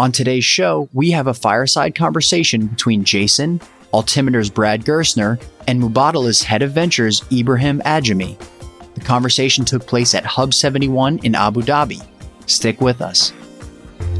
On 0.00 0.10
today's 0.10 0.46
show, 0.46 0.88
we 0.94 1.10
have 1.10 1.26
a 1.26 1.34
fireside 1.34 1.94
conversation 1.94 2.68
between 2.68 3.04
Jason, 3.04 3.60
Altimeter's 3.92 4.48
Brad 4.48 4.82
Gerstner, 4.82 5.38
and 5.68 5.78
Mubadala's 5.78 6.42
head 6.42 6.62
of 6.62 6.72
ventures, 6.72 7.22
Ibrahim 7.30 7.82
Ajami. 7.84 8.38
The 8.94 9.02
conversation 9.02 9.66
took 9.66 9.86
place 9.86 10.14
at 10.14 10.24
Hub 10.24 10.54
71 10.54 11.18
in 11.18 11.34
Abu 11.34 11.60
Dhabi. 11.60 12.02
Stick 12.46 12.80
with 12.80 13.02
us. 13.02 13.34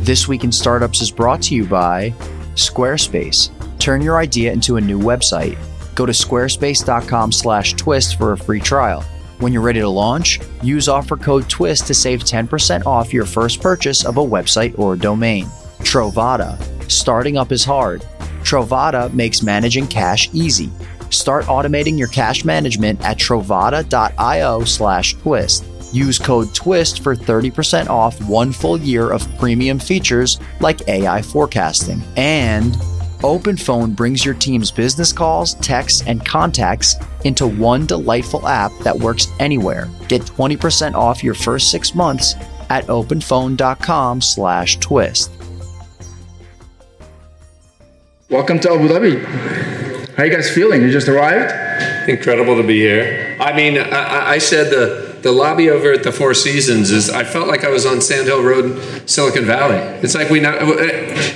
This 0.00 0.28
Week 0.28 0.44
in 0.44 0.52
Startups 0.52 1.00
is 1.00 1.10
brought 1.10 1.40
to 1.44 1.54
you 1.54 1.64
by 1.64 2.10
Squarespace. 2.56 3.48
Turn 3.78 4.02
your 4.02 4.18
idea 4.18 4.52
into 4.52 4.76
a 4.76 4.82
new 4.82 5.00
website. 5.00 5.56
Go 5.94 6.04
to 6.04 6.12
squarespace.com 6.12 7.32
slash 7.32 7.72
twist 7.72 8.18
for 8.18 8.32
a 8.32 8.38
free 8.38 8.60
trial. 8.60 9.00
When 9.38 9.50
you're 9.50 9.62
ready 9.62 9.80
to 9.80 9.88
launch, 9.88 10.40
use 10.62 10.88
offer 10.88 11.16
code 11.16 11.48
TWIST 11.48 11.86
to 11.86 11.94
save 11.94 12.20
10% 12.20 12.84
off 12.84 13.14
your 13.14 13.24
first 13.24 13.62
purchase 13.62 14.04
of 14.04 14.18
a 14.18 14.20
website 14.20 14.78
or 14.78 14.94
domain. 14.94 15.48
Trovata. 15.80 16.60
Starting 16.90 17.36
up 17.36 17.52
is 17.52 17.64
hard. 17.64 18.02
Trovata 18.42 19.12
makes 19.12 19.42
managing 19.42 19.86
cash 19.86 20.28
easy. 20.32 20.70
Start 21.10 21.44
automating 21.46 21.98
your 21.98 22.08
cash 22.08 22.44
management 22.44 23.00
at 23.04 23.18
trovata.io 23.18 24.64
slash 24.64 25.14
twist. 25.14 25.64
Use 25.92 26.18
code 26.18 26.48
TWIST 26.48 27.02
for 27.02 27.16
30% 27.16 27.88
off 27.88 28.20
one 28.28 28.52
full 28.52 28.78
year 28.78 29.10
of 29.10 29.26
premium 29.38 29.78
features 29.78 30.38
like 30.60 30.88
AI 30.88 31.20
forecasting. 31.20 32.02
And 32.16 32.74
OpenPhone 33.20 33.94
brings 33.94 34.24
your 34.24 34.34
team's 34.34 34.70
business 34.70 35.12
calls, 35.12 35.54
texts, 35.54 36.02
and 36.06 36.24
contacts 36.24 36.96
into 37.24 37.46
one 37.46 37.84
delightful 37.86 38.46
app 38.48 38.72
that 38.82 38.96
works 38.96 39.26
anywhere. 39.38 39.90
Get 40.08 40.22
20% 40.22 40.94
off 40.94 41.22
your 41.22 41.34
first 41.34 41.70
six 41.70 41.94
months 41.94 42.34
at 42.70 42.86
openphone.com 42.86 44.20
slash 44.22 44.78
twist. 44.78 45.30
Welcome 48.30 48.60
to 48.60 48.70
Abu 48.70 48.86
Dhabi. 48.86 50.14
How 50.14 50.22
you 50.22 50.30
guys 50.30 50.48
feeling? 50.48 50.82
You 50.82 50.92
just 50.92 51.08
arrived? 51.08 52.08
Incredible 52.08 52.56
to 52.58 52.62
be 52.62 52.78
here. 52.78 53.36
I 53.40 53.52
mean, 53.52 53.76
I, 53.76 54.30
I 54.30 54.38
said 54.38 54.70
the 54.70 55.18
the 55.20 55.32
lobby 55.32 55.68
over 55.68 55.92
at 55.92 56.04
the 56.04 56.12
Four 56.12 56.34
Seasons 56.34 56.92
is. 56.92 57.10
I 57.10 57.24
felt 57.24 57.48
like 57.48 57.64
I 57.64 57.70
was 57.70 57.84
on 57.84 58.00
Sand 58.00 58.28
Hill 58.28 58.40
Road, 58.44 58.66
in 58.66 59.08
Silicon 59.08 59.44
Valley. 59.46 59.78
It's 60.04 60.14
like 60.14 60.30
we 60.30 60.38
not, 60.38 60.62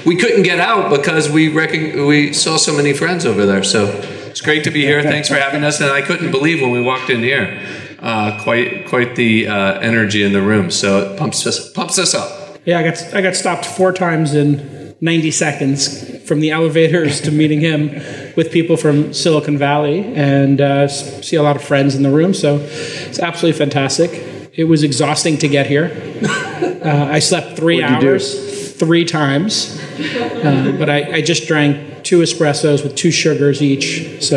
we 0.07 0.15
couldn't 0.15 0.45
get 0.45 0.61
out 0.61 0.89
because 0.97 1.29
we 1.29 1.49
reckon, 1.49 2.07
we 2.07 2.33
saw 2.33 2.57
so 2.57 2.73
many 2.73 2.93
friends 2.93 3.27
over 3.27 3.45
there. 3.45 3.65
So 3.65 3.87
it's 4.29 4.41
great 4.41 4.63
to 4.63 4.71
be 4.71 4.83
here. 4.83 5.03
Thanks 5.03 5.27
for 5.27 5.35
having 5.35 5.65
us. 5.65 5.81
And 5.81 5.91
I 5.91 6.01
couldn't 6.01 6.31
believe 6.31 6.63
when 6.63 6.71
we 6.71 6.81
walked 6.81 7.11
in 7.11 7.25
here. 7.25 7.61
Uh, 7.99 8.41
quite 8.45 8.87
quite 8.87 9.17
the 9.17 9.49
uh, 9.49 9.81
energy 9.81 10.23
in 10.23 10.33
the 10.33 10.43
room. 10.43 10.71
So 10.71 11.01
it 11.01 11.19
pumps 11.19 11.45
us 11.45 11.73
pumps 11.73 11.99
us 11.99 12.15
up. 12.15 12.61
Yeah, 12.65 12.79
I 12.79 12.85
got 12.85 13.15
I 13.15 13.21
got 13.21 13.35
stopped 13.35 13.67
four 13.67 13.93
times 13.93 14.33
in 14.33 14.84
90 15.05 15.31
seconds 15.33 16.19
from 16.27 16.41
the 16.41 16.51
elevators 16.51 17.21
to 17.21 17.31
meeting 17.31 17.61
him 17.61 17.91
with 18.37 18.51
people 18.51 18.75
from 18.79 19.13
Silicon 19.13 19.59
Valley 19.59 20.01
and 20.15 20.63
uh, 20.63 20.89
see 20.89 21.37
a 21.37 21.43
lot 21.43 21.57
of 21.57 21.63
friends 21.63 21.95
in 21.95 22.03
the 22.03 22.11
room. 22.11 22.33
So 22.33 22.57
it's 22.57 23.19
absolutely 23.19 23.59
fantastic. 23.59 24.49
It 24.55 24.65
was 24.65 24.83
exhausting 24.83 25.37
to 25.39 25.49
get 25.49 25.67
here. 25.67 25.91
Uh, 26.85 27.09
I 27.13 27.19
slept 27.19 27.57
3 27.57 27.81
What'd 27.83 28.05
hours 28.05 28.73
three 28.77 29.07
times, 29.07 29.81
uh, 29.99 30.77
but 30.79 30.91
I, 30.91 31.15
I 31.15 31.21
just 31.23 31.49
drank 31.49 32.05
two 32.05 32.19
espressos 32.21 32.83
with 32.85 32.95
two 32.95 33.11
sugars 33.11 33.63
each. 33.63 34.23
So 34.23 34.37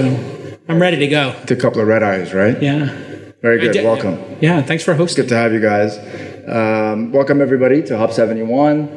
I'm 0.69 0.81
ready 0.81 0.95
to 0.99 1.07
go. 1.07 1.35
A 1.49 1.55
couple 1.57 1.81
of 1.81 1.89
red 1.89 2.03
eyes, 2.03 2.33
right? 2.33 2.61
Yeah. 2.61 2.85
Very 3.41 3.59
good. 3.59 3.73
did- 3.73 3.83
Welcome. 3.83 4.37
Yeah, 4.39 4.61
thanks 4.61 4.85
for 4.85 4.93
hosting. 4.93 5.23
Good 5.23 5.29
to 5.29 5.35
have 5.35 5.51
you 5.51 5.59
guys. 5.59 5.97
Um, 6.47 7.11
welcome 7.11 7.41
everybody 7.41 7.83
to 7.83 7.97
Hub 7.97 8.13
71. 8.13 8.87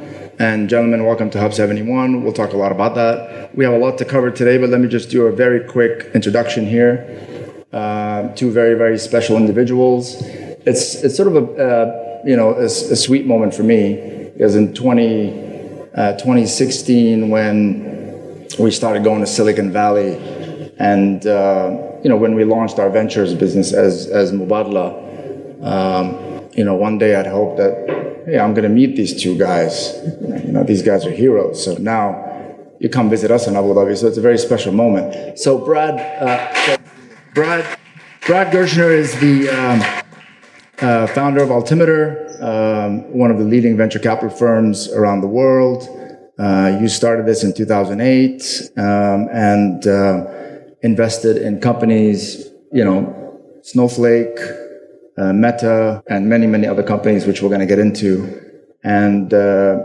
And 0.40 0.70
gentlemen, 0.70 1.04
welcome 1.04 1.28
to 1.32 1.38
Hub 1.38 1.52
71. 1.52 2.24
We'll 2.24 2.32
talk 2.32 2.54
a 2.54 2.56
lot 2.56 2.72
about 2.72 2.94
that. 2.94 3.54
We 3.54 3.62
have 3.64 3.74
a 3.74 3.78
lot 3.78 3.98
to 3.98 4.06
cover 4.06 4.30
today, 4.30 4.56
but 4.56 4.70
let 4.70 4.80
me 4.80 4.88
just 4.88 5.10
do 5.10 5.26
a 5.26 5.30
very 5.30 5.68
quick 5.68 6.12
introduction 6.14 6.64
here. 6.64 7.62
Uh, 7.74 8.34
two 8.34 8.50
very, 8.50 8.72
very 8.72 8.96
special 8.98 9.36
individuals. 9.36 10.16
It's 10.64 10.94
it's 11.04 11.14
sort 11.14 11.28
of 11.28 11.36
a 11.36 11.62
uh, 11.62 12.22
you 12.24 12.36
know 12.36 12.54
a 12.54 12.70
sweet 12.70 13.26
moment 13.26 13.52
for 13.52 13.64
me 13.64 14.30
because 14.32 14.56
in 14.56 14.72
20, 14.72 15.28
uh, 15.94 16.12
2016 16.12 17.28
when 17.28 18.48
we 18.58 18.70
started 18.70 19.04
going 19.04 19.20
to 19.20 19.26
Silicon 19.26 19.70
Valley, 19.70 20.14
and 20.78 21.26
uh, 21.26 21.98
you 22.02 22.08
know 22.08 22.16
when 22.16 22.34
we 22.34 22.44
launched 22.44 22.78
our 22.78 22.88
ventures 22.88 23.34
business 23.34 23.74
as 23.74 24.06
as 24.06 24.32
Mubadala, 24.32 24.88
um, 25.62 26.48
you 26.54 26.64
know 26.64 26.76
one 26.76 26.96
day 26.96 27.14
I'd 27.14 27.26
hoped 27.26 27.58
that 27.58 28.09
hey 28.30 28.38
I'm 28.38 28.54
going 28.54 28.62
to 28.62 28.68
meet 28.68 28.94
these 28.94 29.20
two 29.20 29.36
guys, 29.36 29.98
you 30.44 30.52
know 30.52 30.62
these 30.62 30.82
guys 30.82 31.04
are 31.04 31.10
heroes. 31.10 31.64
So 31.64 31.74
now 31.74 32.56
you 32.78 32.88
come 32.88 33.10
visit 33.10 33.30
us 33.32 33.48
in 33.48 33.56
Abu 33.56 33.74
Dhabi, 33.74 33.96
so 33.96 34.06
it's 34.06 34.18
a 34.18 34.20
very 34.20 34.38
special 34.38 34.72
moment. 34.72 35.38
So 35.38 35.58
Brad, 35.58 35.94
uh, 36.22 36.78
Brad, 37.34 37.78
Brad 38.26 38.52
Gerstner 38.52 38.92
is 38.92 39.18
the 39.18 39.48
um, 39.48 39.82
uh, 40.80 41.06
founder 41.08 41.42
of 41.42 41.50
Altimeter, 41.50 42.38
um, 42.40 43.12
one 43.12 43.32
of 43.32 43.38
the 43.38 43.44
leading 43.44 43.76
venture 43.76 43.98
capital 43.98 44.30
firms 44.30 44.88
around 44.92 45.22
the 45.22 45.28
world. 45.28 45.88
Uh, 46.38 46.78
you 46.80 46.88
started 46.88 47.26
this 47.26 47.42
in 47.42 47.52
2008 47.52 48.70
um, 48.76 49.28
and 49.32 49.86
uh, 49.88 50.24
invested 50.82 51.36
in 51.36 51.60
companies, 51.60 52.48
you 52.72 52.84
know, 52.84 53.40
Snowflake, 53.62 54.38
uh, 55.16 55.32
Meta, 55.32 56.02
and 56.08 56.28
many, 56.28 56.46
many 56.46 56.66
other 56.66 56.82
companies, 56.82 57.26
which 57.26 57.42
we're 57.42 57.48
going 57.48 57.60
to 57.60 57.66
get 57.66 57.78
into. 57.78 58.40
And 58.82 59.32
uh, 59.32 59.78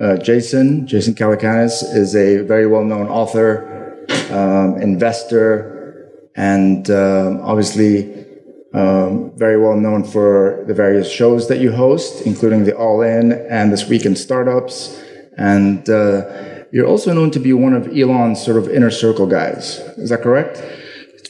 uh, 0.00 0.16
Jason, 0.18 0.86
Jason 0.86 1.14
Calacanis, 1.14 1.82
is 1.94 2.14
a 2.14 2.38
very 2.38 2.66
well-known 2.66 3.08
author, 3.08 4.06
um, 4.30 4.80
investor, 4.80 6.10
and 6.36 6.88
um, 6.90 7.40
obviously 7.42 8.26
um, 8.74 9.32
very 9.36 9.58
well 9.60 9.76
known 9.76 10.04
for 10.04 10.64
the 10.66 10.74
various 10.74 11.10
shows 11.10 11.48
that 11.48 11.58
you 11.58 11.72
host, 11.72 12.26
including 12.26 12.64
the 12.64 12.76
All 12.76 13.02
In 13.02 13.32
and 13.32 13.72
This 13.72 13.88
Week 13.88 14.04
in 14.04 14.14
Startups. 14.14 15.02
And 15.36 15.88
uh, 15.88 16.64
you're 16.70 16.86
also 16.86 17.12
known 17.12 17.30
to 17.32 17.40
be 17.40 17.52
one 17.52 17.72
of 17.72 17.88
Elon's 17.88 18.44
sort 18.44 18.56
of 18.56 18.68
inner 18.68 18.90
circle 18.90 19.26
guys. 19.26 19.78
Is 19.96 20.10
that 20.10 20.22
correct? 20.22 20.62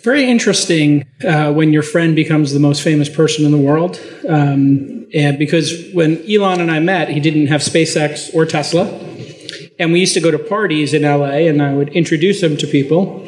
Very 0.03 0.31
interesting 0.31 1.07
uh, 1.25 1.53
when 1.53 1.73
your 1.73 1.83
friend 1.83 2.15
becomes 2.15 2.53
the 2.53 2.61
most 2.61 2.83
famous 2.83 3.09
person 3.09 3.45
in 3.45 3.51
the 3.51 3.59
world. 3.59 4.01
Um, 4.29 5.07
and 5.13 5.39
because 5.39 5.91
when 5.93 6.23
Elon 6.31 6.61
and 6.61 6.71
I 6.71 6.79
met, 6.81 7.09
he 7.09 7.21
didn't 7.21 7.49
have 7.49 7.61
SpaceX 7.61 8.35
or 8.35 8.47
Tesla. 8.47 8.87
And 9.79 9.93
we 9.93 10.01
used 10.01 10.15
to 10.15 10.21
go 10.21 10.31
to 10.31 10.39
parties 10.39 10.93
in 10.93 11.03
LA, 11.03 11.47
and 11.49 11.63
I 11.63 11.73
would 11.73 11.91
introduce 11.91 12.43
him 12.43 12.57
to 12.59 12.67
people. 12.67 13.25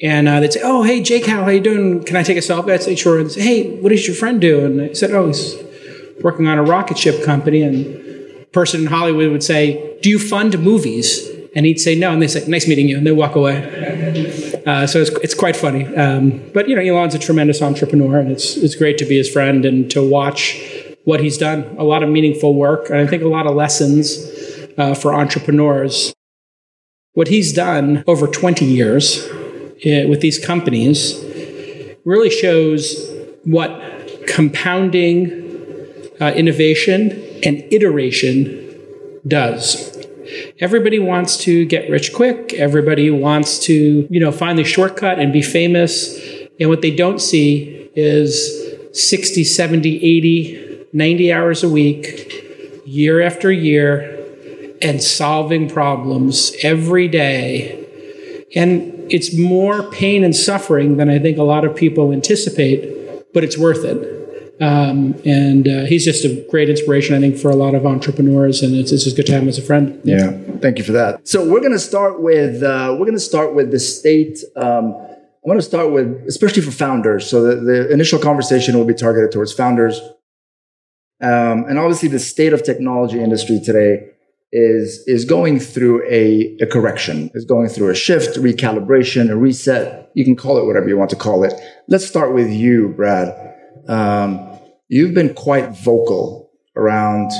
And 0.00 0.26
uh, 0.26 0.40
they'd 0.40 0.52
say, 0.52 0.60
"Oh, 0.62 0.82
hey, 0.82 1.02
Jake, 1.02 1.26
how 1.26 1.42
are 1.42 1.52
you 1.52 1.60
doing? 1.60 2.02
Can 2.02 2.16
I 2.16 2.22
take 2.22 2.36
a 2.36 2.40
selfie?" 2.40 2.72
I'd 2.72 2.82
say, 2.82 2.96
"Sure." 2.96 3.20
And 3.20 3.30
say, 3.30 3.42
"Hey, 3.42 3.70
what 3.80 3.90
does 3.90 4.06
your 4.06 4.16
friend 4.16 4.40
do?" 4.40 4.64
And 4.64 4.80
I 4.80 4.92
said, 4.94 5.12
"Oh, 5.12 5.26
he's 5.28 5.54
working 6.22 6.48
on 6.48 6.58
a 6.58 6.62
rocket 6.62 6.98
ship 6.98 7.22
company." 7.24 7.62
And 7.62 7.86
a 8.40 8.46
person 8.46 8.80
in 8.80 8.86
Hollywood 8.86 9.30
would 9.30 9.44
say, 9.44 9.98
"Do 10.02 10.10
you 10.10 10.18
fund 10.18 10.58
movies?" 10.58 11.28
And 11.54 11.66
he'd 11.66 11.78
say, 11.78 11.94
"No." 11.94 12.10
And 12.12 12.20
they 12.20 12.26
say, 12.26 12.44
"Nice 12.48 12.66
meeting 12.66 12.88
you," 12.88 12.96
and 12.96 13.06
they 13.06 13.12
walk 13.12 13.36
away. 13.36 14.51
Uh, 14.66 14.86
so 14.86 15.00
it's, 15.00 15.10
it's 15.22 15.34
quite 15.34 15.56
funny. 15.56 15.84
Um, 15.96 16.50
but 16.54 16.68
you 16.68 16.76
know, 16.76 16.82
Elon's 16.82 17.14
a 17.14 17.18
tremendous 17.18 17.62
entrepreneur, 17.62 18.18
and 18.18 18.30
it's 18.30 18.56
it's 18.56 18.74
great 18.74 18.98
to 18.98 19.04
be 19.04 19.16
his 19.16 19.28
friend 19.28 19.64
and 19.64 19.90
to 19.90 20.02
watch 20.02 20.60
what 21.04 21.20
he's 21.20 21.38
done. 21.38 21.76
A 21.78 21.84
lot 21.84 22.02
of 22.02 22.08
meaningful 22.08 22.54
work, 22.54 22.90
and 22.90 22.98
I 22.98 23.06
think 23.06 23.22
a 23.22 23.28
lot 23.28 23.46
of 23.46 23.54
lessons 23.54 24.18
uh, 24.78 24.94
for 24.94 25.14
entrepreneurs. 25.14 26.14
What 27.14 27.28
he's 27.28 27.52
done 27.52 28.04
over 28.06 28.26
20 28.26 28.64
years 28.64 29.26
uh, 29.26 30.08
with 30.08 30.20
these 30.20 30.38
companies 30.38 31.22
really 32.04 32.30
shows 32.30 33.10
what 33.44 33.70
compounding 34.26 35.30
uh, 36.20 36.32
innovation 36.34 37.10
and 37.42 37.64
iteration 37.70 38.80
does. 39.26 40.01
Everybody 40.60 40.98
wants 40.98 41.36
to 41.38 41.64
get 41.64 41.90
rich 41.90 42.12
quick. 42.12 42.52
Everybody 42.54 43.10
wants 43.10 43.58
to, 43.60 44.06
you 44.10 44.20
know, 44.20 44.32
find 44.32 44.58
the 44.58 44.64
shortcut 44.64 45.18
and 45.18 45.32
be 45.32 45.42
famous. 45.42 46.18
And 46.60 46.68
what 46.68 46.82
they 46.82 46.94
don't 46.94 47.20
see 47.20 47.90
is 47.94 48.72
60, 48.92 49.44
70, 49.44 49.96
80, 49.96 50.86
90 50.92 51.32
hours 51.32 51.64
a 51.64 51.68
week, 51.68 52.82
year 52.84 53.20
after 53.22 53.50
year, 53.50 54.18
and 54.80 55.02
solving 55.02 55.68
problems 55.68 56.52
every 56.62 57.08
day. 57.08 57.78
And 58.54 59.10
it's 59.10 59.36
more 59.36 59.90
pain 59.90 60.24
and 60.24 60.34
suffering 60.34 60.96
than 60.96 61.08
I 61.08 61.18
think 61.18 61.38
a 61.38 61.42
lot 61.42 61.64
of 61.64 61.74
people 61.74 62.12
anticipate, 62.12 63.32
but 63.32 63.44
it's 63.44 63.56
worth 63.56 63.84
it. 63.84 64.21
Um, 64.60 65.20
and 65.24 65.66
uh, 65.66 65.84
he's 65.86 66.04
just 66.04 66.24
a 66.24 66.46
great 66.50 66.68
inspiration, 66.68 67.16
I 67.16 67.20
think, 67.20 67.36
for 67.36 67.50
a 67.50 67.56
lot 67.56 67.74
of 67.74 67.84
entrepreneurs, 67.86 68.62
and 68.62 68.76
it's, 68.76 68.92
it's 68.92 69.04
just 69.04 69.16
good 69.16 69.26
to 69.26 69.32
have 69.32 69.42
him 69.42 69.48
as 69.48 69.58
a 69.58 69.62
friend. 69.62 70.00
Yeah, 70.04 70.30
thank 70.60 70.78
you 70.78 70.84
for 70.84 70.92
that. 70.92 71.26
So 71.26 71.44
we're 71.48 71.60
going 71.60 71.72
to 71.72 71.78
start 71.78 72.22
with 72.22 72.62
uh, 72.62 72.90
we're 72.92 73.06
going 73.06 73.14
to 73.14 73.20
start 73.20 73.54
with 73.54 73.70
the 73.70 73.80
state. 73.80 74.38
Um, 74.56 74.94
I 74.94 75.48
want 75.48 75.58
to 75.58 75.66
start 75.66 75.90
with, 75.90 76.24
especially 76.28 76.62
for 76.62 76.70
founders. 76.70 77.28
So 77.28 77.42
the, 77.42 77.56
the 77.56 77.92
initial 77.92 78.20
conversation 78.20 78.76
will 78.76 78.84
be 78.84 78.94
targeted 78.94 79.32
towards 79.32 79.52
founders, 79.52 80.00
um, 81.20 81.64
and 81.68 81.78
obviously 81.78 82.08
the 82.08 82.20
state 82.20 82.52
of 82.52 82.62
technology 82.62 83.20
industry 83.20 83.60
today 83.64 84.10
is 84.52 85.02
is 85.08 85.24
going 85.24 85.58
through 85.58 86.04
a, 86.08 86.56
a 86.60 86.66
correction, 86.66 87.30
is 87.34 87.44
going 87.44 87.68
through 87.68 87.88
a 87.90 87.94
shift, 87.94 88.36
recalibration, 88.36 89.30
a 89.30 89.36
reset. 89.36 90.10
You 90.14 90.24
can 90.24 90.36
call 90.36 90.58
it 90.58 90.66
whatever 90.66 90.88
you 90.88 90.98
want 90.98 91.10
to 91.10 91.16
call 91.16 91.42
it. 91.42 91.54
Let's 91.88 92.06
start 92.06 92.34
with 92.34 92.50
you, 92.50 92.90
Brad. 92.90 93.51
Um, 93.88 94.58
you've 94.88 95.14
been 95.14 95.34
quite 95.34 95.70
vocal 95.70 96.50
around 96.76 97.30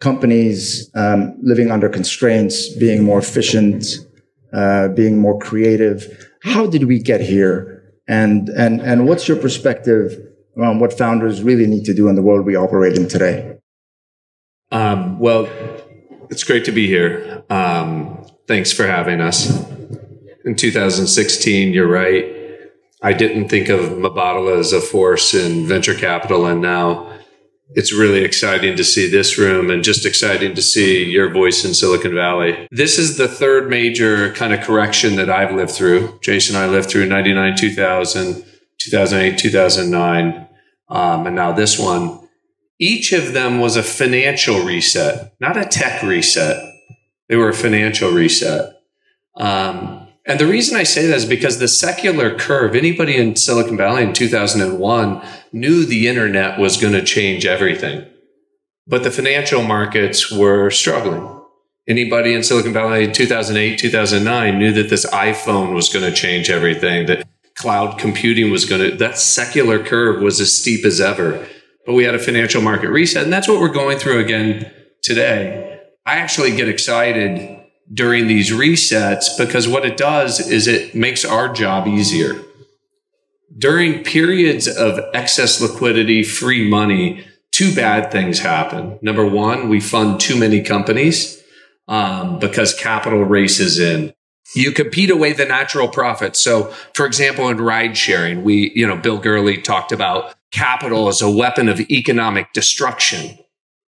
companies 0.00 0.90
um, 0.94 1.36
living 1.42 1.70
under 1.70 1.88
constraints, 1.88 2.68
being 2.76 3.02
more 3.02 3.18
efficient, 3.18 3.84
uh, 4.52 4.88
being 4.88 5.18
more 5.18 5.38
creative. 5.38 6.26
How 6.42 6.66
did 6.66 6.84
we 6.84 6.98
get 6.98 7.20
here? 7.20 7.72
And 8.08 8.48
and 8.50 8.80
and 8.80 9.06
what's 9.08 9.26
your 9.26 9.36
perspective 9.36 10.16
on 10.56 10.78
what 10.78 10.96
founders 10.96 11.42
really 11.42 11.66
need 11.66 11.84
to 11.86 11.94
do 11.94 12.08
in 12.08 12.14
the 12.14 12.22
world 12.22 12.46
we 12.46 12.56
operate 12.56 12.96
in 12.96 13.08
today? 13.08 13.58
Um, 14.70 15.18
well, 15.18 15.48
it's 16.30 16.44
great 16.44 16.64
to 16.66 16.72
be 16.72 16.86
here. 16.86 17.44
Um, 17.50 18.24
thanks 18.46 18.72
for 18.72 18.86
having 18.86 19.20
us. 19.20 19.48
In 20.44 20.54
2016, 20.54 21.72
you're 21.72 21.88
right. 21.88 22.35
I 23.06 23.12
didn't 23.12 23.48
think 23.48 23.68
of 23.68 23.90
Mubadala 23.90 24.58
as 24.58 24.72
a 24.72 24.80
force 24.80 25.32
in 25.32 25.64
venture 25.64 25.94
capital, 25.94 26.44
and 26.44 26.60
now 26.60 27.08
it's 27.70 27.92
really 27.92 28.24
exciting 28.24 28.76
to 28.76 28.82
see 28.82 29.08
this 29.08 29.38
room 29.38 29.70
and 29.70 29.84
just 29.84 30.04
exciting 30.04 30.56
to 30.56 30.60
see 30.60 31.04
your 31.04 31.30
voice 31.30 31.64
in 31.64 31.72
Silicon 31.72 32.16
Valley. 32.16 32.66
This 32.72 32.98
is 32.98 33.16
the 33.16 33.28
third 33.28 33.70
major 33.70 34.32
kind 34.32 34.52
of 34.52 34.60
correction 34.60 35.14
that 35.16 35.30
I've 35.30 35.54
lived 35.54 35.70
through. 35.70 36.18
Jason 36.20 36.56
and 36.56 36.64
I 36.64 36.68
lived 36.68 36.90
through 36.90 37.06
99, 37.06 37.56
2000, 37.56 38.44
2008, 38.78 39.38
2009, 39.38 40.48
um, 40.88 41.28
and 41.28 41.36
now 41.36 41.52
this 41.52 41.78
one 41.78 42.28
each 42.80 43.12
of 43.12 43.32
them 43.34 43.60
was 43.60 43.76
a 43.76 43.84
financial 43.84 44.64
reset, 44.64 45.32
not 45.38 45.56
a 45.56 45.64
tech 45.64 46.02
reset. 46.02 46.60
They 47.28 47.36
were 47.36 47.50
a 47.50 47.54
financial 47.54 48.10
reset. 48.10 48.74
Um, 49.36 50.05
and 50.26 50.40
the 50.40 50.46
reason 50.46 50.76
I 50.76 50.82
say 50.82 51.06
that 51.06 51.16
is 51.16 51.24
because 51.24 51.58
the 51.58 51.68
secular 51.68 52.36
curve, 52.36 52.74
anybody 52.74 53.16
in 53.16 53.36
Silicon 53.36 53.76
Valley 53.76 54.02
in 54.02 54.12
2001 54.12 55.22
knew 55.52 55.84
the 55.84 56.08
internet 56.08 56.58
was 56.58 56.76
going 56.76 56.92
to 56.92 57.04
change 57.04 57.46
everything. 57.46 58.06
But 58.86 59.02
the 59.02 59.10
financial 59.10 59.62
markets 59.62 60.30
were 60.30 60.70
struggling. 60.70 61.32
Anybody 61.88 62.34
in 62.34 62.42
Silicon 62.42 62.72
Valley 62.72 63.04
in 63.04 63.12
2008, 63.12 63.78
2009 63.78 64.58
knew 64.58 64.72
that 64.72 64.90
this 64.90 65.06
iPhone 65.06 65.74
was 65.74 65.88
going 65.88 66.04
to 66.04 66.12
change 66.12 66.50
everything, 66.50 67.06
that 67.06 67.26
cloud 67.54 67.98
computing 67.98 68.50
was 68.50 68.64
going 68.64 68.90
to, 68.90 68.96
that 68.96 69.18
secular 69.18 69.82
curve 69.82 70.20
was 70.20 70.40
as 70.40 70.54
steep 70.54 70.84
as 70.84 71.00
ever 71.00 71.46
but 71.86 71.94
we 71.94 72.04
had 72.04 72.14
a 72.14 72.18
financial 72.18 72.60
market 72.60 72.90
reset. 72.90 73.22
And 73.22 73.32
that's 73.32 73.48
what 73.48 73.60
we're 73.60 73.68
going 73.68 73.98
through 73.98 74.18
again 74.18 74.70
today. 75.02 75.80
I 76.04 76.16
actually 76.16 76.54
get 76.54 76.68
excited 76.68 77.55
during 77.92 78.26
these 78.26 78.50
resets 78.50 79.36
because 79.38 79.68
what 79.68 79.84
it 79.84 79.96
does 79.96 80.40
is 80.40 80.66
it 80.66 80.94
makes 80.94 81.24
our 81.24 81.52
job 81.52 81.86
easier. 81.86 82.42
During 83.56 84.02
periods 84.02 84.66
of 84.66 84.98
excess 85.14 85.60
liquidity, 85.60 86.22
free 86.22 86.68
money, 86.68 87.26
two 87.52 87.74
bad 87.74 88.10
things 88.10 88.40
happen. 88.40 88.98
Number 89.02 89.24
one, 89.24 89.68
we 89.68 89.80
fund 89.80 90.20
too 90.20 90.38
many 90.38 90.60
companies 90.62 91.42
um, 91.88 92.38
because 92.38 92.74
capital 92.74 93.22
races 93.22 93.78
in. 93.78 94.12
You 94.54 94.72
compete 94.72 95.10
away 95.10 95.32
the 95.32 95.44
natural 95.44 95.88
profits. 95.88 96.38
So, 96.38 96.72
for 96.94 97.06
example, 97.06 97.48
in 97.48 97.58
ride 97.58 97.96
sharing, 97.96 98.44
we, 98.44 98.72
you 98.74 98.86
know, 98.86 98.96
Bill 98.96 99.18
Gurley 99.18 99.60
talked 99.60 99.90
about 99.90 100.34
capital 100.52 101.08
as 101.08 101.20
a 101.20 101.30
weapon 101.30 101.68
of 101.68 101.80
economic 101.80 102.52
destruction. 102.52 103.38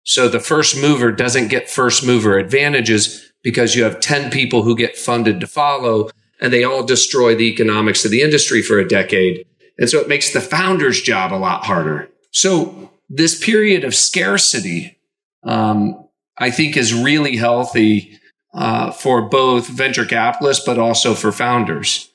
So 0.03 0.27
the 0.27 0.39
first 0.39 0.81
mover 0.81 1.11
doesn't 1.11 1.49
get 1.49 1.69
first 1.69 2.05
mover 2.05 2.37
advantages 2.37 3.28
because 3.43 3.75
you 3.75 3.83
have 3.83 3.99
10 3.99 4.31
people 4.31 4.63
who 4.63 4.75
get 4.75 4.97
funded 4.97 5.39
to 5.39 5.47
follow 5.47 6.09
and 6.39 6.53
they 6.53 6.63
all 6.63 6.83
destroy 6.83 7.35
the 7.35 7.49
economics 7.49 8.05
of 8.05 8.11
the 8.11 8.21
industry 8.21 8.61
for 8.61 8.79
a 8.79 8.87
decade. 8.87 9.45
And 9.77 9.89
so 9.89 9.99
it 9.99 10.07
makes 10.07 10.31
the 10.31 10.41
founder's 10.41 11.01
job 11.01 11.33
a 11.33 11.35
lot 11.35 11.65
harder. 11.65 12.09
So 12.31 12.91
this 13.09 13.43
period 13.43 13.83
of 13.83 13.95
scarcity, 13.95 14.97
um, 15.43 16.07
I 16.37 16.51
think 16.51 16.77
is 16.77 16.93
really 16.93 17.37
healthy 17.37 18.19
uh, 18.53 18.91
for 18.91 19.23
both 19.23 19.67
venture 19.67 20.05
capitalists, 20.05 20.65
but 20.65 20.77
also 20.77 21.13
for 21.13 21.31
founders. 21.31 22.09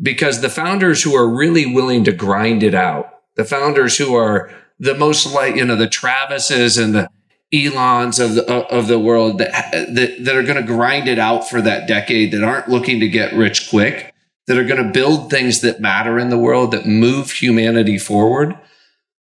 Because 0.00 0.40
the 0.40 0.50
founders 0.50 1.02
who 1.02 1.16
are 1.16 1.28
really 1.28 1.66
willing 1.66 2.04
to 2.04 2.12
grind 2.12 2.62
it 2.62 2.74
out, 2.74 3.12
the 3.34 3.44
founders 3.44 3.96
who 3.96 4.14
are 4.14 4.50
the 4.78 4.94
most 4.94 5.32
like, 5.32 5.56
you 5.56 5.64
know, 5.64 5.76
the 5.76 5.88
Travises 5.88 6.82
and 6.82 6.94
the 6.94 7.08
Elons 7.52 8.18
of 8.18 8.34
the, 8.34 8.46
of 8.46 8.88
the 8.88 8.98
world 8.98 9.38
that, 9.38 9.70
that, 9.94 10.24
that 10.24 10.36
are 10.36 10.42
going 10.42 10.56
to 10.56 10.62
grind 10.62 11.08
it 11.08 11.18
out 11.18 11.48
for 11.48 11.62
that 11.62 11.88
decade, 11.88 12.32
that 12.32 12.44
aren't 12.44 12.68
looking 12.68 13.00
to 13.00 13.08
get 13.08 13.32
rich 13.32 13.70
quick, 13.70 14.14
that 14.46 14.58
are 14.58 14.64
going 14.64 14.82
to 14.82 14.92
build 14.92 15.30
things 15.30 15.60
that 15.62 15.80
matter 15.80 16.18
in 16.18 16.28
the 16.28 16.38
world, 16.38 16.72
that 16.72 16.86
move 16.86 17.30
humanity 17.30 17.98
forward. 17.98 18.58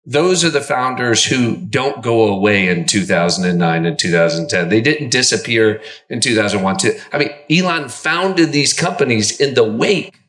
Those 0.06 0.44
are 0.44 0.50
the 0.50 0.62
founders 0.62 1.26
who 1.26 1.56
don't 1.56 2.04
go 2.04 2.28
away 2.28 2.68
in 2.68 2.86
2009 2.86 3.86
and 3.86 4.00
2010. 4.00 4.70
They 4.70 4.82
didn't 4.82 5.10
disappear 5.10 5.82
in 6.10 6.22
2001. 6.22 6.78
I 7.14 7.18
mean, 7.18 7.30
Elon 7.50 7.90
founded 7.90 8.52
these 8.52 8.74
companies 8.74 9.40
in 9.40 9.54
the 9.54 9.64
wake 9.64 10.20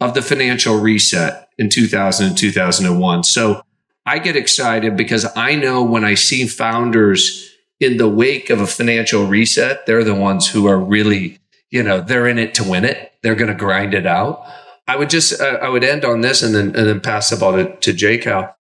of 0.00 0.14
the 0.14 0.22
financial 0.22 0.78
reset 0.78 1.48
in 1.58 1.68
2000 1.70 2.26
and 2.26 2.38
2001. 2.38 3.24
So 3.24 3.62
I 4.08 4.18
get 4.18 4.36
excited 4.36 4.96
because 4.96 5.26
I 5.36 5.54
know 5.54 5.82
when 5.82 6.02
I 6.02 6.14
see 6.14 6.46
founders 6.46 7.54
in 7.78 7.98
the 7.98 8.08
wake 8.08 8.48
of 8.48 8.58
a 8.58 8.66
financial 8.66 9.26
reset, 9.26 9.84
they're 9.84 10.02
the 10.02 10.14
ones 10.14 10.48
who 10.48 10.66
are 10.66 10.78
really, 10.78 11.38
you 11.70 11.82
know, 11.82 12.00
they're 12.00 12.26
in 12.26 12.38
it 12.38 12.54
to 12.54 12.64
win 12.64 12.86
it. 12.86 13.12
They're 13.22 13.34
going 13.34 13.52
to 13.52 13.54
grind 13.54 13.92
it 13.92 14.06
out. 14.06 14.46
I 14.86 14.96
would 14.96 15.10
just, 15.10 15.38
uh, 15.38 15.58
I 15.60 15.68
would 15.68 15.84
end 15.84 16.06
on 16.06 16.22
this 16.22 16.42
and 16.42 16.54
then, 16.54 16.74
and 16.74 16.86
then 16.86 17.00
pass 17.00 17.28
the 17.28 17.36
ball 17.36 17.52
to, 17.52 17.76
to 17.76 17.92
J 17.92 18.16
Cal. 18.16 18.56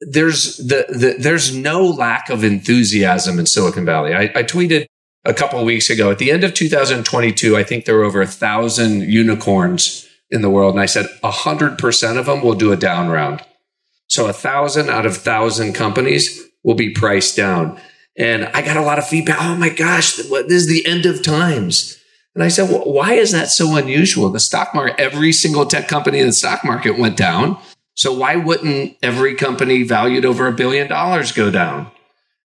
There's 0.00 0.56
the, 0.56 0.86
the, 0.88 1.14
there's 1.18 1.54
no 1.54 1.86
lack 1.86 2.28
of 2.28 2.42
enthusiasm 2.42 3.38
in 3.38 3.46
Silicon 3.46 3.84
Valley. 3.84 4.12
I, 4.12 4.24
I 4.34 4.42
tweeted 4.42 4.86
a 5.24 5.32
couple 5.32 5.64
weeks 5.64 5.88
ago 5.88 6.10
at 6.10 6.18
the 6.18 6.32
end 6.32 6.42
of 6.42 6.52
2022, 6.52 7.56
I 7.56 7.62
think 7.62 7.84
there 7.84 7.94
were 7.94 8.04
over 8.04 8.22
a 8.22 8.26
thousand 8.26 9.02
unicorns 9.02 10.08
in 10.30 10.42
the 10.42 10.50
world. 10.50 10.74
And 10.74 10.82
I 10.82 10.86
said, 10.86 11.06
100% 11.22 12.18
of 12.18 12.26
them 12.26 12.42
will 12.42 12.54
do 12.54 12.72
a 12.72 12.76
down 12.76 13.08
round. 13.08 13.44
So 14.10 14.26
a 14.26 14.32
thousand 14.32 14.90
out 14.90 15.06
of 15.06 15.16
thousand 15.16 15.74
companies 15.74 16.44
will 16.64 16.74
be 16.74 16.90
priced 16.90 17.36
down. 17.36 17.80
And 18.18 18.44
I 18.46 18.60
got 18.60 18.76
a 18.76 18.82
lot 18.82 18.98
of 18.98 19.06
feedback. 19.06 19.38
Oh 19.40 19.54
my 19.54 19.68
gosh, 19.68 20.16
this 20.16 20.50
is 20.50 20.68
the 20.68 20.84
end 20.84 21.06
of 21.06 21.22
times. 21.22 21.96
And 22.34 22.42
I 22.42 22.48
said, 22.48 22.68
well, 22.68 22.92
why 22.92 23.14
is 23.14 23.30
that 23.30 23.50
so 23.50 23.76
unusual? 23.76 24.28
The 24.28 24.40
stock 24.40 24.74
market, 24.74 24.98
every 24.98 25.32
single 25.32 25.64
tech 25.64 25.86
company 25.86 26.18
in 26.18 26.26
the 26.26 26.32
stock 26.32 26.64
market 26.64 26.98
went 26.98 27.16
down. 27.16 27.56
So 27.94 28.12
why 28.12 28.34
wouldn't 28.34 28.96
every 29.00 29.36
company 29.36 29.84
valued 29.84 30.24
over 30.24 30.48
a 30.48 30.52
billion 30.52 30.88
dollars 30.88 31.30
go 31.30 31.52
down? 31.52 31.90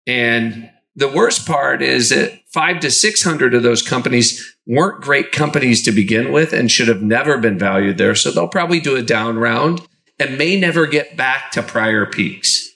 And 0.07 0.71
the 0.97 1.09
worst 1.09 1.47
part 1.47 1.83
is 1.83 2.09
that 2.09 2.41
five 2.53 2.81
to 2.81 2.91
600 2.91 3.55
of 3.55 3.63
those 3.63 3.83
companies 3.83 4.57
weren't 4.67 5.03
great 5.03 5.31
companies 5.31 5.83
to 5.83 5.93
begin 5.93 6.33
with 6.33 6.55
and 6.55 6.71
should 6.71 6.89
have 6.89 7.03
never 7.03 7.37
been 7.37 7.59
valued 7.59 7.99
there. 7.99 8.15
So 8.15 8.31
they'll 8.31 8.49
probably 8.49 8.81
do 8.81 8.97
a 8.97 9.03
down 9.03 9.39
round 9.39 9.87
and 10.21 10.39
may 10.39 10.59
never 10.59 10.87
get 10.87 11.17
back 11.17 11.51
to 11.53 11.63
prior 11.63 12.07
peaks. 12.07 12.69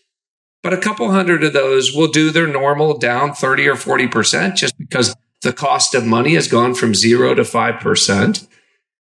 But 0.63 0.73
a 0.73 0.81
couple 0.81 1.11
hundred 1.11 1.45
of 1.45 1.53
those 1.53 1.95
will 1.95 2.09
do 2.09 2.31
their 2.31 2.47
normal 2.47 2.97
down 2.97 3.35
30 3.35 3.69
or 3.69 3.75
40% 3.75 4.55
just 4.55 4.77
because 4.79 5.15
the 5.43 5.53
cost 5.53 5.95
of 5.95 6.07
money 6.07 6.35
has 6.35 6.49
gone 6.49 6.75
from 6.75 6.95
zero 6.95 7.35
to 7.35 7.43
5%. 7.43 8.49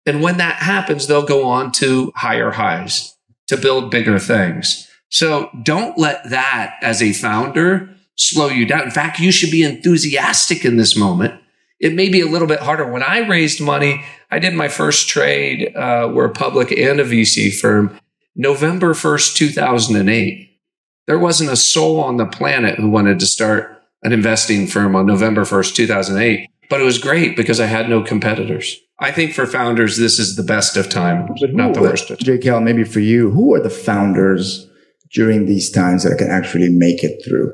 And 0.05 0.21
when 0.21 0.37
that 0.37 0.55
happens, 0.55 1.05
they'll 1.05 1.25
go 1.25 1.45
on 1.45 1.71
to 1.73 2.13
higher 2.15 2.51
highs 2.51 3.17
to 3.47 3.57
build 3.57 3.91
bigger 3.91 4.19
things. 4.19 4.89
So 5.09 5.49
don't 5.63 5.97
let 5.97 6.29
that 6.29 6.77
as 6.81 7.01
a 7.01 7.13
founder 7.13 7.89
slow 8.15 8.47
you 8.47 8.65
down. 8.65 8.83
In 8.83 8.91
fact, 8.91 9.19
you 9.19 9.31
should 9.31 9.51
be 9.51 9.63
enthusiastic 9.63 10.63
in 10.63 10.77
this 10.77 10.95
moment. 10.95 11.39
It 11.79 11.93
may 11.93 12.09
be 12.09 12.21
a 12.21 12.27
little 12.27 12.47
bit 12.47 12.59
harder. 12.59 12.89
When 12.89 13.03
I 13.03 13.19
raised 13.19 13.61
money, 13.61 14.03
I 14.29 14.39
did 14.39 14.53
my 14.53 14.67
first 14.67 15.07
trade. 15.07 15.75
Uh, 15.75 16.09
we're 16.13 16.29
public 16.29 16.71
and 16.71 16.99
a 16.99 17.05
VC 17.05 17.53
firm. 17.53 17.97
November 18.35 18.93
1st, 18.93 19.35
2008. 19.35 20.59
There 21.07 21.19
wasn't 21.19 21.49
a 21.49 21.55
soul 21.55 21.99
on 21.99 22.17
the 22.17 22.25
planet 22.25 22.77
who 22.77 22.89
wanted 22.89 23.19
to 23.19 23.25
start 23.25 23.83
an 24.03 24.11
investing 24.11 24.67
firm 24.67 24.95
on 24.95 25.05
November 25.05 25.41
1st, 25.41 25.75
2008. 25.75 26.49
But 26.69 26.81
it 26.81 26.83
was 26.83 26.99
great 26.99 27.35
because 27.35 27.59
I 27.59 27.65
had 27.65 27.89
no 27.89 28.03
competitors. 28.03 28.77
I 28.99 29.11
think 29.11 29.33
for 29.33 29.47
founders, 29.47 29.97
this 29.97 30.19
is 30.19 30.35
the 30.35 30.43
best 30.43 30.77
of 30.77 30.89
time, 30.89 31.27
but 31.39 31.53
not 31.53 31.73
the 31.73 31.81
worst 31.81 32.11
of 32.11 32.19
time. 32.19 32.25
J 32.25 32.37
Cal, 32.37 32.61
maybe 32.61 32.83
for 32.83 32.99
you, 32.99 33.31
who 33.31 33.53
are 33.55 33.61
the 33.61 33.69
founders 33.69 34.69
during 35.11 35.45
these 35.45 35.71
times 35.71 36.03
that 36.03 36.17
can 36.17 36.29
actually 36.29 36.69
make 36.69 37.03
it 37.03 37.23
through? 37.25 37.53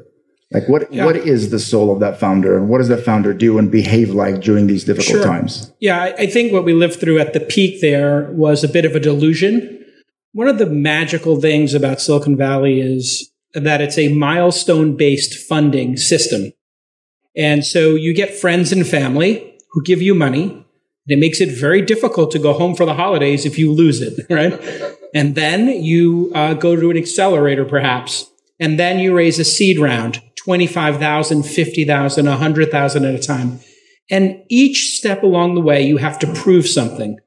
Like 0.52 0.68
what 0.70 0.92
yeah. 0.94 1.06
what 1.06 1.16
is 1.16 1.50
the 1.50 1.60
soul 1.60 1.92
of 1.92 2.00
that 2.00 2.20
founder 2.20 2.58
and 2.58 2.70
what 2.70 2.78
does 2.78 2.88
that 2.88 3.04
founder 3.04 3.34
do 3.34 3.58
and 3.58 3.72
behave 3.72 4.12
like 4.12 4.42
during 4.42 4.68
these 4.68 4.84
difficult 4.84 5.18
sure. 5.18 5.24
times? 5.24 5.74
Yeah, 5.80 6.02
I, 6.02 6.14
I 6.20 6.28
think 6.28 6.54
what 6.54 6.64
we 6.64 6.74
lived 6.74 7.00
through 7.00 7.20
at 7.20 7.34
the 7.34 7.40
peak 7.40 7.82
there 7.82 8.32
was 8.32 8.64
a 8.64 8.70
bit 8.70 8.86
of 8.86 8.96
a 8.96 9.00
delusion. 9.00 9.75
One 10.36 10.50
of 10.50 10.58
the 10.58 10.66
magical 10.66 11.40
things 11.40 11.74
about 11.74 12.02
Silicon 12.02 12.36
Valley 12.36 12.82
is 12.82 13.32
that 13.54 13.80
it's 13.80 13.98
a 13.98 14.14
milestone 14.14 14.98
based 14.98 15.34
funding 15.48 15.96
system. 15.96 16.52
And 17.38 17.66
so 17.66 17.96
you 17.96 18.14
get 18.14 18.36
friends 18.36 18.74
and 18.74 18.86
family 18.86 19.58
who 19.72 19.82
give 19.82 20.02
you 20.02 20.14
money. 20.14 20.66
It 21.08 21.20
makes 21.20 21.40
it 21.40 21.58
very 21.58 21.82
difficult 21.82 22.32
to 22.32 22.40
go 22.40 22.52
home 22.52 22.76
for 22.76 22.86
the 22.86 22.96
holidays 22.96 23.46
if 23.46 23.58
you 23.58 23.72
lose 23.72 24.02
it, 24.02 24.26
right? 24.30 24.60
And 25.14 25.36
then 25.36 25.70
you 25.70 26.34
uh, 26.36 26.54
go 26.54 26.76
to 26.76 26.92
an 26.92 26.98
accelerator, 26.98 27.64
perhaps, 27.64 28.30
and 28.60 28.78
then 28.78 29.00
you 29.00 29.16
raise 29.16 29.40
a 29.40 29.46
seed 29.46 29.80
round, 29.80 30.22
25,000, 30.44 31.44
50,000, 31.44 32.26
100,000 32.26 33.06
at 33.06 33.16
a 33.16 33.20
time. 33.20 33.62
And 34.12 34.44
each 34.50 34.98
step 34.98 35.24
along 35.24 35.56
the 35.56 35.62
way, 35.62 35.84
you 35.84 35.96
have 35.96 36.20
to 36.20 36.34
prove 36.34 36.68
something. 36.68 37.20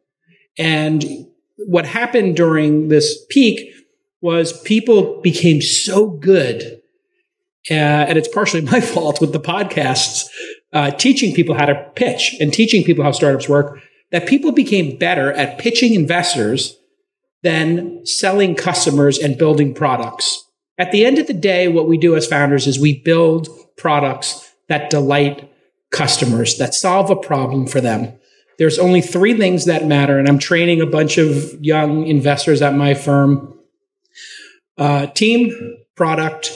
And 0.58 1.27
what 1.66 1.86
happened 1.86 2.36
during 2.36 2.88
this 2.88 3.24
peak 3.28 3.72
was 4.20 4.60
people 4.62 5.20
became 5.20 5.60
so 5.60 6.08
good 6.08 6.78
uh, 7.70 7.74
and 7.74 8.16
it's 8.18 8.28
partially 8.28 8.60
my 8.72 8.80
fault 8.80 9.20
with 9.20 9.32
the 9.32 9.40
podcasts, 9.40 10.26
uh, 10.72 10.90
teaching 10.92 11.34
people 11.34 11.54
how 11.54 11.66
to 11.66 11.90
pitch 11.94 12.36
and 12.40 12.52
teaching 12.52 12.84
people 12.84 13.04
how 13.04 13.12
startups 13.12 13.48
work, 13.48 13.80
that 14.10 14.26
people 14.26 14.52
became 14.52 14.96
better 14.96 15.32
at 15.32 15.58
pitching 15.58 15.94
investors 15.94 16.76
than 17.42 18.04
selling 18.04 18.54
customers 18.54 19.18
and 19.18 19.38
building 19.38 19.74
products. 19.74 20.44
At 20.78 20.92
the 20.92 21.04
end 21.04 21.18
of 21.18 21.26
the 21.26 21.34
day, 21.34 21.68
what 21.68 21.88
we 21.88 21.98
do 21.98 22.16
as 22.16 22.26
founders 22.26 22.66
is 22.66 22.78
we 22.78 23.00
build 23.00 23.48
products 23.76 24.52
that 24.68 24.90
delight 24.90 25.50
customers, 25.90 26.58
that 26.58 26.74
solve 26.74 27.10
a 27.10 27.16
problem 27.16 27.66
for 27.66 27.80
them. 27.80 28.18
There's 28.58 28.78
only 28.78 29.00
three 29.00 29.34
things 29.34 29.66
that 29.66 29.86
matter, 29.86 30.18
and 30.18 30.28
I'm 30.28 30.38
training 30.38 30.80
a 30.80 30.86
bunch 30.86 31.16
of 31.16 31.64
young 31.64 32.06
investors 32.06 32.60
at 32.60 32.74
my 32.74 32.94
firm. 32.94 33.54
Uh, 34.76 35.06
team, 35.06 35.76
product, 35.96 36.52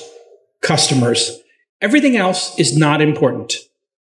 customers. 0.62 1.40
Everything 1.80 2.16
else 2.16 2.58
is 2.58 2.76
not 2.76 3.00
important. 3.00 3.54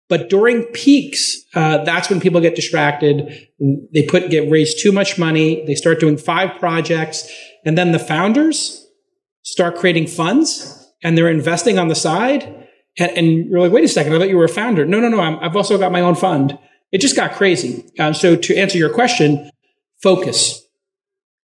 But 0.07 0.29
during 0.29 0.63
peaks, 0.65 1.43
uh, 1.55 1.83
that's 1.83 2.09
when 2.09 2.19
people 2.19 2.39
get 2.39 2.55
distracted. 2.55 3.47
They 3.93 4.03
put 4.03 4.29
get 4.29 4.51
raise 4.51 4.79
too 4.81 4.91
much 4.91 5.17
money. 5.17 5.65
They 5.65 5.75
start 5.75 5.99
doing 5.99 6.17
five 6.17 6.59
projects, 6.59 7.29
and 7.65 7.77
then 7.77 7.91
the 7.91 7.99
founders 7.99 8.87
start 9.41 9.75
creating 9.75 10.07
funds, 10.07 10.91
and 11.03 11.17
they're 11.17 11.29
investing 11.29 11.79
on 11.79 11.87
the 11.87 11.95
side. 11.95 12.43
And, 12.97 13.11
and 13.17 13.45
you're 13.49 13.59
like, 13.59 13.71
wait 13.71 13.83
a 13.83 13.87
second, 13.87 14.13
I 14.13 14.19
thought 14.19 14.29
you 14.29 14.37
were 14.37 14.45
a 14.45 14.49
founder. 14.49 14.85
No, 14.85 14.99
no, 14.99 15.09
no. 15.09 15.19
i 15.19 15.43
have 15.43 15.55
also 15.55 15.77
got 15.77 15.91
my 15.91 16.01
own 16.01 16.15
fund. 16.15 16.57
It 16.95 17.01
just 17.01 17.17
got 17.17 17.33
crazy. 17.33 17.83
Um, 17.99 18.13
so 18.13 18.37
to 18.37 18.55
answer 18.55 18.77
your 18.77 18.89
question, 18.89 19.51
focus, 20.01 20.65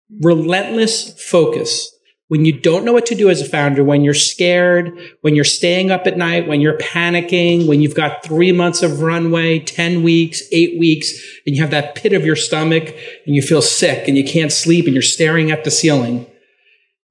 relentless 0.09 1.13
focus 1.21 1.95
when 2.29 2.45
you 2.45 2.59
don't 2.59 2.83
know 2.83 2.93
what 2.93 3.05
to 3.05 3.13
do 3.13 3.29
as 3.29 3.41
a 3.41 3.45
founder, 3.45 3.83
when 3.83 4.03
you're 4.03 4.15
scared, 4.15 4.91
when 5.21 5.35
you're 5.35 5.43
staying 5.43 5.91
up 5.91 6.07
at 6.07 6.17
night, 6.17 6.47
when 6.47 6.61
you're 6.61 6.79
panicking, 6.79 7.67
when 7.67 7.79
you've 7.79 7.93
got 7.93 8.23
three 8.23 8.51
months 8.51 8.81
of 8.81 9.01
runway, 9.01 9.59
10 9.59 10.01
weeks, 10.01 10.41
eight 10.51 10.79
weeks, 10.79 11.13
and 11.45 11.55
you 11.55 11.61
have 11.61 11.69
that 11.69 11.93
pit 11.93 12.13
of 12.13 12.25
your 12.25 12.35
stomach 12.35 12.95
and 13.27 13.35
you 13.35 13.43
feel 13.43 13.61
sick 13.61 14.07
and 14.07 14.17
you 14.17 14.23
can't 14.23 14.51
sleep 14.51 14.85
and 14.85 14.95
you're 14.95 15.03
staring 15.03 15.51
at 15.51 15.63
the 15.63 15.69
ceiling, 15.69 16.25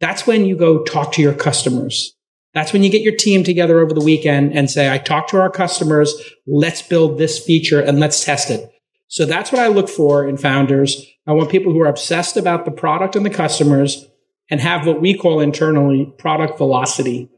that's 0.00 0.26
when 0.26 0.44
you 0.44 0.56
go 0.56 0.82
talk 0.82 1.12
to 1.12 1.22
your 1.22 1.34
customers. 1.34 2.13
That's 2.54 2.72
when 2.72 2.84
you 2.84 2.90
get 2.90 3.02
your 3.02 3.16
team 3.16 3.42
together 3.42 3.80
over 3.80 3.92
the 3.92 4.04
weekend 4.04 4.56
and 4.56 4.70
say, 4.70 4.92
I 4.92 4.98
talked 4.98 5.30
to 5.30 5.40
our 5.40 5.50
customers. 5.50 6.14
Let's 6.46 6.82
build 6.82 7.18
this 7.18 7.44
feature 7.44 7.80
and 7.80 7.98
let's 7.98 8.24
test 8.24 8.48
it. 8.48 8.70
So 9.08 9.26
that's 9.26 9.52
what 9.52 9.60
I 9.60 9.66
look 9.66 9.88
for 9.88 10.26
in 10.26 10.36
founders. 10.36 11.04
I 11.26 11.32
want 11.32 11.50
people 11.50 11.72
who 11.72 11.80
are 11.80 11.88
obsessed 11.88 12.36
about 12.36 12.64
the 12.64 12.70
product 12.70 13.16
and 13.16 13.26
the 13.26 13.30
customers 13.30 14.06
and 14.50 14.60
have 14.60 14.86
what 14.86 15.00
we 15.00 15.16
call 15.16 15.40
internally 15.40 16.12
product 16.18 16.58
velocity. 16.58 17.28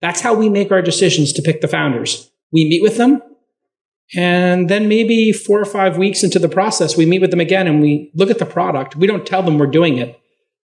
That's 0.00 0.20
how 0.20 0.34
we 0.34 0.48
make 0.48 0.70
our 0.70 0.82
decisions 0.82 1.32
to 1.32 1.42
pick 1.42 1.60
the 1.60 1.68
founders. 1.68 2.30
We 2.52 2.64
meet 2.64 2.82
with 2.82 2.96
them. 2.96 3.22
And 4.14 4.68
then 4.68 4.86
maybe 4.86 5.32
four 5.32 5.60
or 5.60 5.64
five 5.64 5.96
weeks 5.96 6.22
into 6.22 6.38
the 6.38 6.48
process, 6.48 6.96
we 6.96 7.06
meet 7.06 7.22
with 7.22 7.30
them 7.30 7.40
again 7.40 7.66
and 7.66 7.80
we 7.80 8.12
look 8.14 8.30
at 8.30 8.38
the 8.38 8.46
product. 8.46 8.96
We 8.96 9.06
don't 9.06 9.26
tell 9.26 9.42
them 9.42 9.58
we're 9.58 9.66
doing 9.66 9.98
it, 9.98 10.20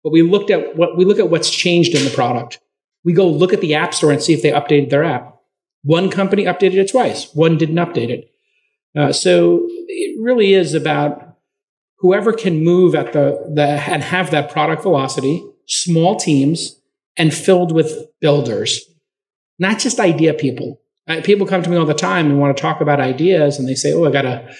but 0.02 0.12
we 0.12 0.22
looked 0.22 0.50
at 0.50 0.76
what 0.76 0.96
we 0.96 1.04
look 1.04 1.18
at 1.18 1.30
what's 1.30 1.50
changed 1.50 1.94
in 1.94 2.04
the 2.04 2.10
product. 2.10 2.60
We 3.04 3.12
go 3.12 3.28
look 3.28 3.52
at 3.52 3.60
the 3.60 3.74
app 3.74 3.94
store 3.94 4.12
and 4.12 4.22
see 4.22 4.32
if 4.32 4.42
they 4.42 4.50
updated 4.50 4.90
their 4.90 5.04
app. 5.04 5.36
One 5.82 6.10
company 6.10 6.44
updated 6.44 6.76
it 6.76 6.90
twice. 6.90 7.32
One 7.34 7.58
didn't 7.58 7.76
update 7.76 8.08
it. 8.08 8.30
Uh, 8.96 9.12
so 9.12 9.66
it 9.88 10.20
really 10.22 10.54
is 10.54 10.72
about 10.72 11.36
whoever 11.98 12.32
can 12.32 12.62
move 12.62 12.94
at 12.94 13.12
the, 13.12 13.50
the 13.54 13.62
and 13.62 14.02
have 14.02 14.30
that 14.30 14.50
product 14.50 14.82
velocity 14.82 15.44
small 15.66 16.16
teams 16.16 16.80
and 17.16 17.32
filled 17.32 17.72
with 17.72 18.06
builders, 18.20 18.80
not 19.58 19.78
just 19.78 20.00
idea 20.00 20.34
people. 20.34 20.80
Uh, 21.06 21.20
people 21.22 21.46
come 21.46 21.62
to 21.62 21.70
me 21.70 21.76
all 21.76 21.86
the 21.86 21.94
time 21.94 22.26
and 22.26 22.40
want 22.40 22.56
to 22.56 22.60
talk 22.60 22.80
about 22.80 23.00
ideas 23.00 23.58
and 23.58 23.68
they 23.68 23.74
say, 23.74 23.92
Oh, 23.92 24.04
I 24.04 24.10
got 24.10 24.24
a, 24.24 24.54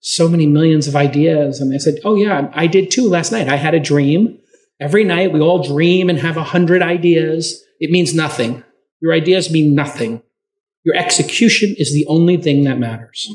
so 0.00 0.28
many 0.28 0.46
millions 0.46 0.86
of 0.86 0.94
ideas. 0.94 1.60
And 1.60 1.74
I 1.74 1.78
said, 1.78 1.96
Oh, 2.04 2.14
yeah, 2.14 2.50
I 2.52 2.66
did 2.66 2.90
too 2.90 3.08
last 3.08 3.32
night. 3.32 3.48
I 3.48 3.56
had 3.56 3.74
a 3.74 3.80
dream. 3.80 4.38
Every 4.80 5.02
night 5.02 5.32
we 5.32 5.40
all 5.40 5.62
dream 5.62 6.08
and 6.08 6.18
have 6.20 6.36
a 6.36 6.44
hundred 6.44 6.82
ideas. 6.82 7.64
It 7.80 7.90
means 7.90 8.14
nothing. 8.14 8.64
Your 9.00 9.12
ideas 9.12 9.52
mean 9.52 9.74
nothing. 9.74 10.22
Your 10.84 10.96
execution 10.96 11.74
is 11.78 11.92
the 11.92 12.06
only 12.06 12.36
thing 12.36 12.64
that 12.64 12.78
matters. 12.78 13.28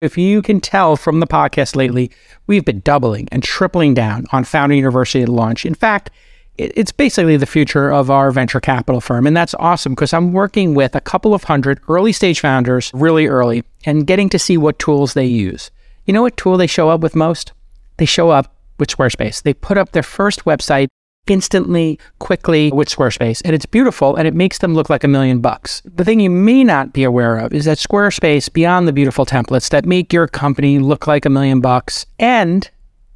If 0.00 0.18
you 0.18 0.42
can 0.42 0.60
tell 0.60 0.96
from 0.96 1.20
the 1.20 1.26
podcast 1.26 1.76
lately, 1.76 2.10
we've 2.46 2.64
been 2.64 2.80
doubling 2.80 3.28
and 3.32 3.42
tripling 3.42 3.94
down 3.94 4.26
on 4.32 4.44
Founder 4.44 4.74
University 4.74 5.24
launch. 5.24 5.64
In 5.64 5.74
fact, 5.74 6.10
it's 6.56 6.92
basically 6.92 7.36
the 7.36 7.46
future 7.46 7.90
of 7.90 8.10
our 8.10 8.30
venture 8.30 8.60
capital 8.60 9.00
firm. 9.00 9.26
And 9.26 9.36
that's 9.36 9.54
awesome 9.54 9.94
because 9.94 10.12
I'm 10.12 10.32
working 10.32 10.74
with 10.74 10.94
a 10.94 11.00
couple 11.00 11.34
of 11.34 11.44
hundred 11.44 11.80
early 11.88 12.12
stage 12.12 12.40
founders 12.40 12.90
really 12.94 13.26
early 13.26 13.64
and 13.86 14.06
getting 14.06 14.28
to 14.28 14.38
see 14.38 14.56
what 14.56 14.78
tools 14.78 15.14
they 15.14 15.24
use. 15.24 15.70
You 16.04 16.12
know 16.12 16.22
what 16.22 16.36
tool 16.36 16.56
they 16.56 16.66
show 16.66 16.90
up 16.90 17.00
with 17.00 17.16
most? 17.16 17.52
They 17.96 18.04
show 18.04 18.30
up 18.30 18.54
with 18.78 18.90
Squarespace. 18.90 19.42
They 19.42 19.54
put 19.54 19.78
up 19.78 19.92
their 19.92 20.02
first 20.02 20.44
website 20.44 20.88
instantly, 21.26 21.98
quickly 22.18 22.70
with 22.72 22.88
Squarespace. 22.88 23.40
And 23.44 23.54
it's 23.54 23.66
beautiful 23.66 24.16
and 24.16 24.28
it 24.28 24.34
makes 24.34 24.58
them 24.58 24.74
look 24.74 24.90
like 24.90 25.04
a 25.04 25.08
million 25.08 25.40
bucks. 25.40 25.82
The 25.84 26.04
thing 26.04 26.20
you 26.20 26.30
may 26.30 26.64
not 26.64 26.92
be 26.92 27.04
aware 27.04 27.36
of 27.38 27.52
is 27.52 27.64
that 27.64 27.78
Squarespace, 27.78 28.52
beyond 28.52 28.86
the 28.86 28.92
beautiful 28.92 29.26
templates 29.26 29.70
that 29.70 29.86
make 29.86 30.12
your 30.12 30.28
company 30.28 30.78
look 30.78 31.06
like 31.06 31.24
a 31.24 31.30
million 31.30 31.60
bucks 31.60 32.06
and 32.18 32.70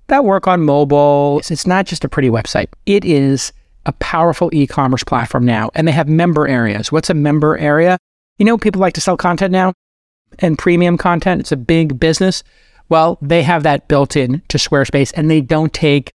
that 0.09 0.25
work 0.25 0.47
on 0.47 0.63
mobile, 0.63 1.41
it's 1.51 1.67
not 1.67 1.87
just 1.87 2.05
a 2.05 2.09
pretty 2.09 2.31
website. 2.31 2.69
It 2.87 3.05
is 3.05 3.53
a 3.87 3.93
powerful 3.93 4.51
e 4.53 4.67
commerce 4.67 5.05
platform 5.05 5.45
now. 5.45 5.71
And 5.75 5.87
they 5.87 5.93
have 5.93 6.09
member 6.09 6.49
areas. 6.49 6.91
What's 6.91 7.11
a 7.11 7.15
member 7.15 7.57
area? 7.59 7.99
You 8.39 8.45
know, 8.45 8.59
people 8.59 8.81
like 8.81 8.95
to 8.95 9.01
sell 9.01 9.17
content 9.17 9.53
now 9.53 9.73
and 10.39 10.59
premium 10.59 10.97
content. 10.99 11.41
It's 11.41 11.53
a 11.53 11.57
big 11.57 11.99
business. 11.99 12.43
Well, 12.89 13.19
they 13.21 13.43
have 13.43 13.65
that 13.65 13.89
built 13.89 14.17
in 14.17 14.43
to 14.49 14.59
Squarespace 14.59 15.13
and 15.15 15.31
they 15.31 15.41
don't 15.41 15.73
take 15.73 16.13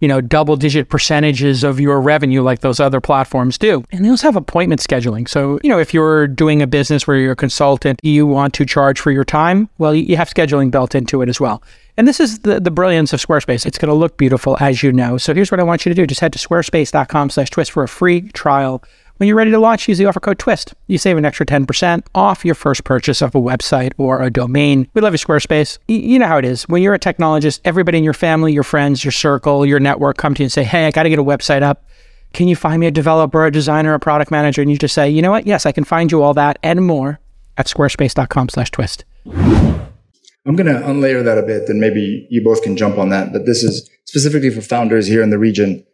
you 0.00 0.08
know, 0.08 0.20
double 0.20 0.56
digit 0.56 0.88
percentages 0.88 1.62
of 1.62 1.78
your 1.78 2.00
revenue 2.00 2.42
like 2.42 2.60
those 2.60 2.80
other 2.80 3.00
platforms 3.00 3.58
do. 3.58 3.84
And 3.92 4.04
they 4.04 4.08
also 4.08 4.26
have 4.26 4.36
appointment 4.36 4.80
scheduling. 4.80 5.28
So, 5.28 5.60
you 5.62 5.68
know, 5.70 5.78
if 5.78 5.94
you're 5.94 6.26
doing 6.26 6.62
a 6.62 6.66
business 6.66 7.06
where 7.06 7.18
you're 7.18 7.32
a 7.32 7.36
consultant, 7.36 8.00
you 8.02 8.26
want 8.26 8.54
to 8.54 8.64
charge 8.64 8.98
for 8.98 9.10
your 9.10 9.24
time, 9.24 9.68
well, 9.78 9.94
you 9.94 10.16
have 10.16 10.30
scheduling 10.30 10.70
built 10.70 10.94
into 10.94 11.22
it 11.22 11.28
as 11.28 11.38
well. 11.38 11.62
And 11.96 12.08
this 12.08 12.18
is 12.18 12.38
the, 12.40 12.60
the 12.60 12.70
brilliance 12.70 13.12
of 13.12 13.20
Squarespace. 13.20 13.66
It's 13.66 13.76
going 13.76 13.90
to 13.90 13.94
look 13.94 14.16
beautiful, 14.16 14.56
as 14.58 14.82
you 14.82 14.90
know. 14.90 15.18
So 15.18 15.34
here's 15.34 15.50
what 15.50 15.60
I 15.60 15.64
want 15.64 15.84
you 15.84 15.90
to 15.90 15.94
do. 15.94 16.06
Just 16.06 16.20
head 16.20 16.32
to 16.32 16.38
squarespace.com 16.38 17.30
slash 17.30 17.50
twist 17.50 17.72
for 17.72 17.82
a 17.82 17.88
free 17.88 18.22
trial. 18.30 18.82
When 19.20 19.26
you're 19.26 19.36
ready 19.36 19.50
to 19.50 19.58
launch, 19.58 19.86
use 19.86 19.98
the 19.98 20.06
offer 20.06 20.18
code 20.18 20.38
TWIST. 20.38 20.72
You 20.86 20.96
save 20.96 21.18
an 21.18 21.26
extra 21.26 21.44
10% 21.44 22.06
off 22.14 22.42
your 22.42 22.54
first 22.54 22.84
purchase 22.84 23.20
of 23.20 23.34
a 23.34 23.38
website 23.38 23.92
or 23.98 24.22
a 24.22 24.30
domain. 24.30 24.88
We 24.94 25.02
love 25.02 25.12
you, 25.12 25.18
Squarespace. 25.18 25.76
Y- 25.90 25.96
you 25.96 26.18
know 26.18 26.26
how 26.26 26.38
it 26.38 26.46
is. 26.46 26.62
When 26.70 26.82
you're 26.82 26.94
a 26.94 26.98
technologist, 26.98 27.60
everybody 27.66 27.98
in 27.98 28.04
your 28.04 28.14
family, 28.14 28.54
your 28.54 28.62
friends, 28.62 29.04
your 29.04 29.12
circle, 29.12 29.66
your 29.66 29.78
network 29.78 30.16
come 30.16 30.32
to 30.32 30.42
you 30.42 30.46
and 30.46 30.52
say, 30.52 30.64
hey, 30.64 30.86
I 30.86 30.90
got 30.90 31.02
to 31.02 31.10
get 31.10 31.18
a 31.18 31.22
website 31.22 31.60
up. 31.60 31.84
Can 32.32 32.48
you 32.48 32.56
find 32.56 32.80
me 32.80 32.86
a 32.86 32.90
developer, 32.90 33.44
a 33.44 33.52
designer, 33.52 33.92
a 33.92 34.00
product 34.00 34.30
manager? 34.30 34.62
And 34.62 34.70
you 34.70 34.78
just 34.78 34.94
say, 34.94 35.10
you 35.10 35.20
know 35.20 35.32
what? 35.32 35.46
Yes, 35.46 35.66
I 35.66 35.72
can 35.72 35.84
find 35.84 36.10
you 36.10 36.22
all 36.22 36.32
that 36.32 36.58
and 36.62 36.86
more 36.86 37.20
at 37.58 37.66
squarespace.com 37.66 38.48
slash 38.48 38.70
twist. 38.70 39.04
I'm 39.26 40.56
going 40.56 40.64
to 40.64 40.80
unlayer 40.80 41.22
that 41.22 41.36
a 41.36 41.42
bit 41.42 41.66
then 41.66 41.78
maybe 41.78 42.26
you 42.30 42.42
both 42.42 42.62
can 42.62 42.74
jump 42.74 42.96
on 42.96 43.10
that. 43.10 43.34
But 43.34 43.44
this 43.44 43.62
is 43.64 43.86
specifically 44.06 44.48
for 44.48 44.62
founders 44.62 45.08
here 45.08 45.22
in 45.22 45.28
the 45.28 45.36
region 45.36 45.84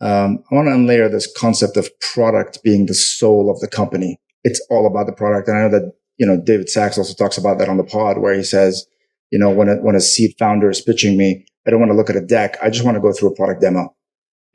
um, 0.00 0.42
I 0.50 0.54
want 0.54 0.68
to 0.68 0.72
unlayer 0.72 1.10
this 1.10 1.30
concept 1.36 1.76
of 1.76 1.88
product 2.00 2.62
being 2.62 2.86
the 2.86 2.94
soul 2.94 3.50
of 3.50 3.60
the 3.60 3.68
company. 3.68 4.20
It's 4.44 4.64
all 4.70 4.86
about 4.86 5.06
the 5.06 5.12
product. 5.12 5.48
And 5.48 5.58
I 5.58 5.62
know 5.62 5.70
that, 5.70 5.92
you 6.18 6.26
know, 6.26 6.40
David 6.40 6.68
Sacks 6.68 6.98
also 6.98 7.14
talks 7.14 7.38
about 7.38 7.58
that 7.58 7.68
on 7.68 7.76
the 7.76 7.84
pod 7.84 8.18
where 8.18 8.34
he 8.34 8.44
says, 8.44 8.86
you 9.30 9.38
know, 9.38 9.50
when 9.50 9.68
a, 9.68 9.76
when 9.76 9.96
a 9.96 10.00
seed 10.00 10.34
founder 10.38 10.70
is 10.70 10.80
pitching 10.80 11.16
me, 11.16 11.44
I 11.66 11.70
don't 11.70 11.80
want 11.80 11.90
to 11.90 11.96
look 11.96 12.10
at 12.10 12.16
a 12.16 12.24
deck. 12.24 12.56
I 12.62 12.70
just 12.70 12.84
want 12.84 12.94
to 12.94 13.00
go 13.00 13.12
through 13.12 13.30
a 13.30 13.34
product 13.34 13.60
demo. 13.60 13.94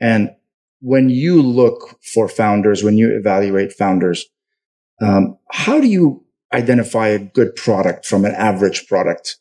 And 0.00 0.30
when 0.80 1.08
you 1.08 1.40
look 1.42 1.98
for 2.02 2.28
founders, 2.28 2.82
when 2.82 2.98
you 2.98 3.16
evaluate 3.16 3.72
founders, 3.72 4.26
um, 5.00 5.38
how 5.50 5.80
do 5.80 5.86
you 5.86 6.24
identify 6.52 7.08
a 7.08 7.18
good 7.18 7.54
product 7.56 8.06
from 8.06 8.24
an 8.24 8.32
average 8.32 8.86
product? 8.86 9.36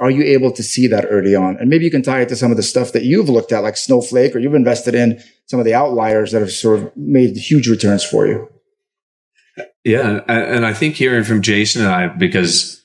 Are 0.00 0.10
you 0.10 0.22
able 0.22 0.50
to 0.50 0.62
see 0.62 0.86
that 0.88 1.06
early 1.10 1.36
on? 1.36 1.58
And 1.58 1.68
maybe 1.68 1.84
you 1.84 1.90
can 1.90 2.02
tie 2.02 2.22
it 2.22 2.28
to 2.30 2.36
some 2.36 2.50
of 2.50 2.56
the 2.56 2.62
stuff 2.62 2.92
that 2.92 3.04
you've 3.04 3.28
looked 3.28 3.52
at, 3.52 3.62
like 3.62 3.76
Snowflake, 3.76 4.34
or 4.34 4.38
you've 4.38 4.54
invested 4.54 4.94
in 4.94 5.22
some 5.46 5.60
of 5.60 5.66
the 5.66 5.74
outliers 5.74 6.32
that 6.32 6.40
have 6.40 6.50
sort 6.50 6.80
of 6.80 6.96
made 6.96 7.36
huge 7.36 7.68
returns 7.68 8.02
for 8.02 8.26
you. 8.26 8.48
Yeah, 9.84 10.20
and 10.26 10.66
I 10.66 10.72
think 10.72 10.94
hearing 10.94 11.24
from 11.24 11.42
Jason 11.42 11.82
and 11.82 11.90
I, 11.90 12.08
because 12.08 12.84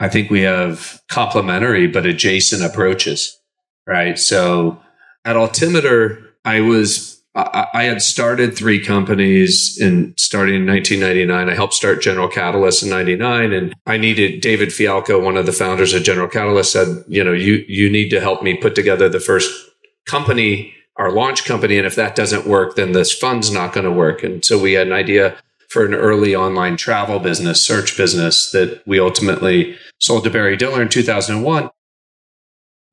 I 0.00 0.08
think 0.08 0.30
we 0.30 0.42
have 0.42 1.02
complementary 1.08 1.86
but 1.86 2.06
adjacent 2.06 2.62
approaches, 2.62 3.38
right? 3.86 4.18
So 4.18 4.80
at 5.24 5.36
Altimeter, 5.36 6.34
I 6.44 6.60
was 6.60 7.11
I, 7.34 7.84
had 7.84 8.02
started 8.02 8.54
three 8.54 8.78
companies 8.78 9.78
in 9.80 10.12
starting 10.18 10.54
in 10.54 10.66
1999. 10.66 11.48
I 11.48 11.54
helped 11.54 11.72
start 11.72 12.02
General 12.02 12.28
Catalyst 12.28 12.82
in 12.82 12.90
99 12.90 13.52
and 13.52 13.74
I 13.86 13.96
needed 13.96 14.42
David 14.42 14.68
Fialkow, 14.68 15.22
one 15.22 15.38
of 15.38 15.46
the 15.46 15.52
founders 15.52 15.94
of 15.94 16.02
General 16.02 16.28
Catalyst 16.28 16.72
said, 16.72 17.04
you 17.08 17.24
know, 17.24 17.32
you, 17.32 17.64
you 17.66 17.90
need 17.90 18.10
to 18.10 18.20
help 18.20 18.42
me 18.42 18.58
put 18.58 18.74
together 18.74 19.08
the 19.08 19.20
first 19.20 19.50
company, 20.04 20.74
our 20.96 21.10
launch 21.10 21.46
company. 21.46 21.78
And 21.78 21.86
if 21.86 21.94
that 21.94 22.14
doesn't 22.14 22.46
work, 22.46 22.76
then 22.76 22.92
this 22.92 23.14
fund's 23.14 23.50
not 23.50 23.72
going 23.72 23.86
to 23.86 23.92
work. 23.92 24.22
And 24.22 24.44
so 24.44 24.58
we 24.58 24.74
had 24.74 24.88
an 24.88 24.92
idea 24.92 25.36
for 25.70 25.86
an 25.86 25.94
early 25.94 26.36
online 26.36 26.76
travel 26.76 27.18
business, 27.18 27.62
search 27.62 27.96
business 27.96 28.50
that 28.50 28.82
we 28.86 29.00
ultimately 29.00 29.74
sold 29.98 30.24
to 30.24 30.30
Barry 30.30 30.54
Diller 30.54 30.82
in 30.82 30.90
2001. 30.90 31.70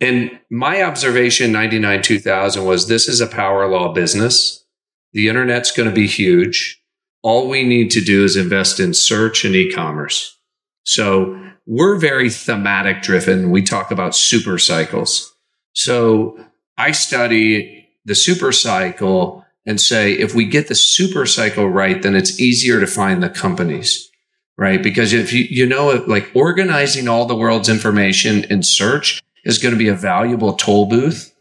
And 0.02 0.40
my 0.50 0.82
observation 0.84 1.52
99 1.52 2.02
2000 2.02 2.66
was 2.66 2.88
this 2.88 3.08
is 3.08 3.22
a 3.22 3.28
power 3.28 3.68
law 3.68 3.94
business. 3.94 4.66
The 5.12 5.28
internet's 5.28 5.72
going 5.72 5.90
to 5.90 5.96
be 5.96 6.08
huge. 6.08 6.82
All 7.22 7.50
we 7.50 7.64
need 7.64 7.92
to 7.92 8.02
do 8.02 8.24
is 8.24 8.38
invest 8.38 8.80
in 8.80 8.94
search 8.94 9.44
and 9.44 9.56
e-commerce. 9.56 10.38
So 10.84 11.38
we're 11.66 11.98
very 11.98 12.30
thematic 12.30 13.02
driven. 13.02 13.52
We 13.52 13.62
talk 13.62 13.92
about 13.92 14.16
super 14.16 14.58
cycles. 14.58 15.36
So 15.74 16.40
I 16.78 16.92
study 16.92 17.88
the 18.06 18.16
super 18.16 18.52
cycle 18.52 19.46
and 19.66 19.82
say 19.82 20.14
if 20.14 20.34
we 20.34 20.46
get 20.46 20.68
the 20.68 20.76
super 20.76 21.26
cycle 21.26 21.70
right, 21.70 22.02
then 22.02 22.16
it's 22.16 22.40
easier 22.40 22.80
to 22.80 22.88
find 22.88 23.22
the 23.22 23.30
companies, 23.30 24.10
right? 24.58 24.82
Because 24.82 25.12
if 25.12 25.34
you, 25.34 25.46
you 25.50 25.66
know, 25.66 26.04
like 26.08 26.32
organizing 26.34 27.08
all 27.08 27.26
the 27.26 27.36
world's 27.36 27.70
information 27.70 28.46
in 28.46 28.64
search 28.64 29.22
is 29.46 29.58
going 29.58 29.74
to 29.74 29.78
be 29.78 29.88
a 29.88 29.96
valuable 29.96 30.54
toll 30.54 30.86
booth, 30.88 31.34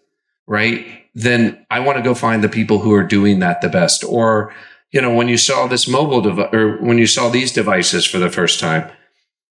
right? 0.46 0.86
Then 1.14 1.66
I 1.70 1.80
want 1.80 1.98
to 1.98 2.04
go 2.04 2.14
find 2.14 2.42
the 2.42 2.48
people 2.48 2.78
who 2.78 2.92
are 2.94 3.04
doing 3.04 3.40
that 3.40 3.60
the 3.60 3.68
best. 3.68 4.04
Or, 4.04 4.54
you 4.92 5.00
know, 5.00 5.14
when 5.14 5.28
you 5.28 5.36
saw 5.36 5.66
this 5.66 5.88
mobile 5.88 6.20
device 6.20 6.52
or 6.52 6.78
when 6.78 6.98
you 6.98 7.06
saw 7.06 7.28
these 7.28 7.52
devices 7.52 8.06
for 8.06 8.18
the 8.18 8.30
first 8.30 8.60
time, 8.60 8.90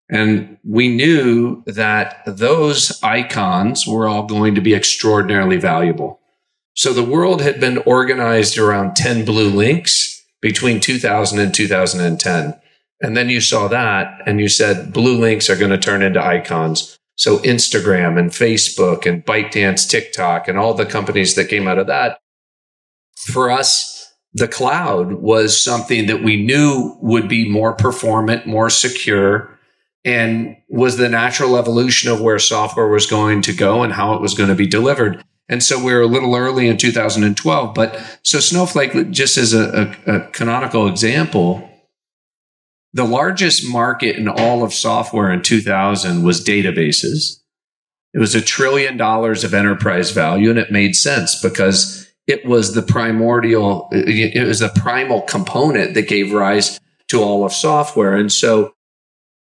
and 0.09 0.57
we 0.63 0.87
knew 0.87 1.63
that 1.65 2.23
those 2.25 3.01
icons 3.03 3.85
were 3.85 4.07
all 4.07 4.23
going 4.23 4.55
to 4.55 4.61
be 4.61 4.73
extraordinarily 4.73 5.57
valuable. 5.57 6.21
So 6.75 6.93
the 6.93 7.03
world 7.03 7.41
had 7.41 7.59
been 7.59 7.79
organized 7.79 8.57
around 8.57 8.95
10 8.95 9.25
blue 9.25 9.49
links 9.49 10.23
between 10.41 10.79
2000 10.79 11.39
and 11.39 11.53
2010. 11.53 12.59
And 13.01 13.17
then 13.17 13.29
you 13.29 13.41
saw 13.41 13.67
that 13.67 14.21
and 14.25 14.39
you 14.39 14.47
said 14.47 14.93
blue 14.93 15.17
links 15.17 15.49
are 15.49 15.55
going 15.55 15.71
to 15.71 15.77
turn 15.77 16.01
into 16.01 16.23
icons. 16.23 16.97
So 17.17 17.39
Instagram 17.39 18.17
and 18.17 18.29
Facebook 18.29 19.05
and 19.05 19.25
ByteDance, 19.25 19.89
TikTok, 19.89 20.47
and 20.47 20.57
all 20.57 20.73
the 20.73 20.85
companies 20.85 21.35
that 21.35 21.49
came 21.49 21.67
out 21.67 21.79
of 21.79 21.87
that. 21.87 22.19
For 23.17 23.51
us, 23.51 24.13
the 24.33 24.47
cloud 24.47 25.13
was 25.13 25.61
something 25.61 26.05
that 26.05 26.23
we 26.23 26.41
knew 26.41 26.95
would 27.01 27.27
be 27.27 27.49
more 27.49 27.73
performant, 27.73 28.45
more 28.45 28.69
secure, 28.69 29.59
and 30.05 30.55
was 30.69 30.97
the 30.97 31.09
natural 31.09 31.57
evolution 31.57 32.11
of 32.11 32.21
where 32.21 32.37
software 32.37 32.87
was 32.87 33.07
going 33.07 33.41
to 33.41 33.53
go 33.53 33.81
and 33.81 33.93
how 33.93 34.13
it 34.13 34.21
was 34.21 34.35
going 34.35 34.49
to 34.49 34.55
be 34.55 34.67
delivered. 34.67 35.23
And 35.49 35.63
so 35.63 35.83
we 35.83 35.93
are 35.93 36.01
a 36.01 36.07
little 36.07 36.35
early 36.35 36.67
in 36.67 36.77
2012. 36.77 37.73
But 37.73 38.19
so 38.21 38.39
Snowflake, 38.39 39.09
just 39.09 39.37
as 39.37 39.53
a, 39.53 39.95
a, 40.05 40.15
a 40.17 40.27
canonical 40.27 40.87
example, 40.87 41.67
the 42.93 43.03
largest 43.03 43.67
market 43.69 44.15
in 44.15 44.27
all 44.27 44.63
of 44.63 44.73
software 44.73 45.31
in 45.31 45.41
2000 45.41 46.23
was 46.23 46.43
databases. 46.43 47.41
It 48.13 48.19
was 48.19 48.33
a 48.33 48.41
trillion 48.41 48.97
dollars 48.97 49.43
of 49.43 49.53
enterprise 49.53 50.11
value, 50.11 50.49
and 50.49 50.57
it 50.57 50.71
made 50.71 50.95
sense 50.95 51.39
because 51.39 52.09
it 52.25 52.45
was 52.45 52.73
the 52.73 52.81
primordial, 52.81 53.89
it 53.91 54.47
was 54.47 54.59
the 54.59 54.69
primal 54.69 55.21
component 55.21 55.93
that 55.93 56.07
gave 56.07 56.33
rise 56.33 56.79
to 57.09 57.21
all 57.21 57.45
of 57.45 57.53
software. 57.53 58.15
And 58.15 58.31
so 58.31 58.73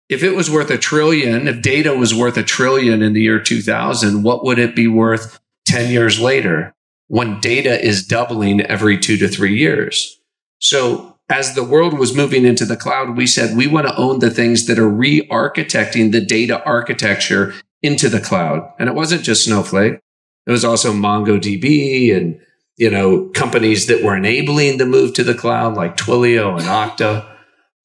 if 0.08 0.22
it 0.22 0.34
was 0.36 0.50
worth 0.50 0.70
a 0.70 0.78
trillion, 0.78 1.48
if 1.48 1.62
data 1.62 1.94
was 1.94 2.14
worth 2.14 2.36
a 2.36 2.42
trillion 2.42 3.02
in 3.02 3.12
the 3.12 3.22
year 3.22 3.40
2000, 3.40 4.22
what 4.22 4.44
would 4.44 4.58
it 4.58 4.76
be 4.76 4.86
worth 4.86 5.40
10 5.66 5.90
years 5.90 6.20
later 6.20 6.74
when 7.08 7.40
data 7.40 7.82
is 7.82 8.06
doubling 8.06 8.60
every 8.62 8.98
two 8.98 9.16
to 9.18 9.28
three 9.28 9.56
years? 9.56 10.20
So 10.58 11.11
as 11.28 11.54
the 11.54 11.64
world 11.64 11.98
was 11.98 12.16
moving 12.16 12.44
into 12.44 12.64
the 12.64 12.76
cloud, 12.76 13.16
we 13.16 13.26
said 13.26 13.56
we 13.56 13.66
want 13.66 13.86
to 13.86 13.96
own 13.96 14.18
the 14.18 14.30
things 14.30 14.66
that 14.66 14.78
are 14.78 14.88
re 14.88 15.26
architecting 15.28 16.12
the 16.12 16.20
data 16.20 16.62
architecture 16.64 17.54
into 17.82 18.08
the 18.08 18.20
cloud. 18.20 18.70
And 18.78 18.88
it 18.88 18.94
wasn't 18.94 19.22
just 19.22 19.44
Snowflake, 19.44 20.00
it 20.46 20.50
was 20.50 20.64
also 20.64 20.92
MongoDB 20.92 22.16
and 22.16 22.40
you 22.76 22.90
know 22.90 23.28
companies 23.34 23.86
that 23.86 24.02
were 24.02 24.16
enabling 24.16 24.78
the 24.78 24.86
move 24.86 25.14
to 25.14 25.24
the 25.24 25.34
cloud 25.34 25.74
like 25.74 25.96
Twilio 25.96 26.58
and 26.58 26.66
Okta. 26.66 27.28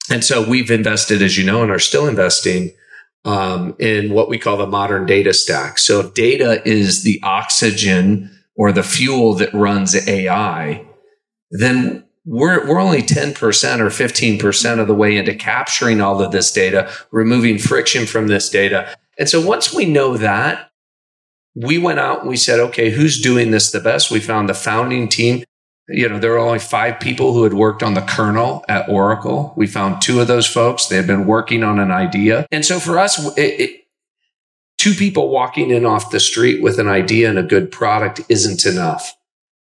And 0.09 0.23
so 0.23 0.47
we've 0.47 0.71
invested, 0.71 1.21
as 1.21 1.37
you 1.37 1.45
know, 1.45 1.61
and 1.63 1.71
are 1.71 1.79
still 1.79 2.07
investing 2.07 2.71
um, 3.25 3.75
in 3.77 4.13
what 4.13 4.29
we 4.29 4.39
call 4.39 4.55
the 4.55 4.67
modern 4.67 5.05
data 5.05 5.33
stack. 5.33 5.77
So 5.77 6.09
data 6.11 6.65
is 6.65 7.03
the 7.03 7.19
oxygen 7.23 8.31
or 8.55 8.71
the 8.71 8.83
fuel 8.83 9.33
that 9.35 9.53
runs 9.53 9.95
AI, 10.07 10.85
then 11.51 12.06
we're, 12.27 12.67
we're 12.67 12.81
only 12.81 13.01
10% 13.01 13.31
or 13.79 13.85
15% 13.85 14.79
of 14.79 14.87
the 14.87 14.93
way 14.93 15.15
into 15.15 15.33
capturing 15.33 16.01
all 16.01 16.21
of 16.21 16.33
this 16.33 16.51
data, 16.51 16.91
removing 17.09 17.57
friction 17.57 18.05
from 18.05 18.27
this 18.27 18.49
data. 18.49 18.93
And 19.17 19.29
so 19.29 19.39
once 19.39 19.73
we 19.73 19.85
know 19.85 20.17
that, 20.17 20.69
we 21.55 21.77
went 21.77 21.99
out 21.99 22.19
and 22.19 22.29
we 22.29 22.35
said, 22.35 22.59
okay, 22.59 22.89
who's 22.89 23.21
doing 23.21 23.51
this 23.51 23.71
the 23.71 23.79
best? 23.79 24.11
We 24.11 24.19
found 24.19 24.49
the 24.49 24.53
founding 24.53 25.07
team. 25.07 25.45
You 25.87 26.09
know, 26.09 26.19
there 26.19 26.31
were 26.31 26.37
only 26.37 26.59
five 26.59 26.99
people 26.99 27.33
who 27.33 27.43
had 27.43 27.53
worked 27.53 27.81
on 27.81 27.93
the 27.93 28.01
kernel 28.01 28.63
at 28.67 28.89
Oracle. 28.89 29.53
We 29.55 29.65
found 29.65 30.01
two 30.01 30.19
of 30.19 30.27
those 30.27 30.45
folks. 30.45 30.85
They 30.85 30.97
had 30.97 31.07
been 31.07 31.25
working 31.25 31.63
on 31.63 31.79
an 31.79 31.91
idea. 31.91 32.45
And 32.51 32.65
so 32.65 32.79
for 32.79 32.99
us, 32.99 33.25
it, 33.37 33.59
it, 33.59 33.87
two 34.77 34.93
people 34.93 35.29
walking 35.29 35.71
in 35.71 35.85
off 35.85 36.11
the 36.11 36.19
street 36.19 36.61
with 36.61 36.77
an 36.77 36.89
idea 36.89 37.29
and 37.29 37.39
a 37.39 37.43
good 37.43 37.71
product 37.71 38.19
isn't 38.27 38.65
enough. 38.65 39.16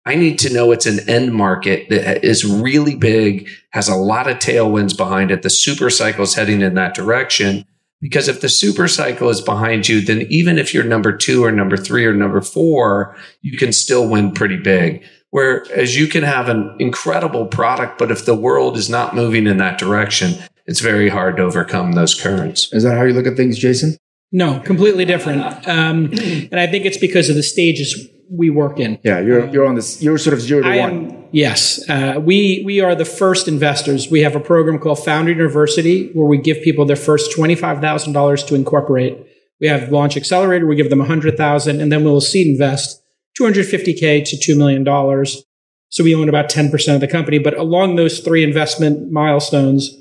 I 0.06 0.16
need 0.16 0.38
to 0.40 0.54
know 0.54 0.72
it's 0.72 0.86
an 0.86 1.08
end 1.10 1.34
market 1.34 1.88
that 1.90 2.26
is 2.26 2.44
really 2.44 2.96
big, 2.96 3.48
has 3.70 3.88
a 3.88 3.96
lot 3.96 4.30
of 4.30 4.38
tailwinds 4.38 4.98
behind 4.98 5.32
it. 5.32 5.44
The 5.44 5.50
super 5.50 5.90
cycle 5.90 6.24
is 6.24 6.36
heading 6.36 6.62
in 6.62 6.74
that 6.76 6.94
direction. 6.94 7.66
Because 8.02 8.28
if 8.28 8.42
the 8.42 8.50
super 8.50 8.90
cycle 8.90 9.30
is 9.30 9.40
behind 9.40 9.88
you, 9.88 10.02
then 10.02 10.24
even 10.30 10.58
if 10.58 10.74
you're 10.74 10.84
number 10.84 11.16
two 11.16 11.46
or 11.46 11.54
number 11.54 11.78
three 11.78 12.06
or 12.06 12.14
number 12.14 12.42
four, 12.42 13.16
you 13.42 13.58
can 13.58 13.72
still 13.72 14.06
win 14.10 14.34
pretty 14.34 14.58
big. 14.58 15.06
Whereas 15.30 15.98
you 15.98 16.08
can 16.08 16.24
have 16.24 16.50
an 16.50 16.76
incredible 16.80 17.46
product, 17.46 17.98
but 17.98 18.12
if 18.12 18.26
the 18.26 18.36
world 18.36 18.76
is 18.76 18.90
not 18.90 19.16
moving 19.16 19.48
in 19.48 19.56
that 19.58 19.80
direction, 19.80 20.34
it's 20.66 20.82
very 20.82 21.08
hard 21.08 21.38
to 21.38 21.44
overcome 21.44 21.94
those 21.94 22.14
currents. 22.14 22.72
Is 22.74 22.84
that 22.84 22.98
how 22.98 23.04
you 23.04 23.14
look 23.14 23.26
at 23.26 23.38
things, 23.38 23.58
Jason? 23.58 23.96
No, 24.36 24.60
completely 24.60 25.06
different. 25.06 25.44
Um, 25.68 26.12
and 26.12 26.60
I 26.60 26.66
think 26.66 26.86
it's 26.86 26.98
because 26.98 27.30
of 27.30 27.36
the 27.36 27.44
stages 27.44 28.10
we 28.32 28.50
work 28.50 28.80
in. 28.80 29.00
Yeah, 29.04 29.20
you're 29.20 29.48
you're 29.50 29.66
on 29.66 29.76
this. 29.76 30.02
You're 30.02 30.18
sort 30.18 30.34
of 30.34 30.42
zero 30.42 30.64
to 30.64 30.68
I 30.68 30.80
one. 30.80 31.12
Am, 31.12 31.26
yes, 31.32 31.88
uh, 31.88 32.20
we 32.20 32.64
we 32.66 32.82
are 32.82 32.96
the 32.96 33.06
first 33.06 33.48
investors. 33.48 34.10
We 34.10 34.22
have 34.22 34.36
a 34.36 34.40
program 34.40 34.80
called 34.80 35.06
Founder 35.06 35.32
University 35.32 36.10
where 36.14 36.26
we 36.26 36.40
give 36.40 36.64
people 36.64 36.84
their 36.86 36.96
first 36.96 37.32
twenty 37.32 37.54
five 37.54 37.80
thousand 37.80 38.14
dollars 38.14 38.44
to 38.46 38.56
incorporate. 38.56 39.18
We 39.62 39.68
have 39.68 39.92
Launch 39.92 40.18
Accelerator. 40.18 40.66
We 40.66 40.76
give 40.76 40.90
them 40.90 41.02
a 41.02 41.06
hundred 41.06 41.38
thousand, 41.38 41.80
and 41.80 41.92
then 41.92 42.04
we'll 42.04 42.20
seed 42.20 42.48
invest 42.48 43.04
two 43.38 43.44
hundred 43.44 43.68
fifty 43.68 43.94
k 43.94 44.22
to 44.24 44.38
two 44.38 44.58
million 44.58 44.84
dollars. 44.84 45.44
So 45.90 46.04
we 46.04 46.16
own 46.16 46.28
about 46.28 46.50
ten 46.50 46.72
percent 46.72 46.96
of 46.96 47.02
the 47.02 47.08
company. 47.08 47.38
But 47.38 47.56
along 47.56 47.98
those 47.98 48.20
three 48.22 48.44
investment 48.44 49.12
milestones, 49.12 49.96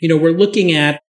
you 0.00 0.08
know, 0.08 0.18
we're 0.18 0.36
looking 0.36 0.72
at 0.72 1.02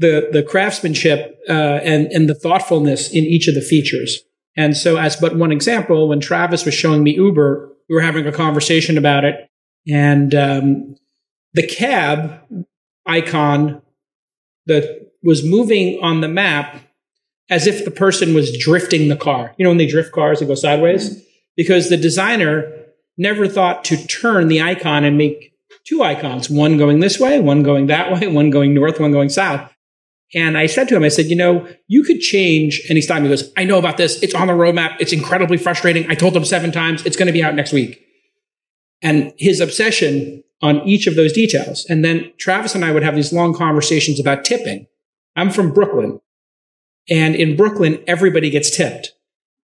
the 0.00 0.30
the 0.32 0.42
craftsmanship 0.42 1.38
uh, 1.48 1.52
and 1.52 2.06
and 2.06 2.28
the 2.28 2.34
thoughtfulness 2.34 3.10
in 3.10 3.24
each 3.24 3.46
of 3.46 3.54
the 3.54 3.60
features. 3.60 4.20
And 4.56 4.76
so, 4.76 4.96
as 4.96 5.16
but 5.16 5.36
one 5.36 5.52
example, 5.52 6.08
when 6.08 6.20
Travis 6.20 6.64
was 6.64 6.74
showing 6.74 7.02
me 7.02 7.12
Uber, 7.12 7.70
we 7.88 7.94
were 7.94 8.00
having 8.00 8.26
a 8.26 8.32
conversation 8.32 8.98
about 8.98 9.24
it, 9.24 9.48
and 9.86 10.34
um, 10.34 10.96
the 11.52 11.66
cab 11.66 12.42
icon 13.06 13.82
that 14.66 15.12
was 15.22 15.44
moving 15.44 15.98
on 16.02 16.22
the 16.22 16.28
map 16.28 16.80
as 17.50 17.66
if 17.66 17.84
the 17.84 17.90
person 17.90 18.34
was 18.34 18.56
drifting 18.56 19.08
the 19.08 19.16
car. 19.16 19.54
You 19.58 19.64
know, 19.64 19.70
when 19.70 19.78
they 19.78 19.86
drift 19.86 20.12
cars, 20.12 20.40
they 20.40 20.46
go 20.46 20.54
sideways 20.54 21.22
because 21.56 21.88
the 21.90 21.96
designer 21.96 22.72
never 23.18 23.46
thought 23.48 23.84
to 23.84 24.06
turn 24.06 24.48
the 24.48 24.62
icon 24.62 25.04
and 25.04 25.18
make 25.18 25.52
two 25.84 26.02
icons, 26.02 26.48
one 26.48 26.78
going 26.78 27.00
this 27.00 27.20
way, 27.20 27.38
one 27.38 27.62
going 27.62 27.86
that 27.88 28.12
way, 28.12 28.26
one 28.32 28.48
going 28.48 28.72
north, 28.72 28.98
one 28.98 29.12
going 29.12 29.28
south. 29.28 29.70
And 30.34 30.56
I 30.56 30.66
said 30.66 30.88
to 30.88 30.96
him, 30.96 31.02
I 31.02 31.08
said, 31.08 31.26
you 31.26 31.36
know, 31.36 31.66
you 31.88 32.04
could 32.04 32.20
change. 32.20 32.82
And 32.88 32.96
he 32.96 33.02
stopped 33.02 33.22
me. 33.22 33.28
He 33.28 33.34
goes, 33.34 33.52
I 33.56 33.64
know 33.64 33.78
about 33.78 33.96
this. 33.96 34.22
It's 34.22 34.34
on 34.34 34.46
the 34.46 34.52
roadmap. 34.52 34.96
It's 35.00 35.12
incredibly 35.12 35.56
frustrating. 35.56 36.08
I 36.08 36.14
told 36.14 36.34
them 36.34 36.44
seven 36.44 36.70
times. 36.70 37.04
It's 37.04 37.16
going 37.16 37.26
to 37.26 37.32
be 37.32 37.42
out 37.42 37.54
next 37.54 37.72
week. 37.72 38.00
And 39.02 39.32
his 39.38 39.60
obsession 39.60 40.44
on 40.62 40.86
each 40.86 41.06
of 41.06 41.16
those 41.16 41.32
details. 41.32 41.86
And 41.88 42.04
then 42.04 42.32
Travis 42.38 42.74
and 42.74 42.84
I 42.84 42.92
would 42.92 43.02
have 43.02 43.16
these 43.16 43.32
long 43.32 43.54
conversations 43.54 44.20
about 44.20 44.44
tipping. 44.44 44.86
I'm 45.34 45.50
from 45.50 45.72
Brooklyn. 45.72 46.20
And 47.08 47.34
in 47.34 47.56
Brooklyn, 47.56 48.02
everybody 48.06 48.50
gets 48.50 48.76
tipped. 48.76 49.12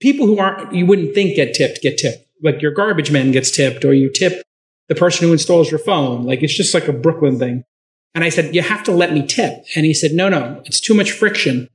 People 0.00 0.26
who 0.26 0.38
aren't, 0.38 0.74
you 0.74 0.84
wouldn't 0.84 1.14
think 1.14 1.36
get 1.36 1.54
tipped, 1.54 1.80
get 1.80 1.96
tipped. 1.96 2.26
Like 2.42 2.60
your 2.60 2.72
garbage 2.72 3.12
man 3.12 3.30
gets 3.30 3.52
tipped, 3.52 3.84
or 3.84 3.94
you 3.94 4.10
tip 4.12 4.42
the 4.88 4.96
person 4.96 5.26
who 5.26 5.32
installs 5.32 5.70
your 5.70 5.78
phone. 5.78 6.24
Like 6.24 6.42
it's 6.42 6.56
just 6.56 6.74
like 6.74 6.88
a 6.88 6.92
Brooklyn 6.92 7.38
thing. 7.38 7.64
And 8.14 8.24
I 8.24 8.28
said, 8.28 8.54
you 8.54 8.62
have 8.62 8.82
to 8.84 8.92
let 8.92 9.12
me 9.12 9.26
tip. 9.26 9.64
And 9.74 9.86
he 9.86 9.94
said, 9.94 10.12
no, 10.12 10.28
no, 10.28 10.62
it's 10.64 10.80
too 10.80 10.94
much 10.94 11.12
friction. 11.12 11.68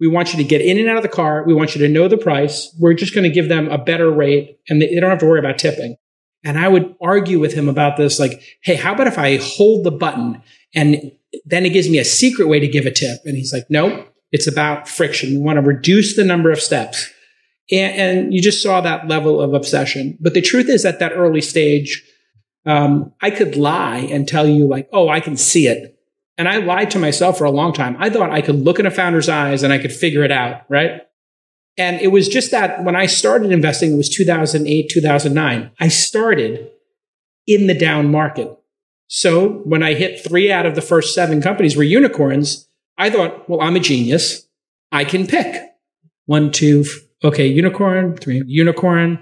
We 0.00 0.08
want 0.08 0.32
you 0.32 0.38
to 0.38 0.44
get 0.44 0.60
in 0.60 0.78
and 0.78 0.88
out 0.88 0.96
of 0.96 1.02
the 1.02 1.08
car. 1.08 1.44
We 1.46 1.54
want 1.54 1.74
you 1.74 1.86
to 1.86 1.92
know 1.92 2.08
the 2.08 2.18
price. 2.18 2.74
We're 2.80 2.94
just 2.94 3.14
going 3.14 3.24
to 3.24 3.34
give 3.34 3.48
them 3.48 3.68
a 3.68 3.78
better 3.78 4.10
rate 4.10 4.58
and 4.68 4.82
they 4.82 4.94
don't 4.98 5.10
have 5.10 5.20
to 5.20 5.26
worry 5.26 5.38
about 5.38 5.58
tipping. 5.58 5.96
And 6.42 6.58
I 6.58 6.68
would 6.68 6.94
argue 7.00 7.38
with 7.38 7.54
him 7.54 7.68
about 7.68 7.96
this, 7.96 8.18
like, 8.18 8.42
hey, 8.62 8.74
how 8.74 8.92
about 8.92 9.06
if 9.06 9.18
I 9.18 9.38
hold 9.38 9.84
the 9.84 9.90
button 9.90 10.42
and 10.74 11.12
then 11.46 11.64
it 11.64 11.70
gives 11.70 11.88
me 11.88 11.98
a 11.98 12.04
secret 12.04 12.48
way 12.48 12.60
to 12.60 12.68
give 12.68 12.86
a 12.86 12.90
tip? 12.90 13.20
And 13.24 13.36
he's 13.36 13.52
like, 13.52 13.64
no, 13.70 14.06
it's 14.30 14.46
about 14.46 14.88
friction. 14.88 15.30
We 15.30 15.38
want 15.38 15.56
to 15.56 15.62
reduce 15.62 16.16
the 16.16 16.24
number 16.24 16.50
of 16.50 16.60
steps. 16.60 17.10
And, 17.70 17.94
and 17.96 18.34
you 18.34 18.42
just 18.42 18.62
saw 18.62 18.80
that 18.82 19.08
level 19.08 19.40
of 19.40 19.54
obsession. 19.54 20.18
But 20.20 20.34
the 20.34 20.42
truth 20.42 20.68
is, 20.68 20.84
at 20.84 20.98
that 20.98 21.12
early 21.12 21.40
stage, 21.40 22.02
um, 22.66 23.12
I 23.20 23.30
could 23.30 23.56
lie 23.56 23.98
and 23.98 24.26
tell 24.26 24.46
you, 24.46 24.66
like, 24.66 24.88
oh, 24.92 25.08
I 25.08 25.20
can 25.20 25.36
see 25.36 25.66
it. 25.66 25.98
And 26.36 26.48
I 26.48 26.56
lied 26.56 26.90
to 26.92 26.98
myself 26.98 27.38
for 27.38 27.44
a 27.44 27.50
long 27.50 27.72
time. 27.72 27.96
I 27.98 28.10
thought 28.10 28.30
I 28.30 28.40
could 28.40 28.56
look 28.56 28.78
in 28.78 28.86
a 28.86 28.90
founder's 28.90 29.28
eyes 29.28 29.62
and 29.62 29.72
I 29.72 29.78
could 29.78 29.92
figure 29.92 30.24
it 30.24 30.32
out, 30.32 30.62
right? 30.68 31.02
And 31.76 32.00
it 32.00 32.08
was 32.08 32.28
just 32.28 32.50
that 32.50 32.84
when 32.84 32.96
I 32.96 33.06
started 33.06 33.52
investing, 33.52 33.92
it 33.92 33.96
was 33.96 34.08
2008, 34.08 34.88
2009. 34.90 35.70
I 35.80 35.88
started 35.88 36.70
in 37.46 37.66
the 37.66 37.74
down 37.74 38.10
market. 38.10 38.56
So 39.06 39.60
when 39.64 39.82
I 39.82 39.94
hit 39.94 40.24
three 40.24 40.50
out 40.50 40.66
of 40.66 40.74
the 40.74 40.80
first 40.80 41.14
seven 41.14 41.42
companies 41.42 41.76
were 41.76 41.82
unicorns, 41.82 42.68
I 42.96 43.10
thought, 43.10 43.48
well, 43.48 43.60
I'm 43.60 43.76
a 43.76 43.80
genius. 43.80 44.48
I 44.90 45.04
can 45.04 45.26
pick 45.26 45.62
one, 46.26 46.50
two, 46.50 46.84
okay, 47.22 47.46
unicorn, 47.46 48.16
three, 48.16 48.42
unicorn, 48.46 49.18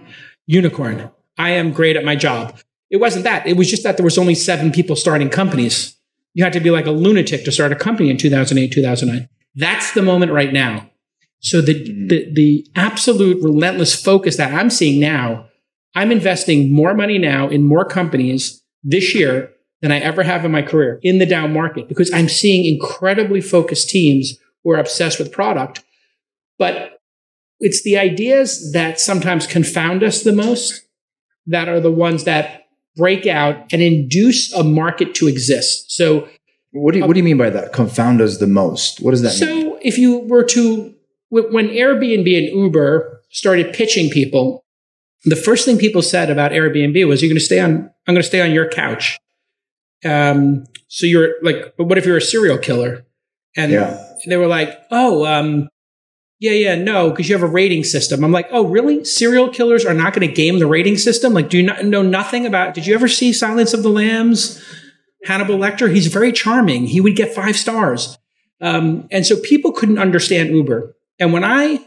unicorn. 0.46 1.11
I 1.38 1.50
am 1.50 1.72
great 1.72 1.96
at 1.96 2.05
my 2.05 2.16
job. 2.16 2.59
It 2.92 3.00
wasn't 3.00 3.24
that. 3.24 3.46
It 3.46 3.57
was 3.57 3.70
just 3.70 3.83
that 3.85 3.96
there 3.96 4.05
was 4.05 4.18
only 4.18 4.35
seven 4.35 4.70
people 4.70 4.96
starting 4.96 5.31
companies. 5.31 5.96
You 6.35 6.44
had 6.44 6.52
to 6.52 6.61
be 6.61 6.70
like 6.70 6.87
a 6.87 6.90
lunatic 6.90 7.44
to 7.46 7.50
start 7.50 7.72
a 7.72 7.76
company 7.76 8.11
in 8.11 8.18
2008, 8.18 8.70
2009. 8.70 9.28
That's 9.55 9.92
the 9.92 10.02
moment 10.02 10.31
right 10.31 10.52
now. 10.52 10.90
So 11.40 11.62
the, 11.62 11.72
the, 11.72 12.31
the 12.33 12.66
absolute 12.76 13.42
relentless 13.42 14.00
focus 14.00 14.37
that 14.37 14.52
I'm 14.52 14.68
seeing 14.68 15.00
now, 15.00 15.46
I'm 15.94 16.12
investing 16.12 16.72
more 16.72 16.94
money 16.94 17.16
now 17.18 17.48
in 17.48 17.64
more 17.64 17.85
companies 17.85 18.62
this 18.85 19.14
year 19.14 19.52
than 19.81 19.90
I 19.90 19.98
ever 19.98 20.22
have 20.22 20.44
in 20.44 20.52
my 20.52 20.62
career 20.62 21.00
in 21.02 21.18
the 21.18 21.26
down 21.26 21.52
market 21.52 21.88
because 21.88 22.12
I'm 22.12 22.28
seeing 22.28 22.72
incredibly 22.72 23.40
focused 23.40 23.88
teams 23.88 24.38
who 24.62 24.70
are 24.70 24.78
obsessed 24.78 25.18
with 25.18 25.33
product. 25.33 25.83
But 26.59 27.00
it's 27.59 27.83
the 27.83 27.96
ideas 27.96 28.72
that 28.72 29.00
sometimes 29.00 29.46
confound 29.46 30.02
us 30.02 30.22
the 30.22 30.33
most 30.33 30.83
that 31.46 31.68
are 31.68 31.81
the 31.81 31.90
ones 31.90 32.24
that 32.24 32.62
break 32.96 33.26
out 33.26 33.72
and 33.72 33.83
induce 33.83 34.52
a 34.52 34.62
market 34.62 35.14
to 35.16 35.28
exist. 35.28 35.92
So, 35.92 36.28
what 36.72 36.92
do 36.92 37.00
you, 37.00 37.07
what 37.07 37.14
do 37.14 37.18
you 37.18 37.24
mean 37.24 37.38
by 37.38 37.50
that? 37.50 37.72
Confound 37.72 38.20
us 38.20 38.38
the 38.38 38.46
most. 38.46 39.00
What 39.00 39.11
does 39.11 39.22
that 39.22 39.31
so 39.33 39.46
mean? 39.46 39.70
So, 39.70 39.78
if 39.83 39.98
you 39.98 40.20
were 40.20 40.44
to, 40.44 40.94
when 41.31 41.68
Airbnb 41.68 42.38
and 42.38 42.59
Uber 42.59 43.20
started 43.31 43.74
pitching 43.74 44.11
people, 44.11 44.64
the 45.24 45.37
first 45.37 45.64
thing 45.64 45.78
people 45.78 46.02
said 46.02 46.31
about 46.31 46.52
Airbnb 46.52 47.07
was, 47.07 47.22
"You're 47.22 47.28
going 47.28 47.38
to 47.38 47.44
stay 47.44 47.61
on. 47.61 47.90
I'm 48.07 48.14
going 48.14 48.22
to 48.22 48.28
stay 48.28 48.40
on 48.40 48.52
your 48.52 48.68
couch." 48.68 49.18
Um, 50.05 50.64
so 50.88 51.07
you're 51.07 51.35
like, 51.42 51.74
but 51.76 51.85
what 51.85 51.98
if 51.98 52.07
you're 52.07 52.16
a 52.16 52.22
serial 52.22 52.59
killer? 52.59 53.07
And 53.57 53.72
yeah. 53.72 54.02
they 54.26 54.37
were 54.37 54.46
like, 54.46 54.78
oh, 54.90 55.24
um, 55.26 55.68
yeah, 56.42 56.50
yeah, 56.50 56.74
no, 56.74 57.09
because 57.11 57.28
you 57.28 57.37
have 57.37 57.48
a 57.48 57.52
rating 57.52 57.85
system. 57.85 58.24
I'm 58.24 58.33
like, 58.33 58.48
oh, 58.50 58.66
really? 58.66 59.05
Serial 59.05 59.48
killers 59.48 59.87
are 59.87 59.94
not 59.94 60.12
going 60.12 60.26
to 60.26 60.35
game 60.35 60.59
the 60.59 60.66
rating 60.66 60.98
system? 60.98 61.35
Like, 61.35 61.48
do 61.48 61.57
you 61.57 61.62
not 61.62 61.85
know 61.85 62.02
nothing 62.02 62.46
about? 62.46 62.74
Did 62.74 62.85
you 62.85 62.96
ever 62.96 63.07
see 63.07 63.33
Silence 63.33 63.72
of 63.72 63.85
the 63.85 63.88
Lambs? 63.88 64.61
Hannibal 65.24 65.57
Lecter, 65.57 65.94
he's 65.94 66.09
very 66.09 66.33
charming. 66.33 66.88
He 66.88 67.00
would 67.00 67.14
get 67.14 67.33
five 67.33 67.55
stars. 67.55 68.18
Um, 68.61 69.07
and 69.12 69.24
so 69.24 69.37
people 69.38 69.70
couldn't 69.70 70.00
understand 70.00 70.50
Uber. 70.50 70.96
And 71.20 71.33
when 71.33 71.44
I 71.44 71.78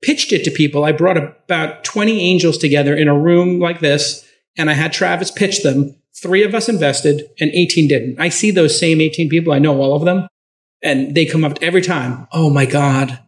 pitched 0.00 0.32
it 0.32 0.44
to 0.44 0.52
people, 0.52 0.84
I 0.84 0.92
brought 0.92 1.16
about 1.16 1.82
20 1.82 2.20
angels 2.20 2.56
together 2.56 2.94
in 2.94 3.08
a 3.08 3.18
room 3.18 3.58
like 3.58 3.80
this, 3.80 4.24
and 4.56 4.70
I 4.70 4.74
had 4.74 4.92
Travis 4.92 5.32
pitch 5.32 5.64
them. 5.64 5.96
Three 6.22 6.44
of 6.44 6.54
us 6.54 6.68
invested 6.68 7.28
and 7.40 7.50
18 7.50 7.88
didn't. 7.88 8.20
I 8.20 8.28
see 8.28 8.52
those 8.52 8.78
same 8.78 9.00
18 9.00 9.28
people. 9.28 9.52
I 9.52 9.58
know 9.58 9.80
all 9.80 9.96
of 9.96 10.04
them. 10.04 10.28
And 10.84 11.16
they 11.16 11.26
come 11.26 11.42
up 11.42 11.58
every 11.60 11.82
time. 11.82 12.28
Oh 12.30 12.48
my 12.48 12.64
God. 12.64 13.18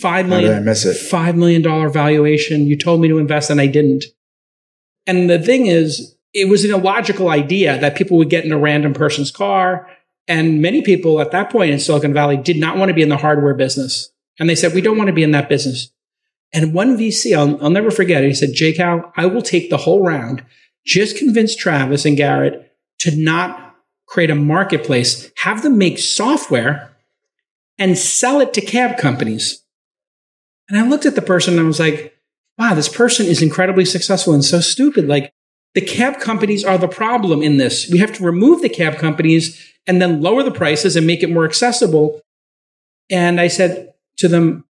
Five 0.00 0.28
million. 0.28 0.52
How 0.52 0.58
did 0.58 0.62
I 0.62 0.64
miss 0.64 0.84
it? 0.84 0.94
Five 0.94 1.36
million 1.36 1.62
dollar 1.62 1.88
valuation. 1.88 2.66
You 2.66 2.76
told 2.76 3.00
me 3.00 3.08
to 3.08 3.18
invest 3.18 3.50
and 3.50 3.60
I 3.60 3.66
didn't. 3.66 4.04
And 5.06 5.30
the 5.30 5.38
thing 5.38 5.66
is, 5.66 6.16
it 6.34 6.48
was 6.48 6.64
an 6.64 6.74
illogical 6.74 7.28
idea 7.28 7.78
that 7.78 7.96
people 7.96 8.18
would 8.18 8.30
get 8.30 8.44
in 8.44 8.52
a 8.52 8.58
random 8.58 8.92
person's 8.92 9.30
car. 9.30 9.88
And 10.28 10.60
many 10.60 10.82
people 10.82 11.20
at 11.20 11.30
that 11.30 11.50
point 11.50 11.70
in 11.70 11.78
Silicon 11.78 12.12
Valley 12.12 12.36
did 12.36 12.58
not 12.58 12.76
want 12.76 12.88
to 12.88 12.94
be 12.94 13.02
in 13.02 13.08
the 13.08 13.16
hardware 13.16 13.54
business. 13.54 14.10
And 14.38 14.50
they 14.50 14.56
said, 14.56 14.74
we 14.74 14.80
don't 14.80 14.98
want 14.98 15.08
to 15.08 15.14
be 15.14 15.22
in 15.22 15.30
that 15.30 15.48
business. 15.48 15.90
And 16.52 16.74
one 16.74 16.98
VC, 16.98 17.36
I'll, 17.36 17.62
I'll 17.62 17.70
never 17.70 17.90
forget 17.90 18.22
it. 18.22 18.28
He 18.28 18.34
said, 18.34 18.50
Jake, 18.52 18.80
I 18.80 19.26
will 19.26 19.42
take 19.42 19.70
the 19.70 19.76
whole 19.78 20.04
round 20.04 20.44
just 20.86 21.18
convince 21.18 21.56
Travis 21.56 22.04
and 22.04 22.16
Garrett 22.16 22.72
to 23.00 23.14
not 23.16 23.74
create 24.06 24.30
a 24.30 24.36
marketplace, 24.36 25.30
have 25.38 25.62
them 25.62 25.76
make 25.76 25.98
software 25.98 26.96
and 27.76 27.98
sell 27.98 28.40
it 28.40 28.54
to 28.54 28.60
cab 28.60 28.96
companies. 28.96 29.64
And 30.68 30.78
I 30.78 30.86
looked 30.86 31.06
at 31.06 31.14
the 31.14 31.22
person 31.22 31.54
and 31.54 31.62
I 31.62 31.66
was 31.66 31.80
like, 31.80 32.16
wow, 32.58 32.74
this 32.74 32.88
person 32.88 33.26
is 33.26 33.42
incredibly 33.42 33.84
successful 33.84 34.34
and 34.34 34.44
so 34.44 34.60
stupid. 34.60 35.06
Like 35.06 35.32
the 35.74 35.80
cab 35.80 36.20
companies 36.20 36.64
are 36.64 36.78
the 36.78 36.88
problem 36.88 37.42
in 37.42 37.58
this. 37.58 37.88
We 37.90 37.98
have 37.98 38.12
to 38.14 38.24
remove 38.24 38.62
the 38.62 38.68
cab 38.68 38.96
companies 38.96 39.62
and 39.86 40.00
then 40.00 40.22
lower 40.22 40.42
the 40.42 40.50
prices 40.50 40.96
and 40.96 41.06
make 41.06 41.22
it 41.22 41.30
more 41.30 41.44
accessible. 41.44 42.20
And 43.10 43.40
I 43.40 43.48
said 43.48 43.94
to 44.18 44.28
them, 44.28 44.64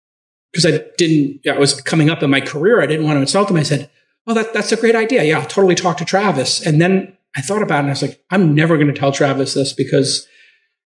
because 0.50 0.66
I 0.66 0.84
didn't, 0.96 1.46
I 1.46 1.58
was 1.58 1.80
coming 1.80 2.10
up 2.10 2.22
in 2.22 2.30
my 2.30 2.40
career, 2.40 2.80
I 2.80 2.86
didn't 2.86 3.04
want 3.04 3.16
to 3.16 3.20
insult 3.20 3.48
them. 3.48 3.56
I 3.56 3.64
said, 3.64 3.90
well, 4.26 4.34
that, 4.36 4.54
that's 4.54 4.72
a 4.72 4.76
great 4.76 4.96
idea. 4.96 5.22
Yeah, 5.22 5.38
I'll 5.38 5.46
totally 5.46 5.74
talk 5.74 5.98
to 5.98 6.04
Travis. 6.04 6.64
And 6.64 6.80
then 6.80 7.16
I 7.36 7.42
thought 7.42 7.62
about 7.62 7.76
it 7.76 7.80
and 7.80 7.88
I 7.88 7.90
was 7.90 8.02
like, 8.02 8.24
I'm 8.30 8.54
never 8.54 8.76
going 8.76 8.92
to 8.92 8.98
tell 8.98 9.12
Travis 9.12 9.54
this 9.54 9.72
because 9.72 10.26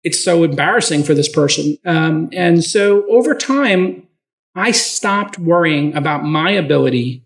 it's 0.05 0.23
so 0.23 0.45
embarrassing 0.45 1.03
for 1.03 1.15
this 1.15 1.29
person. 1.29 1.79
Um, 1.85 2.29
and 2.33 2.63
so 2.63 3.05
over 3.11 3.35
time, 3.35 4.07
I 4.55 4.71
stopped 4.71 5.39
worrying 5.39 5.97
about 5.97 6.25
my 6.25 6.51
ability 6.51 7.25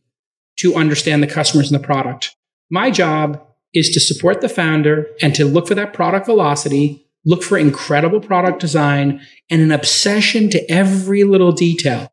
to 0.59 0.75
understand 0.75 1.23
the 1.23 1.27
customers 1.27 1.71
and 1.71 1.81
the 1.81 1.87
product. 1.87 2.35
My 2.71 2.91
job 2.91 3.45
is 3.75 3.91
to 3.91 4.01
support 4.01 4.41
the 4.41 4.49
founder 4.49 5.07
and 5.23 5.35
to 5.35 5.45
look 5.45 5.69
for 5.69 5.75
that 5.75 5.93
product 5.93 6.27
velocity, 6.27 7.07
look 7.25 7.43
for 7.43 7.59
incredible 7.59 8.21
product 8.21 8.61
design, 8.61 9.21
and 9.51 9.61
an 9.61 9.73
obsession 9.73 10.49
to 10.51 10.71
every 10.71 11.25
little 11.25 11.53
detail. 11.53 12.11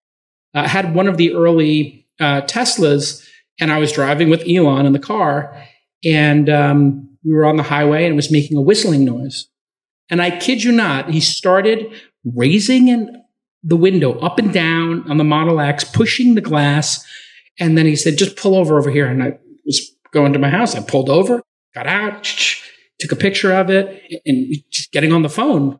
I 0.53 0.67
had 0.67 0.95
one 0.95 1.07
of 1.07 1.17
the 1.17 1.33
early 1.33 2.07
uh, 2.19 2.41
Teslas 2.41 3.25
and 3.59 3.71
I 3.71 3.77
was 3.77 3.91
driving 3.91 4.29
with 4.29 4.43
Elon 4.47 4.85
in 4.85 4.93
the 4.93 4.99
car, 4.99 5.65
and 6.03 6.49
um, 6.49 7.17
we 7.23 7.33
were 7.33 7.45
on 7.45 7.55
the 7.55 7.63
highway 7.63 8.03
and 8.03 8.13
it 8.13 8.15
was 8.15 8.31
making 8.31 8.57
a 8.57 8.61
whistling 8.61 9.05
noise. 9.05 9.47
And 10.09 10.21
I 10.21 10.37
kid 10.37 10.63
you 10.63 10.71
not, 10.71 11.09
he 11.09 11.21
started 11.21 11.91
raising 12.23 12.89
in 12.89 13.23
the 13.65 13.75
window 13.75 14.17
up 14.19 14.37
and 14.37 14.53
down 14.53 15.09
on 15.09 15.17
the 15.17 15.23
Model 15.23 15.59
X, 15.59 15.83
pushing 15.83 16.35
the 16.35 16.41
glass. 16.41 17.03
And 17.59 17.77
then 17.77 17.87
he 17.87 17.95
said, 17.95 18.17
just 18.17 18.37
pull 18.37 18.55
over 18.55 18.77
over 18.77 18.91
here. 18.91 19.07
And 19.07 19.23
I 19.23 19.39
was 19.65 19.91
going 20.11 20.33
to 20.33 20.39
my 20.39 20.49
house. 20.49 20.75
I 20.75 20.81
pulled 20.81 21.09
over, 21.09 21.41
got 21.73 21.87
out, 21.87 22.23
took 22.99 23.11
a 23.11 23.15
picture 23.15 23.51
of 23.51 23.69
it, 23.69 24.21
and 24.25 24.53
just 24.69 24.91
getting 24.91 25.11
on 25.11 25.23
the 25.23 25.29
phone. 25.29 25.79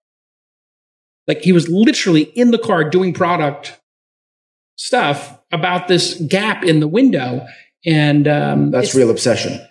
Like 1.28 1.42
he 1.42 1.52
was 1.52 1.70
literally 1.70 2.24
in 2.24 2.52
the 2.52 2.58
car 2.58 2.90
doing 2.90 3.14
product 3.14 3.80
stuff 4.76 5.40
about 5.52 5.88
this 5.88 6.20
gap 6.28 6.64
in 6.64 6.80
the 6.80 6.88
window. 6.88 7.46
And 7.86 8.28
um, 8.28 8.72
that's 8.72 8.96
real 8.96 9.12
obsession. 9.12 9.66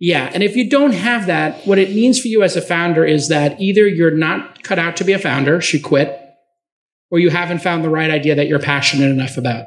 Yeah. 0.00 0.30
And 0.32 0.42
if 0.42 0.56
you 0.56 0.68
don't 0.68 0.92
have 0.92 1.26
that, 1.26 1.66
what 1.66 1.78
it 1.78 1.90
means 1.90 2.20
for 2.20 2.28
you 2.28 2.42
as 2.42 2.56
a 2.56 2.62
founder 2.62 3.04
is 3.04 3.28
that 3.28 3.60
either 3.60 3.86
you're 3.86 4.10
not 4.10 4.62
cut 4.62 4.78
out 4.78 4.96
to 4.96 5.04
be 5.04 5.12
a 5.12 5.18
founder, 5.18 5.60
should 5.60 5.82
quit, 5.82 6.19
or 7.10 7.18
you 7.18 7.30
haven't 7.30 7.60
found 7.60 7.84
the 7.84 7.90
right 7.90 8.10
idea 8.10 8.34
that 8.34 8.46
you're 8.46 8.58
passionate 8.58 9.10
enough 9.10 9.36
about. 9.36 9.66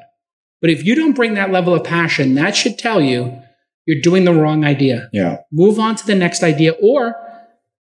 But 0.62 0.70
if 0.70 0.86
you 0.86 0.96
don't 0.96 1.16
bring 1.16 1.34
that 1.34 1.52
level 1.52 1.74
of 1.74 1.84
passion, 1.84 2.36
that 2.36 2.56
should 2.56 2.78
tell 2.78 3.02
you 3.02 3.40
you're 3.86 4.02
doing 4.02 4.24
the 4.24 4.34
wrong 4.34 4.64
idea. 4.64 5.10
Yeah. 5.12 5.40
Move 5.52 5.78
on 5.78 5.96
to 5.96 6.06
the 6.06 6.16
next 6.16 6.42
idea, 6.42 6.72
or 6.82 7.16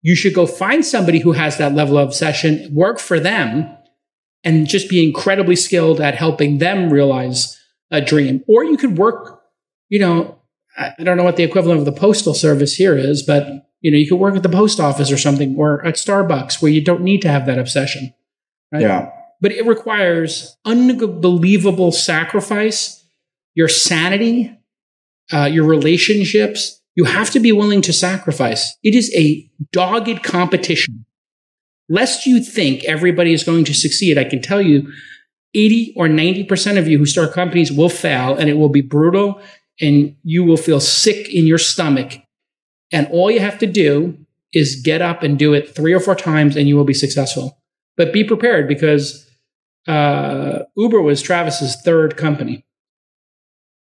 you 0.01 0.15
should 0.15 0.33
go 0.33 0.47
find 0.47 0.83
somebody 0.83 1.19
who 1.19 1.33
has 1.33 1.57
that 1.57 1.73
level 1.73 1.97
of 1.97 2.07
obsession, 2.07 2.73
work 2.73 2.99
for 2.99 3.19
them, 3.19 3.69
and 4.43 4.67
just 4.67 4.89
be 4.89 5.07
incredibly 5.07 5.55
skilled 5.55 6.01
at 6.01 6.15
helping 6.15 6.57
them 6.57 6.91
realize 6.91 7.59
a 7.91 8.01
dream. 8.01 8.43
Or 8.47 8.63
you 8.63 8.77
could 8.77 8.97
work 8.97 9.41
you 9.91 9.99
know, 9.99 10.39
I, 10.77 11.03
don't 11.03 11.17
know 11.17 11.23
what 11.23 11.35
the 11.35 11.43
equivalent 11.43 11.79
of 11.79 11.85
the 11.85 11.91
postal 11.91 12.33
service 12.33 12.73
here 12.75 12.97
is, 12.97 13.21
but 13.21 13.67
You 13.81 13.91
know, 13.91 13.97
you 13.97 14.07
could 14.07 14.19
work 14.19 14.35
at 14.35 14.43
the 14.43 14.49
post 14.49 14.79
office 14.79 15.11
or 15.11 15.17
something, 15.17 15.55
or 15.57 15.85
at 15.85 15.95
Starbucks, 15.95 16.61
where 16.61 16.71
you 16.71 16.83
don't 16.83 17.01
need 17.01 17.21
to 17.23 17.27
have 17.27 17.45
that 17.47 17.59
obsession. 17.59 18.13
Right? 18.71 18.83
Yeah. 18.83 19.11
But 19.41 19.51
it 19.51 19.65
requires 19.65 20.55
unbelievable 20.65 21.91
sacrifice, 21.91 23.03
your 23.55 23.67
sanity, 23.67 24.55
uh, 25.33 25.45
your 25.45 25.65
relationships. 25.65 26.79
You 26.95 27.05
have 27.05 27.31
to 27.31 27.39
be 27.39 27.51
willing 27.51 27.81
to 27.83 27.93
sacrifice. 27.93 28.77
It 28.83 28.93
is 28.93 29.13
a 29.15 29.49
dogged 29.71 30.23
competition. 30.23 31.05
Lest 31.89 32.25
you 32.25 32.41
think 32.41 32.83
everybody 32.85 33.33
is 33.33 33.43
going 33.43 33.65
to 33.65 33.73
succeed, 33.73 34.17
I 34.17 34.23
can 34.25 34.41
tell 34.41 34.61
you 34.61 34.91
80 35.53 35.93
or 35.97 36.07
90% 36.07 36.77
of 36.77 36.87
you 36.87 36.97
who 36.97 37.05
start 37.05 37.33
companies 37.33 37.71
will 37.71 37.89
fail 37.89 38.35
and 38.35 38.49
it 38.49 38.53
will 38.53 38.69
be 38.69 38.81
brutal 38.81 39.41
and 39.79 40.15
you 40.23 40.43
will 40.43 40.57
feel 40.57 40.79
sick 40.79 41.33
in 41.33 41.45
your 41.47 41.57
stomach. 41.57 42.13
And 42.91 43.07
all 43.07 43.31
you 43.31 43.39
have 43.39 43.57
to 43.59 43.67
do 43.67 44.17
is 44.53 44.81
get 44.81 45.01
up 45.01 45.23
and 45.23 45.39
do 45.39 45.53
it 45.53 45.73
three 45.73 45.93
or 45.93 45.99
four 45.99 46.15
times 46.15 46.55
and 46.55 46.67
you 46.67 46.75
will 46.75 46.83
be 46.83 46.93
successful. 46.93 47.57
But 47.97 48.13
be 48.13 48.23
prepared 48.23 48.67
because 48.67 49.29
uh, 49.87 50.59
Uber 50.75 51.01
was 51.01 51.21
Travis's 51.21 51.75
third 51.83 52.17
company. 52.17 52.65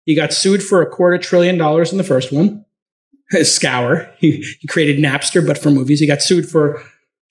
He 0.04 0.14
got 0.14 0.32
sued 0.32 0.62
for 0.62 0.82
a 0.82 0.90
quarter 0.90 1.18
trillion 1.18 1.59
dollars 1.59 1.92
in 1.92 1.98
the 1.98 2.04
first 2.04 2.32
one. 2.32 2.64
Scour. 3.42 4.12
He, 4.18 4.42
he 4.61 4.68
created 4.68 5.02
Napster, 5.02 5.44
but 5.44 5.59
for 5.59 5.70
movies. 5.70 6.00
He 6.00 6.06
got 6.06 6.22
sued 6.22 6.48
for 6.48 6.82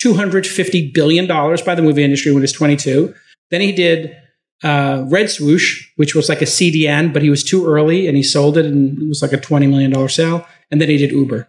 $250 0.04 0.94
billion 0.94 1.28
by 1.28 1.76
the 1.76 1.82
movie 1.82 2.04
industry 2.04 2.32
when 2.32 2.42
he 2.42 2.44
was 2.44 2.52
22. 2.52 3.14
Then 3.50 3.62
he 3.62 3.72
did 3.72 4.16
uh, 4.64 5.06
Red 5.10 5.30
Swoosh, 5.30 5.90
which 5.96 6.16
was 6.16 6.28
like 6.28 6.42
a 6.42 6.46
CDN, 6.46 7.14
but 7.14 7.22
he 7.22 7.30
was 7.30 7.44
too 7.44 7.66
early 7.66 8.08
and 8.08 8.18
he 8.18 8.24
sold 8.24 8.58
it 8.58 8.66
and 8.66 9.02
it 9.02 9.08
was 9.08 9.22
like 9.22 9.34
a 9.34 9.38
$20 9.38 9.70
million 9.70 10.10
sale. 10.10 10.46
And 10.70 10.82
then 10.82 10.90
he 10.90 10.98
did 10.98 11.12
Uber. 11.12 11.48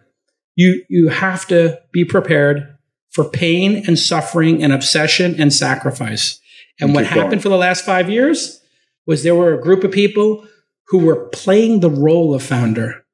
You, 0.55 0.83
you 0.89 1.09
have 1.09 1.45
to 1.47 1.79
be 1.91 2.05
prepared 2.05 2.77
for 3.11 3.25
pain 3.29 3.83
and 3.87 3.97
suffering 3.97 4.63
and 4.63 4.71
obsession 4.71 5.39
and 5.39 5.53
sacrifice. 5.53 6.39
And 6.79 6.93
what 6.93 7.05
happened 7.05 7.29
going. 7.29 7.39
for 7.39 7.49
the 7.49 7.57
last 7.57 7.85
five 7.85 8.09
years 8.09 8.61
was 9.05 9.23
there 9.23 9.35
were 9.35 9.53
a 9.53 9.61
group 9.61 9.83
of 9.83 9.91
people 9.91 10.45
who 10.87 10.99
were 10.99 11.27
playing 11.29 11.79
the 11.79 11.89
role 11.89 12.33
of 12.33 12.43
founder. 12.43 13.05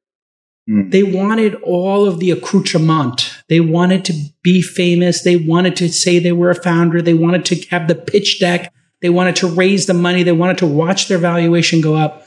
Mm. 0.69 0.91
They 0.91 1.03
wanted 1.03 1.55
all 1.63 2.07
of 2.07 2.19
the 2.19 2.31
accoutrement. 2.31 3.33
They 3.49 3.59
wanted 3.59 4.05
to 4.05 4.13
be 4.43 4.61
famous. 4.61 5.23
They 5.23 5.35
wanted 5.35 5.75
to 5.77 5.89
say 5.89 6.19
they 6.19 6.31
were 6.31 6.49
a 6.49 6.55
founder. 6.55 7.01
They 7.01 7.13
wanted 7.13 7.45
to 7.45 7.67
have 7.69 7.87
the 7.87 7.95
pitch 7.95 8.39
deck. 8.39 8.73
They 9.01 9.09
wanted 9.09 9.35
to 9.37 9.47
raise 9.47 9.85
the 9.85 9.93
money. 9.93 10.23
They 10.23 10.31
wanted 10.31 10.57
to 10.59 10.67
watch 10.67 11.07
their 11.07 11.17
valuation 11.17 11.81
go 11.81 11.95
up, 11.95 12.25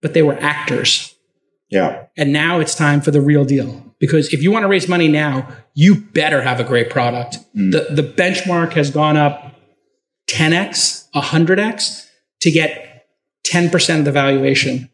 but 0.00 0.14
they 0.14 0.22
were 0.22 0.38
actors. 0.40 1.14
Yeah. 1.68 2.06
And 2.16 2.32
now 2.32 2.60
it's 2.60 2.74
time 2.74 3.02
for 3.02 3.10
the 3.10 3.20
real 3.20 3.44
deal. 3.44 3.84
Because 3.98 4.32
if 4.32 4.42
you 4.42 4.50
want 4.50 4.62
to 4.62 4.68
raise 4.68 4.88
money 4.88 5.08
now, 5.08 5.48
you 5.74 5.96
better 5.96 6.40
have 6.40 6.60
a 6.60 6.64
great 6.64 6.88
product. 6.88 7.38
Mm. 7.54 7.72
The, 7.72 8.02
the 8.02 8.08
benchmark 8.08 8.72
has 8.72 8.90
gone 8.90 9.16
up 9.16 9.54
10x, 10.30 11.08
100x 11.14 12.06
to 12.40 12.50
get 12.50 13.06
10% 13.46 13.98
of 13.98 14.04
the 14.04 14.12
valuation. 14.12 14.90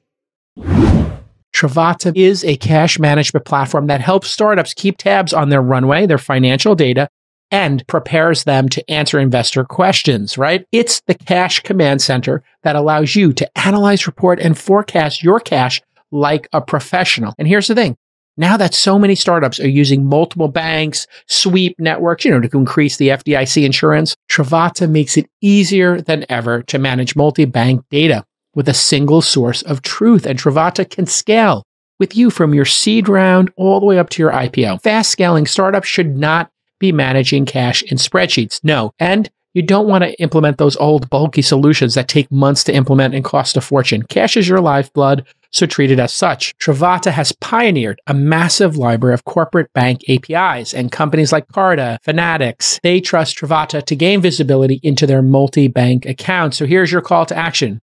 Trovata 1.54 2.16
is 2.16 2.44
a 2.44 2.56
cash 2.56 2.98
management 2.98 3.46
platform 3.46 3.86
that 3.86 4.00
helps 4.00 4.30
startups 4.30 4.74
keep 4.74 4.98
tabs 4.98 5.32
on 5.32 5.50
their 5.50 5.62
runway, 5.62 6.06
their 6.06 6.18
financial 6.18 6.74
data, 6.74 7.08
and 7.50 7.86
prepares 7.86 8.44
them 8.44 8.68
to 8.68 8.90
answer 8.90 9.20
investor 9.20 9.64
questions, 9.64 10.36
right? 10.36 10.66
It's 10.72 11.00
the 11.06 11.14
cash 11.14 11.60
command 11.60 12.02
center 12.02 12.42
that 12.62 12.74
allows 12.74 13.14
you 13.14 13.32
to 13.34 13.58
analyze, 13.58 14.06
report, 14.06 14.40
and 14.40 14.58
forecast 14.58 15.22
your 15.22 15.38
cash 15.38 15.80
like 16.10 16.48
a 16.52 16.60
professional. 16.60 17.34
And 17.38 17.46
here's 17.46 17.68
the 17.68 17.74
thing. 17.74 17.96
Now 18.36 18.56
that 18.56 18.74
so 18.74 18.98
many 18.98 19.14
startups 19.14 19.60
are 19.60 19.68
using 19.68 20.06
multiple 20.06 20.48
banks, 20.48 21.06
sweep 21.26 21.78
networks, 21.78 22.24
you 22.24 22.30
know, 22.30 22.40
to 22.40 22.58
increase 22.58 22.96
the 22.96 23.08
FDIC 23.08 23.64
insurance, 23.64 24.16
Trovata 24.28 24.90
makes 24.90 25.16
it 25.16 25.30
easier 25.40 26.00
than 26.00 26.26
ever 26.28 26.62
to 26.64 26.78
manage 26.78 27.14
multi-bank 27.14 27.84
data 27.90 28.24
with 28.54 28.68
a 28.68 28.74
single 28.74 29.22
source 29.22 29.62
of 29.62 29.82
truth. 29.82 30.26
And 30.26 30.38
Trovata 30.38 30.88
can 30.88 31.06
scale 31.06 31.64
with 32.00 32.16
you 32.16 32.30
from 32.30 32.54
your 32.54 32.64
seed 32.64 33.08
round 33.08 33.52
all 33.56 33.78
the 33.78 33.86
way 33.86 33.98
up 33.98 34.10
to 34.10 34.22
your 34.22 34.32
IPO. 34.32 34.82
Fast 34.82 35.10
scaling 35.10 35.46
startups 35.46 35.88
should 35.88 36.16
not 36.16 36.50
be 36.80 36.90
managing 36.90 37.46
cash 37.46 37.82
in 37.84 37.98
spreadsheets. 37.98 38.60
No. 38.64 38.92
And 38.98 39.30
you 39.54 39.62
don't 39.62 39.86
want 39.86 40.02
to 40.02 40.20
implement 40.20 40.58
those 40.58 40.76
old 40.76 41.08
bulky 41.08 41.40
solutions 41.40 41.94
that 41.94 42.08
take 42.08 42.30
months 42.32 42.64
to 42.64 42.74
implement 42.74 43.14
and 43.14 43.24
cost 43.24 43.56
a 43.56 43.60
fortune. 43.60 44.02
Cash 44.02 44.36
is 44.36 44.48
your 44.48 44.60
lifeblood, 44.60 45.24
so 45.54 45.66
treat 45.66 45.90
it 45.90 45.98
as 45.98 46.12
such. 46.12 46.56
Trovata 46.58 47.10
has 47.12 47.32
pioneered 47.32 48.00
a 48.06 48.14
massive 48.14 48.76
library 48.76 49.14
of 49.14 49.24
corporate 49.24 49.72
bank 49.72 50.00
APIs 50.08 50.74
and 50.74 50.90
companies 50.90 51.32
like 51.32 51.48
Carta, 51.48 51.98
Fanatics, 52.02 52.80
they 52.82 53.00
trust 53.00 53.38
Trovata 53.38 53.82
to 53.84 53.96
gain 53.96 54.20
visibility 54.20 54.80
into 54.82 55.06
their 55.06 55.22
multi-bank 55.22 56.06
accounts. 56.06 56.58
So 56.58 56.66
here's 56.66 56.92
your 56.92 57.02
call 57.02 57.24
to 57.26 57.36
action 57.36 57.80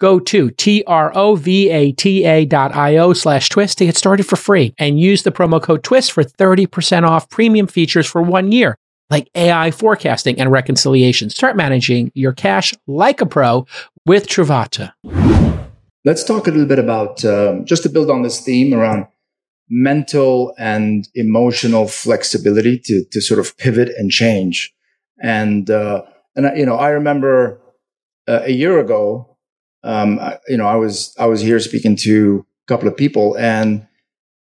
go 0.00 0.18
to 0.18 0.50
T-R-O-V-A-T-A 0.50 2.44
dot 2.46 2.74
I-O 2.74 3.12
slash 3.12 3.48
twist 3.48 3.78
to 3.78 3.86
get 3.86 3.96
started 3.96 4.26
for 4.26 4.36
free 4.36 4.74
and 4.76 4.98
use 5.00 5.22
the 5.22 5.30
promo 5.30 5.62
code 5.62 5.84
twist 5.84 6.12
for 6.12 6.24
30% 6.24 7.08
off 7.08 7.30
premium 7.30 7.66
features 7.68 8.06
for 8.06 8.20
one 8.20 8.52
year 8.52 8.76
like 9.10 9.28
AI 9.34 9.70
forecasting 9.70 10.40
and 10.40 10.50
reconciliation. 10.50 11.30
Start 11.30 11.56
managing 11.56 12.10
your 12.14 12.32
cash 12.32 12.74
like 12.86 13.20
a 13.20 13.26
pro 13.26 13.66
with 14.06 14.26
Trovata. 14.26 14.92
Let's 16.04 16.24
talk 16.24 16.46
a 16.46 16.50
little 16.50 16.66
bit 16.66 16.78
about 16.78 17.24
um, 17.24 17.64
just 17.64 17.82
to 17.84 17.88
build 17.88 18.10
on 18.10 18.22
this 18.22 18.40
theme 18.40 18.74
around 18.74 19.06
mental 19.70 20.54
and 20.58 21.08
emotional 21.14 21.88
flexibility 21.88 22.78
to, 22.84 23.04
to 23.10 23.20
sort 23.20 23.40
of 23.40 23.56
pivot 23.56 23.88
and 23.96 24.10
change. 24.10 24.74
And, 25.22 25.70
uh, 25.70 26.02
and, 26.36 26.56
you 26.58 26.66
know, 26.66 26.76
I 26.76 26.90
remember 26.90 27.60
uh, 28.28 28.40
a 28.44 28.52
year 28.52 28.78
ago, 28.78 29.34
um, 29.84 30.18
you 30.48 30.56
know, 30.56 30.66
I 30.66 30.76
was 30.76 31.14
I 31.18 31.26
was 31.26 31.42
here 31.42 31.60
speaking 31.60 31.94
to 31.96 32.46
a 32.66 32.72
couple 32.72 32.88
of 32.88 32.96
people, 32.96 33.36
and 33.36 33.86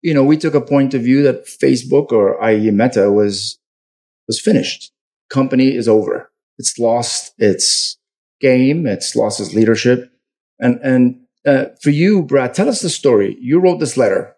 you 0.02 0.13
know, 0.13 0.24
we 0.24 0.36
took 0.36 0.56
a 0.56 0.62
point 0.62 0.96
of 0.96 1.04
view 1.04 1.22
that 1.24 1.46
Facebook 1.46 2.12
or 2.12 2.41
i.e. 2.43 2.72
Meta 2.72 3.12
was 3.12 3.60
was 4.28 4.41
finished. 4.41 4.91
Company 5.30 5.76
is 5.76 5.88
over. 5.88 6.32
It's 6.58 6.80
lost 6.80 7.34
its 7.38 7.98
game. 8.41 8.88
It's 8.88 9.15
lost 9.15 9.39
its 9.39 9.54
leadership. 9.54 10.12
And 10.60 10.80
and 10.82 11.20
uh, 11.48 11.66
for 11.82 11.90
you, 11.90 12.22
Brad, 12.22 12.54
tell 12.54 12.70
us 12.70 12.82
the 12.82 12.90
story. 12.90 13.38
You 13.40 13.60
wrote 13.60 13.80
this 13.80 13.98
letter 13.98 14.36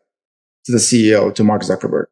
to 0.66 0.72
the 0.72 0.78
CEO, 0.78 1.34
to 1.36 1.44
Mark 1.44 1.64
Zuckerberg, 1.64 2.06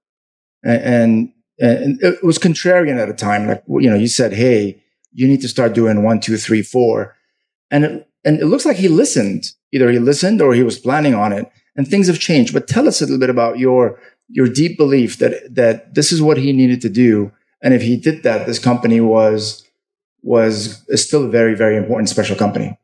and, 0.63 0.81
and 0.81 1.33
and 1.59 2.01
it 2.03 2.23
was 2.23 2.37
contrarian 2.37 2.99
at 2.99 3.09
a 3.09 3.13
time. 3.13 3.47
Like 3.47 3.63
you 3.67 3.89
know, 3.89 3.95
you 3.95 4.07
said, 4.07 4.33
"Hey, 4.33 4.81
you 5.13 5.27
need 5.27 5.41
to 5.41 5.47
start 5.47 5.73
doing 5.73 6.03
one, 6.03 6.19
two, 6.19 6.37
three, 6.37 6.61
four. 6.61 7.15
and 7.71 7.83
it, 7.83 8.07
and 8.23 8.39
it 8.39 8.45
looks 8.45 8.65
like 8.65 8.77
he 8.77 8.87
listened. 8.87 9.51
Either 9.71 9.89
he 9.89 9.99
listened 9.99 10.41
or 10.41 10.53
he 10.53 10.63
was 10.63 10.77
planning 10.77 11.15
on 11.15 11.31
it 11.33 11.49
and 11.75 11.87
things 11.87 12.07
have 12.07 12.19
changed. 12.19 12.53
But 12.53 12.67
tell 12.67 12.87
us 12.87 13.01
a 13.01 13.05
little 13.05 13.19
bit 13.19 13.29
about 13.29 13.57
your, 13.57 13.99
your 14.27 14.47
deep 14.47 14.77
belief 14.77 15.17
that, 15.19 15.55
that 15.55 15.95
this 15.95 16.11
is 16.11 16.21
what 16.21 16.37
he 16.37 16.51
needed 16.53 16.81
to 16.81 16.89
do. 16.89 17.31
And 17.61 17.73
if 17.73 17.81
he 17.81 17.97
did 17.97 18.23
that, 18.23 18.45
this 18.45 18.59
company 18.59 19.01
was, 19.01 19.65
was 20.21 20.83
still 20.95 21.25
a 21.25 21.29
very, 21.29 21.55
very 21.55 21.77
important 21.77 22.09
special 22.09 22.35
company. 22.35 22.77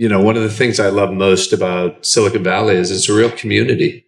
You 0.00 0.08
know, 0.08 0.22
one 0.22 0.34
of 0.34 0.42
the 0.42 0.48
things 0.48 0.80
I 0.80 0.88
love 0.88 1.12
most 1.12 1.52
about 1.52 2.06
Silicon 2.06 2.42
Valley 2.42 2.74
is 2.74 2.90
it's 2.90 3.10
a 3.10 3.14
real 3.14 3.30
community. 3.30 4.06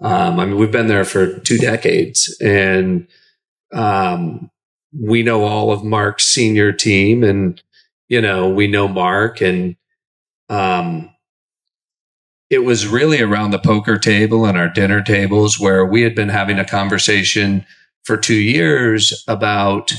Um, 0.00 0.38
I 0.38 0.44
mean, 0.44 0.56
we've 0.58 0.70
been 0.70 0.86
there 0.86 1.04
for 1.04 1.40
two 1.40 1.58
decades 1.58 2.36
and, 2.40 3.08
um, 3.72 4.48
we 4.96 5.24
know 5.24 5.42
all 5.42 5.72
of 5.72 5.82
Mark's 5.82 6.24
senior 6.24 6.70
team 6.70 7.24
and 7.24 7.60
you 8.06 8.20
know, 8.20 8.48
we 8.48 8.68
know 8.68 8.86
Mark 8.86 9.40
and 9.40 9.74
um 10.48 11.10
it 12.48 12.58
was 12.58 12.86
really 12.86 13.20
around 13.20 13.50
the 13.50 13.58
poker 13.58 13.98
table 13.98 14.46
and 14.46 14.56
our 14.56 14.68
dinner 14.68 15.02
tables 15.02 15.58
where 15.58 15.84
we 15.84 16.02
had 16.02 16.14
been 16.14 16.28
having 16.28 16.60
a 16.60 16.64
conversation 16.64 17.66
for 18.04 18.16
2 18.16 18.34
years 18.34 19.24
about 19.26 19.92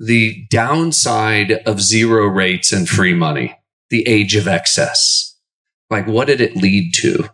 the 0.00 0.46
downside 0.50 1.52
of 1.66 1.80
zero 1.80 2.26
rates 2.26 2.72
and 2.72 2.88
free 2.88 3.14
money, 3.14 3.56
the 3.94 4.08
age 4.08 4.34
of 4.34 4.48
excess. 4.48 5.38
Like 5.88 6.08
what 6.08 6.26
did 6.26 6.40
it 6.40 6.56
lead 6.56 6.92
to? 6.94 7.30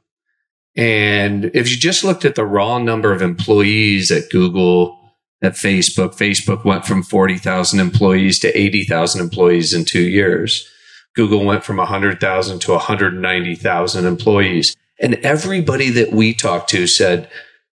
And 0.77 1.51
if 1.55 1.71
you 1.71 1.77
just 1.77 2.05
looked 2.05 2.27
at 2.27 2.35
the 2.35 2.45
raw 2.45 2.79
number 2.79 3.13
of 3.13 3.23
employees 3.23 4.11
at 4.11 4.29
Google 4.29 5.01
at 5.43 5.55
Facebook. 5.55 6.17
Facebook 6.17 6.65
went 6.65 6.85
from 6.85 7.03
40,000 7.03 7.81
employees 7.81 8.39
to 8.41 8.59
80,000 8.59 9.21
employees 9.21 9.73
in 9.73 9.85
two 9.85 10.07
years. 10.07 10.69
Google 11.15 11.45
went 11.45 11.65
from 11.65 11.79
100,000 11.79 12.59
to 12.61 12.73
190,000 12.73 14.07
employees. 14.07 14.77
And 15.01 15.15
everybody 15.17 15.91
that 15.91 16.13
we 16.13 16.35
talked 16.35 16.69
to 16.71 16.87
said, 16.87 17.31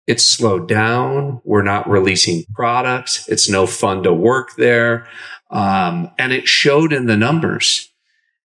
it's 0.07 0.25
slowed 0.25 0.67
down. 0.67 1.41
We're 1.45 1.63
not 1.63 1.89
releasing 1.89 2.43
products. 2.53 3.27
It's 3.29 3.49
no 3.49 3.65
fun 3.65 4.03
to 4.03 4.13
work 4.13 4.55
there. 4.57 5.07
Um, 5.49 6.11
and 6.17 6.33
it 6.33 6.47
showed 6.47 6.91
in 6.91 7.05
the 7.05 7.15
numbers. 7.15 7.92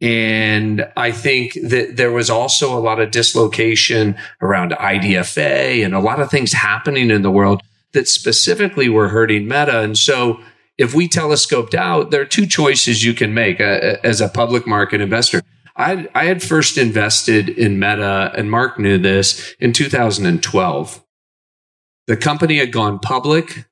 And 0.02 0.90
I 0.96 1.12
think 1.12 1.54
that 1.62 1.98
there 1.98 2.12
was 2.12 2.30
also 2.30 2.78
a 2.78 2.80
lot 2.80 3.02
of 3.02 3.12
dislocation 3.12 4.16
around 4.42 4.72
IDFA 4.72 5.84
and 5.84 5.94
a 5.94 6.00
lot 6.00 6.22
of 6.22 6.32
things 6.32 6.54
happening 6.54 7.12
in 7.12 7.22
the 7.22 7.32
world 7.32 7.62
that 7.92 8.08
specifically 8.08 8.88
were 8.88 9.10
hurting 9.10 9.44
Meta. 9.44 9.82
And 9.82 9.98
so 9.98 10.40
if 10.78 10.94
we 10.94 11.10
telescoped 11.10 11.76
out, 11.76 12.12
there 12.12 12.22
are 12.22 12.26
two 12.26 12.46
choices 12.46 13.04
you 13.04 13.14
can 13.14 13.34
make 13.34 13.60
uh, 13.60 13.98
as 14.04 14.22
a 14.22 14.30
public 14.30 14.66
market 14.66 15.02
investor. 15.02 15.42
I, 15.76 16.08
I 16.16 16.26
had 16.26 16.42
first 16.42 16.78
invested 16.78 17.50
in 17.50 17.80
Meta, 17.80 18.34
and 18.36 18.52
Mark 18.52 18.80
knew 18.80 18.98
this 18.98 19.56
in 19.60 19.74
2012. 19.74 21.06
The 22.08 22.18
company 22.18 22.58
had 22.58 22.72
gone 22.72 23.00
public. 23.00 23.66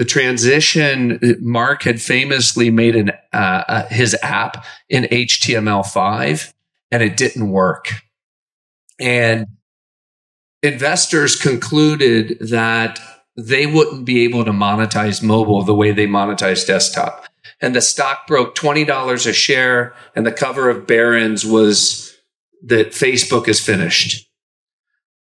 The 0.00 0.06
transition, 0.06 1.20
Mark 1.42 1.82
had 1.82 2.00
famously 2.00 2.70
made 2.70 2.96
an, 2.96 3.10
uh, 3.34 3.64
uh, 3.68 3.86
his 3.88 4.16
app 4.22 4.64
in 4.88 5.04
HTML5 5.04 6.54
and 6.90 7.02
it 7.02 7.18
didn't 7.18 7.50
work. 7.50 7.92
And 8.98 9.46
investors 10.62 11.36
concluded 11.36 12.38
that 12.40 12.98
they 13.36 13.66
wouldn't 13.66 14.06
be 14.06 14.24
able 14.24 14.46
to 14.46 14.52
monetize 14.52 15.22
mobile 15.22 15.64
the 15.64 15.74
way 15.74 15.92
they 15.92 16.06
monetize 16.06 16.66
desktop. 16.66 17.26
And 17.60 17.76
the 17.76 17.82
stock 17.82 18.26
broke 18.26 18.54
$20 18.54 19.26
a 19.26 19.32
share 19.34 19.92
and 20.16 20.24
the 20.24 20.32
cover 20.32 20.70
of 20.70 20.86
Barron's 20.86 21.44
was 21.44 22.16
that 22.62 22.92
Facebook 22.92 23.48
is 23.48 23.60
finished. 23.60 24.30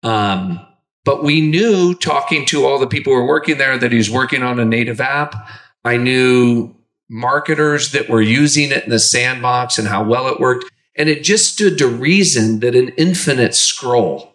Um, 0.03 0.59
but 1.05 1.23
we 1.23 1.39
knew 1.39 1.93
talking 1.93 2.45
to 2.47 2.65
all 2.65 2.79
the 2.79 2.87
people 2.87 3.13
who 3.13 3.19
were 3.19 3.27
working 3.27 3.57
there 3.57 3.77
that 3.77 3.91
he 3.91 3.97
was 3.97 4.09
working 4.09 4.43
on 4.43 4.59
a 4.59 4.65
native 4.65 4.99
app. 4.99 5.49
I 5.85 5.97
knew 5.97 6.75
marketers 7.07 7.91
that 7.91 8.09
were 8.09 8.21
using 8.21 8.71
it 8.71 8.83
in 8.83 8.89
the 8.89 8.99
sandbox 8.99 9.77
and 9.77 9.87
how 9.87 10.03
well 10.03 10.27
it 10.27 10.39
worked. 10.39 10.65
And 10.97 11.07
it 11.07 11.23
just 11.23 11.53
stood 11.53 11.77
to 11.77 11.87
reason 11.87 12.59
that 12.61 12.75
an 12.75 12.89
infinite 12.97 13.53
scroll, 13.53 14.33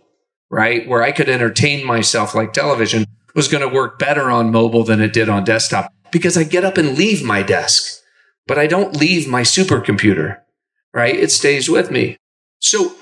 right, 0.49 0.87
where 0.87 1.03
I 1.03 1.11
could 1.11 1.29
entertain 1.29 1.85
myself 1.85 2.35
like 2.35 2.53
television 2.53 3.07
was 3.35 3.49
going 3.49 3.69
to 3.69 3.75
work 3.75 3.99
better 3.99 4.31
on 4.31 4.53
mobile 4.53 4.85
than 4.85 5.01
it 5.01 5.13
did 5.13 5.29
on 5.29 5.45
desktop 5.45 5.93
because 6.13 6.37
I 6.37 6.45
get 6.45 6.65
up 6.65 6.77
and 6.77 6.97
leave 6.97 7.25
my 7.25 7.43
desk, 7.43 8.03
but 8.47 8.59
I 8.59 8.67
don't 8.67 8.97
leave 8.97 9.27
my 9.27 9.43
supercomputer, 9.43 10.39
right? 10.95 11.17
It 11.17 11.33
stays 11.33 11.69
with 11.69 11.91
me. 11.91 12.17
So 12.61 12.95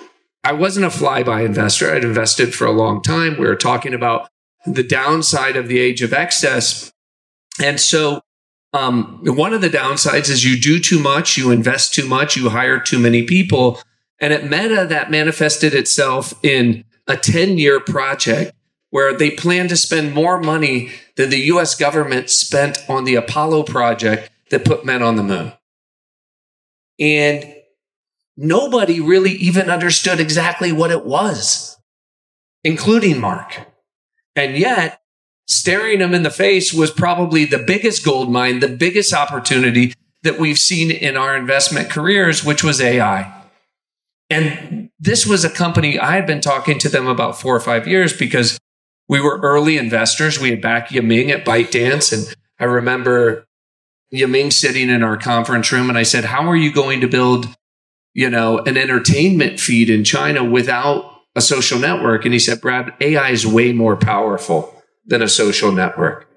I 0.49 0.53
wasn't 0.53 0.87
a 0.87 0.89
flyby 0.89 1.45
investor. 1.45 1.95
I'd 1.95 2.05
invested 2.05 2.55
for 2.55 2.67
a 2.67 2.73
long 2.73 3.03
time. 3.03 3.37
We 3.39 3.45
were 3.45 3.55
talking 3.55 3.93
about 3.93 4.31
the 4.65 4.83
downside 4.83 5.57
of 5.57 5.69
the 5.69 5.79
age 5.79 6.01
of 6.01 6.15
excess. 6.15 6.91
And 7.63 7.79
so, 7.79 8.23
um, 8.73 9.21
one 9.25 9.53
of 9.53 9.61
the 9.61 9.69
downsides 9.69 10.31
is 10.31 10.47
you 10.47 10.59
do 10.59 10.81
too 10.81 11.01
much, 11.01 11.37
you 11.37 11.51
invest 11.51 11.93
too 11.93 12.09
much, 12.09 12.35
you 12.35 12.49
hire 12.49 12.81
too 12.81 12.99
many 12.99 13.25
people. 13.25 13.79
And 14.21 14.33
at 14.33 14.45
Meta, 14.45 14.87
that 14.89 15.11
manifested 15.11 15.75
itself 15.75 16.33
in 16.43 16.87
a 17.07 17.19
10 17.19 17.59
year 17.59 17.79
project 17.79 18.55
where 18.89 19.13
they 19.13 19.31
plan 19.31 19.69
to 19.69 19.77
spend 19.77 20.15
more 20.15 20.41
money 20.41 20.93
than 21.17 21.29
the 21.29 21.43
US 21.53 21.75
government 21.75 22.31
spent 22.31 22.79
on 22.89 23.05
the 23.05 23.17
Apollo 23.17 23.65
project 23.65 24.31
that 24.49 24.65
put 24.65 24.87
men 24.87 25.03
on 25.03 25.17
the 25.17 25.23
moon. 25.23 25.53
And 26.99 27.55
nobody 28.39 29.01
really 29.01 29.33
even 29.33 29.69
understood 29.69 30.21
exactly 30.21 30.73
what 30.73 30.93
it 30.93 31.05
was, 31.05 31.77
including 32.65 33.21
Mark. 33.21 33.67
And 34.37 34.57
yet, 34.57 35.01
staring 35.47 36.01
him 36.01 36.15
in 36.15 36.23
the 36.23 36.31
face 36.31 36.73
was 36.73 36.91
probably 36.91 37.45
the 37.45 37.59
biggest 37.59 38.05
gold 38.05 38.31
mine, 38.31 38.61
the 38.61 38.69
biggest 38.69 39.13
opportunity 39.13 39.93
that 40.23 40.39
we've 40.39 40.59
seen 40.59 40.91
in 40.91 41.17
our 41.17 41.37
investment 41.37 41.91
careers, 41.91 42.45
which 42.45 42.63
was 42.63 42.81
AI. 42.81 43.35
And 44.31 44.91
this 45.01 45.27
was 45.27 45.45
a 45.45 45.51
company 45.51 45.99
I 45.99 46.13
had 46.13 46.27
been 46.27 46.41
talking 46.41 46.79
to 46.81 46.89
them 46.89 47.07
about 47.07 47.41
four 47.41 47.57
or 47.57 47.61
five 47.61 47.89
years 47.89 48.17
because 48.17 48.59
we 49.09 49.21
were 49.21 49.41
early 49.41 49.79
investors. 49.79 50.39
We 50.39 50.51
had 50.51 50.61
backed 50.61 50.93
Yiming 50.93 51.31
at 51.31 51.45
ByteDance. 51.45 52.13
And 52.13 52.37
I 52.61 52.65
remember 52.65 53.47
Yiming 54.13 54.53
sitting 54.53 54.91
in 54.91 55.03
our 55.03 55.17
conference 55.17 55.73
room 55.73 55.89
and 55.89 55.99
I 55.99 56.03
said, 56.03 56.27
how 56.27 56.49
are 56.49 56.57
you 56.57 56.73
going 56.73 57.01
to 57.01 57.09
build 57.09 57.49
you 58.19 58.29
know, 58.29 58.59
an 58.59 58.77
entertainment 58.77 59.61
feed 59.61 59.89
in 59.89 60.03
China 60.03 60.43
without 60.43 61.09
a 61.37 61.41
social 61.41 61.79
network. 61.79 62.25
And 62.25 62.33
he 62.35 62.41
said, 62.41 62.61
Brad, 62.61 62.93
AI 63.01 63.31
is 63.31 63.47
way 63.47 63.73
more 63.73 63.97
powerful 63.97 64.83
than 65.07 65.23
a 65.23 65.29
social 65.29 65.71
network. 65.71 66.29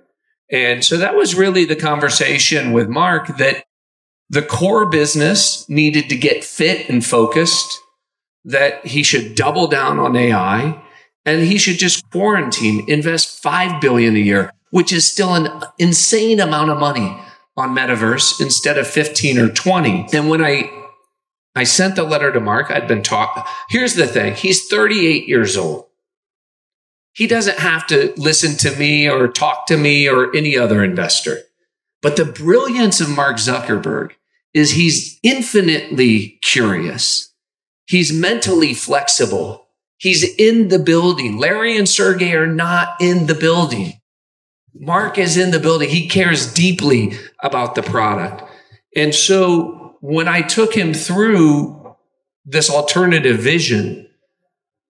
And 0.52 0.86
so 0.86 0.96
that 0.98 1.15
was 1.15 1.34
really 1.34 1.65
the 1.65 1.76
conversation 1.76 2.72
with 2.72 2.88
Mark 2.88 3.36
that 3.38 3.63
the 4.30 4.44
core 4.44 4.86
business 4.86 5.67
needed 5.67 6.08
to 6.10 6.15
get 6.15 6.44
fit 6.44 6.88
and 6.88 7.04
focused, 7.04 7.80
that 8.46 8.86
he 8.86 9.02
should 9.02 9.34
double 9.34 9.65
down 9.65 9.98
on 9.98 10.15
AI 10.15 10.80
and 11.26 11.41
he 11.41 11.58
should 11.58 11.80
just 11.80 12.08
quarantine, 12.12 12.86
invest 12.88 13.41
5 13.41 13.82
billion 13.82 14.15
a 14.15 14.20
year, 14.20 14.54
which 14.70 14.94
is 14.94 15.12
still 15.12 15.34
an 15.34 15.63
insane 15.80 16.39
amount 16.39 16.70
of 16.70 16.78
money 16.78 17.20
on 17.58 17.76
metaverse 17.76 18.39
instead 18.39 18.78
of 18.78 18.86
15 18.86 19.39
or 19.39 19.50
20. 19.50 20.10
And 20.13 20.30
when 20.30 20.44
I 20.44 20.81
I 21.56 21.64
sent 21.64 21.96
the 21.96 22.04
letter 22.04 22.32
to 22.32 22.40
Mark. 22.40 22.72
I'd 22.72 22.88
been 22.88 23.04
taught. 23.04 23.48
Here's 23.70 23.96
the 23.96 24.08
thing. 24.08 24.36
He's 24.36 24.68
38 24.68 25.28
years 25.28 25.58
old. 25.58 25.88
He 27.14 27.28
doesn't 27.28 27.60
have 27.60 27.86
to 27.88 28.14
listen 28.16 28.56
to 28.58 28.78
me 28.78 29.10
or 29.10 29.28
talk 29.28 29.66
to 29.68 29.78
me 29.78 30.08
or 30.08 30.36
any 30.36 30.58
other 30.58 30.84
investor. 30.84 31.40
But 32.02 32.16
the 32.16 32.26
brilliance 32.26 33.02
of 33.02 33.10
Mark 33.10 33.38
Zuckerberg 33.38 34.12
is 34.54 34.72
he's 34.72 35.20
infinitely 35.24 36.40
curious. 36.42 37.34
He's 37.86 38.14
mentally 38.14 38.74
flexible. 38.74 39.68
He's 39.98 40.24
in 40.36 40.70
the 40.70 40.80
building. 40.80 41.38
Larry 41.38 41.78
and 41.78 41.88
Sergey 41.88 42.34
are 42.34 42.48
not 42.48 42.96
in 43.00 43.28
the 43.28 43.36
building. 43.36 43.94
Mark 44.74 45.18
is 45.18 45.38
in 45.38 45.52
the 45.52 45.60
building. 45.60 45.90
He 45.90 46.08
cares 46.08 46.52
deeply 46.54 47.18
about 47.44 47.76
the 47.76 47.84
product. 47.84 48.44
And 48.96 49.14
so 49.14 49.81
when 50.02 50.28
I 50.28 50.42
took 50.42 50.76
him 50.76 50.94
through 50.94 51.96
this 52.44 52.70
alternative 52.70 53.40
vision, 53.40 54.08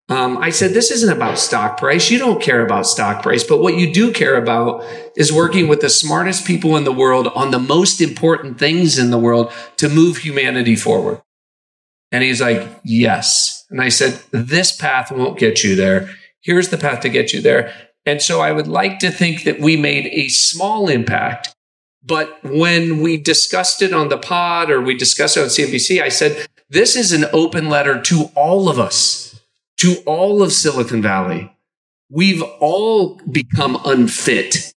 um, 0.09 0.39
I 0.39 0.51
said, 0.51 0.73
this 0.73 0.91
isn't 0.91 1.15
about 1.15 1.39
stock 1.39 1.79
price. 1.79 2.11
You 2.11 2.19
don't 2.19 2.43
care 2.43 2.65
about 2.65 2.87
stock 2.87 3.23
price, 3.23 3.45
but 3.45 3.61
what 3.61 3.77
you 3.77 3.93
do 3.93 4.13
care 4.13 4.37
about 4.37 4.85
is 5.17 5.33
working 5.33 5.69
with 5.69 5.81
the 5.81 5.91
smartest 5.91 6.47
people 6.47 6.77
in 6.77 6.83
the 6.85 6.93
world 6.93 7.29
on 7.29 7.53
the 7.53 7.61
most 7.61 8.01
important 8.01 8.59
things 8.59 8.99
in 8.99 9.11
the 9.11 9.19
world 9.19 9.53
to 9.77 9.89
move 9.89 10.19
humanity 10.19 10.75
forward. 10.75 11.23
And 12.11 12.25
he's 12.25 12.41
like, 12.41 12.69
yes. 12.85 13.65
And 13.71 13.81
I 13.81 13.89
said, 13.89 14.21
this 14.33 14.77
path 14.77 15.13
won't 15.13 15.39
get 15.39 15.63
you 15.63 15.77
there. 15.77 16.11
Here's 16.41 16.71
the 16.71 16.79
path 16.79 17.01
to 17.01 17.09
get 17.09 17.33
you 17.33 17.41
there. 17.41 17.73
And 18.05 18.21
so 18.21 18.41
I 18.41 18.51
would 18.51 18.67
like 18.67 18.99
to 19.01 19.11
think 19.13 19.45
that 19.45 19.61
we 19.61 19.77
made 19.77 20.07
a 20.07 20.29
small 20.29 20.89
impact 20.89 21.55
but 22.03 22.43
when 22.43 23.01
we 23.01 23.17
discussed 23.17 23.83
it 23.83 23.93
on 23.93 24.09
the 24.09 24.19
pod 24.19 24.71
or 24.71 24.81
we 24.81 24.97
discussed 24.97 25.37
it 25.37 25.41
on 25.41 25.47
CNBC, 25.47 26.03
I 26.03 26.09
said, 26.09 26.47
this 26.69 26.97
is 26.97 27.13
an 27.13 27.27
open 27.33 27.69
letter 27.69 28.01
to 28.03 28.31
all 28.35 28.69
of 28.69 28.79
us, 28.79 29.41
to 29.79 29.97
all 30.07 30.43
of 30.43 30.53
Silicon 30.53 31.03
Valley. 31.03 31.53
We've 32.11 32.43
all 32.61 33.21
become 33.31 33.81
unfit. 33.85 34.73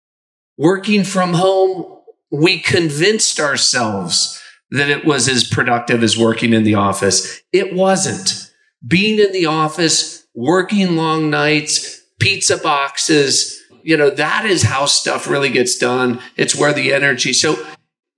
Working 0.58 1.04
from 1.04 1.34
home, 1.34 2.00
we 2.30 2.58
convinced 2.58 3.38
ourselves 3.38 4.40
that 4.70 4.88
it 4.88 5.04
was 5.04 5.28
as 5.28 5.44
productive 5.44 6.02
as 6.02 6.18
working 6.18 6.52
in 6.52 6.64
the 6.64 6.74
office. 6.74 7.42
It 7.52 7.74
wasn't. 7.74 8.50
Being 8.86 9.18
in 9.18 9.32
the 9.32 9.46
office, 9.46 10.26
working 10.34 10.96
long 10.96 11.30
nights, 11.30 12.00
pizza 12.20 12.56
boxes, 12.56 13.61
you 13.82 13.96
know, 13.96 14.10
that 14.10 14.44
is 14.44 14.62
how 14.62 14.86
stuff 14.86 15.28
really 15.28 15.50
gets 15.50 15.76
done. 15.76 16.20
It's 16.36 16.54
where 16.54 16.72
the 16.72 16.92
energy. 16.92 17.32
So 17.32 17.56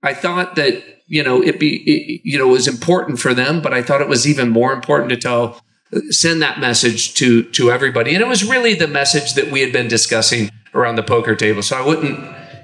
I 0.03 0.13
thought 0.13 0.55
that, 0.55 0.83
you 1.07 1.23
know, 1.23 1.41
it 1.41 1.59
be, 1.59 1.77
it, 1.77 2.21
you 2.23 2.37
know, 2.37 2.47
was 2.47 2.67
important 2.67 3.19
for 3.19 3.33
them, 3.33 3.61
but 3.61 3.73
I 3.73 3.81
thought 3.81 4.01
it 4.01 4.07
was 4.07 4.27
even 4.27 4.49
more 4.49 4.73
important 4.73 5.09
to 5.09 5.17
tell, 5.17 5.61
send 6.09 6.41
that 6.41 6.59
message 6.59 7.13
to, 7.15 7.43
to 7.51 7.71
everybody. 7.71 8.13
And 8.13 8.21
it 8.21 8.27
was 8.27 8.43
really 8.43 8.73
the 8.73 8.87
message 8.87 9.33
that 9.33 9.51
we 9.51 9.61
had 9.61 9.71
been 9.71 9.87
discussing 9.87 10.51
around 10.73 10.95
the 10.95 11.03
poker 11.03 11.35
table. 11.35 11.61
So 11.61 11.77
I 11.77 11.85
wouldn't, 11.85 12.19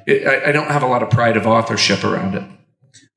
I, 0.08 0.42
I 0.48 0.52
don't 0.52 0.70
have 0.70 0.84
a 0.84 0.88
lot 0.88 1.04
of 1.04 1.10
pride 1.10 1.38
of 1.38 1.48
authorship 1.48 2.04
around 2.04 2.36
it. 2.36 2.44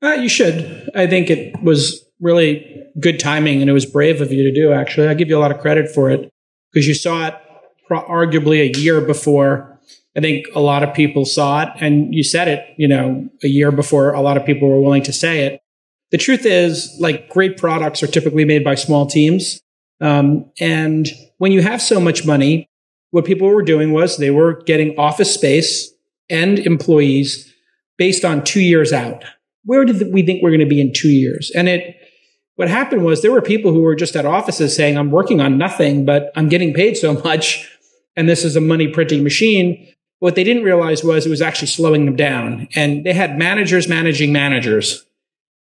Uh, 0.01 0.13
you 0.13 0.29
should. 0.29 0.89
I 0.95 1.07
think 1.07 1.29
it 1.29 1.61
was 1.61 2.05
really 2.19 2.83
good 2.99 3.19
timing 3.19 3.61
and 3.61 3.69
it 3.69 3.73
was 3.73 3.85
brave 3.85 4.21
of 4.21 4.31
you 4.31 4.43
to 4.43 4.53
do, 4.53 4.71
actually. 4.71 5.07
I 5.07 5.13
give 5.13 5.29
you 5.29 5.37
a 5.37 5.39
lot 5.39 5.51
of 5.51 5.59
credit 5.59 5.89
for 5.89 6.09
it 6.09 6.29
because 6.71 6.87
you 6.87 6.93
saw 6.93 7.27
it 7.27 7.35
arguably 7.89 8.61
a 8.61 8.79
year 8.79 9.01
before 9.01 9.74
I 10.17 10.21
think 10.21 10.45
a 10.55 10.61
lot 10.61 10.83
of 10.83 10.93
people 10.93 11.25
saw 11.25 11.63
it 11.63 11.69
and 11.79 12.13
you 12.13 12.23
said 12.23 12.47
it, 12.47 12.65
you 12.77 12.87
know, 12.87 13.29
a 13.43 13.47
year 13.47 13.71
before 13.71 14.13
a 14.13 14.21
lot 14.21 14.37
of 14.37 14.45
people 14.45 14.69
were 14.69 14.79
willing 14.79 15.03
to 15.03 15.13
say 15.13 15.45
it. 15.45 15.61
The 16.11 16.17
truth 16.17 16.45
is, 16.45 16.95
like, 16.99 17.29
great 17.29 17.57
products 17.57 18.01
are 18.01 18.07
typically 18.07 18.45
made 18.45 18.63
by 18.63 18.75
small 18.75 19.05
teams. 19.07 19.59
Um, 19.99 20.49
and 20.59 21.07
when 21.39 21.51
you 21.51 21.61
have 21.61 21.81
so 21.81 21.99
much 21.99 22.25
money, 22.25 22.69
what 23.11 23.25
people 23.25 23.49
were 23.49 23.63
doing 23.63 23.91
was 23.91 24.17
they 24.17 24.31
were 24.31 24.61
getting 24.63 24.97
office 24.97 25.33
space 25.33 25.91
and 26.29 26.59
employees 26.59 27.51
based 27.97 28.23
on 28.23 28.43
two 28.43 28.61
years 28.61 28.93
out. 28.93 29.23
Where 29.63 29.83
did 29.83 30.13
we 30.13 30.21
think 30.21 30.41
we're 30.41 30.51
going 30.51 30.59
to 30.59 30.65
be 30.65 30.81
in 30.81 30.93
two 30.93 31.09
years? 31.09 31.51
And 31.55 31.67
it, 31.67 31.95
What 32.55 32.69
happened 32.69 33.03
was 33.03 33.21
there 33.21 33.31
were 33.31 33.41
people 33.41 33.73
who 33.73 33.81
were 33.81 33.95
just 33.95 34.15
at 34.15 34.25
offices 34.25 34.75
saying, 34.75 34.97
I'm 34.97 35.11
working 35.11 35.41
on 35.41 35.57
nothing, 35.57 36.05
but 36.05 36.31
I'm 36.35 36.47
getting 36.49 36.73
paid 36.73 36.95
so 36.95 37.13
much. 37.23 37.69
And 38.15 38.29
this 38.29 38.45
is 38.45 38.55
a 38.55 38.61
money 38.61 38.87
printing 38.87 39.23
machine. 39.23 39.91
What 40.25 40.33
they 40.33 40.43
didn't 40.43 40.63
realize 40.63 41.03
was 41.03 41.27
it 41.27 41.29
was 41.29 41.43
actually 41.43 41.67
slowing 41.67 42.05
them 42.05 42.15
down. 42.15 42.67
And 42.73 43.05
they 43.05 43.13
had 43.13 43.37
managers 43.37 43.87
managing 43.87 44.33
managers. 44.33 45.05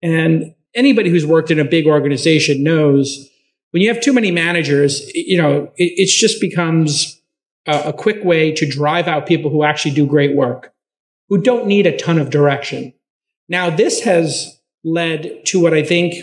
And 0.03 0.55
anybody 0.73 1.11
who's 1.11 1.27
worked 1.27 1.51
in 1.51 1.59
a 1.59 1.65
big 1.65 1.89
organization 1.89 2.63
knows 2.63 3.29
when 3.73 3.83
you 3.83 3.93
have 3.93 4.01
too 4.01 4.13
many 4.13 4.31
managers, 4.31 5.13
you 5.17 5.37
know, 5.37 5.65
it, 5.77 5.95
it 5.97 6.09
just 6.09 6.41
becomes 6.41 7.21
a, 7.67 7.89
a 7.89 7.93
quick 7.93 8.23
way 8.23 8.53
to 8.53 8.65
drive 8.65 9.09
out 9.09 9.27
people 9.27 9.51
who 9.51 9.65
actually 9.65 9.97
do 9.97 10.07
great 10.07 10.37
work, 10.37 10.73
who 11.29 11.43
don't 11.43 11.67
need 11.67 11.89
a 11.89 11.97
ton 11.97 12.21
of 12.21 12.31
direction. 12.31 12.95
Now, 13.49 13.69
this 13.69 14.05
has 14.05 14.61
led 14.85 15.45
to 15.47 15.61
what 15.61 15.75
I 15.75 15.83
think 15.83 16.15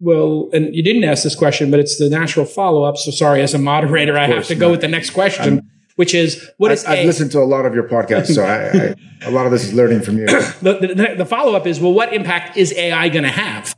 will, 0.00 0.48
and 0.54 0.74
you 0.74 0.82
didn't 0.82 1.04
ask 1.04 1.24
this 1.24 1.34
question, 1.34 1.70
but 1.70 1.78
it's 1.78 1.98
the 1.98 2.08
natural 2.08 2.46
follow 2.46 2.84
up. 2.84 2.96
So 2.96 3.10
sorry, 3.10 3.42
as 3.42 3.52
a 3.52 3.58
moderator, 3.58 4.16
I 4.16 4.28
have 4.28 4.46
to 4.46 4.54
go 4.54 4.70
with 4.70 4.80
the 4.80 4.88
next 4.88 5.10
question. 5.10 5.70
Which 5.96 6.14
is 6.14 6.50
what 6.58 6.72
is 6.72 6.84
I, 6.84 6.96
have 6.96 7.06
listened 7.06 7.32
to 7.32 7.40
a 7.40 7.44
lot 7.44 7.64
of 7.64 7.74
your 7.74 7.88
podcasts, 7.88 8.34
so 8.34 8.44
I, 8.44 8.94
I, 9.24 9.28
a 9.28 9.30
lot 9.30 9.46
of 9.46 9.52
this 9.52 9.64
is 9.64 9.72
learning 9.72 10.02
from 10.02 10.18
you. 10.18 10.26
the, 10.60 10.94
the, 10.94 11.14
the 11.18 11.26
follow 11.26 11.54
up 11.54 11.66
is 11.66 11.80
well, 11.80 11.92
what 11.92 12.12
impact 12.12 12.56
is 12.56 12.72
AI 12.74 13.08
going 13.08 13.24
to 13.24 13.30
have? 13.30 13.74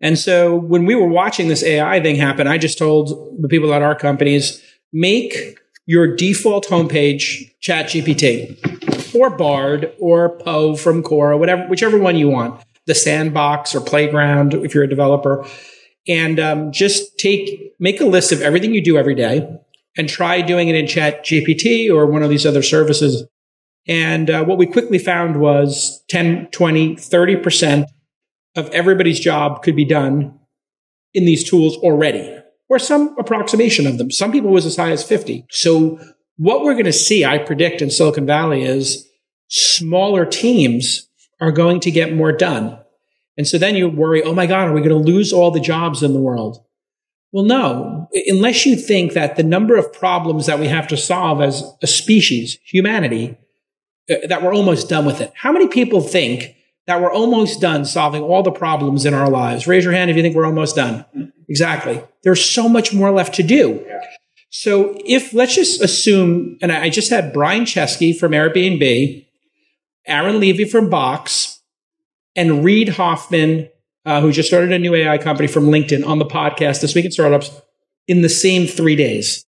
And 0.00 0.18
so 0.18 0.56
when 0.56 0.86
we 0.86 0.94
were 0.94 1.08
watching 1.08 1.48
this 1.48 1.62
AI 1.62 2.00
thing 2.00 2.16
happen, 2.16 2.46
I 2.46 2.58
just 2.58 2.78
told 2.78 3.36
the 3.40 3.48
people 3.48 3.74
at 3.74 3.82
our 3.82 3.94
companies 3.94 4.62
make 4.92 5.58
your 5.86 6.16
default 6.16 6.66
homepage 6.66 7.52
ChatGPT 7.62 9.14
or 9.14 9.30
Bard 9.30 9.92
or 9.98 10.38
Poe 10.38 10.76
from 10.76 11.02
Quora, 11.02 11.38
whatever, 11.38 11.66
whichever 11.68 11.98
one 11.98 12.16
you 12.16 12.28
want, 12.28 12.60
the 12.86 12.94
Sandbox 12.94 13.74
or 13.74 13.80
Playground 13.80 14.54
if 14.54 14.74
you're 14.74 14.84
a 14.84 14.88
developer, 14.88 15.46
and 16.08 16.38
um, 16.38 16.72
just 16.72 17.18
take 17.18 17.74
make 17.78 18.00
a 18.00 18.06
list 18.06 18.32
of 18.32 18.40
everything 18.40 18.74
you 18.74 18.82
do 18.82 18.96
every 18.96 19.14
day 19.14 19.48
and 19.96 20.08
try 20.08 20.42
doing 20.42 20.68
it 20.68 20.74
in 20.74 20.86
chat 20.86 21.24
gpt 21.24 21.90
or 21.90 22.06
one 22.06 22.22
of 22.22 22.30
these 22.30 22.46
other 22.46 22.62
services. 22.62 23.26
And 23.88 24.28
uh, 24.28 24.44
what 24.44 24.58
we 24.58 24.66
quickly 24.66 24.98
found 24.98 25.40
was 25.40 26.02
10 26.10 26.48
20 26.50 26.96
30% 26.96 27.86
of 28.56 28.68
everybody's 28.70 29.20
job 29.20 29.62
could 29.62 29.76
be 29.76 29.84
done 29.84 30.38
in 31.14 31.24
these 31.24 31.48
tools 31.48 31.76
already 31.78 32.32
or 32.68 32.78
some 32.78 33.16
approximation 33.18 33.86
of 33.86 33.96
them. 33.96 34.10
Some 34.10 34.32
people 34.32 34.50
was 34.50 34.66
as 34.66 34.76
high 34.76 34.90
as 34.90 35.04
50 35.04 35.46
so 35.50 35.98
what 36.36 36.62
we're 36.62 36.74
going 36.74 36.84
to 36.84 36.92
see 36.92 37.24
i 37.24 37.38
predict 37.38 37.80
in 37.80 37.90
silicon 37.90 38.26
valley 38.26 38.62
is 38.62 39.08
smaller 39.48 40.26
teams 40.26 41.08
are 41.40 41.52
going 41.52 41.80
to 41.80 41.90
get 41.90 42.14
more 42.14 42.32
done. 42.32 42.78
And 43.38 43.46
so 43.46 43.58
then 43.58 43.76
you 43.76 43.88
worry 43.88 44.22
oh 44.22 44.34
my 44.34 44.46
god 44.46 44.68
are 44.68 44.72
we 44.72 44.80
going 44.80 44.90
to 44.90 45.10
lose 45.10 45.32
all 45.32 45.50
the 45.50 45.60
jobs 45.60 46.02
in 46.02 46.12
the 46.12 46.20
world 46.20 46.65
well, 47.36 47.44
no, 47.44 48.08
unless 48.28 48.64
you 48.64 48.76
think 48.76 49.12
that 49.12 49.36
the 49.36 49.42
number 49.42 49.76
of 49.76 49.92
problems 49.92 50.46
that 50.46 50.58
we 50.58 50.68
have 50.68 50.88
to 50.88 50.96
solve 50.96 51.42
as 51.42 51.62
a 51.82 51.86
species, 51.86 52.58
humanity, 52.64 53.36
uh, 54.10 54.14
that 54.28 54.42
we're 54.42 54.54
almost 54.54 54.88
done 54.88 55.04
with 55.04 55.20
it. 55.20 55.34
How 55.34 55.52
many 55.52 55.68
people 55.68 56.00
think 56.00 56.54
that 56.86 56.98
we're 56.98 57.12
almost 57.12 57.60
done 57.60 57.84
solving 57.84 58.22
all 58.22 58.42
the 58.42 58.50
problems 58.50 59.04
in 59.04 59.12
our 59.12 59.28
lives? 59.28 59.66
Raise 59.66 59.84
your 59.84 59.92
hand 59.92 60.10
if 60.10 60.16
you 60.16 60.22
think 60.22 60.34
we're 60.34 60.46
almost 60.46 60.76
done. 60.76 61.04
Exactly. 61.46 62.02
There's 62.24 62.42
so 62.42 62.70
much 62.70 62.94
more 62.94 63.10
left 63.10 63.34
to 63.34 63.42
do. 63.42 63.84
So 64.48 64.98
if 65.04 65.34
let's 65.34 65.54
just 65.54 65.82
assume, 65.82 66.56
and 66.62 66.72
I 66.72 66.88
just 66.88 67.10
had 67.10 67.34
Brian 67.34 67.66
Chesky 67.66 68.16
from 68.16 68.32
Airbnb, 68.32 69.26
Aaron 70.06 70.40
Levie 70.40 70.70
from 70.70 70.88
Box, 70.88 71.60
and 72.34 72.64
Reid 72.64 72.88
Hoffman 72.88 73.68
uh, 74.06 74.20
who 74.20 74.32
just 74.32 74.48
started 74.48 74.72
a 74.72 74.78
new 74.78 74.94
AI 74.94 75.18
company 75.18 75.48
from 75.48 75.66
LinkedIn 75.66 76.06
on 76.06 76.18
the 76.18 76.24
podcast 76.24 76.80
this 76.80 76.94
week 76.94 77.04
in 77.04 77.10
startups 77.10 77.50
in 78.06 78.22
the 78.22 78.28
same 78.28 78.66
three 78.66 78.96
days. 78.96 79.44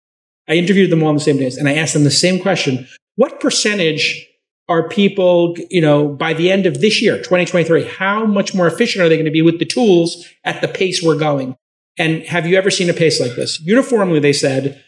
I 0.48 0.54
interviewed 0.54 0.92
them 0.92 1.02
all 1.02 1.10
on 1.10 1.16
the 1.16 1.22
same 1.22 1.38
days 1.38 1.58
and 1.58 1.68
I 1.68 1.74
asked 1.74 1.94
them 1.94 2.04
the 2.04 2.12
same 2.12 2.40
question. 2.40 2.88
What 3.16 3.40
percentage 3.40 4.28
are 4.70 4.88
people, 4.88 5.56
you 5.70 5.82
know, 5.82 6.08
by 6.08 6.34
the 6.34 6.52
end 6.52 6.66
of 6.66 6.82
this 6.82 7.02
year, 7.02 7.18
2023, 7.18 7.86
how 7.86 8.26
much 8.26 8.54
more 8.54 8.68
efficient 8.68 9.04
are 9.04 9.10
they 9.10 9.16
going 9.16 9.26
to 9.26 9.32
be 9.32 9.42
with 9.42 9.60
the 9.60 9.66
tools 9.66 10.26
at 10.44 10.62
the 10.62 10.68
pace 10.68 11.02
we're 11.02 11.18
going? 11.18 11.56
And 11.98 12.24
have 12.24 12.46
you 12.46 12.56
ever 12.56 12.72
seen 12.72 12.90
a 12.90 12.94
pace 12.94 13.20
like 13.20 13.36
this? 13.36 13.60
Uniformly, 13.60 14.20
they 14.20 14.34
said 14.34 14.84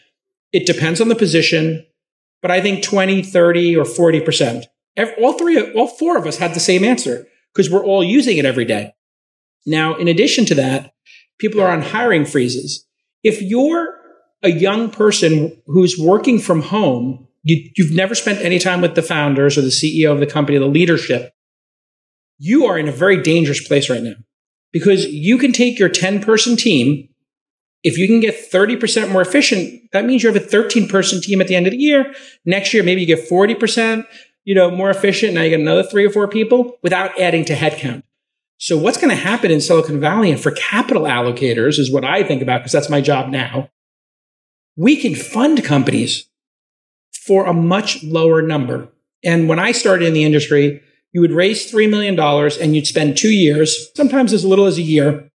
it 0.52 0.66
depends 0.66 1.00
on 1.00 1.08
the 1.08 1.14
position, 1.14 1.84
but 2.40 2.50
I 2.50 2.60
think 2.60 2.82
20, 2.82 3.22
30, 3.22 3.76
or 3.76 3.84
40%. 3.84 4.64
All 5.18 5.34
three, 5.34 5.72
all 5.72 5.88
four 5.88 6.16
of 6.16 6.26
us 6.26 6.38
had 6.38 6.54
the 6.54 6.60
same 6.60 6.84
answer 6.84 7.26
because 7.52 7.70
we're 7.70 7.84
all 7.84 8.02
using 8.02 8.38
it 8.38 8.44
every 8.44 8.64
day. 8.64 8.92
Now, 9.66 9.96
in 9.96 10.08
addition 10.08 10.44
to 10.46 10.54
that, 10.54 10.92
people 11.38 11.60
are 11.60 11.70
on 11.70 11.82
hiring 11.82 12.24
freezes. 12.24 12.86
If 13.22 13.42
you're 13.42 13.94
a 14.42 14.50
young 14.50 14.90
person 14.90 15.60
who's 15.66 15.98
working 15.98 16.38
from 16.38 16.62
home, 16.62 17.26
you, 17.42 17.70
have 17.84 17.94
never 17.94 18.14
spent 18.14 18.40
any 18.40 18.58
time 18.58 18.80
with 18.80 18.94
the 18.94 19.02
founders 19.02 19.58
or 19.58 19.62
the 19.62 19.68
CEO 19.68 20.12
of 20.12 20.20
the 20.20 20.26
company, 20.26 20.58
the 20.58 20.66
leadership, 20.66 21.32
you 22.38 22.66
are 22.66 22.78
in 22.78 22.88
a 22.88 22.92
very 22.92 23.22
dangerous 23.22 23.66
place 23.66 23.88
right 23.88 24.02
now 24.02 24.14
because 24.72 25.06
you 25.06 25.38
can 25.38 25.52
take 25.52 25.78
your 25.78 25.88
10 25.88 26.22
person 26.22 26.56
team. 26.56 27.08
If 27.82 27.98
you 27.98 28.06
can 28.08 28.20
get 28.20 28.50
30% 28.50 29.10
more 29.12 29.22
efficient, 29.22 29.90
that 29.92 30.04
means 30.04 30.22
you 30.22 30.32
have 30.32 30.42
a 30.42 30.44
13 30.44 30.88
person 30.88 31.20
team 31.20 31.40
at 31.40 31.46
the 31.46 31.54
end 31.54 31.66
of 31.66 31.70
the 31.70 31.78
year. 31.78 32.12
Next 32.44 32.74
year, 32.74 32.82
maybe 32.82 33.00
you 33.02 33.06
get 33.06 33.28
40%, 33.28 34.04
you 34.44 34.54
know, 34.54 34.70
more 34.70 34.90
efficient. 34.90 35.34
Now 35.34 35.42
you 35.42 35.50
get 35.50 35.60
another 35.60 35.84
three 35.84 36.04
or 36.04 36.10
four 36.10 36.26
people 36.28 36.78
without 36.82 37.18
adding 37.18 37.44
to 37.46 37.54
headcount. 37.54 38.02
So 38.58 38.76
what's 38.78 38.98
going 38.98 39.14
to 39.14 39.22
happen 39.22 39.50
in 39.50 39.60
Silicon 39.60 40.00
Valley 40.00 40.30
and 40.30 40.40
for 40.40 40.50
capital 40.50 41.02
allocators 41.02 41.78
is 41.78 41.92
what 41.92 42.04
I 42.04 42.22
think 42.22 42.40
about 42.40 42.60
because 42.60 42.72
that's 42.72 42.88
my 42.88 43.00
job 43.00 43.28
now. 43.28 43.70
We 44.76 44.96
can 44.96 45.14
fund 45.14 45.62
companies 45.64 46.26
for 47.12 47.46
a 47.46 47.52
much 47.52 48.02
lower 48.02 48.40
number. 48.40 48.88
And 49.22 49.48
when 49.48 49.58
I 49.58 49.72
started 49.72 50.06
in 50.06 50.14
the 50.14 50.24
industry, 50.24 50.82
you 51.12 51.20
would 51.20 51.32
raise 51.32 51.70
$3 51.70 51.90
million 51.90 52.18
and 52.18 52.74
you'd 52.74 52.86
spend 52.86 53.16
two 53.16 53.30
years, 53.30 53.90
sometimes 53.94 54.32
as 54.32 54.44
little 54.44 54.66
as 54.66 54.78
a 54.78 54.82
year, 54.82 55.30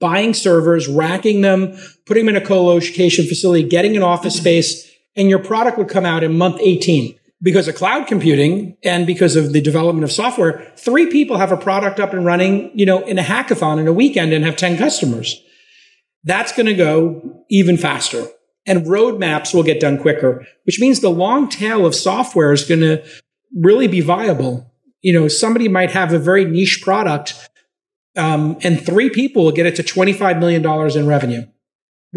buying 0.00 0.34
servers, 0.34 0.88
racking 0.88 1.40
them, 1.40 1.76
putting 2.06 2.26
them 2.26 2.36
in 2.36 2.42
a 2.42 2.44
co-location 2.44 3.26
facility, 3.26 3.68
getting 3.68 3.96
an 3.96 4.02
office 4.02 4.36
space, 4.36 4.88
and 5.16 5.28
your 5.28 5.38
product 5.38 5.78
would 5.78 5.88
come 5.88 6.06
out 6.06 6.22
in 6.22 6.36
month 6.38 6.58
18 6.60 7.18
because 7.40 7.68
of 7.68 7.74
cloud 7.74 8.06
computing 8.06 8.76
and 8.82 9.06
because 9.06 9.36
of 9.36 9.52
the 9.52 9.60
development 9.60 10.04
of 10.04 10.10
software, 10.10 10.72
three 10.76 11.06
people 11.06 11.36
have 11.38 11.52
a 11.52 11.56
product 11.56 12.00
up 12.00 12.12
and 12.12 12.24
running, 12.24 12.70
you 12.76 12.84
know, 12.84 13.04
in 13.04 13.18
a 13.18 13.22
hackathon 13.22 13.78
in 13.78 13.86
a 13.86 13.92
weekend 13.92 14.32
and 14.32 14.44
have 14.44 14.56
10 14.56 14.76
customers. 14.76 15.40
That's 16.24 16.52
going 16.52 16.66
to 16.66 16.74
go 16.74 17.44
even 17.48 17.76
faster 17.76 18.26
and 18.66 18.84
roadmaps 18.86 19.54
will 19.54 19.62
get 19.62 19.80
done 19.80 19.98
quicker, 19.98 20.46
which 20.64 20.78
means 20.78 21.00
the 21.00 21.08
long 21.08 21.48
tail 21.48 21.86
of 21.86 21.94
software 21.94 22.52
is 22.52 22.64
going 22.64 22.80
to 22.80 23.02
really 23.56 23.88
be 23.88 24.00
viable. 24.00 24.70
You 25.00 25.14
know, 25.14 25.28
somebody 25.28 25.68
might 25.68 25.92
have 25.92 26.12
a 26.12 26.18
very 26.18 26.44
niche 26.44 26.82
product, 26.82 27.34
um, 28.16 28.58
and 28.62 28.84
three 28.84 29.10
people 29.10 29.44
will 29.44 29.52
get 29.52 29.64
it 29.64 29.76
to 29.76 29.82
$25 29.82 30.38
million 30.38 30.64
in 30.96 31.06
revenue 31.06 31.46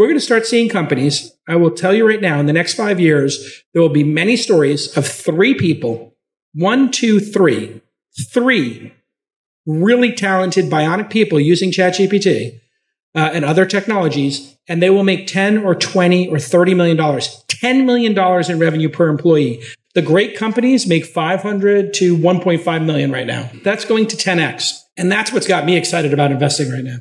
we're 0.01 0.07
going 0.07 0.17
to 0.17 0.25
start 0.25 0.47
seeing 0.47 0.67
companies. 0.67 1.31
I 1.47 1.57
will 1.57 1.69
tell 1.69 1.93
you 1.93 2.07
right 2.07 2.19
now, 2.19 2.39
in 2.39 2.47
the 2.47 2.53
next 2.53 2.73
five 2.73 2.99
years, 2.99 3.63
there 3.71 3.83
will 3.83 3.89
be 3.89 4.03
many 4.03 4.35
stories 4.35 4.97
of 4.97 5.05
three 5.05 5.53
people, 5.53 6.15
one, 6.55 6.89
two, 6.89 7.19
three, 7.19 7.81
three 8.33 8.93
really 9.67 10.11
talented 10.11 10.71
bionic 10.71 11.11
people 11.11 11.39
using 11.39 11.69
ChatGPT 11.69 12.59
uh, 13.13 13.29
and 13.31 13.45
other 13.45 13.63
technologies, 13.63 14.57
and 14.67 14.81
they 14.81 14.89
will 14.89 15.03
make 15.03 15.27
10 15.27 15.59
or 15.59 15.75
20 15.75 16.29
or 16.29 16.39
30 16.39 16.73
million 16.73 16.97
dollars, 16.97 17.43
10 17.47 17.85
million 17.85 18.15
dollars 18.15 18.49
in 18.49 18.57
revenue 18.57 18.89
per 18.89 19.07
employee. 19.07 19.61
The 19.93 20.01
great 20.01 20.35
companies 20.35 20.87
make 20.87 21.05
500 21.05 21.93
to 21.93 22.17
1.5 22.17 22.85
million 22.85 23.11
right 23.11 23.27
now. 23.27 23.51
That's 23.63 23.85
going 23.85 24.07
to 24.07 24.17
10x. 24.17 24.79
And 24.97 25.11
that's 25.11 25.31
what's 25.31 25.47
got 25.47 25.63
me 25.63 25.77
excited 25.77 26.11
about 26.11 26.31
investing 26.31 26.71
right 26.71 26.83
now. 26.83 26.97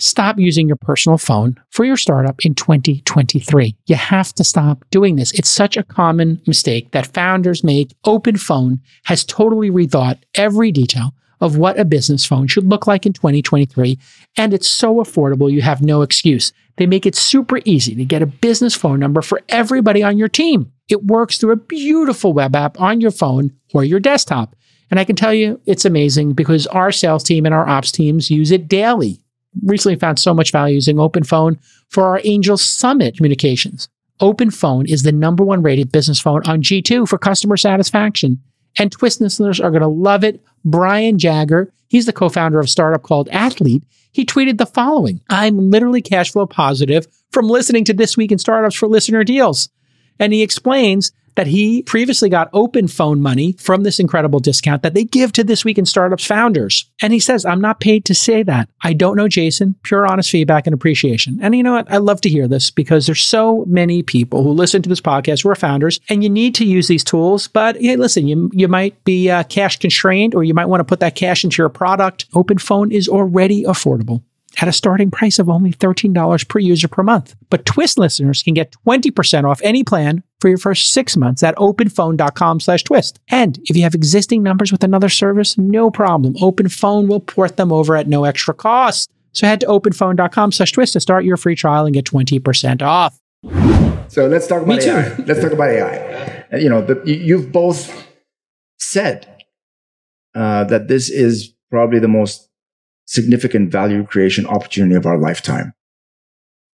Stop 0.00 0.38
using 0.38 0.66
your 0.66 0.78
personal 0.78 1.18
phone 1.18 1.60
for 1.68 1.84
your 1.84 1.98
startup 1.98 2.42
in 2.42 2.54
2023. 2.54 3.76
You 3.86 3.96
have 3.96 4.32
to 4.32 4.44
stop 4.44 4.82
doing 4.90 5.16
this. 5.16 5.30
It's 5.32 5.50
such 5.50 5.76
a 5.76 5.82
common 5.82 6.40
mistake 6.46 6.92
that 6.92 7.12
founders 7.12 7.62
make. 7.62 7.94
Open 8.04 8.38
Phone 8.38 8.80
has 9.04 9.24
totally 9.24 9.70
rethought 9.70 10.16
every 10.34 10.72
detail 10.72 11.12
of 11.42 11.58
what 11.58 11.78
a 11.78 11.84
business 11.84 12.24
phone 12.24 12.46
should 12.46 12.64
look 12.64 12.86
like 12.86 13.04
in 13.04 13.12
2023. 13.12 13.98
And 14.38 14.54
it's 14.54 14.68
so 14.68 14.96
affordable, 14.96 15.52
you 15.52 15.60
have 15.60 15.82
no 15.82 16.00
excuse. 16.00 16.54
They 16.78 16.86
make 16.86 17.04
it 17.04 17.14
super 17.14 17.60
easy 17.66 17.94
to 17.94 18.04
get 18.06 18.22
a 18.22 18.26
business 18.26 18.74
phone 18.74 19.00
number 19.00 19.20
for 19.20 19.42
everybody 19.50 20.02
on 20.02 20.16
your 20.16 20.28
team. 20.28 20.72
It 20.88 21.04
works 21.04 21.36
through 21.36 21.52
a 21.52 21.56
beautiful 21.56 22.32
web 22.32 22.56
app 22.56 22.80
on 22.80 23.02
your 23.02 23.10
phone 23.10 23.52
or 23.74 23.84
your 23.84 24.00
desktop. 24.00 24.56
And 24.90 24.98
I 24.98 25.04
can 25.04 25.14
tell 25.14 25.34
you 25.34 25.60
it's 25.66 25.84
amazing 25.84 26.32
because 26.32 26.66
our 26.68 26.90
sales 26.90 27.22
team 27.22 27.44
and 27.44 27.54
our 27.54 27.68
ops 27.68 27.92
teams 27.92 28.30
use 28.30 28.50
it 28.50 28.66
daily 28.66 29.20
recently 29.64 29.98
found 29.98 30.18
so 30.18 30.34
much 30.34 30.52
value 30.52 30.74
using 30.74 30.96
OpenPhone 30.96 31.58
for 31.88 32.04
our 32.04 32.20
Angel 32.24 32.56
Summit 32.56 33.16
communications. 33.16 33.88
OpenPhone 34.20 34.88
is 34.88 35.02
the 35.02 35.12
number 35.12 35.44
one 35.44 35.62
rated 35.62 35.90
business 35.90 36.20
phone 36.20 36.42
on 36.46 36.62
G2 36.62 37.08
for 37.08 37.18
customer 37.18 37.56
satisfaction. 37.56 38.40
And 38.78 38.92
Twist 38.92 39.20
listeners 39.20 39.60
are 39.60 39.70
going 39.70 39.82
to 39.82 39.88
love 39.88 40.22
it. 40.22 40.42
Brian 40.64 41.18
Jagger, 41.18 41.72
he's 41.88 42.06
the 42.06 42.12
co 42.12 42.28
founder 42.28 42.60
of 42.60 42.66
a 42.66 42.68
startup 42.68 43.02
called 43.02 43.28
Athlete. 43.30 43.82
He 44.12 44.26
tweeted 44.26 44.58
the 44.58 44.66
following 44.66 45.20
I'm 45.28 45.70
literally 45.70 46.02
cash 46.02 46.32
flow 46.32 46.46
positive 46.46 47.06
from 47.30 47.48
listening 47.48 47.84
to 47.86 47.94
This 47.94 48.16
Week 48.16 48.32
in 48.32 48.38
Startups 48.38 48.76
for 48.76 48.88
listener 48.88 49.24
deals. 49.24 49.70
And 50.18 50.32
he 50.32 50.42
explains 50.42 51.12
that 51.34 51.46
he 51.46 51.82
previously 51.82 52.28
got 52.28 52.50
open 52.52 52.88
phone 52.88 53.20
money 53.20 53.52
from 53.58 53.82
this 53.82 53.98
incredible 53.98 54.40
discount 54.40 54.82
that 54.82 54.94
they 54.94 55.04
give 55.04 55.32
to 55.32 55.44
This 55.44 55.64
Week 55.64 55.78
in 55.78 55.86
Startups 55.86 56.24
founders. 56.24 56.90
And 57.02 57.12
he 57.12 57.20
says, 57.20 57.44
I'm 57.44 57.60
not 57.60 57.80
paid 57.80 58.04
to 58.06 58.14
say 58.14 58.42
that. 58.42 58.68
I 58.82 58.92
don't 58.92 59.16
know 59.16 59.28
Jason, 59.28 59.74
pure 59.82 60.06
honest 60.06 60.30
feedback 60.30 60.66
and 60.66 60.74
appreciation. 60.74 61.38
And 61.42 61.54
you 61.54 61.62
know 61.62 61.72
what? 61.72 61.90
I 61.90 61.98
love 61.98 62.20
to 62.22 62.28
hear 62.28 62.48
this 62.48 62.70
because 62.70 63.06
there's 63.06 63.22
so 63.22 63.64
many 63.66 64.02
people 64.02 64.42
who 64.42 64.50
listen 64.50 64.82
to 64.82 64.88
this 64.88 65.00
podcast 65.00 65.42
who 65.42 65.50
are 65.50 65.54
founders 65.54 66.00
and 66.08 66.22
you 66.22 66.30
need 66.30 66.54
to 66.56 66.64
use 66.64 66.88
these 66.88 67.04
tools. 67.04 67.48
But 67.48 67.76
hey, 67.76 67.96
listen, 67.96 68.26
you, 68.26 68.50
you 68.52 68.68
might 68.68 69.02
be 69.04 69.30
uh, 69.30 69.44
cash 69.44 69.78
constrained 69.78 70.34
or 70.34 70.44
you 70.44 70.54
might 70.54 70.66
want 70.66 70.80
to 70.80 70.84
put 70.84 71.00
that 71.00 71.14
cash 71.14 71.44
into 71.44 71.62
your 71.62 71.68
product. 71.68 72.26
Open 72.34 72.58
phone 72.58 72.92
is 72.92 73.08
already 73.08 73.64
affordable 73.64 74.22
at 74.60 74.68
a 74.68 74.72
starting 74.72 75.10
price 75.10 75.38
of 75.38 75.48
only 75.48 75.72
$13 75.72 76.48
per 76.48 76.58
user 76.58 76.88
per 76.88 77.02
month. 77.02 77.34
But 77.50 77.66
Twist 77.66 77.98
listeners 77.98 78.42
can 78.42 78.54
get 78.54 78.74
20% 78.86 79.44
off 79.48 79.60
any 79.62 79.84
plan 79.84 80.22
for 80.40 80.48
your 80.48 80.58
first 80.58 80.92
six 80.92 81.16
months 81.16 81.42
at 81.42 81.56
openphone.com 81.56 82.60
slash 82.60 82.82
twist. 82.82 83.20
And 83.28 83.58
if 83.64 83.76
you 83.76 83.82
have 83.82 83.94
existing 83.94 84.42
numbers 84.42 84.72
with 84.72 84.82
another 84.82 85.08
service, 85.08 85.58
no 85.58 85.90
problem. 85.90 86.34
OpenPhone 86.34 87.08
will 87.08 87.20
port 87.20 87.56
them 87.56 87.72
over 87.72 87.96
at 87.96 88.08
no 88.08 88.24
extra 88.24 88.54
cost. 88.54 89.10
So 89.32 89.46
head 89.46 89.60
to 89.60 89.66
openphone.com 89.66 90.52
slash 90.52 90.72
twist 90.72 90.94
to 90.94 91.00
start 91.00 91.24
your 91.24 91.36
free 91.36 91.54
trial 91.54 91.86
and 91.86 91.94
get 91.94 92.06
20% 92.06 92.82
off. 92.82 93.18
So 94.08 94.26
let's 94.26 94.46
talk 94.46 94.62
about 94.62 94.80
AI. 94.80 95.14
Let's 95.18 95.40
talk 95.40 95.52
about 95.52 95.70
AI. 95.70 96.46
You 96.58 96.68
know, 96.68 96.82
the, 96.82 97.00
you've 97.04 97.52
both 97.52 98.08
said 98.78 99.44
uh, 100.34 100.64
that 100.64 100.88
this 100.88 101.08
is 101.08 101.54
probably 101.70 102.00
the 102.00 102.08
most 102.08 102.49
significant 103.10 103.72
value 103.72 104.04
creation 104.04 104.46
opportunity 104.46 104.94
of 104.94 105.04
our 105.04 105.18
lifetime. 105.18 105.72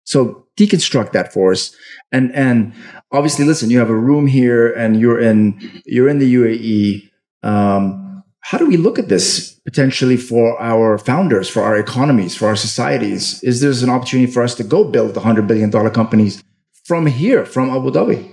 So 0.05 0.47
deconstruct 0.59 1.12
that 1.12 1.32
for 1.32 1.53
us. 1.53 1.74
And, 2.12 2.30
and 2.34 2.74
obviously, 3.11 3.47
listen, 3.47 3.70
you 3.70 3.78
have 3.78 3.89
a 3.89 3.97
room 3.97 4.26
here 4.26 4.70
and 4.72 5.01
you're 5.01 5.18
in, 5.18 5.82
you're 5.87 6.09
in 6.09 6.18
the 6.18 6.34
UAE. 6.34 7.11
Um, 7.43 8.22
how 8.41 8.59
do 8.59 8.66
we 8.66 8.76
look 8.76 8.99
at 8.99 9.09
this 9.09 9.59
potentially 9.64 10.18
for 10.18 10.61
our 10.61 10.99
founders, 10.99 11.49
for 11.49 11.62
our 11.62 11.76
economies, 11.76 12.37
for 12.37 12.49
our 12.49 12.57
societies? 12.57 13.43
Is 13.43 13.62
there 13.62 13.72
an 13.72 13.91
opportunity 13.91 14.30
for 14.30 14.43
us 14.43 14.55
to 14.57 14.62
go 14.62 14.84
build 14.84 15.14
the 15.14 15.20
$100 15.20 15.47
billion 15.47 15.70
companies 15.91 16.45
from 16.84 17.07
here, 17.07 17.47
from 17.47 17.70
Abu 17.70 17.91
Dhabi? 17.91 18.30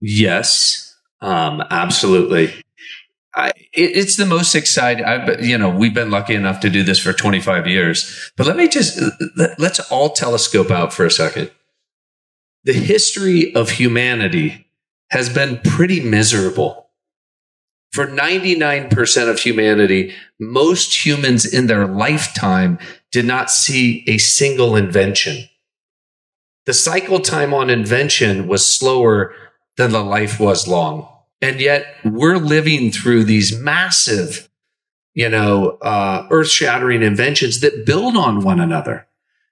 Yes, 0.00 0.96
um, 1.20 1.62
absolutely. 1.70 2.54
I, 3.34 3.50
it, 3.72 3.96
it's 3.96 4.16
the 4.16 4.26
most 4.26 4.54
exciting. 4.54 5.04
I, 5.04 5.38
you 5.40 5.56
know, 5.56 5.70
we've 5.70 5.94
been 5.94 6.10
lucky 6.10 6.34
enough 6.34 6.60
to 6.60 6.70
do 6.70 6.82
this 6.82 6.98
for 6.98 7.12
25 7.12 7.66
years. 7.66 8.32
But 8.36 8.46
let 8.46 8.56
me 8.56 8.68
just 8.68 9.00
let, 9.36 9.58
let's 9.58 9.80
all 9.90 10.10
telescope 10.10 10.70
out 10.70 10.92
for 10.92 11.06
a 11.06 11.10
second. 11.10 11.50
The 12.64 12.72
history 12.72 13.54
of 13.54 13.70
humanity 13.70 14.66
has 15.10 15.28
been 15.28 15.60
pretty 15.64 16.00
miserable. 16.00 16.90
For 17.92 18.06
99% 18.06 19.28
of 19.28 19.40
humanity, 19.40 20.14
most 20.38 21.04
humans 21.04 21.44
in 21.44 21.66
their 21.66 21.86
lifetime 21.86 22.78
did 23.10 23.24
not 23.24 23.50
see 23.50 24.04
a 24.06 24.18
single 24.18 24.76
invention. 24.76 25.48
The 26.66 26.74
cycle 26.74 27.18
time 27.18 27.52
on 27.52 27.68
invention 27.68 28.46
was 28.46 28.64
slower 28.64 29.34
than 29.76 29.90
the 29.90 30.04
life 30.04 30.38
was 30.38 30.68
long. 30.68 31.08
And 31.42 31.60
yet 31.60 31.86
we're 32.04 32.36
living 32.36 32.90
through 32.90 33.24
these 33.24 33.58
massive, 33.58 34.48
you 35.14 35.28
know, 35.28 35.78
uh, 35.82 36.26
earth 36.30 36.48
shattering 36.48 37.02
inventions 37.02 37.60
that 37.60 37.86
build 37.86 38.16
on 38.16 38.40
one 38.40 38.60
another. 38.60 39.06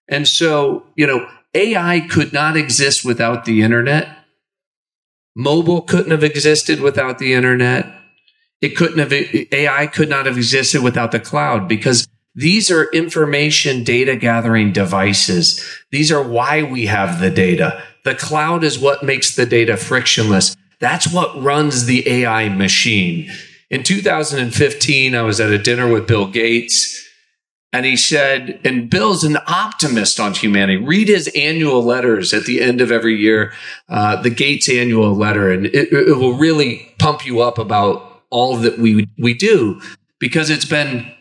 And 0.09 0.29
so, 0.29 0.85
you 0.97 1.07
know, 1.07 1.29
AI 1.55 2.01
could 2.01 2.33
not 2.33 2.57
exist 2.57 3.05
without 3.05 3.45
the 3.45 3.63
internet. 3.63 4.09
Mobile 5.35 5.83
couldn't 5.83 6.11
have 6.11 6.25
existed 6.25 6.81
without 6.81 7.19
the 7.19 7.33
internet. 7.33 7.87
It 8.61 8.77
couldn't 8.77 8.99
have, 8.99 9.13
AI 9.13 9.87
could 9.87 10.09
not 10.09 10.27
have 10.27 10.37
existed 10.37 10.83
without 10.83 11.13
the 11.13 11.21
cloud 11.21 11.69
because 11.69 12.09
these 12.35 12.71
are 12.71 12.91
information 12.91 13.83
data 13.85 14.17
gathering 14.17 14.73
devices. 14.73 15.65
These 15.91 16.13
are 16.13 16.23
why 16.23 16.63
we 16.63 16.87
have 16.87 17.21
the 17.21 17.31
data. 17.31 17.83
The 18.05 18.15
cloud 18.15 18.65
is 18.65 18.79
what 18.79 19.03
makes 19.03 19.35
the 19.35 19.47
data 19.47 19.77
frictionless. 19.77 20.57
That's 20.81 21.13
what 21.13 21.43
runs 21.43 21.87
the 21.87 22.09
AI 22.09 22.49
machine. 22.49 23.31
In 23.71 23.83
2015, 23.83 25.15
I 25.15 25.23
was 25.23 25.41
at 25.41 25.51
a 25.51 25.59
dinner 25.59 25.91
with 25.91 26.07
Bill 26.07 26.27
Gates. 26.27 27.05
And 27.71 27.85
he 27.85 27.97
said, 27.97 28.61
and 28.65 28.89
Bill's 28.89 29.25
an 29.25 29.37
optimist 29.47 30.19
on 30.19 30.33
humanity. 30.33 30.79
Read 30.79 31.09
his 31.09 31.29
annual 31.37 31.83
letters 31.83 32.33
at 32.33 32.47
the 32.47 32.63
end 32.63 32.81
of 32.81 32.91
every 32.91 33.17
year, 33.17 33.53
uh, 33.91 34.23
the 34.23 34.31
Gates 34.31 34.71
annual 34.71 35.15
letter, 35.15 35.53
and 35.53 35.67
it, 35.67 35.93
it, 35.93 36.17
will 36.17 36.33
really 36.33 36.95
pump 36.99 37.27
you 37.27 37.41
up 37.41 37.59
about 37.59 38.23
all 38.31 38.57
that 38.57 38.79
we 38.79 39.07
we 39.19 39.35
do 39.35 39.83
because 40.19 40.49
it's 40.49 40.65
been 40.65 41.13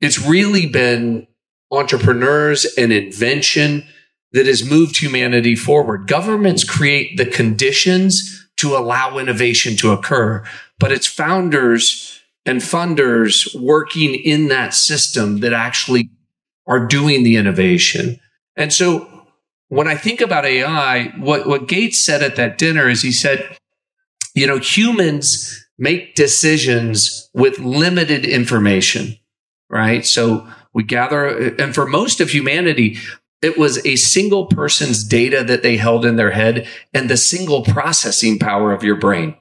it's 0.00 0.24
really 0.24 0.66
been 0.66 1.26
entrepreneurs 1.72 2.64
and 2.78 2.92
invention 2.92 3.84
that 4.30 4.46
has 4.46 4.68
moved 4.68 5.00
humanity 5.00 5.56
forward. 5.56 6.06
Governments 6.06 6.62
create 6.62 7.16
the 7.16 7.26
conditions 7.26 8.45
to 8.56 8.76
allow 8.76 9.18
innovation 9.18 9.76
to 9.76 9.92
occur. 9.92 10.44
But 10.78 10.92
it's 10.92 11.06
founders 11.06 12.20
and 12.44 12.60
funders 12.60 13.54
working 13.60 14.14
in 14.14 14.48
that 14.48 14.72
system 14.72 15.40
that 15.40 15.52
actually 15.52 16.10
are 16.66 16.86
doing 16.86 17.22
the 17.22 17.36
innovation. 17.36 18.20
And 18.56 18.72
so 18.72 19.26
when 19.68 19.88
I 19.88 19.96
think 19.96 20.20
about 20.20 20.44
AI, 20.44 21.12
what, 21.18 21.46
what 21.46 21.68
Gates 21.68 22.04
said 22.04 22.22
at 22.22 22.36
that 22.36 22.58
dinner 22.58 22.88
is 22.88 23.02
he 23.02 23.12
said, 23.12 23.56
you 24.34 24.46
know, 24.46 24.58
humans 24.58 25.66
make 25.78 26.14
decisions 26.14 27.28
with 27.34 27.58
limited 27.58 28.24
information, 28.24 29.16
right? 29.68 30.06
So 30.06 30.46
we 30.72 30.84
gather, 30.84 31.54
and 31.56 31.74
for 31.74 31.86
most 31.86 32.20
of 32.20 32.30
humanity, 32.30 32.98
it 33.42 33.58
was 33.58 33.84
a 33.84 33.96
single 33.96 34.46
person's 34.46 35.04
data 35.04 35.44
that 35.44 35.62
they 35.62 35.76
held 35.76 36.04
in 36.04 36.16
their 36.16 36.30
head 36.30 36.66
and 36.94 37.08
the 37.08 37.16
single 37.16 37.62
processing 37.62 38.38
power 38.38 38.72
of 38.72 38.82
your 38.82 38.96
brain. 38.96 39.36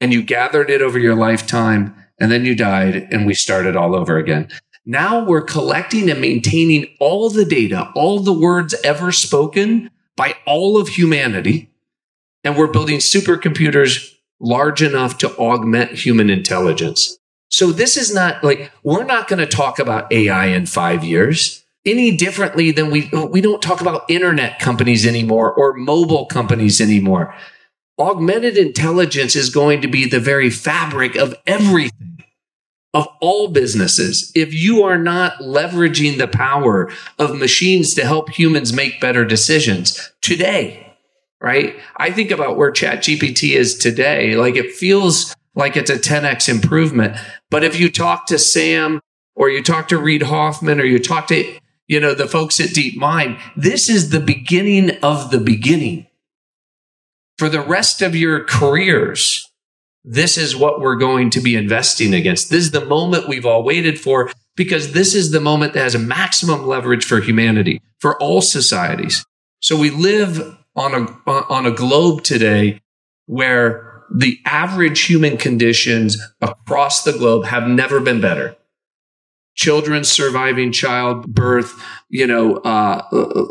And 0.00 0.12
you 0.12 0.22
gathered 0.22 0.70
it 0.70 0.82
over 0.82 0.98
your 0.98 1.16
lifetime 1.16 1.94
and 2.20 2.30
then 2.30 2.44
you 2.44 2.54
died 2.54 3.08
and 3.10 3.26
we 3.26 3.34
started 3.34 3.76
all 3.76 3.94
over 3.94 4.18
again. 4.18 4.48
Now 4.84 5.24
we're 5.24 5.42
collecting 5.42 6.10
and 6.10 6.20
maintaining 6.20 6.86
all 7.00 7.30
the 7.30 7.44
data, 7.44 7.90
all 7.94 8.20
the 8.20 8.32
words 8.32 8.74
ever 8.84 9.12
spoken 9.12 9.90
by 10.16 10.34
all 10.46 10.80
of 10.80 10.88
humanity. 10.88 11.70
And 12.44 12.56
we're 12.56 12.72
building 12.72 12.98
supercomputers 12.98 14.14
large 14.40 14.82
enough 14.82 15.18
to 15.18 15.36
augment 15.36 15.92
human 15.92 16.30
intelligence. 16.30 17.18
So 17.50 17.72
this 17.72 17.96
is 17.96 18.14
not 18.14 18.44
like, 18.44 18.70
we're 18.82 19.04
not 19.04 19.28
going 19.28 19.40
to 19.40 19.46
talk 19.46 19.78
about 19.78 20.12
AI 20.12 20.46
in 20.46 20.66
five 20.66 21.02
years 21.02 21.64
any 21.88 22.16
differently 22.16 22.70
than 22.70 22.90
we 22.90 23.10
we 23.30 23.40
don't 23.40 23.62
talk 23.62 23.80
about 23.80 24.08
internet 24.08 24.58
companies 24.58 25.06
anymore 25.06 25.52
or 25.52 25.74
mobile 25.74 26.26
companies 26.26 26.80
anymore. 26.80 27.34
Augmented 27.98 28.56
intelligence 28.56 29.34
is 29.34 29.50
going 29.50 29.80
to 29.80 29.88
be 29.88 30.08
the 30.08 30.20
very 30.20 30.50
fabric 30.50 31.16
of 31.16 31.34
everything 31.46 32.08
of 32.94 33.08
all 33.20 33.48
businesses. 33.48 34.32
If 34.34 34.54
you 34.54 34.82
are 34.82 34.98
not 34.98 35.38
leveraging 35.38 36.18
the 36.18 36.28
power 36.28 36.90
of 37.18 37.36
machines 37.36 37.94
to 37.94 38.04
help 38.04 38.30
humans 38.30 38.72
make 38.72 39.00
better 39.00 39.24
decisions 39.24 40.12
today, 40.22 40.94
right? 41.40 41.76
I 41.96 42.10
think 42.10 42.30
about 42.30 42.56
where 42.56 42.72
ChatGPT 42.72 43.54
is 43.54 43.76
today. 43.76 44.36
Like 44.36 44.56
it 44.56 44.72
feels 44.72 45.34
like 45.54 45.76
it's 45.76 45.90
a 45.90 45.98
10x 45.98 46.48
improvement. 46.48 47.16
But 47.50 47.64
if 47.64 47.78
you 47.78 47.90
talk 47.90 48.26
to 48.26 48.38
Sam 48.38 49.00
or 49.34 49.50
you 49.50 49.62
talk 49.62 49.88
to 49.88 49.98
Reid 49.98 50.22
Hoffman 50.22 50.80
or 50.80 50.84
you 50.84 50.98
talk 50.98 51.26
to 51.28 51.58
you 51.88 51.98
know, 51.98 52.14
the 52.14 52.28
folks 52.28 52.60
at 52.60 52.74
Deep 52.74 52.96
Mind, 52.96 53.38
this 53.56 53.88
is 53.88 54.10
the 54.10 54.20
beginning 54.20 54.90
of 55.02 55.30
the 55.30 55.40
beginning. 55.40 56.06
For 57.38 57.48
the 57.48 57.62
rest 57.62 58.02
of 58.02 58.14
your 58.14 58.44
careers, 58.44 59.50
this 60.04 60.36
is 60.36 60.54
what 60.54 60.80
we're 60.80 60.96
going 60.96 61.30
to 61.30 61.40
be 61.40 61.56
investing 61.56 62.14
against. 62.14 62.50
This 62.50 62.64
is 62.64 62.70
the 62.72 62.84
moment 62.84 63.28
we've 63.28 63.46
all 63.46 63.62
waited 63.62 63.98
for 63.98 64.30
because 64.54 64.92
this 64.92 65.14
is 65.14 65.30
the 65.30 65.40
moment 65.40 65.72
that 65.72 65.82
has 65.82 65.94
a 65.94 66.00
maximum 66.00 66.66
leverage 66.66 67.04
for 67.04 67.20
humanity, 67.20 67.80
for 68.00 68.20
all 68.20 68.42
societies. 68.42 69.24
So 69.60 69.76
we 69.76 69.90
live 69.90 70.56
on 70.76 70.94
a, 70.94 71.30
on 71.30 71.64
a 71.64 71.70
globe 71.70 72.22
today 72.22 72.80
where 73.26 74.02
the 74.14 74.38
average 74.44 75.04
human 75.04 75.36
conditions 75.36 76.18
across 76.40 77.02
the 77.04 77.12
globe 77.12 77.44
have 77.46 77.66
never 77.66 78.00
been 78.00 78.20
better 78.20 78.57
children 79.58 80.04
surviving 80.04 80.70
childbirth, 80.70 81.74
you 82.08 82.26
know, 82.26 82.58
uh, 82.58 83.02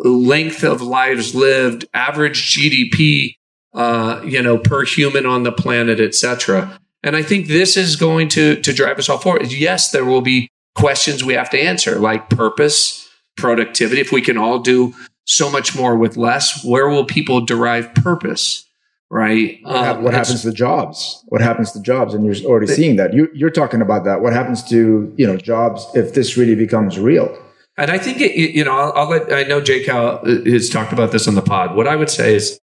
length 0.06 0.64
of 0.64 0.82
lives 0.82 1.36
lived, 1.36 1.86
average 1.94 2.56
GDP, 2.56 3.36
uh, 3.74 4.22
you 4.26 4.42
know, 4.42 4.58
per 4.58 4.86
human 4.86 5.26
on 5.26 5.44
the 5.44 5.52
planet, 5.52 6.00
etc. 6.00 6.80
And 7.04 7.18
I 7.18 7.24
think 7.24 7.48
this 7.48 7.76
is 7.76 7.98
going 7.98 8.30
to, 8.30 8.56
to 8.62 8.74
drive 8.74 8.98
us 8.98 9.10
all 9.10 9.18
forward. 9.18 9.52
Yes, 9.52 9.92
there 9.92 10.06
will 10.06 10.22
be 10.22 10.50
questions 10.76 11.26
we 11.26 11.34
have 11.34 11.50
to 11.50 11.60
answer, 11.60 12.00
like 12.00 12.30
purpose, 12.30 13.10
productivity. 13.36 14.00
If 14.00 14.14
we 14.14 14.22
can 14.22 14.38
all 14.38 14.60
do 14.60 14.94
so 15.26 15.52
much 15.52 15.76
more 15.76 15.98
with 15.98 16.16
less, 16.16 16.64
where 16.64 16.88
will 16.88 17.06
people 17.06 17.42
derive 17.42 17.94
purpose? 17.96 18.67
Right. 19.10 19.60
What, 19.64 19.76
um, 19.76 20.04
what 20.04 20.14
happens 20.14 20.42
to 20.42 20.52
jobs? 20.52 21.24
What 21.28 21.42
happens 21.42 21.72
to 21.72 21.82
jobs? 21.82 22.14
And 22.14 22.26
you're 22.26 22.46
already 22.46 22.68
seeing 22.68 22.98
that. 22.98 23.14
You, 23.14 23.30
you're 23.34 23.50
talking 23.50 23.82
about 23.82 24.04
that. 24.04 24.22
What 24.22 24.34
happens 24.34 24.64
to 24.70 25.14
you 25.18 25.26
know 25.26 25.38
jobs 25.38 25.88
if 25.94 26.14
this 26.14 26.36
really 26.36 26.56
becomes 26.56 27.00
real? 27.00 27.42
And 27.78 27.90
I 27.90 28.00
think 28.00 28.20
it, 28.20 28.36
you 28.36 28.66
know 28.66 28.78
I'll, 28.78 28.94
I'll 28.94 29.10
let 29.10 29.32
I 29.32 29.44
know 29.44 29.62
J 29.62 29.84
Cal 29.84 30.26
has 30.26 30.70
talked 30.70 30.92
about 30.92 31.14
this 31.14 31.28
on 31.28 31.36
the 31.36 31.42
pod. 31.42 31.76
What 31.76 31.88
I 31.88 31.96
would 31.96 32.10
say 32.10 32.36
is 32.36 32.60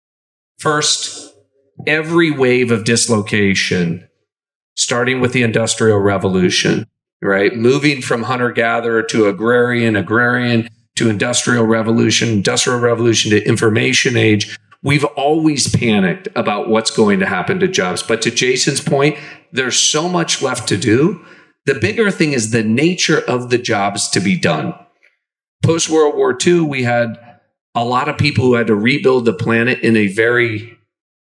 first, 0.59 1.35
every 1.87 2.31
wave 2.31 2.71
of 2.71 2.85
dislocation, 2.85 4.09
starting 4.77 5.21
with 5.21 5.35
the 5.35 5.43
Industrial 5.43 5.99
Revolution, 5.99 6.87
right, 7.21 7.55
moving 7.55 8.01
from 8.01 8.23
hunter 8.23 8.51
gatherer 8.51 9.03
to 9.03 9.27
agrarian, 9.27 9.95
agrarian 9.95 10.71
to 10.97 11.11
industrial 11.11 11.67
revolution, 11.67 12.31
industrial 12.31 12.81
revolution 12.81 13.31
to 13.31 13.47
information 13.47 14.17
age 14.17 14.59
we've 14.83 15.05
always 15.05 15.75
panicked 15.75 16.29
about 16.35 16.69
what's 16.69 16.91
going 16.91 17.21
to 17.21 17.27
happen 17.27 17.61
to 17.61 17.69
jobs. 17.69 18.03
But 18.03 18.23
to 18.23 18.31
Jason's 18.31 18.81
point, 18.81 19.19
there's 19.53 19.77
so 19.77 20.09
much 20.09 20.43
left 20.43 20.69
to 20.69 20.77
do. 20.77 21.25
The 21.67 21.75
bigger 21.75 22.11
thing 22.11 22.33
is 22.33 22.51
the 22.51 22.63
nature 22.63 23.21
of 23.21 23.51
the 23.51 23.59
jobs 23.59 24.09
to 24.11 24.21
be 24.21 24.39
done. 24.39 24.75
Post 25.63 25.91
World 25.91 26.17
War 26.17 26.37
II, 26.45 26.63
we 26.63 26.83
had 26.83 27.19
a 27.75 27.85
lot 27.85 28.09
of 28.09 28.17
people 28.17 28.45
who 28.45 28.55
had 28.55 28.67
to 28.69 28.75
rebuild 28.75 29.27
the 29.27 29.33
planet 29.33 29.81
in 29.81 29.97
a 29.97 30.09
very 30.09 30.77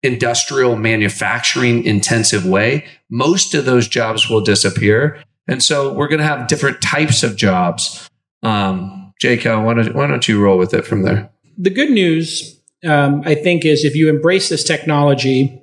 industrial 0.02 0.76
manufacturing 0.76 1.84
intensive 1.84 2.44
way. 2.44 2.84
Most 3.10 3.54
of 3.54 3.64
those 3.64 3.88
jobs 3.88 4.28
will 4.28 4.42
disappear. 4.42 5.22
And 5.48 5.62
so 5.62 5.92
we're 5.94 6.08
going 6.08 6.18
to 6.18 6.26
have 6.26 6.48
different 6.48 6.82
types 6.82 7.22
of 7.22 7.36
jobs. 7.36 8.08
Um, 8.42 9.14
Jake, 9.20 9.44
why 9.44 9.74
don't, 9.74 9.94
why 9.94 10.06
don't 10.06 10.28
you 10.28 10.42
roll 10.42 10.58
with 10.58 10.74
it 10.74 10.84
from 10.84 11.02
there? 11.02 11.30
The 11.56 11.70
good 11.70 11.90
news 11.90 12.60
um, 12.84 13.22
I 13.24 13.34
think, 13.34 13.64
is 13.64 13.84
if 13.84 13.94
you 13.94 14.08
embrace 14.08 14.48
this 14.48 14.64
technology 14.64 15.60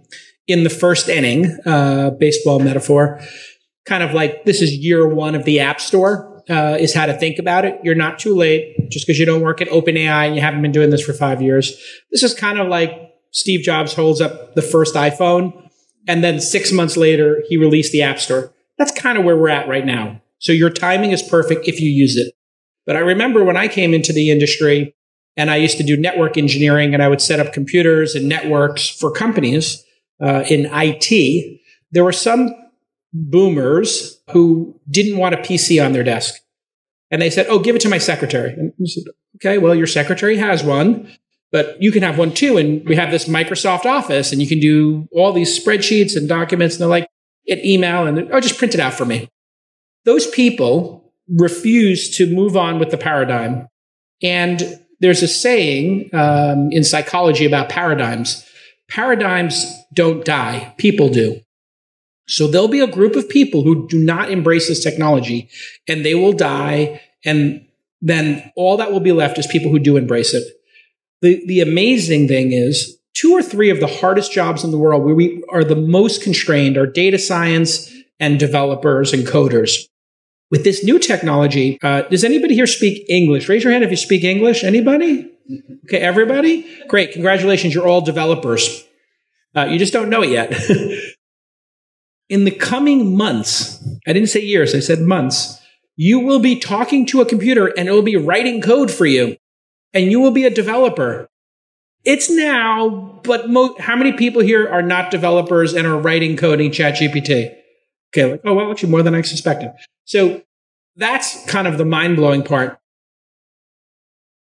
in 0.47 0.63
the 0.63 0.69
first 0.69 1.09
inning, 1.09 1.57
uh, 1.65 2.11
baseball 2.11 2.59
metaphor, 2.59 3.22
kind 3.86 4.03
of 4.03 4.13
like 4.13 4.45
this 4.45 4.61
is 4.61 4.74
year 4.74 5.07
one 5.07 5.36
of 5.36 5.45
the 5.45 5.59
App 5.59 5.80
Store. 5.80 6.30
Uh, 6.49 6.76
is 6.80 6.93
how 6.93 7.05
to 7.05 7.13
think 7.13 7.38
about 7.38 7.65
it. 7.65 7.80
You're 7.84 7.95
not 7.95 8.17
too 8.17 8.36
late 8.36 8.76
just 8.89 9.05
because 9.05 9.19
you 9.19 9.28
don't 9.28 9.41
work 9.41 9.61
at 9.61 9.69
OpenAI 9.69 10.26
and 10.26 10.36
you 10.36 10.41
haven't 10.41 10.63
been 10.63 10.72
doing 10.72 10.89
this 10.89 11.05
for 11.05 11.13
five 11.13 11.39
years. 11.39 11.80
This 12.11 12.24
is 12.24 12.34
kind 12.34 12.59
of 12.59 12.67
like 12.67 13.13
Steve 13.32 13.61
Jobs 13.61 13.93
holds 13.93 14.19
up 14.19 14.55
the 14.55 14.61
first 14.63 14.95
iPhone 14.95 15.69
and 16.07 16.24
then 16.24 16.39
six 16.39 16.72
months 16.72 16.97
later 16.97 17.43
he 17.47 17.57
released 17.57 17.91
the 17.91 18.01
App 18.01 18.19
Store. 18.19 18.53
That's 18.78 18.91
kind 18.91 19.17
of 19.17 19.24
where 19.24 19.38
we're 19.38 19.49
at 19.49 19.67
right 19.67 19.86
now. 19.86 20.22
So 20.39 20.51
your 20.51 20.72
timing 20.72 21.11
is 21.11 21.22
perfect 21.22 21.67
if 21.67 21.80
you 21.80 21.89
use 21.89 22.17
it. 22.17 22.34
But 22.86 22.95
I 22.95 22.99
remember 22.99 23.43
when 23.43 23.57
I 23.57 23.67
came 23.67 23.93
into 23.93 24.11
the 24.11 24.32
industry, 24.32 24.95
and 25.38 25.49
I 25.49 25.57
used 25.57 25.77
to 25.77 25.84
do 25.84 25.97
network 25.97 26.38
engineering 26.38 26.93
and 26.93 27.01
I 27.01 27.07
would 27.07 27.21
set 27.21 27.39
up 27.39 27.53
computers 27.53 28.15
and 28.15 28.27
networks 28.27 28.88
for 28.89 29.11
companies 29.11 29.84
uh, 30.21 30.43
in 30.49 30.69
IT. 30.71 31.61
There 31.91 32.03
were 32.03 32.11
some 32.11 32.53
boomers 33.13 34.21
who 34.32 34.79
didn't 34.89 35.17
want 35.17 35.36
a 35.36 35.38
PC 35.38 35.84
on 35.84 35.93
their 35.93 36.03
desk. 36.03 36.36
And 37.09 37.21
they 37.21 37.29
said, 37.29 37.47
Oh, 37.49 37.59
give 37.59 37.75
it 37.75 37.82
to 37.82 37.89
my 37.89 37.97
secretary. 37.97 38.53
And 38.53 38.73
I 38.82 38.86
said, 38.86 39.03
Okay, 39.38 39.57
well, 39.57 39.75
your 39.75 39.88
secretary 39.88 40.38
has 40.38 40.63
one, 40.63 41.11
but 41.51 41.82
you 41.82 41.91
can 41.91 42.03
have 42.03 42.17
one 42.17 42.34
too. 42.34 42.57
And 42.57 42.88
we 42.88 42.95
have 42.95 43.11
this 43.11 43.27
Microsoft 43.27 43.86
Office 43.86 44.32
and 44.32 44.41
you 44.41 44.47
can 44.47 44.59
do 44.59 45.07
all 45.11 45.34
these 45.34 45.57
spreadsheets 45.57 46.15
and 46.15 46.27
documents. 46.27 46.75
And 46.75 46.82
they're 46.82 46.89
like, 46.89 47.09
get 47.47 47.63
email 47.65 48.07
and 48.07 48.32
oh, 48.32 48.39
just 48.39 48.57
print 48.57 48.73
it 48.73 48.79
out 48.79 48.93
for 48.93 49.05
me. 49.05 49.29
Those 50.05 50.27
people 50.27 51.13
refuse 51.27 52.15
to 52.17 52.34
move 52.34 52.55
on 52.57 52.79
with 52.79 52.91
the 52.91 52.97
paradigm. 52.97 53.67
And 54.21 54.79
there's 55.01 55.21
a 55.21 55.27
saying 55.27 56.09
um, 56.13 56.69
in 56.71 56.83
psychology 56.83 57.45
about 57.45 57.69
paradigms 57.69 58.45
paradigms 58.91 59.73
don't 59.93 60.25
die, 60.25 60.73
people 60.77 61.09
do. 61.09 61.39
So 62.27 62.47
there'll 62.47 62.67
be 62.67 62.81
a 62.81 62.87
group 62.87 63.15
of 63.15 63.29
people 63.29 63.63
who 63.63 63.87
do 63.87 63.99
not 63.99 64.29
embrace 64.29 64.67
this 64.67 64.83
technology 64.83 65.49
and 65.87 66.05
they 66.05 66.13
will 66.13 66.33
die. 66.33 67.01
And 67.25 67.65
then 68.01 68.51
all 68.55 68.77
that 68.77 68.91
will 68.91 68.99
be 68.99 69.11
left 69.11 69.37
is 69.37 69.47
people 69.47 69.71
who 69.71 69.79
do 69.79 69.97
embrace 69.97 70.33
it. 70.33 70.43
The, 71.21 71.41
the 71.45 71.61
amazing 71.61 72.27
thing 72.27 72.51
is 72.51 72.97
two 73.13 73.33
or 73.33 73.41
three 73.41 73.69
of 73.69 73.79
the 73.79 73.87
hardest 73.87 74.31
jobs 74.31 74.63
in 74.63 74.71
the 74.71 74.77
world 74.77 75.03
where 75.03 75.15
we 75.15 75.43
are 75.49 75.63
the 75.63 75.75
most 75.75 76.21
constrained 76.21 76.77
are 76.77 76.87
data 76.87 77.19
science 77.19 77.93
and 78.19 78.39
developers 78.39 79.13
and 79.13 79.25
coders. 79.25 79.87
With 80.51 80.65
this 80.65 80.83
new 80.83 80.99
technology, 80.99 81.79
uh, 81.81 82.01
does 82.03 82.25
anybody 82.25 82.55
here 82.55 82.67
speak 82.67 83.05
English? 83.09 83.47
Raise 83.47 83.63
your 83.63 83.71
hand 83.71 83.85
if 83.85 83.89
you 83.89 83.97
speak 83.97 84.25
English. 84.25 84.65
Anybody? 84.65 85.31
Okay, 85.85 85.97
everybody? 85.97 86.67
Great. 86.89 87.13
Congratulations. 87.13 87.73
You're 87.73 87.87
all 87.87 88.01
developers. 88.01 88.83
Uh, 89.55 89.65
you 89.65 89.79
just 89.79 89.93
don't 89.93 90.09
know 90.09 90.21
it 90.21 90.29
yet. 90.29 90.53
In 92.29 92.43
the 92.43 92.51
coming 92.51 93.15
months, 93.15 93.81
I 94.05 94.13
didn't 94.13 94.29
say 94.29 94.41
years, 94.41 94.75
I 94.75 94.79
said 94.79 94.99
months, 94.99 95.61
you 95.95 96.19
will 96.19 96.39
be 96.39 96.59
talking 96.59 97.05
to 97.07 97.21
a 97.21 97.25
computer 97.25 97.67
and 97.67 97.87
it 97.87 97.91
will 97.91 98.01
be 98.01 98.15
writing 98.17 98.61
code 98.61 98.91
for 98.91 99.05
you. 99.05 99.37
And 99.93 100.11
you 100.11 100.19
will 100.19 100.31
be 100.31 100.45
a 100.45 100.49
developer. 100.49 101.27
It's 102.03 102.29
now, 102.29 103.19
but 103.23 103.49
mo- 103.49 103.75
how 103.79 103.95
many 103.95 104.13
people 104.13 104.41
here 104.41 104.67
are 104.67 104.81
not 104.81 105.11
developers 105.11 105.73
and 105.73 105.85
are 105.85 105.97
writing 105.97 106.35
code 106.37 106.59
in 106.61 106.71
ChatGPT? 106.71 107.55
Okay, 108.14 108.32
like, 108.32 108.41
oh, 108.43 108.53
well, 108.53 108.72
actually 108.72 108.89
more 108.89 109.03
than 109.03 109.16
I 109.16 109.22
suspected. 109.22 109.72
So 110.05 110.41
that's 110.95 111.45
kind 111.45 111.68
of 111.68 111.78
the 111.78 111.86
mind 111.86 112.18
blowing 112.18 112.43
part. 112.43 112.78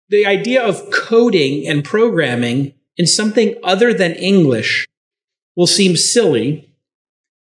The 0.09 0.25
idea 0.25 0.63
of 0.63 0.89
coding 0.91 1.67
and 1.67 1.83
programming 1.83 2.73
in 2.97 3.05
something 3.05 3.55
other 3.63 3.93
than 3.93 4.13
English 4.13 4.87
will 5.55 5.67
seem 5.67 5.95
silly 5.95 6.73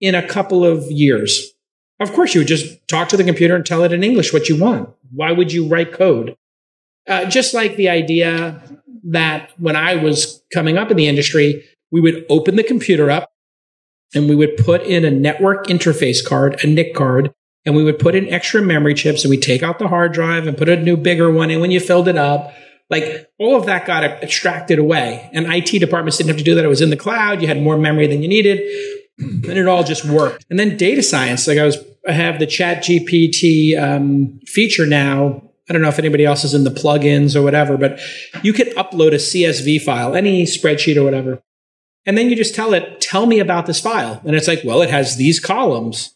in 0.00 0.14
a 0.14 0.26
couple 0.26 0.64
of 0.64 0.90
years. 0.90 1.52
Of 1.98 2.12
course, 2.12 2.34
you 2.34 2.40
would 2.40 2.48
just 2.48 2.86
talk 2.86 3.08
to 3.08 3.16
the 3.16 3.24
computer 3.24 3.56
and 3.56 3.66
tell 3.66 3.82
it 3.82 3.92
in 3.92 4.04
English 4.04 4.32
what 4.32 4.48
you 4.48 4.56
want. 4.56 4.90
Why 5.12 5.32
would 5.32 5.52
you 5.52 5.66
write 5.66 5.92
code? 5.92 6.36
Uh, 7.08 7.24
just 7.24 7.54
like 7.54 7.76
the 7.76 7.88
idea 7.88 8.62
that 9.04 9.50
when 9.58 9.76
I 9.76 9.96
was 9.96 10.42
coming 10.52 10.78
up 10.78 10.90
in 10.90 10.96
the 10.96 11.08
industry, 11.08 11.64
we 11.90 12.00
would 12.00 12.24
open 12.28 12.56
the 12.56 12.62
computer 12.62 13.10
up 13.10 13.30
and 14.14 14.28
we 14.28 14.34
would 14.34 14.56
put 14.56 14.82
in 14.82 15.04
a 15.04 15.10
network 15.10 15.66
interface 15.66 16.24
card, 16.24 16.62
a 16.62 16.66
NIC 16.66 16.94
card, 16.94 17.34
and 17.64 17.74
we 17.74 17.82
would 17.82 17.98
put 17.98 18.14
in 18.14 18.28
extra 18.28 18.60
memory 18.60 18.94
chips 18.94 19.24
and 19.24 19.30
we 19.30 19.38
take 19.38 19.62
out 19.62 19.78
the 19.78 19.88
hard 19.88 20.12
drive 20.12 20.46
and 20.46 20.56
put 20.56 20.68
a 20.68 20.76
new 20.76 20.96
bigger 20.96 21.30
one 21.30 21.50
in 21.50 21.60
when 21.60 21.70
you 21.70 21.80
filled 21.80 22.08
it 22.08 22.16
up. 22.16 22.52
Like 22.90 23.30
all 23.38 23.56
of 23.56 23.66
that 23.66 23.86
got 23.86 24.04
extracted 24.04 24.78
away. 24.78 25.30
And 25.32 25.46
IT 25.46 25.78
departments 25.78 26.18
didn't 26.18 26.28
have 26.28 26.36
to 26.38 26.44
do 26.44 26.54
that. 26.54 26.64
It 26.64 26.68
was 26.68 26.82
in 26.82 26.90
the 26.90 26.96
cloud. 26.96 27.40
You 27.40 27.48
had 27.48 27.62
more 27.62 27.78
memory 27.78 28.06
than 28.06 28.22
you 28.22 28.28
needed. 28.28 28.60
And 29.16 29.46
it 29.46 29.68
all 29.68 29.84
just 29.84 30.04
worked. 30.04 30.44
And 30.50 30.58
then 30.58 30.76
data 30.76 31.00
science, 31.00 31.46
like 31.46 31.56
I 31.56 31.64
was, 31.64 31.78
I 32.08 32.10
have 32.10 32.40
the 32.40 32.48
chat 32.48 32.82
GPT 32.82 33.80
um, 33.80 34.40
feature 34.44 34.86
now. 34.86 35.40
I 35.70 35.72
don't 35.72 35.82
know 35.82 35.88
if 35.88 36.00
anybody 36.00 36.24
else 36.24 36.42
is 36.42 36.52
in 36.52 36.64
the 36.64 36.70
plugins 36.70 37.36
or 37.36 37.42
whatever, 37.42 37.76
but 37.76 38.00
you 38.42 38.52
can 38.52 38.66
upload 38.70 39.12
a 39.12 39.18
CSV 39.18 39.82
file, 39.82 40.16
any 40.16 40.42
spreadsheet 40.42 40.96
or 40.96 41.04
whatever. 41.04 41.40
And 42.06 42.18
then 42.18 42.28
you 42.28 42.36
just 42.36 42.54
tell 42.54 42.74
it, 42.74 43.00
tell 43.00 43.26
me 43.26 43.38
about 43.38 43.66
this 43.66 43.80
file. 43.80 44.20
And 44.24 44.36
it's 44.36 44.48
like, 44.48 44.60
well, 44.64 44.82
it 44.82 44.90
has 44.90 45.16
these 45.16 45.40
columns. 45.40 46.14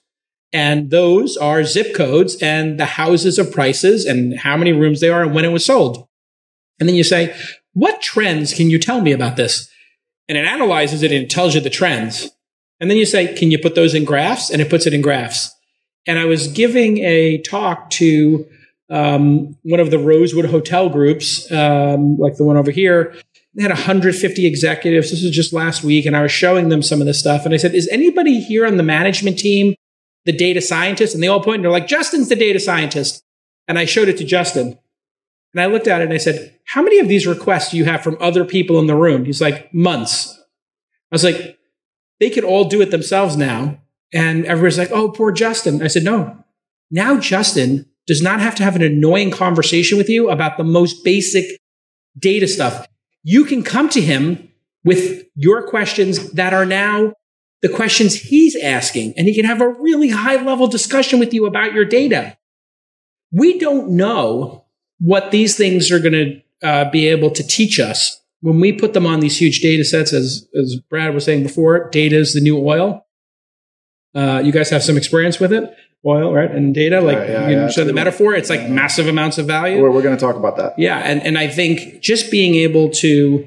And 0.52 0.90
those 0.90 1.36
are 1.36 1.64
zip 1.64 1.94
codes 1.94 2.36
and 2.42 2.78
the 2.78 2.86
houses 2.86 3.38
of 3.38 3.52
prices 3.52 4.04
and 4.04 4.38
how 4.38 4.56
many 4.56 4.72
rooms 4.72 5.00
they 5.00 5.10
are 5.10 5.22
and 5.22 5.34
when 5.34 5.44
it 5.44 5.52
was 5.52 5.64
sold. 5.64 6.06
And 6.80 6.88
then 6.88 6.96
you 6.96 7.04
say, 7.04 7.36
what 7.72 8.00
trends 8.00 8.54
can 8.54 8.70
you 8.70 8.78
tell 8.78 9.00
me 9.00 9.12
about 9.12 9.36
this? 9.36 9.70
And 10.28 10.38
it 10.38 10.44
analyzes 10.44 11.02
it 11.02 11.12
and 11.12 11.24
it 11.24 11.30
tells 11.30 11.54
you 11.54 11.60
the 11.60 11.70
trends. 11.70 12.30
And 12.80 12.90
then 12.90 12.96
you 12.96 13.06
say, 13.06 13.34
can 13.34 13.50
you 13.50 13.58
put 13.58 13.74
those 13.74 13.94
in 13.94 14.04
graphs? 14.04 14.50
And 14.50 14.60
it 14.62 14.70
puts 14.70 14.86
it 14.86 14.94
in 14.94 15.00
graphs. 15.00 15.54
And 16.06 16.18
I 16.18 16.24
was 16.24 16.48
giving 16.48 16.98
a 16.98 17.38
talk 17.42 17.90
to 17.90 18.46
um, 18.90 19.56
one 19.62 19.80
of 19.80 19.90
the 19.90 19.98
Rosewood 19.98 20.46
Hotel 20.46 20.88
groups, 20.88 21.50
um, 21.52 22.16
like 22.16 22.36
the 22.36 22.44
one 22.44 22.56
over 22.56 22.70
here. 22.70 23.14
They 23.58 23.64
had 23.64 23.72
150 23.72 24.46
executives. 24.46 25.10
This 25.10 25.24
was 25.24 25.32
just 25.32 25.52
last 25.52 25.82
week. 25.82 26.06
And 26.06 26.16
I 26.16 26.22
was 26.22 26.30
showing 26.30 26.68
them 26.68 26.80
some 26.80 27.00
of 27.00 27.08
this 27.08 27.18
stuff. 27.18 27.44
And 27.44 27.52
I 27.52 27.56
said, 27.56 27.74
is 27.74 27.88
anybody 27.88 28.38
here 28.40 28.64
on 28.64 28.76
the 28.76 28.84
management 28.84 29.36
team 29.36 29.74
the 30.26 30.32
data 30.32 30.60
scientist? 30.60 31.12
And 31.12 31.20
they 31.20 31.26
all 31.26 31.42
point 31.42 31.56
and 31.56 31.64
they're 31.64 31.72
like, 31.72 31.88
Justin's 31.88 32.28
the 32.28 32.36
data 32.36 32.60
scientist. 32.60 33.20
And 33.66 33.76
I 33.76 33.84
showed 33.84 34.08
it 34.08 34.16
to 34.18 34.24
Justin. 34.24 34.78
And 35.52 35.60
I 35.60 35.66
looked 35.66 35.88
at 35.88 36.00
it 36.00 36.04
and 36.04 36.12
I 36.12 36.18
said, 36.18 36.56
How 36.66 36.82
many 36.82 37.00
of 37.00 37.08
these 37.08 37.26
requests 37.26 37.72
do 37.72 37.78
you 37.78 37.84
have 37.84 38.00
from 38.00 38.16
other 38.20 38.44
people 38.44 38.78
in 38.78 38.86
the 38.86 38.94
room? 38.94 39.24
He's 39.24 39.40
like, 39.40 39.74
Months. 39.74 40.38
I 41.10 41.14
was 41.14 41.24
like, 41.24 41.58
They 42.20 42.30
could 42.30 42.44
all 42.44 42.68
do 42.68 42.80
it 42.80 42.92
themselves 42.92 43.36
now. 43.36 43.80
And 44.12 44.46
everybody's 44.46 44.78
like, 44.78 44.92
Oh, 44.92 45.10
poor 45.10 45.32
Justin. 45.32 45.82
I 45.82 45.88
said, 45.88 46.04
No. 46.04 46.44
Now 46.92 47.18
Justin 47.18 47.86
does 48.06 48.22
not 48.22 48.38
have 48.38 48.54
to 48.54 48.62
have 48.62 48.76
an 48.76 48.82
annoying 48.82 49.32
conversation 49.32 49.98
with 49.98 50.08
you 50.08 50.30
about 50.30 50.58
the 50.58 50.64
most 50.64 51.02
basic 51.02 51.58
data 52.16 52.46
stuff. 52.46 52.86
You 53.30 53.44
can 53.44 53.62
come 53.62 53.90
to 53.90 54.00
him 54.00 54.48
with 54.84 55.26
your 55.34 55.68
questions 55.68 56.30
that 56.32 56.54
are 56.54 56.64
now 56.64 57.12
the 57.60 57.68
questions 57.68 58.14
he's 58.14 58.56
asking, 58.56 59.12
and 59.18 59.26
he 59.26 59.34
can 59.34 59.44
have 59.44 59.60
a 59.60 59.68
really 59.68 60.08
high 60.08 60.42
level 60.42 60.66
discussion 60.66 61.18
with 61.18 61.34
you 61.34 61.44
about 61.44 61.74
your 61.74 61.84
data. 61.84 62.38
We 63.30 63.58
don't 63.58 63.90
know 63.90 64.64
what 64.98 65.30
these 65.30 65.58
things 65.58 65.90
are 65.90 65.98
going 65.98 66.14
to 66.14 66.66
uh, 66.66 66.90
be 66.90 67.06
able 67.06 67.30
to 67.32 67.46
teach 67.46 67.78
us 67.78 68.18
when 68.40 68.60
we 68.60 68.72
put 68.72 68.94
them 68.94 69.04
on 69.04 69.20
these 69.20 69.38
huge 69.38 69.60
data 69.60 69.84
sets. 69.84 70.14
As, 70.14 70.48
as 70.58 70.76
Brad 70.88 71.12
was 71.12 71.26
saying 71.26 71.42
before, 71.42 71.90
data 71.90 72.16
is 72.16 72.32
the 72.32 72.40
new 72.40 72.56
oil. 72.58 73.06
Uh, 74.14 74.40
you 74.42 74.52
guys 74.52 74.70
have 74.70 74.82
some 74.82 74.96
experience 74.96 75.38
with 75.38 75.52
it, 75.52 75.70
oil, 76.06 76.32
right? 76.32 76.50
And 76.50 76.74
data, 76.74 77.00
like 77.00 77.18
yeah, 77.18 77.48
you 77.48 77.56
yeah, 77.56 77.68
said, 77.68 77.86
the 77.86 77.92
metaphor, 77.92 78.34
it's 78.34 78.50
like 78.50 78.68
massive 78.68 79.08
amounts 79.08 79.38
of 79.38 79.46
value. 79.46 79.82
We're, 79.82 79.90
we're 79.90 80.02
going 80.02 80.16
to 80.16 80.20
talk 80.20 80.36
about 80.36 80.56
that. 80.56 80.78
Yeah, 80.78 80.98
and, 80.98 81.22
and 81.22 81.38
I 81.38 81.48
think 81.48 82.00
just 82.00 82.30
being 82.30 82.54
able 82.54 82.90
to 82.90 83.46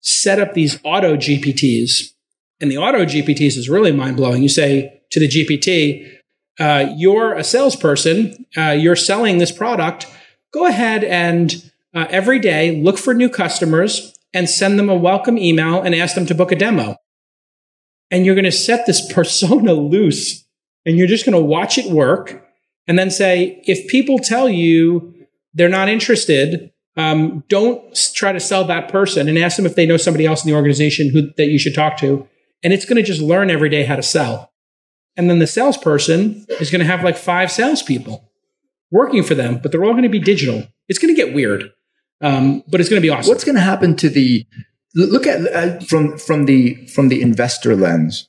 set 0.00 0.38
up 0.38 0.54
these 0.54 0.78
auto 0.84 1.16
GPTs, 1.16 2.12
and 2.60 2.70
the 2.70 2.78
auto 2.78 3.04
GPTs 3.04 3.56
is 3.56 3.68
really 3.68 3.92
mind 3.92 4.16
blowing. 4.16 4.42
You 4.42 4.48
say 4.48 5.02
to 5.10 5.20
the 5.20 5.28
GPT, 5.28 6.10
uh, 6.58 6.92
you're 6.96 7.34
a 7.34 7.44
salesperson, 7.44 8.46
uh, 8.56 8.70
you're 8.70 8.96
selling 8.96 9.38
this 9.38 9.52
product, 9.52 10.06
go 10.52 10.66
ahead 10.66 11.02
and 11.04 11.70
uh, 11.94 12.06
every 12.10 12.38
day 12.38 12.80
look 12.80 12.98
for 12.98 13.14
new 13.14 13.28
customers 13.28 14.14
and 14.32 14.48
send 14.48 14.78
them 14.78 14.88
a 14.88 14.94
welcome 14.94 15.38
email 15.38 15.80
and 15.80 15.94
ask 15.94 16.14
them 16.14 16.26
to 16.26 16.34
book 16.34 16.52
a 16.52 16.56
demo. 16.56 16.96
And 18.10 18.24
you're 18.24 18.34
going 18.34 18.44
to 18.44 18.52
set 18.52 18.86
this 18.86 19.12
persona 19.12 19.72
loose 19.72 20.43
and 20.86 20.96
you're 20.96 21.06
just 21.06 21.24
going 21.24 21.36
to 21.36 21.44
watch 21.44 21.78
it 21.78 21.90
work 21.90 22.46
and 22.86 22.98
then 22.98 23.10
say, 23.10 23.62
if 23.66 23.88
people 23.88 24.18
tell 24.18 24.48
you 24.48 25.14
they're 25.54 25.68
not 25.68 25.88
interested, 25.88 26.72
um, 26.96 27.44
don't 27.48 27.94
try 28.14 28.32
to 28.32 28.40
sell 28.40 28.64
that 28.64 28.88
person 28.88 29.28
and 29.28 29.38
ask 29.38 29.56
them 29.56 29.66
if 29.66 29.74
they 29.74 29.86
know 29.86 29.96
somebody 29.96 30.26
else 30.26 30.44
in 30.44 30.50
the 30.50 30.56
organization 30.56 31.10
who, 31.10 31.32
that 31.36 31.46
you 31.46 31.58
should 31.58 31.74
talk 31.74 31.96
to. 31.98 32.28
And 32.62 32.72
it's 32.72 32.84
going 32.84 32.96
to 32.96 33.02
just 33.02 33.20
learn 33.20 33.50
every 33.50 33.68
day 33.68 33.84
how 33.84 33.96
to 33.96 34.02
sell. 34.02 34.52
And 35.16 35.30
then 35.30 35.38
the 35.38 35.46
salesperson 35.46 36.46
is 36.60 36.70
going 36.70 36.80
to 36.80 36.86
have 36.86 37.04
like 37.04 37.16
five 37.16 37.50
salespeople 37.50 38.30
working 38.90 39.22
for 39.22 39.34
them, 39.34 39.58
but 39.62 39.70
they're 39.70 39.84
all 39.84 39.92
going 39.92 40.02
to 40.04 40.08
be 40.08 40.18
digital. 40.18 40.66
It's 40.88 40.98
going 40.98 41.14
to 41.14 41.20
get 41.20 41.34
weird, 41.34 41.70
um, 42.20 42.62
but 42.68 42.80
it's 42.80 42.88
going 42.88 43.00
to 43.00 43.06
be 43.06 43.10
awesome. 43.10 43.28
What's 43.28 43.44
going 43.44 43.54
to 43.56 43.60
happen 43.60 43.96
to 43.96 44.08
the 44.08 44.46
look 44.94 45.26
at 45.26 45.52
uh, 45.52 45.80
from 45.80 46.18
from 46.18 46.46
the 46.46 46.86
from 46.86 47.08
the 47.08 47.22
investor 47.22 47.76
lens? 47.76 48.28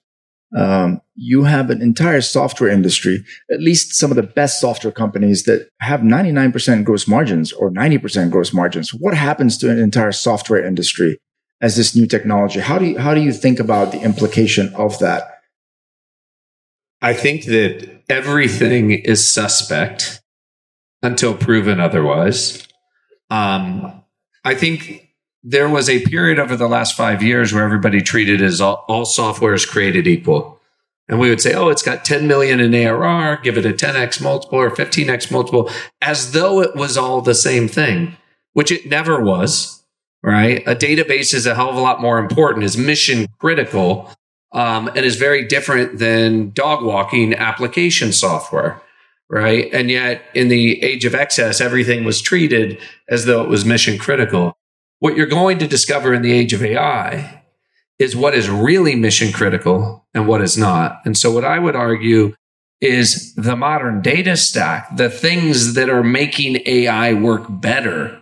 Um, 0.55 1.01
you 1.15 1.43
have 1.43 1.69
an 1.69 1.81
entire 1.81 2.21
software 2.21 2.69
industry, 2.69 3.23
at 3.51 3.61
least 3.61 3.93
some 3.93 4.11
of 4.11 4.17
the 4.17 4.23
best 4.23 4.59
software 4.59 4.91
companies 4.91 5.43
that 5.43 5.69
have 5.79 6.01
99% 6.01 6.83
gross 6.83 7.07
margins 7.07 7.53
or 7.53 7.71
90% 7.71 8.31
gross 8.31 8.53
margins. 8.53 8.93
What 8.93 9.15
happens 9.15 9.57
to 9.59 9.71
an 9.71 9.79
entire 9.79 10.11
software 10.11 10.63
industry 10.63 11.17
as 11.61 11.77
this 11.77 11.95
new 11.95 12.05
technology? 12.05 12.59
How 12.59 12.77
do 12.77 12.85
you, 12.85 12.99
how 12.99 13.13
do 13.13 13.21
you 13.21 13.31
think 13.31 13.59
about 13.59 13.91
the 13.91 14.01
implication 14.01 14.73
of 14.75 14.99
that? 14.99 15.39
I 17.01 17.13
think 17.13 17.45
that 17.45 18.03
everything 18.09 18.91
is 18.91 19.25
suspect 19.25 20.21
until 21.01 21.33
proven 21.35 21.79
otherwise. 21.79 22.67
Um, 23.29 24.03
I 24.43 24.55
think 24.55 25.13
there 25.43 25.69
was 25.69 25.89
a 25.89 26.03
period 26.05 26.39
over 26.39 26.55
the 26.55 26.67
last 26.67 26.97
five 26.97 27.21
years 27.21 27.53
where 27.53 27.63
everybody 27.63 28.01
treated 28.01 28.41
as 28.41 28.59
all, 28.59 28.83
all 28.87 29.05
software 29.05 29.53
is 29.53 29.65
created 29.65 30.07
equal. 30.07 30.54
And 31.07 31.19
we 31.19 31.29
would 31.29 31.41
say, 31.41 31.53
oh, 31.53 31.69
it's 31.69 31.83
got 31.83 32.03
10 32.03 32.27
million 32.27 32.59
in 32.59 32.73
ARR, 32.73 33.37
give 33.43 33.57
it 33.57 33.65
a 33.65 33.73
10x 33.73 34.21
multiple 34.21 34.59
or 34.59 34.71
15x 34.71 35.31
multiple, 35.31 35.69
as 36.01 36.31
though 36.31 36.61
it 36.61 36.75
was 36.75 36.97
all 36.97 37.21
the 37.21 37.35
same 37.35 37.67
thing, 37.67 38.17
which 38.53 38.71
it 38.71 38.87
never 38.87 39.21
was, 39.21 39.83
right? 40.23 40.63
A 40.65 40.75
database 40.75 41.33
is 41.33 41.45
a 41.45 41.53
hell 41.53 41.69
of 41.69 41.75
a 41.75 41.81
lot 41.81 42.01
more 42.01 42.17
important, 42.17 42.63
is 42.63 42.75
mission 42.75 43.27
critical, 43.37 44.11
um, 44.51 44.87
and 44.95 45.05
is 45.05 45.17
very 45.17 45.45
different 45.45 45.99
than 45.99 46.51
dog 46.51 46.83
walking 46.83 47.35
application 47.35 48.11
software, 48.11 48.81
right? 49.29 49.71
And 49.71 49.91
yet, 49.91 50.23
in 50.33 50.47
the 50.47 50.81
age 50.83 51.05
of 51.05 51.13
excess, 51.13 51.61
everything 51.61 52.03
was 52.03 52.19
treated 52.19 52.79
as 53.07 53.25
though 53.25 53.43
it 53.43 53.49
was 53.49 53.63
mission 53.63 53.99
critical. 53.99 54.57
What 54.99 55.15
you're 55.15 55.27
going 55.27 55.59
to 55.59 55.67
discover 55.67 56.15
in 56.15 56.23
the 56.23 56.31
age 56.31 56.53
of 56.53 56.63
AI 56.63 57.43
is 57.99 58.15
what 58.15 58.35
is 58.35 58.49
really 58.49 58.95
mission 58.95 59.31
critical 59.31 60.05
and 60.13 60.27
what 60.27 60.41
is 60.41 60.57
not. 60.57 61.01
And 61.05 61.17
so, 61.17 61.31
what 61.31 61.45
I 61.45 61.59
would 61.59 61.75
argue 61.75 62.33
is 62.81 63.33
the 63.35 63.55
modern 63.55 64.01
data 64.01 64.35
stack, 64.37 64.95
the 64.95 65.09
things 65.09 65.73
that 65.75 65.89
are 65.89 66.03
making 66.03 66.61
AI 66.65 67.13
work 67.13 67.45
better, 67.49 68.21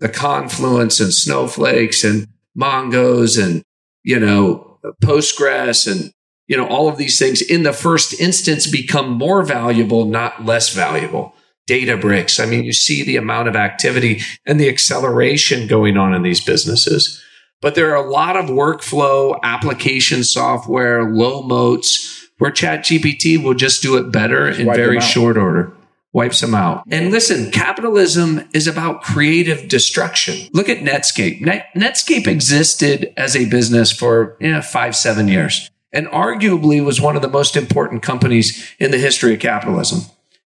the 0.00 0.08
Confluents 0.08 1.00
and 1.00 1.12
snowflakes 1.12 2.04
and 2.04 2.28
Mongos 2.58 3.42
and, 3.42 3.62
you 4.04 4.18
know, 4.18 4.78
Postgres 5.02 5.90
and, 5.90 6.12
you 6.48 6.56
know, 6.56 6.66
all 6.66 6.88
of 6.88 6.98
these 6.98 7.18
things 7.18 7.40
in 7.40 7.62
the 7.62 7.72
first 7.72 8.18
instance 8.20 8.66
become 8.66 9.10
more 9.10 9.42
valuable, 9.42 10.04
not 10.04 10.44
less 10.44 10.74
valuable. 10.74 11.34
Databricks. 11.68 12.42
I 12.42 12.46
mean, 12.46 12.64
you 12.64 12.72
see 12.72 13.04
the 13.04 13.16
amount 13.16 13.48
of 13.48 13.54
activity 13.54 14.20
and 14.44 14.58
the 14.58 14.68
acceleration 14.68 15.68
going 15.68 15.96
on 15.96 16.12
in 16.12 16.22
these 16.22 16.44
businesses. 16.44 17.22
But 17.62 17.74
there 17.74 17.96
are 17.96 18.04
a 18.04 18.10
lot 18.10 18.36
of 18.36 18.46
workflow 18.46 19.40
application 19.42 20.22
software, 20.24 21.04
low 21.04 21.42
moats, 21.42 22.28
where 22.36 22.50
ChatGPT 22.50 23.42
will 23.42 23.54
just 23.54 23.80
do 23.80 23.96
it 23.96 24.12
better 24.12 24.48
in 24.48 24.66
very 24.66 25.00
short 25.00 25.38
order. 25.38 25.72
Wipes 26.12 26.42
them 26.42 26.54
out. 26.54 26.82
And 26.90 27.10
listen, 27.10 27.50
capitalism 27.50 28.46
is 28.52 28.66
about 28.66 29.02
creative 29.02 29.66
destruction. 29.68 30.50
Look 30.52 30.68
at 30.68 30.80
Netscape. 30.80 31.40
Net- 31.40 31.68
Netscape 31.74 32.26
existed 32.26 33.14
as 33.16 33.34
a 33.34 33.46
business 33.46 33.90
for 33.90 34.36
you 34.38 34.52
know, 34.52 34.60
five, 34.60 34.94
seven 34.94 35.26
years 35.26 35.70
and 35.92 36.06
arguably 36.08 36.84
was 36.84 37.00
one 37.00 37.16
of 37.16 37.22
the 37.22 37.28
most 37.28 37.56
important 37.56 38.02
companies 38.02 38.72
in 38.78 38.90
the 38.90 38.98
history 38.98 39.34
of 39.34 39.40
capitalism, 39.40 40.00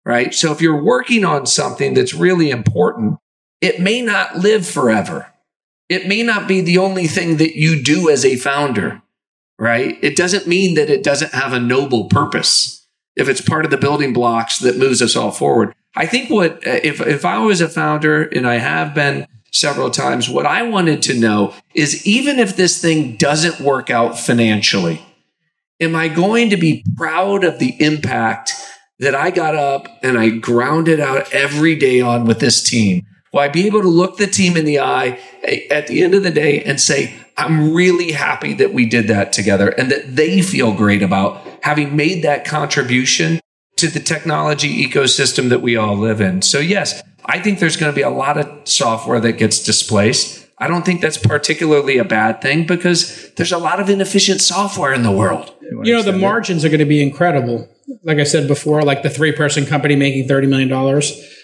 right? 0.04 0.34
So 0.34 0.50
if 0.52 0.60
you're 0.60 0.82
working 0.82 1.24
on 1.24 1.46
something 1.46 1.94
that's 1.94 2.14
really 2.14 2.50
important, 2.50 3.18
it 3.60 3.80
may 3.80 4.00
not 4.00 4.38
live 4.38 4.66
forever. 4.66 5.30
It 5.88 6.06
may 6.06 6.22
not 6.22 6.48
be 6.48 6.60
the 6.60 6.78
only 6.78 7.06
thing 7.06 7.36
that 7.36 7.56
you 7.56 7.82
do 7.82 8.08
as 8.08 8.24
a 8.24 8.36
founder, 8.36 9.02
right? 9.58 9.98
It 10.02 10.16
doesn't 10.16 10.46
mean 10.46 10.74
that 10.74 10.90
it 10.90 11.02
doesn't 11.02 11.32
have 11.32 11.52
a 11.52 11.60
noble 11.60 12.08
purpose 12.08 12.86
if 13.16 13.28
it's 13.28 13.40
part 13.40 13.64
of 13.64 13.70
the 13.70 13.76
building 13.76 14.12
blocks 14.12 14.58
that 14.60 14.78
moves 14.78 15.02
us 15.02 15.14
all 15.14 15.30
forward. 15.30 15.74
I 15.94 16.06
think 16.06 16.30
what, 16.30 16.66
uh, 16.66 16.80
if, 16.82 17.00
if 17.00 17.24
I 17.24 17.38
was 17.38 17.60
a 17.60 17.68
founder 17.68 18.22
and 18.22 18.46
I 18.46 18.56
have 18.56 18.94
been 18.94 19.26
several 19.52 19.90
times, 19.90 20.28
what 20.28 20.46
I 20.46 20.62
wanted 20.62 21.02
to 21.02 21.18
know 21.18 21.54
is 21.74 22.04
even 22.06 22.38
if 22.38 22.56
this 22.56 22.80
thing 22.80 23.16
doesn't 23.16 23.60
work 23.60 23.90
out 23.90 24.18
financially, 24.18 25.00
am 25.80 25.94
I 25.94 26.08
going 26.08 26.50
to 26.50 26.56
be 26.56 26.84
proud 26.96 27.44
of 27.44 27.58
the 27.58 27.76
impact 27.78 28.52
that 28.98 29.14
I 29.14 29.30
got 29.30 29.54
up 29.54 29.86
and 30.02 30.18
I 30.18 30.30
grounded 30.30 30.98
out 30.98 31.32
every 31.32 31.76
day 31.76 32.00
on 32.00 32.24
with 32.24 32.40
this 32.40 32.62
team? 32.62 33.06
Will 33.34 33.40
I 33.40 33.48
be 33.48 33.66
able 33.66 33.82
to 33.82 33.88
look 33.88 34.16
the 34.16 34.28
team 34.28 34.56
in 34.56 34.64
the 34.64 34.78
eye 34.78 35.18
at 35.68 35.88
the 35.88 36.04
end 36.04 36.14
of 36.14 36.22
the 36.22 36.30
day 36.30 36.62
and 36.62 36.80
say, 36.80 37.16
I'm 37.36 37.74
really 37.74 38.12
happy 38.12 38.54
that 38.54 38.72
we 38.72 38.86
did 38.86 39.08
that 39.08 39.32
together 39.32 39.70
and 39.70 39.90
that 39.90 40.14
they 40.14 40.40
feel 40.40 40.72
great 40.72 41.02
about 41.02 41.44
having 41.64 41.96
made 41.96 42.22
that 42.22 42.44
contribution 42.44 43.40
to 43.74 43.88
the 43.88 43.98
technology 43.98 44.88
ecosystem 44.88 45.48
that 45.48 45.62
we 45.62 45.76
all 45.76 45.96
live 45.96 46.20
in. 46.20 46.42
So, 46.42 46.60
yes, 46.60 47.02
I 47.24 47.40
think 47.40 47.58
there's 47.58 47.76
going 47.76 47.90
to 47.90 47.96
be 47.96 48.02
a 48.02 48.08
lot 48.08 48.38
of 48.38 48.68
software 48.68 49.18
that 49.18 49.32
gets 49.32 49.60
displaced. 49.64 50.46
I 50.58 50.68
don't 50.68 50.84
think 50.84 51.00
that's 51.00 51.18
particularly 51.18 51.98
a 51.98 52.04
bad 52.04 52.40
thing 52.40 52.68
because 52.68 53.32
there's 53.32 53.50
a 53.50 53.58
lot 53.58 53.80
of 53.80 53.90
inefficient 53.90 54.42
software 54.42 54.92
in 54.92 55.02
the 55.02 55.10
world. 55.10 55.52
You 55.82 55.92
know, 55.92 56.02
the 56.02 56.12
margins 56.12 56.64
are 56.64 56.68
going 56.68 56.78
to 56.78 56.86
be 56.86 57.02
incredible. 57.02 57.68
Like 58.04 58.18
I 58.18 58.24
said 58.24 58.46
before, 58.46 58.82
like 58.82 59.02
the 59.02 59.10
three 59.10 59.32
person 59.32 59.66
company 59.66 59.96
making 59.96 60.28
$30 60.28 60.48
million. 60.48 61.02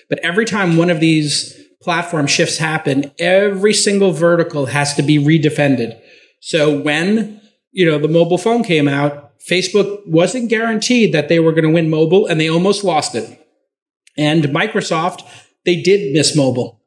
But 0.08 0.20
every 0.20 0.44
time 0.44 0.76
one 0.76 0.90
of 0.90 1.00
these 1.00 1.59
platform 1.82 2.26
shifts 2.26 2.58
happen, 2.58 3.10
every 3.18 3.72
single 3.72 4.12
vertical 4.12 4.66
has 4.66 4.94
to 4.94 5.02
be 5.02 5.18
redefended. 5.18 5.98
So 6.40 6.78
when, 6.78 7.40
you 7.72 7.86
know, 7.90 7.98
the 7.98 8.08
mobile 8.08 8.38
phone 8.38 8.62
came 8.62 8.88
out, 8.88 9.38
Facebook 9.48 10.06
wasn't 10.06 10.50
guaranteed 10.50 11.12
that 11.14 11.28
they 11.28 11.40
were 11.40 11.52
going 11.52 11.64
to 11.64 11.70
win 11.72 11.88
mobile 11.88 12.26
and 12.26 12.38
they 12.40 12.48
almost 12.48 12.84
lost 12.84 13.14
it. 13.14 13.38
And 14.18 14.44
Microsoft, 14.44 15.22
they 15.64 15.80
did 15.80 16.12
miss 16.12 16.36
mobile. 16.36 16.80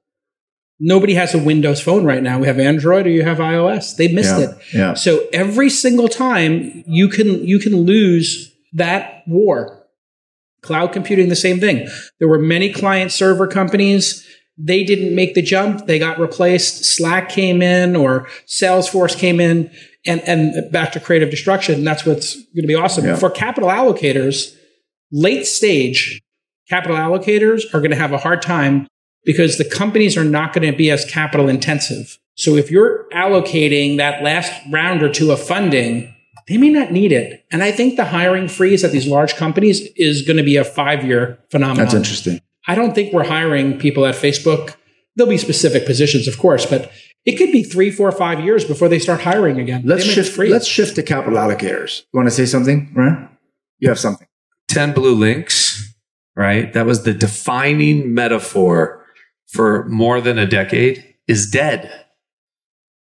Nobody 0.79 1.13
has 1.13 1.33
a 1.33 1.39
Windows 1.39 1.81
phone 1.81 2.03
right 2.03 2.21
now. 2.21 2.39
We 2.39 2.47
have 2.47 2.59
Android 2.59 3.07
or 3.07 3.09
you 3.09 3.23
have 3.23 3.37
iOS. 3.37 3.95
They 3.95 4.07
missed 4.11 4.37
Yeah, 4.37 4.49
it. 4.49 4.57
yeah. 4.73 4.93
So 4.95 5.27
every 5.31 5.69
single 5.69 6.07
time 6.09 6.83
you 6.85 7.07
can 7.07 7.45
you 7.45 7.57
can 7.59 7.75
lose 7.85 8.51
that 8.73 9.23
war. 9.27 9.85
Cloud 10.61 10.91
computing, 10.91 11.29
the 11.29 11.35
same 11.35 11.59
thing. 11.59 11.87
There 12.19 12.27
were 12.27 12.39
many 12.39 12.71
client 12.73 13.11
server 13.11 13.47
companies. 13.47 14.25
They 14.57 14.83
didn't 14.83 15.15
make 15.15 15.33
the 15.33 15.41
jump. 15.41 15.87
They 15.87 15.97
got 15.99 16.19
replaced. 16.19 16.85
Slack 16.85 17.29
came 17.29 17.61
in 17.61 17.95
or 17.95 18.27
Salesforce 18.45 19.17
came 19.17 19.39
in 19.39 19.71
and, 20.05 20.21
and 20.21 20.71
back 20.71 20.91
to 20.91 20.99
creative 20.99 21.29
destruction. 21.29 21.83
That's 21.83 22.05
what's 22.05 22.35
going 22.35 22.63
to 22.63 22.67
be 22.67 22.75
awesome. 22.75 23.05
Yeah. 23.05 23.15
For 23.15 23.29
capital 23.29 23.69
allocators, 23.69 24.55
late 25.11 25.45
stage 25.45 26.21
capital 26.69 26.97
allocators 26.97 27.65
are 27.73 27.79
going 27.79 27.91
to 27.91 27.97
have 27.97 28.13
a 28.13 28.17
hard 28.17 28.41
time 28.41 28.87
because 29.25 29.57
the 29.57 29.65
companies 29.65 30.17
are 30.17 30.23
not 30.23 30.53
going 30.53 30.69
to 30.71 30.77
be 30.77 30.91
as 30.91 31.05
capital 31.05 31.49
intensive. 31.49 32.19
So 32.35 32.55
if 32.55 32.69
you're 32.69 33.07
allocating 33.13 33.97
that 33.97 34.23
last 34.23 34.51
round 34.71 35.01
or 35.01 35.11
two 35.11 35.31
of 35.31 35.41
funding 35.41 36.13
they 36.47 36.57
may 36.57 36.69
not 36.69 36.91
need 36.91 37.11
it. 37.11 37.45
And 37.51 37.63
I 37.63 37.71
think 37.71 37.95
the 37.95 38.05
hiring 38.05 38.47
freeze 38.47 38.83
at 38.83 38.91
these 38.91 39.07
large 39.07 39.35
companies 39.35 39.87
is 39.95 40.23
going 40.23 40.37
to 40.37 40.43
be 40.43 40.57
a 40.57 40.63
five 40.63 41.05
year 41.05 41.39
phenomenon. 41.49 41.85
That's 41.85 41.93
interesting. 41.93 42.41
I 42.67 42.75
don't 42.75 42.95
think 42.95 43.13
we're 43.13 43.27
hiring 43.27 43.77
people 43.77 44.05
at 44.05 44.15
Facebook. 44.15 44.75
There'll 45.15 45.29
be 45.29 45.37
specific 45.37 45.85
positions, 45.85 46.27
of 46.27 46.37
course, 46.37 46.65
but 46.65 46.91
it 47.25 47.37
could 47.37 47.51
be 47.51 47.63
three, 47.63 47.91
four, 47.91 48.11
five 48.11 48.43
years 48.43 48.65
before 48.65 48.89
they 48.89 48.99
start 48.99 49.21
hiring 49.21 49.59
again. 49.59 49.83
Let's 49.85 50.03
shift. 50.03 50.33
freeze. 50.33 50.51
Let's 50.51 50.67
shift 50.67 50.95
to 50.95 51.03
capital 51.03 51.37
allocators. 51.37 52.01
You 52.13 52.17
want 52.17 52.27
to 52.27 52.35
say 52.35 52.45
something, 52.45 52.91
right? 52.95 53.29
You 53.79 53.89
have 53.89 53.99
something. 53.99 54.27
10 54.69 54.93
blue 54.93 55.15
links, 55.15 55.93
right? 56.35 56.73
That 56.73 56.85
was 56.85 57.03
the 57.03 57.13
defining 57.13 58.13
metaphor 58.13 59.05
for 59.47 59.87
more 59.87 60.19
than 60.19 60.39
a 60.39 60.47
decade, 60.47 61.15
is 61.27 61.49
dead. 61.49 62.05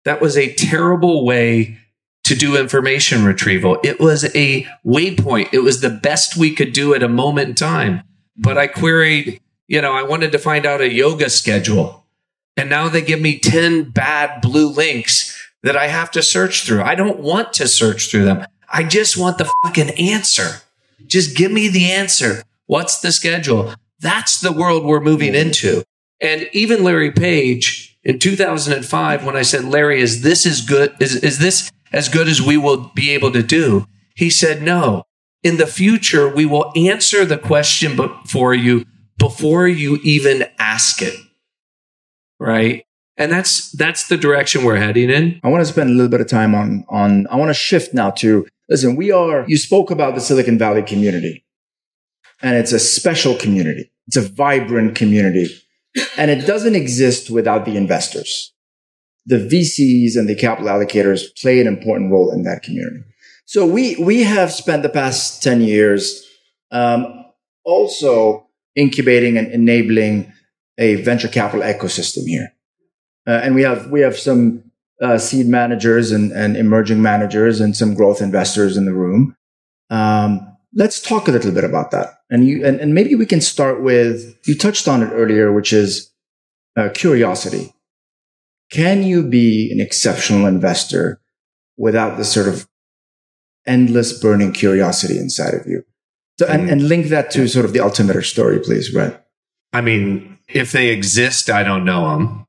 That 0.05 0.21
was 0.21 0.37
a 0.37 0.53
terrible 0.55 1.25
way 1.25 1.79
to 2.25 2.35
do 2.35 2.57
information 2.59 3.25
retrieval. 3.25 3.79
It 3.85 4.01
was 4.01 4.25
a 4.35 4.67
waypoint. 4.85 5.53
It 5.53 5.61
was 5.61 5.81
the 5.81 5.91
best 5.91 6.37
we 6.37 6.55
could 6.55 6.73
do 6.73 6.95
at 6.95 7.03
a 7.03 7.09
moment 7.09 7.51
in 7.51 7.55
time. 7.55 8.03
But 8.37 8.59
I 8.59 8.67
queried, 8.67 9.41
you 9.71 9.81
know, 9.81 9.93
I 9.93 10.03
wanted 10.03 10.33
to 10.33 10.39
find 10.39 10.67
out 10.67 10.81
a 10.81 10.93
yoga 10.93 11.31
schedule. 11.31 12.05
And 12.57 12.69
now 12.69 12.89
they 12.89 13.03
give 13.03 13.21
me 13.21 13.39
10 13.39 13.91
bad 13.91 14.43
blue 14.43 14.69
links 14.69 15.49
that 15.63 15.77
I 15.77 15.87
have 15.87 16.11
to 16.11 16.25
search 16.25 16.67
through. 16.67 16.83
I 16.83 16.97
don't 16.97 17.21
want 17.21 17.53
to 17.55 17.69
search 17.69 18.11
through 18.11 18.25
them. 18.25 18.45
I 18.69 18.83
just 18.83 19.17
want 19.17 19.39
the 19.39 19.51
fucking 19.63 19.91
answer. 19.91 20.63
Just 21.07 21.37
give 21.37 21.53
me 21.53 21.69
the 21.69 21.93
answer. 21.93 22.43
What's 22.67 22.99
the 22.99 23.13
schedule? 23.13 23.73
That's 24.01 24.41
the 24.41 24.51
world 24.51 24.85
we're 24.85 25.01
moving 25.01 25.37
into. 25.37 25.85
And 26.21 26.49
even 26.53 26.83
Larry 26.83 27.13
Page 27.13 27.97
in 28.03 28.19
2005, 28.19 29.25
when 29.25 29.37
I 29.37 29.43
said, 29.43 29.65
Larry, 29.65 30.01
is 30.01 30.23
this 30.23 30.47
as 30.47 30.63
good? 30.63 30.97
Is, 30.99 31.15
is 31.15 31.39
this 31.39 31.71
as 31.93 32.09
good 32.09 32.27
as 32.27 32.43
we 32.43 32.57
will 32.57 32.91
be 32.97 33.11
able 33.11 33.31
to 33.33 33.43
do? 33.43 33.87
He 34.17 34.31
said, 34.31 34.63
no. 34.63 35.05
In 35.45 35.59
the 35.59 35.67
future, 35.67 36.29
we 36.29 36.45
will 36.45 36.73
answer 36.75 37.25
the 37.25 37.39
question 37.39 37.97
for 38.27 38.53
you 38.53 38.85
before 39.21 39.69
you 39.69 40.01
even 40.03 40.47
ask 40.59 41.03
it. 41.03 41.15
Right. 42.41 42.87
And 43.17 43.31
that's, 43.31 43.71
that's 43.73 44.09
the 44.09 44.17
direction 44.17 44.65
we're 44.65 44.79
heading 44.79 45.11
in. 45.11 45.41
I 45.45 45.49
want 45.49 45.61
to 45.61 45.71
spend 45.71 45.91
a 45.91 45.93
little 45.93 46.09
bit 46.09 46.23
of 46.23 46.27
time 46.27 46.55
on 46.55 46.87
on. 46.89 47.27
I 47.27 47.37
want 47.37 47.51
to 47.51 47.55
shift 47.55 47.93
now 47.93 48.11
to 48.13 48.47
listen. 48.71 48.97
We 48.97 49.13
are. 49.13 49.45
You 49.47 49.59
spoke 49.59 49.91
about 49.91 50.15
the 50.15 50.23
Silicon 50.23 50.57
Valley 50.57 50.83
community, 50.83 51.45
and 52.41 52.57
it's 52.57 52.73
a 52.73 52.79
special 52.79 53.37
community. 53.37 53.93
It's 54.07 54.17
a 54.17 54.23
vibrant 54.23 54.95
community, 54.95 55.49
and 56.17 56.31
it 56.31 56.47
doesn't 56.47 56.75
exist 56.75 57.29
without 57.29 57.67
the 57.67 57.77
investors. 57.77 58.55
The 59.27 59.37
VCs 59.37 60.17
and 60.17 60.27
the 60.27 60.35
capital 60.35 60.71
allocators 60.71 61.25
play 61.39 61.61
an 61.61 61.67
important 61.67 62.11
role 62.11 62.33
in 62.33 62.45
that 62.45 62.63
community. 62.63 63.05
So 63.45 63.67
we 63.67 63.97
we 63.97 64.23
have 64.23 64.51
spent 64.51 64.83
the 64.83 64.89
past 64.89 65.43
ten 65.43 65.61
years 65.61 66.27
um, 66.71 67.27
also 67.65 68.47
incubating 68.77 69.37
and 69.37 69.49
enabling 69.49 70.33
a 70.79 70.97
venture 70.97 71.29
capital 71.29 71.65
ecosystem 71.65 72.27
here. 72.27 72.53
Uh, 73.27 73.41
and 73.43 73.55
we 73.55 73.63
have 73.63 73.91
we 73.91 74.01
have 74.01 74.19
some 74.19 74.65
uh, 75.03 75.19
seed 75.19 75.47
managers 75.47 76.13
and, 76.13 76.33
and 76.33 76.57
emerging 76.57 77.03
managers 77.03 77.61
and 77.61 77.77
some 77.77 77.95
growth 77.95 78.21
investors 78.21 78.77
in 78.77 78.87
the 78.87 78.93
room. 78.93 79.37
Um, 79.91 80.57
let's 80.75 81.01
talk 81.01 81.29
a 81.29 81.33
little 81.33 81.53
bit 81.53 81.65
about 81.65 81.91
that. 81.91 82.21
And 82.31 82.47
you 82.47 82.65
and, 82.65 82.81
and 82.81 82.95
maybe 82.95 83.15
we 83.15 83.27
can 83.27 83.41
start 83.41 83.83
with 83.83 84.37
you 84.47 84.57
touched 84.57 84.89
on 84.89 85.03
it 85.03 85.11
earlier, 85.13 85.53
which 85.53 85.73
is 85.73 86.11
uh, 86.77 86.89
curiosity. 86.95 87.75
Can 88.71 89.03
you 89.03 89.27
be 89.27 89.71
an 89.73 89.81
exceptional 89.81 90.47
investor 90.47 91.21
without 91.77 92.17
this 92.17 92.33
sort 92.33 92.47
of 92.47 92.69
endless 93.67 94.19
burning 94.19 94.53
curiosity 94.53 95.19
inside 95.19 95.55
of 95.55 95.67
you? 95.67 95.85
So, 96.41 96.47
and, 96.47 96.71
and 96.71 96.89
link 96.89 97.09
that 97.09 97.31
to 97.33 97.47
sort 97.49 97.67
of 97.67 97.75
the 97.75 97.81
altimeter 97.81 98.23
story, 98.23 98.61
please, 98.61 98.91
Brett. 98.91 99.27
I 99.75 99.83
mean, 99.83 100.39
if 100.49 100.73
they 100.73 100.89
exist, 100.89 101.51
I 101.51 101.63
don't 101.63 101.85
know 101.85 102.09
them. 102.09 102.47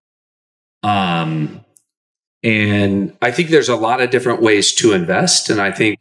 Um, 0.82 1.66
and 2.42 3.18
I 3.22 3.32
think 3.32 3.50
there's 3.50 3.68
a 3.68 3.76
lot 3.76 4.00
of 4.00 4.10
different 4.10 4.42
ways 4.42 4.74
to 4.76 4.94
invest. 4.94 5.50
And 5.50 5.60
I 5.60 5.72
think 5.72 6.00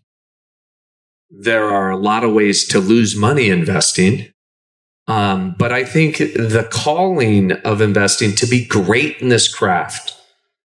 there 1.30 1.64
are 1.64 1.90
a 1.90 1.96
lot 1.96 2.22
of 2.22 2.32
ways 2.32 2.64
to 2.68 2.78
lose 2.78 3.16
money 3.16 3.48
investing. 3.48 4.32
Um, 5.08 5.56
but 5.58 5.72
I 5.72 5.82
think 5.82 6.18
the 6.18 6.68
calling 6.70 7.50
of 7.64 7.80
investing 7.80 8.36
to 8.36 8.46
be 8.46 8.64
great 8.64 9.20
in 9.20 9.30
this 9.30 9.52
craft, 9.52 10.16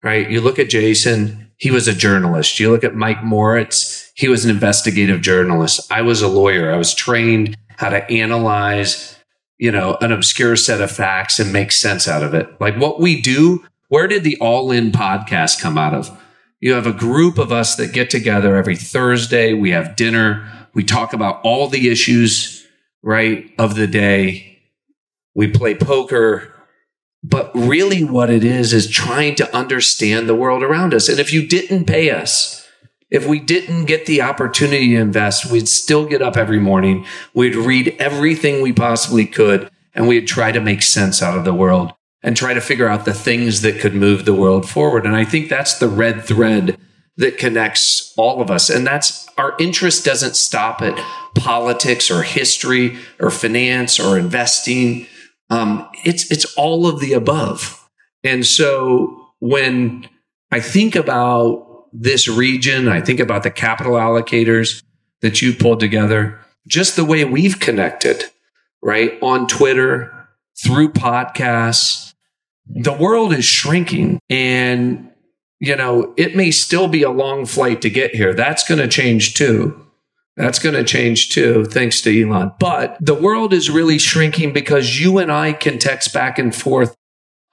right? 0.03 0.31
You 0.31 0.43
look 0.43 0.59
at 0.59 0.69
Jason, 0.69 1.51
he 1.57 1.71
was 1.71 1.89
a 1.89 1.95
journalist. 1.95 2.61
You 2.61 2.71
look 2.71 2.85
at 2.85 2.95
Mike 2.95 3.25
Moritz, 3.25 4.06
he 4.17 4.29
was 4.29 4.45
an 4.45 4.51
investigative 4.51 5.21
journalist. 5.21 5.93
I 5.93 6.01
was 6.01 6.23
a 6.23 6.29
lawyer. 6.29 6.73
I 6.73 6.79
was 6.79 6.95
trained 6.95 7.57
how 7.77 7.91
to 7.91 8.11
analyze, 8.11 9.19
you 9.59 9.71
know, 9.71 9.99
an 10.01 10.11
obscure 10.11 10.57
set 10.57 10.81
of 10.81 10.91
facts 10.91 11.39
and 11.39 11.53
make 11.53 11.71
sense 11.71 12.09
out 12.09 12.23
of 12.23 12.33
it. 12.33 12.49
Like 12.59 12.77
what 12.79 12.99
we 12.99 13.21
do, 13.21 13.65
where 13.89 14.09
did 14.09 14.25
the 14.25 14.39
All 14.41 14.73
In 14.73 14.91
podcast 14.91 15.61
come 15.61 15.77
out 15.77 15.93
of? 15.93 16.19
You 16.61 16.73
have 16.73 16.87
a 16.87 16.93
group 16.93 17.37
of 17.37 17.53
us 17.53 17.77
that 17.77 17.93
get 17.93 18.09
together 18.09 18.57
every 18.57 18.75
Thursday. 18.75 19.53
We 19.53 19.71
have 19.73 19.97
dinner. 19.97 20.51
We 20.73 20.83
talk 20.83 21.13
about 21.13 21.43
all 21.45 21.69
the 21.69 21.91
issues, 21.91 22.67
right, 23.03 23.53
of 23.59 23.75
the 23.75 23.87
day. 23.87 24.61
We 25.35 25.49
play 25.49 25.75
poker. 25.75 26.55
But 27.23 27.51
really, 27.55 28.03
what 28.03 28.31
it 28.31 28.45
is, 28.45 28.73
is 28.73 28.89
trying 28.89 29.35
to 29.35 29.55
understand 29.55 30.27
the 30.27 30.35
world 30.35 30.63
around 30.63 30.95
us. 30.95 31.11
And 31.11 31.21
if 31.21 31.35
you 31.35 31.47
didn't 31.47 31.85
pay 31.85 32.11
us, 32.11 32.66
if 33.11 33.27
we 33.27 33.39
didn't 33.39 33.85
get 33.85 34.07
the 34.07 34.23
opportunity 34.23 34.89
to 34.89 35.01
invest, 35.01 35.51
we'd 35.51 35.69
still 35.69 36.07
get 36.07 36.23
up 36.23 36.37
every 36.37 36.59
morning. 36.59 37.07
We'd 37.35 37.55
read 37.55 37.97
everything 37.99 38.63
we 38.63 38.73
possibly 38.73 39.27
could, 39.27 39.71
and 39.95 40.09
we'd 40.09 40.27
try 40.27 40.53
to 40.53 40.61
make 40.61 40.83
sense 40.83 41.23
out 41.23 41.39
of 41.39 41.45
the 41.45 41.55
world 41.55 41.93
and 42.23 42.37
try 42.37 42.55
to 42.55 42.61
figure 42.61 42.89
out 42.89 43.05
the 43.05 43.15
things 43.15 43.63
that 43.63 43.81
could 43.81 43.95
move 43.95 44.25
the 44.25 44.35
world 44.35 44.69
forward. 44.69 45.07
And 45.07 45.15
I 45.15 45.25
think 45.25 45.49
that's 45.49 45.79
the 45.79 45.89
red 45.89 46.25
thread 46.25 46.79
that 47.17 47.39
connects 47.39 48.13
all 48.17 48.43
of 48.43 48.51
us. 48.51 48.69
And 48.69 48.87
that's 48.87 49.29
our 49.39 49.55
interest 49.59 50.05
doesn't 50.05 50.37
stop 50.37 50.83
at 50.83 50.99
politics 51.35 52.11
or 52.11 52.23
history 52.23 52.99
or 53.21 53.31
finance 53.31 54.01
or 54.01 54.19
investing. 54.19 55.07
Um, 55.51 55.89
it's 56.05 56.31
it's 56.31 56.53
all 56.57 56.87
of 56.87 57.01
the 57.01 57.13
above. 57.13 57.89
And 58.25 58.45
so 58.45 59.31
when 59.39 60.09
I 60.51 60.61
think 60.61 60.97
about 60.97 61.66
this 62.01 62.29
region, 62.29 62.89
I 62.89 63.01
think 63.01 63.21
about 63.21 63.43
the 63.43 63.51
capital 63.51 63.95
allocators 63.95 64.83
that 65.23 65.43
you 65.43 65.55
pulled 65.55 65.81
together, 65.81 66.39
just 66.67 66.97
the 66.97 67.05
way 67.05 67.25
we've 67.25 67.59
connected, 67.61 68.25
right? 68.83 69.19
On 69.23 69.47
Twitter, 69.47 70.29
through 70.63 70.93
podcasts, 70.93 72.15
the 72.67 72.93
world 72.93 73.33
is 73.33 73.45
shrinking. 73.45 74.19
And 74.29 75.11
you 75.61 75.77
know 75.77 76.13
it 76.17 76.37
may 76.37 76.51
still 76.51 76.89
be 76.89 77.03
a 77.03 77.11
long 77.11 77.47
flight 77.47 77.83
to 77.83 77.91
get 77.91 78.15
here. 78.15 78.35
That's 78.35 78.67
going 78.67 78.81
to 78.81 78.89
change 78.89 79.35
too. 79.35 79.83
That's 80.37 80.59
going 80.59 80.75
to 80.75 80.85
change 80.85 81.31
too 81.31 81.65
thanks 81.65 82.01
to 82.03 82.23
elon. 82.23 82.53
But 82.61 82.99
the 83.01 83.15
world 83.15 83.53
is 83.53 83.71
really 83.71 83.99
shrinking 83.99 84.53
because 84.53 85.01
you 85.01 85.19
and 85.19 85.33
i 85.33 85.53
can 85.53 85.79
text 85.79 86.13
back 86.13 86.39
and 86.39 86.55
forth 86.55 86.95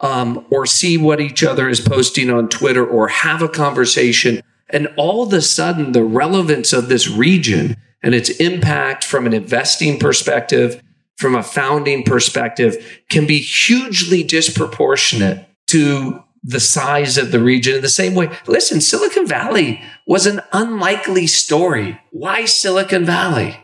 um, 0.03 0.45
or 0.51 0.67
see 0.67 0.97
what 0.97 1.19
each 1.19 1.43
other 1.43 1.67
is 1.67 1.81
posting 1.81 2.29
on 2.29 2.47
twitter 2.47 2.85
or 2.85 3.07
have 3.07 3.41
a 3.41 3.49
conversation 3.49 4.41
and 4.69 4.87
all 4.97 5.23
of 5.23 5.33
a 5.33 5.41
sudden 5.41 5.91
the 5.91 6.03
relevance 6.03 6.71
of 6.73 6.89
this 6.89 7.09
region 7.09 7.75
and 8.03 8.13
its 8.13 8.29
impact 8.29 9.03
from 9.03 9.25
an 9.25 9.33
investing 9.33 9.97
perspective 9.97 10.81
from 11.17 11.35
a 11.35 11.43
founding 11.43 12.03
perspective 12.03 13.01
can 13.09 13.25
be 13.25 13.39
hugely 13.39 14.23
disproportionate 14.23 15.47
to 15.67 16.23
the 16.43 16.59
size 16.59 17.17
of 17.17 17.31
the 17.31 17.39
region 17.39 17.75
in 17.75 17.81
the 17.81 17.89
same 17.89 18.15
way. 18.15 18.29
Listen, 18.47 18.81
Silicon 18.81 19.25
Valley 19.25 19.81
was 20.05 20.25
an 20.25 20.41
unlikely 20.51 21.27
story. 21.27 21.99
Why 22.11 22.45
Silicon 22.45 23.05
Valley? 23.05 23.57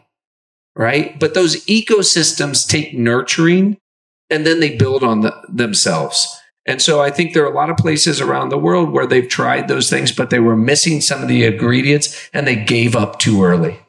Right? 0.76 1.20
But 1.20 1.34
those 1.34 1.66
ecosystems 1.66 2.66
take 2.66 2.94
nurturing 2.94 3.78
and 4.30 4.46
then 4.46 4.60
they 4.60 4.76
build 4.76 5.04
on 5.04 5.22
the, 5.22 5.36
themselves. 5.48 6.40
And 6.66 6.82
so 6.82 7.02
I 7.02 7.10
think 7.10 7.34
there 7.34 7.44
are 7.44 7.52
a 7.52 7.56
lot 7.56 7.70
of 7.70 7.78
places 7.78 8.22
around 8.22 8.50
the 8.50 8.58
world 8.58 8.92
where 8.92 9.08
they've 9.08 9.28
tried 9.28 9.68
those 9.68 9.90
things, 9.90 10.12
but 10.12 10.30
they 10.30 10.40
were 10.40 10.56
missing 10.56 11.02
some 11.02 11.22
of 11.22 11.28
the 11.28 11.46
ingredients 11.46 12.30
and 12.32 12.46
they 12.46 12.56
gave 12.56 12.96
up 12.96 13.18
too 13.18 13.44
early. 13.44 13.80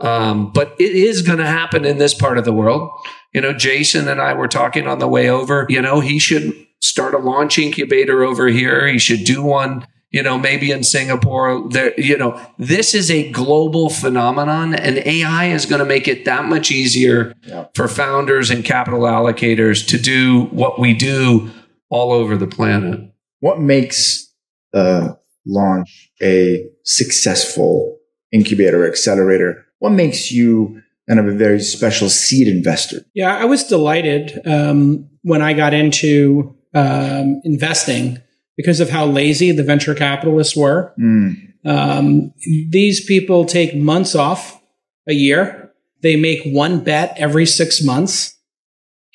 Um, 0.00 0.52
but 0.52 0.76
it 0.78 0.94
is 0.94 1.22
going 1.22 1.38
to 1.38 1.46
happen 1.46 1.84
in 1.84 1.98
this 1.98 2.14
part 2.14 2.38
of 2.38 2.44
the 2.44 2.52
world. 2.52 2.90
You 3.32 3.40
know, 3.40 3.52
Jason 3.52 4.08
and 4.08 4.20
I 4.20 4.34
were 4.34 4.48
talking 4.48 4.86
on 4.86 4.98
the 4.98 5.08
way 5.08 5.28
over. 5.28 5.66
You 5.68 5.80
know, 5.80 6.00
he 6.00 6.18
should 6.18 6.52
start 6.80 7.14
a 7.14 7.18
launch 7.18 7.58
incubator 7.58 8.22
over 8.22 8.48
here. 8.48 8.86
He 8.86 8.98
should 8.98 9.24
do 9.24 9.42
one, 9.42 9.86
you 10.10 10.22
know, 10.22 10.38
maybe 10.38 10.70
in 10.70 10.82
Singapore. 10.82 11.68
There, 11.70 11.92
you 12.00 12.16
know, 12.16 12.40
this 12.58 12.94
is 12.94 13.10
a 13.10 13.30
global 13.30 13.90
phenomenon, 13.90 14.74
and 14.74 14.98
AI 14.98 15.46
is 15.46 15.66
going 15.66 15.80
to 15.80 15.84
make 15.84 16.08
it 16.08 16.24
that 16.24 16.44
much 16.46 16.70
easier 16.70 17.34
Yeah. 17.46 17.66
for 17.74 17.88
founders 17.88 18.50
and 18.50 18.64
capital 18.64 19.00
allocators 19.00 19.86
to 19.88 19.98
do 19.98 20.44
what 20.50 20.78
we 20.80 20.94
do 20.94 21.50
all 21.90 22.12
over 22.12 22.36
the 22.36 22.46
planet. 22.46 23.00
What 23.40 23.60
makes 23.60 24.32
uh, 24.74 25.14
launch 25.46 26.10
a 26.22 26.64
successful 26.84 27.98
incubator 28.32 28.86
accelerator. 28.86 29.64
What 29.78 29.90
makes 29.90 30.30
you 30.30 30.82
kind 31.08 31.18
of 31.20 31.26
a 31.26 31.32
very 31.36 31.60
special 31.60 32.08
seed 32.10 32.46
investor? 32.48 32.98
Yeah, 33.14 33.34
I 33.34 33.46
was 33.46 33.64
delighted 33.64 34.40
um, 34.46 35.08
when 35.22 35.40
I 35.40 35.54
got 35.54 35.72
into 35.72 36.54
um, 36.74 37.40
investing 37.44 38.18
because 38.58 38.80
of 38.80 38.90
how 38.90 39.06
lazy 39.06 39.52
the 39.52 39.62
venture 39.62 39.94
capitalists 39.94 40.56
were. 40.56 40.92
Mm. 41.00 41.52
Um, 41.64 42.34
these 42.68 43.02
people 43.04 43.44
take 43.44 43.74
months 43.74 44.16
off 44.16 44.60
a 45.08 45.14
year. 45.14 45.72
They 46.02 46.16
make 46.16 46.40
one 46.44 46.82
bet 46.82 47.14
every 47.16 47.46
six 47.46 47.82
months. 47.82 48.36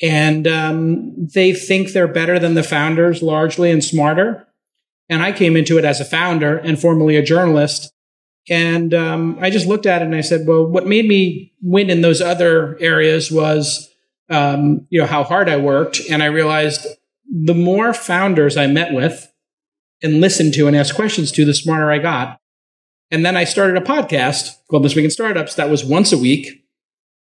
And 0.02 0.48
um, 0.48 1.28
they 1.34 1.54
think 1.54 1.92
they're 1.92 2.08
better 2.08 2.40
than 2.40 2.54
the 2.54 2.64
founders 2.64 3.22
largely 3.22 3.70
and 3.70 3.84
smarter. 3.84 4.48
And 5.10 5.22
I 5.22 5.34
came 5.34 5.58
into 5.58 5.78
it 5.78 5.84
as 5.84 6.00
a 6.00 6.06
founder 6.06 6.58
and 6.58 6.80
formerly 6.80 7.18
a 7.18 7.22
journalist. 7.22 7.92
And 8.50 8.94
um, 8.94 9.38
I 9.42 9.50
just 9.50 9.68
looked 9.68 9.86
at 9.86 10.02
it 10.02 10.06
and 10.06 10.16
I 10.16 10.22
said, 10.22 10.48
well, 10.48 10.66
what 10.66 10.88
made 10.88 11.06
me 11.06 11.54
win 11.62 11.90
in 11.90 12.02
those 12.02 12.22
other 12.22 12.78
areas 12.80 13.30
was, 13.30 13.90
um, 14.30 14.88
you 14.90 15.02
know, 15.02 15.08
how 15.08 15.24
hard 15.24 15.50
I 15.50 15.58
worked. 15.58 16.00
And 16.10 16.24
I 16.24 16.28
realized 16.28 16.88
the 17.30 17.54
more 17.54 17.94
founders 17.94 18.56
I 18.56 18.68
met 18.68 18.94
with 18.94 19.30
and 20.04 20.20
listened 20.20 20.54
to 20.54 20.68
and 20.68 20.76
asked 20.76 20.94
questions 20.94 21.32
to, 21.32 21.46
the 21.46 21.54
smarter 21.54 21.90
I 21.90 21.98
got. 21.98 22.38
And 23.10 23.26
then 23.26 23.38
I 23.38 23.46
started 23.46 23.78
a 23.78 23.86
podcast 23.86 24.58
called 24.70 24.84
This 24.84 24.96
Week 24.96 25.06
in 25.06 25.12
Startups 25.12 25.56
that 25.56 25.70
was 25.70 25.86
once 25.86 26.12
a 26.12 26.18
week. 26.18 26.66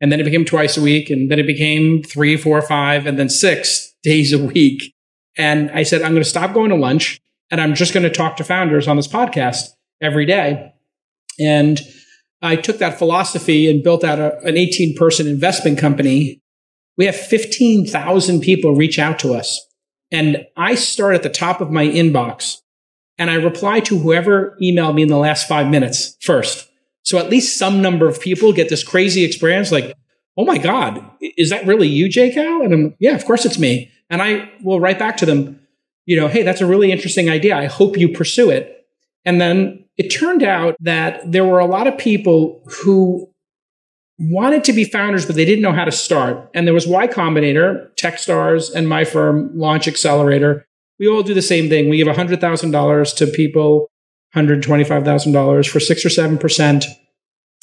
And 0.01 0.11
then 0.11 0.19
it 0.19 0.25
became 0.25 0.43
twice 0.43 0.77
a 0.77 0.81
week. 0.81 1.09
And 1.09 1.31
then 1.31 1.39
it 1.39 1.47
became 1.47 2.03
three, 2.03 2.35
four, 2.35 2.61
five, 2.61 3.05
and 3.07 3.17
then 3.17 3.29
six 3.29 3.93
days 4.03 4.33
a 4.33 4.43
week. 4.43 4.93
And 5.37 5.71
I 5.71 5.83
said, 5.83 6.01
I'm 6.01 6.11
going 6.11 6.23
to 6.23 6.29
stop 6.29 6.53
going 6.53 6.69
to 6.69 6.75
lunch 6.75 7.21
and 7.49 7.61
I'm 7.61 7.73
just 7.73 7.93
going 7.93 8.03
to 8.03 8.09
talk 8.09 8.35
to 8.37 8.43
founders 8.43 8.87
on 8.87 8.97
this 8.97 9.07
podcast 9.07 9.69
every 10.01 10.25
day. 10.25 10.73
And 11.39 11.79
I 12.41 12.57
took 12.57 12.79
that 12.79 12.97
philosophy 12.97 13.69
and 13.69 13.83
built 13.83 14.03
out 14.03 14.19
a, 14.19 14.39
an 14.41 14.57
18 14.57 14.95
person 14.95 15.27
investment 15.27 15.79
company. 15.79 16.41
We 16.97 17.05
have 17.05 17.15
15,000 17.15 18.41
people 18.41 18.75
reach 18.75 18.99
out 18.99 19.19
to 19.19 19.33
us. 19.33 19.65
And 20.11 20.45
I 20.57 20.75
start 20.75 21.15
at 21.15 21.23
the 21.23 21.29
top 21.29 21.61
of 21.61 21.71
my 21.71 21.85
inbox 21.85 22.57
and 23.23 23.31
I 23.31 23.35
reply 23.35 23.79
to 23.79 23.97
whoever 23.97 24.57
emailed 24.61 24.95
me 24.95 25.01
in 25.01 25.07
the 25.07 25.15
last 25.15 25.47
five 25.47 25.69
minutes 25.69 26.17
first. 26.19 26.67
So 27.03 27.17
at 27.17 27.29
least 27.29 27.57
some 27.57 27.81
number 27.81 28.05
of 28.05 28.19
people 28.19 28.51
get 28.51 28.67
this 28.67 28.83
crazy 28.83 29.23
experience 29.23 29.71
like, 29.71 29.95
oh 30.35 30.43
my 30.43 30.57
God, 30.57 31.01
is 31.21 31.49
that 31.49 31.65
really 31.65 31.87
you, 31.87 32.09
J 32.09 32.33
Cal? 32.33 32.61
And 32.63 32.73
I'm, 32.73 32.95
yeah, 32.99 33.15
of 33.15 33.23
course 33.23 33.45
it's 33.45 33.57
me. 33.57 33.89
And 34.09 34.21
I 34.21 34.51
will 34.61 34.81
write 34.81 34.99
back 34.99 35.15
to 35.17 35.25
them, 35.25 35.61
you 36.05 36.19
know, 36.19 36.27
hey, 36.27 36.43
that's 36.43 36.59
a 36.59 36.65
really 36.65 36.91
interesting 36.91 37.29
idea. 37.29 37.55
I 37.57 37.67
hope 37.67 37.97
you 37.97 38.09
pursue 38.09 38.49
it. 38.49 38.85
And 39.23 39.39
then 39.39 39.85
it 39.95 40.09
turned 40.09 40.43
out 40.43 40.75
that 40.81 41.21
there 41.31 41.45
were 41.45 41.59
a 41.59 41.65
lot 41.65 41.87
of 41.87 41.97
people 41.97 42.61
who 42.83 43.31
wanted 44.19 44.65
to 44.65 44.73
be 44.73 44.83
founders, 44.83 45.25
but 45.25 45.37
they 45.37 45.45
didn't 45.45 45.61
know 45.61 45.71
how 45.71 45.85
to 45.85 45.93
start. 45.93 46.49
And 46.53 46.67
there 46.67 46.73
was 46.73 46.87
Y 46.87 47.07
Combinator, 47.07 47.87
Techstars, 47.95 48.69
and 48.73 48.89
my 48.89 49.05
firm, 49.05 49.57
Launch 49.57 49.87
Accelerator. 49.87 50.67
We 50.99 51.07
all 51.07 51.23
do 51.23 51.33
the 51.33 51.41
same 51.41 51.69
thing. 51.69 51.89
We 51.89 51.97
give 51.97 52.07
$100,000 52.07 53.15
to 53.17 53.27
people, 53.27 53.89
$125,000 54.35 55.69
for 55.69 55.79
six 55.79 56.05
or 56.05 56.09
7%. 56.09 56.85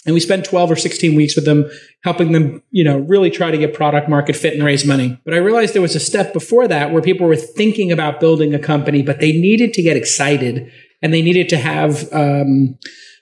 And 0.06 0.14
we 0.14 0.20
spend 0.20 0.44
12 0.44 0.70
or 0.70 0.76
16 0.76 1.14
weeks 1.14 1.36
with 1.36 1.44
them, 1.44 1.70
helping 2.04 2.32
them, 2.32 2.62
you 2.70 2.82
know, 2.82 2.98
really 3.00 3.30
try 3.30 3.50
to 3.50 3.58
get 3.58 3.74
product 3.74 4.08
market 4.08 4.34
fit 4.34 4.54
and 4.54 4.64
raise 4.64 4.86
money. 4.86 5.20
But 5.24 5.34
I 5.34 5.38
realized 5.38 5.74
there 5.74 5.82
was 5.82 5.94
a 5.94 6.00
step 6.00 6.32
before 6.32 6.66
that 6.68 6.90
where 6.90 7.02
people 7.02 7.26
were 7.26 7.36
thinking 7.36 7.92
about 7.92 8.18
building 8.18 8.54
a 8.54 8.58
company, 8.58 9.02
but 9.02 9.20
they 9.20 9.32
needed 9.32 9.74
to 9.74 9.82
get 9.82 9.98
excited 9.98 10.72
and 11.02 11.12
they 11.12 11.20
needed 11.20 11.50
to 11.50 11.58
have, 11.58 12.10
um, 12.12 12.78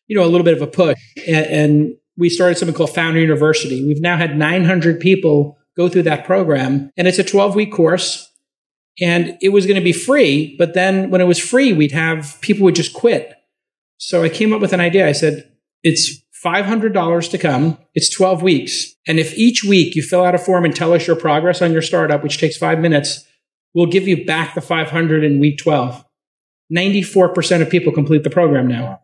you 0.07 0.17
know, 0.17 0.25
a 0.25 0.31
little 0.31 0.45
bit 0.45 0.55
of 0.55 0.63
a 0.63 0.69
push. 0.69 0.99
And, 1.27 1.47
and 1.47 1.97
we 2.17 2.29
started 2.29 2.59
something 2.59 2.77
called 2.77 2.95
Founder 2.95 3.21
University. 3.21 3.85
We've 3.87 4.01
now 4.01 4.17
had 4.17 4.37
900 4.37 5.01
people 5.01 5.57
go 5.77 5.89
through 5.89 6.03
that 6.03 6.27
program, 6.27 6.91
and 6.97 7.07
it's 7.07 7.21
a 7.21 7.25
12 7.25 7.55
week 7.55 7.73
course. 7.73 8.29
And 9.01 9.39
it 9.41 9.51
was 9.51 9.67
going 9.67 9.77
to 9.77 9.85
be 9.85 9.93
free, 9.93 10.57
but 10.59 10.75
then 10.75 11.11
when 11.11 11.21
it 11.21 11.27
was 11.27 11.39
free, 11.39 11.73
we'd 11.73 11.93
have 11.93 12.39
people 12.41 12.65
would 12.65 12.75
just 12.75 12.93
quit. 12.93 13.33
So 13.99 14.23
I 14.23 14.29
came 14.29 14.53
up 14.53 14.61
with 14.61 14.73
an 14.73 14.81
idea. 14.81 15.07
I 15.07 15.13
said, 15.13 15.53
it's 15.83 16.21
$500 16.45 17.31
to 17.31 17.39
come. 17.39 17.79
It's 17.95 18.11
12 18.11 18.43
weeks. 18.43 18.95
And 19.07 19.19
if 19.19 19.37
each 19.37 19.65
week 19.65 19.95
you 19.95 20.03
fill 20.03 20.25
out 20.25 20.35
a 20.35 20.39
form 20.39 20.65
and 20.65 20.75
tell 20.75 20.93
us 20.93 21.07
your 21.07 21.17
progress 21.17 21.63
on 21.63 21.73
your 21.73 21.83
startup, 21.83 22.23
which 22.23 22.39
takes 22.39 22.57
five 22.57 22.81
minutes, 22.81 23.25
we'll 23.75 23.87
give 23.87 24.09
you 24.09 24.25
back 24.25 24.55
the 24.55 24.61
500 24.61 25.25
in 25.25 25.41
week 25.41 25.59
12. 25.59 26.05
94% 26.75 27.63
of 27.63 27.71
people 27.71 27.93
complete 27.93 28.25
the 28.25 28.31
program 28.31 28.67
now. 28.67 29.01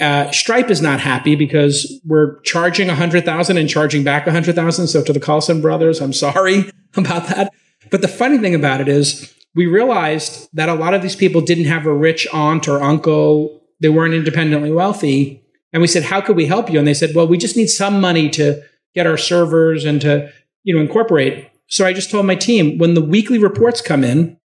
Uh, 0.00 0.30
Stripe 0.32 0.70
is 0.70 0.82
not 0.82 1.00
happy 1.00 1.36
because 1.36 2.00
we're 2.04 2.40
charging 2.40 2.90
a 2.90 2.96
hundred 2.96 3.24
thousand 3.24 3.58
and 3.58 3.68
charging 3.68 4.02
back 4.02 4.26
a 4.26 4.32
hundred 4.32 4.56
thousand. 4.56 4.88
So 4.88 5.04
to 5.04 5.12
the 5.12 5.20
Collison 5.20 5.62
brothers, 5.62 6.00
I'm 6.00 6.12
sorry 6.12 6.70
about 6.96 7.28
that. 7.28 7.52
But 7.90 8.02
the 8.02 8.08
funny 8.08 8.38
thing 8.38 8.54
about 8.54 8.80
it 8.80 8.88
is 8.88 9.34
we 9.54 9.66
realized 9.66 10.48
that 10.52 10.68
a 10.68 10.74
lot 10.74 10.94
of 10.94 11.02
these 11.02 11.16
people 11.16 11.40
didn't 11.40 11.66
have 11.66 11.86
a 11.86 11.94
rich 11.94 12.26
aunt 12.32 12.68
or 12.68 12.82
uncle. 12.82 13.62
They 13.80 13.88
weren't 13.88 14.14
independently 14.14 14.72
wealthy. 14.72 15.42
And 15.72 15.80
we 15.80 15.88
said, 15.88 16.04
how 16.04 16.20
could 16.20 16.36
we 16.36 16.46
help 16.46 16.70
you? 16.70 16.78
And 16.78 16.86
they 16.86 16.94
said, 16.94 17.14
well, 17.14 17.26
we 17.26 17.38
just 17.38 17.56
need 17.56 17.68
some 17.68 18.00
money 18.00 18.28
to 18.30 18.62
get 18.94 19.06
our 19.06 19.16
servers 19.16 19.84
and 19.84 20.00
to, 20.00 20.32
you 20.62 20.74
know, 20.74 20.80
incorporate. 20.80 21.50
So 21.66 21.84
I 21.84 21.92
just 21.92 22.10
told 22.10 22.26
my 22.26 22.36
team 22.36 22.78
when 22.78 22.94
the 22.94 23.00
weekly 23.00 23.38
reports 23.38 23.80
come 23.80 24.04
in, 24.04 24.38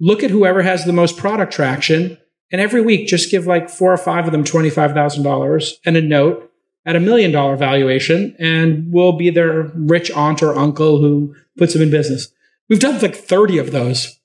look 0.00 0.22
at 0.22 0.30
whoever 0.30 0.62
has 0.62 0.84
the 0.84 0.92
most 0.92 1.16
product 1.16 1.52
traction 1.52 2.18
and 2.52 2.60
every 2.60 2.80
week, 2.80 3.08
just 3.08 3.30
give 3.30 3.46
like 3.46 3.68
four 3.68 3.92
or 3.92 3.98
five 3.98 4.26
of 4.26 4.32
them 4.32 4.44
$25,000 4.44 5.72
and 5.84 5.96
a 5.96 6.00
note 6.00 6.50
at 6.84 6.94
a 6.94 7.00
million 7.00 7.32
dollar 7.32 7.56
valuation, 7.56 8.36
and 8.38 8.92
we'll 8.92 9.12
be 9.12 9.30
their 9.30 9.64
rich 9.74 10.10
aunt 10.12 10.42
or 10.42 10.54
uncle 10.54 11.00
who 11.00 11.34
puts 11.58 11.72
them 11.72 11.82
in 11.82 11.90
business. 11.90 12.28
We've 12.68 12.80
done 12.80 13.00
like 13.00 13.14
30 13.14 13.58
of 13.58 13.72
those. 13.72 14.18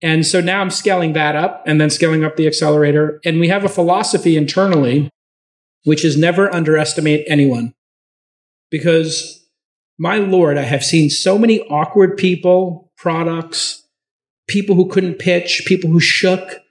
And 0.00 0.26
so 0.26 0.40
now 0.40 0.60
I'm 0.60 0.70
scaling 0.70 1.12
that 1.12 1.36
up 1.36 1.62
and 1.66 1.80
then 1.80 1.90
scaling 1.90 2.24
up 2.24 2.36
the 2.36 2.46
accelerator. 2.46 3.20
And 3.24 3.38
we 3.38 3.48
have 3.48 3.64
a 3.64 3.68
philosophy 3.68 4.36
internally, 4.36 5.10
which 5.84 6.04
is 6.04 6.16
never 6.16 6.52
underestimate 6.52 7.24
anyone. 7.28 7.72
Because 8.70 9.46
my 9.98 10.16
Lord, 10.16 10.58
I 10.58 10.62
have 10.62 10.84
seen 10.84 11.10
so 11.10 11.38
many 11.38 11.60
awkward 11.68 12.16
people, 12.16 12.90
products, 12.96 13.84
people 14.48 14.74
who 14.74 14.88
couldn't 14.88 15.18
pitch, 15.18 15.62
people 15.66 15.90
who 15.90 16.00
shook, 16.00 16.62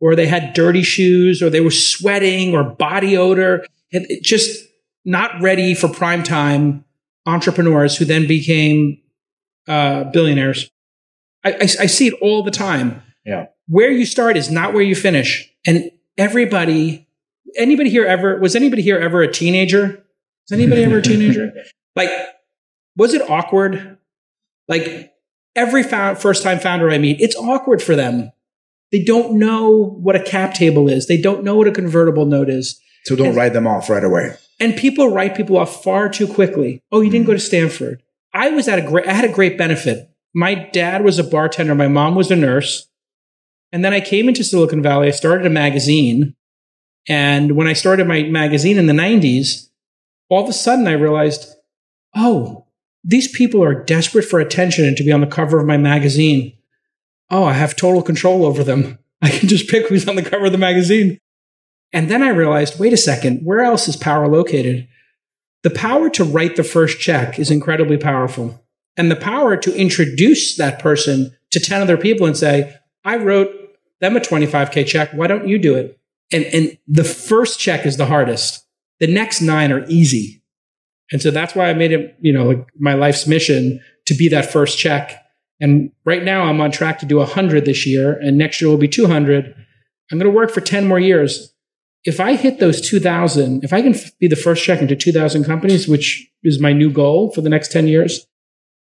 or 0.00 0.16
they 0.16 0.26
had 0.26 0.54
dirty 0.54 0.82
shoes 0.82 1.42
or 1.42 1.50
they 1.50 1.60
were 1.60 1.70
sweating 1.70 2.54
or 2.54 2.64
body 2.64 3.16
odor 3.16 3.64
and 3.92 4.06
just 4.22 4.66
not 5.04 5.40
ready 5.40 5.74
for 5.74 5.88
prime 5.88 6.22
time 6.22 6.84
entrepreneurs 7.26 7.96
who 7.96 8.04
then 8.04 8.26
became 8.26 9.00
uh, 9.68 10.04
billionaires. 10.04 10.70
I, 11.44 11.52
I, 11.52 11.60
I 11.60 11.86
see 11.86 12.08
it 12.08 12.14
all 12.20 12.42
the 12.42 12.50
time. 12.50 13.02
Yeah. 13.24 13.46
Where 13.68 13.90
you 13.90 14.06
start 14.06 14.36
is 14.36 14.50
not 14.50 14.74
where 14.74 14.82
you 14.82 14.94
finish. 14.94 15.50
And 15.66 15.90
everybody, 16.18 17.08
anybody 17.56 17.90
here 17.90 18.04
ever, 18.04 18.38
was 18.38 18.56
anybody 18.56 18.82
here 18.82 18.98
ever 18.98 19.22
a 19.22 19.30
teenager? 19.30 20.04
Was 20.48 20.58
anybody 20.58 20.84
ever 20.84 20.98
a 20.98 21.02
teenager? 21.02 21.52
Like, 21.96 22.08
was 22.96 23.14
it 23.14 23.28
awkward? 23.28 23.98
Like, 24.68 25.12
every 25.56 25.82
found, 25.82 26.18
first 26.18 26.44
time 26.44 26.60
founder 26.60 26.88
I 26.88 26.98
meet, 26.98 27.20
it's 27.20 27.34
awkward 27.34 27.82
for 27.82 27.96
them. 27.96 28.30
They 28.92 29.02
don't 29.02 29.38
know 29.38 29.70
what 29.70 30.16
a 30.16 30.22
cap 30.22 30.54
table 30.54 30.88
is. 30.88 31.08
They 31.08 31.20
don't 31.20 31.44
know 31.44 31.56
what 31.56 31.66
a 31.66 31.72
convertible 31.72 32.26
note 32.26 32.48
is. 32.48 32.80
So 33.04 33.16
don't 33.16 33.28
and, 33.28 33.36
write 33.36 33.52
them 33.52 33.66
off 33.66 33.88
right 33.90 34.04
away. 34.04 34.36
And 34.58 34.76
people 34.76 35.08
write 35.08 35.36
people 35.36 35.56
off 35.56 35.82
far 35.82 36.08
too 36.08 36.26
quickly. 36.26 36.82
Oh, 36.92 37.00
you 37.00 37.10
didn't 37.10 37.26
go 37.26 37.32
to 37.32 37.38
Stanford. 37.38 38.02
I 38.32 38.50
was 38.50 38.68
at 38.68 38.78
a 38.78 38.82
great, 38.82 39.06
I 39.06 39.12
had 39.12 39.24
a 39.24 39.32
great 39.32 39.58
benefit. 39.58 40.10
My 40.34 40.54
dad 40.54 41.02
was 41.04 41.18
a 41.18 41.24
bartender. 41.24 41.74
My 41.74 41.88
mom 41.88 42.14
was 42.14 42.30
a 42.30 42.36
nurse. 42.36 42.88
And 43.72 43.84
then 43.84 43.92
I 43.92 44.00
came 44.00 44.28
into 44.28 44.44
Silicon 44.44 44.82
Valley. 44.82 45.08
I 45.08 45.12
started 45.12 45.46
a 45.46 45.50
magazine. 45.50 46.34
And 47.08 47.56
when 47.56 47.66
I 47.66 47.72
started 47.72 48.06
my 48.06 48.24
magazine 48.24 48.78
in 48.78 48.86
the 48.86 48.92
90s, 48.92 49.68
all 50.28 50.42
of 50.42 50.48
a 50.48 50.52
sudden 50.52 50.86
I 50.86 50.92
realized, 50.92 51.48
oh, 52.14 52.66
these 53.02 53.28
people 53.28 53.64
are 53.64 53.84
desperate 53.84 54.24
for 54.24 54.38
attention 54.38 54.84
and 54.84 54.96
to 54.96 55.04
be 55.04 55.12
on 55.12 55.20
the 55.20 55.26
cover 55.26 55.58
of 55.58 55.66
my 55.66 55.76
magazine 55.76 56.52
oh, 57.30 57.44
I 57.44 57.52
have 57.52 57.76
total 57.76 58.02
control 58.02 58.44
over 58.44 58.64
them. 58.64 58.98
I 59.22 59.30
can 59.30 59.48
just 59.48 59.68
pick 59.68 59.88
who's 59.88 60.08
on 60.08 60.16
the 60.16 60.22
cover 60.22 60.46
of 60.46 60.52
the 60.52 60.58
magazine. 60.58 61.18
And 61.92 62.10
then 62.10 62.22
I 62.22 62.28
realized, 62.28 62.78
wait 62.78 62.92
a 62.92 62.96
second, 62.96 63.40
where 63.44 63.60
else 63.60 63.88
is 63.88 63.96
power 63.96 64.28
located? 64.28 64.88
The 65.62 65.70
power 65.70 66.08
to 66.10 66.24
write 66.24 66.56
the 66.56 66.64
first 66.64 67.00
check 67.00 67.38
is 67.38 67.50
incredibly 67.50 67.98
powerful. 67.98 68.64
And 68.96 69.10
the 69.10 69.16
power 69.16 69.56
to 69.56 69.76
introduce 69.76 70.56
that 70.56 70.78
person 70.78 71.36
to 71.50 71.60
10 71.60 71.82
other 71.82 71.96
people 71.96 72.26
and 72.26 72.36
say, 72.36 72.76
I 73.04 73.16
wrote 73.16 73.50
them 74.00 74.16
a 74.16 74.20
25K 74.20 74.86
check. 74.86 75.10
Why 75.12 75.26
don't 75.26 75.48
you 75.48 75.58
do 75.58 75.74
it? 75.74 75.98
And, 76.32 76.44
and 76.46 76.78
the 76.86 77.04
first 77.04 77.58
check 77.58 77.86
is 77.86 77.96
the 77.96 78.06
hardest. 78.06 78.64
The 79.00 79.06
next 79.06 79.40
nine 79.40 79.72
are 79.72 79.84
easy. 79.88 80.42
And 81.12 81.20
so 81.20 81.30
that's 81.30 81.54
why 81.54 81.68
I 81.68 81.74
made 81.74 81.92
it, 81.92 82.16
you 82.20 82.32
know, 82.32 82.44
like 82.44 82.66
my 82.78 82.94
life's 82.94 83.26
mission 83.26 83.80
to 84.06 84.14
be 84.14 84.28
that 84.28 84.50
first 84.50 84.78
check 84.78 85.20
and 85.60 85.92
right 86.04 86.24
now 86.24 86.44
I'm 86.44 86.60
on 86.60 86.70
track 86.70 86.98
to 87.00 87.06
do 87.06 87.18
100 87.18 87.64
this 87.64 87.86
year, 87.86 88.12
and 88.14 88.38
next 88.38 88.60
year 88.60 88.70
will 88.70 88.78
be 88.78 88.88
200. 88.88 89.54
I'm 90.10 90.18
going 90.18 90.30
to 90.30 90.36
work 90.36 90.50
for 90.50 90.60
10 90.60 90.88
more 90.88 90.98
years. 90.98 91.54
If 92.04 92.20
I 92.20 92.34
hit 92.36 92.58
those 92.58 92.80
2000, 92.80 93.64
if 93.64 93.72
I 93.72 93.82
can 93.82 93.94
be 94.18 94.28
the 94.28 94.36
first 94.36 94.64
check 94.64 94.80
into 94.80 94.96
2000 94.96 95.44
companies, 95.44 95.86
which 95.86 96.28
is 96.42 96.60
my 96.60 96.72
new 96.72 96.90
goal 96.90 97.30
for 97.32 97.40
the 97.42 97.50
next 97.50 97.70
10 97.72 97.88
years, 97.88 98.26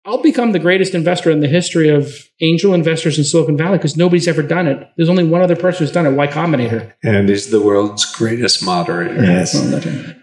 I'll 0.07 0.21
become 0.21 0.51
the 0.51 0.59
greatest 0.59 0.93
investor 0.93 1.31
in 1.31 1.39
the 1.39 1.47
history 1.47 1.89
of 1.89 2.29
angel 2.39 2.75
investors 2.75 3.17
in 3.17 3.23
Silicon 3.23 3.57
Valley 3.57 3.79
because 3.79 3.97
nobody's 3.97 4.27
ever 4.27 4.43
done 4.43 4.67
it. 4.67 4.87
There's 4.97 5.09
only 5.09 5.23
one 5.23 5.41
other 5.41 5.55
person 5.55 5.79
who's 5.79 5.91
done 5.91 6.05
it, 6.05 6.11
Y 6.11 6.27
Combinator. 6.27 6.93
And 7.03 7.27
is 7.27 7.49
the 7.49 7.59
world's 7.59 8.05
greatest 8.05 8.63
moderator. 8.63 9.15
Yes. 9.15 9.59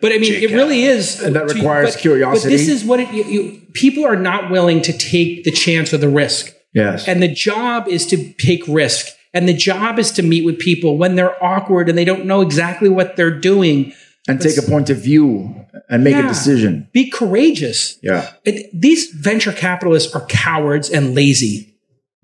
But 0.01 0.13
I 0.13 0.19
mean, 0.19 0.35
it 0.35 0.53
really 0.53 0.85
is. 0.85 1.21
And 1.21 1.35
that 1.35 1.49
to- 1.49 1.55
requires 1.55 1.95
but- 1.95 2.01
curiosity. 2.01 2.51
But 2.51 2.59
this 2.59 2.69
is 2.69 2.85
what 2.85 3.01
it, 3.01 3.13
you, 3.13 3.25
you, 3.25 3.63
people 3.73 4.05
are 4.05 4.15
not 4.15 4.53
willing 4.53 4.83
to 4.83 4.93
take 4.93 5.43
the 5.43 5.51
chance 5.51 5.93
or 5.93 5.99
the 5.99 6.09
risk. 6.09 6.55
Yes. 6.73 7.09
And 7.09 7.21
the 7.21 7.33
job 7.33 7.89
is 7.89 8.07
to 8.07 8.33
take 8.35 8.63
risk. 8.69 9.09
And 9.35 9.49
the 9.49 9.55
job 9.55 9.99
is 9.99 10.11
to 10.13 10.23
meet 10.23 10.45
with 10.45 10.59
people 10.59 10.99
when 10.99 11.17
they're 11.17 11.43
awkward 11.43 11.89
and 11.89 11.97
they 11.97 12.05
don't 12.05 12.27
know 12.27 12.43
exactly 12.43 12.89
what 12.89 13.17
they're 13.17 13.39
doing. 13.39 13.93
and 14.29 14.41
take 14.41 14.57
a 14.59 14.63
point 14.63 14.91
of 14.91 14.99
view 14.99 15.55
and 15.89 16.05
make 16.05 16.15
a 16.15 16.23
decision. 16.23 16.89
Be 16.93 17.11
courageous. 17.11 17.99
Yeah. 18.03 18.31
It, 18.45 18.71
these 18.73 19.11
venture 19.11 19.53
capitalists 19.53 20.15
are 20.15 20.25
cowards 20.27 20.91
and 20.91 21.15
lazy. 21.15 21.75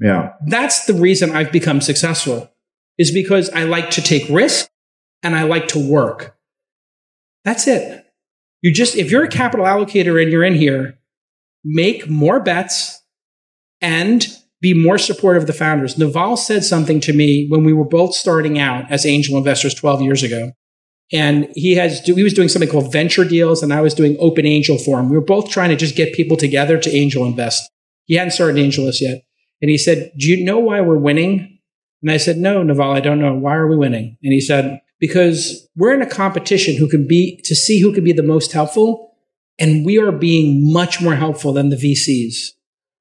Yeah. 0.00 0.34
That's 0.46 0.84
the 0.84 0.94
reason 0.94 1.32
I've 1.34 1.50
become 1.50 1.80
successful 1.80 2.50
is 2.98 3.10
because 3.10 3.50
I 3.50 3.64
like 3.64 3.90
to 3.90 4.02
take 4.02 4.28
risk 4.28 4.68
and 5.22 5.34
I 5.34 5.42
like 5.44 5.68
to 5.68 5.78
work. 5.78 6.36
That's 7.44 7.66
it. 7.66 8.04
You 8.62 8.72
just, 8.72 8.96
if 8.96 9.10
you're 9.10 9.24
a 9.24 9.28
capital 9.28 9.66
allocator 9.66 10.20
and 10.22 10.30
you're 10.30 10.44
in 10.44 10.54
here, 10.54 10.98
make 11.64 12.08
more 12.08 12.40
bets 12.40 13.02
and 13.80 14.26
be 14.60 14.74
more 14.74 14.98
supportive 14.98 15.44
of 15.44 15.46
the 15.46 15.52
founders. 15.52 15.98
Naval 15.98 16.36
said 16.36 16.64
something 16.64 17.00
to 17.00 17.12
me 17.12 17.46
when 17.48 17.64
we 17.64 17.72
were 17.72 17.84
both 17.84 18.14
starting 18.14 18.58
out 18.58 18.90
as 18.90 19.06
angel 19.06 19.36
investors 19.36 19.74
12 19.74 20.02
years 20.02 20.22
ago. 20.22 20.52
And 21.12 21.48
he 21.54 21.74
has, 21.76 22.00
he 22.00 22.22
was 22.22 22.34
doing 22.34 22.48
something 22.48 22.68
called 22.68 22.92
venture 22.92 23.24
deals 23.24 23.62
and 23.62 23.72
I 23.72 23.80
was 23.80 23.94
doing 23.94 24.16
open 24.18 24.44
angel 24.44 24.76
for 24.76 24.98
him. 24.98 25.08
We 25.08 25.16
were 25.16 25.24
both 25.24 25.48
trying 25.48 25.70
to 25.70 25.76
just 25.76 25.96
get 25.96 26.14
people 26.14 26.36
together 26.36 26.78
to 26.78 26.94
angel 26.94 27.24
invest. 27.24 27.70
He 28.04 28.16
hadn't 28.16 28.32
started 28.32 28.56
AngelList 28.56 29.00
yet. 29.00 29.22
And 29.62 29.70
he 29.70 29.78
said, 29.78 30.12
do 30.18 30.28
you 30.28 30.44
know 30.44 30.58
why 30.58 30.80
we're 30.80 30.98
winning? 30.98 31.58
And 32.02 32.10
I 32.10 32.16
said, 32.16 32.36
no, 32.36 32.62
Naval, 32.62 32.92
I 32.92 33.00
don't 33.00 33.20
know. 33.20 33.34
Why 33.34 33.54
are 33.54 33.66
we 33.66 33.76
winning? 33.76 34.16
And 34.22 34.32
he 34.32 34.40
said, 34.40 34.80
because 35.00 35.68
we're 35.76 35.94
in 35.94 36.02
a 36.02 36.08
competition 36.08 36.76
who 36.76 36.88
can 36.88 37.06
be, 37.06 37.40
to 37.44 37.54
see 37.54 37.80
who 37.80 37.92
can 37.92 38.04
be 38.04 38.12
the 38.12 38.22
most 38.22 38.52
helpful. 38.52 39.14
And 39.58 39.84
we 39.84 39.98
are 39.98 40.12
being 40.12 40.72
much 40.72 41.00
more 41.00 41.14
helpful 41.14 41.52
than 41.52 41.70
the 41.70 41.76
VCs. 41.76 42.52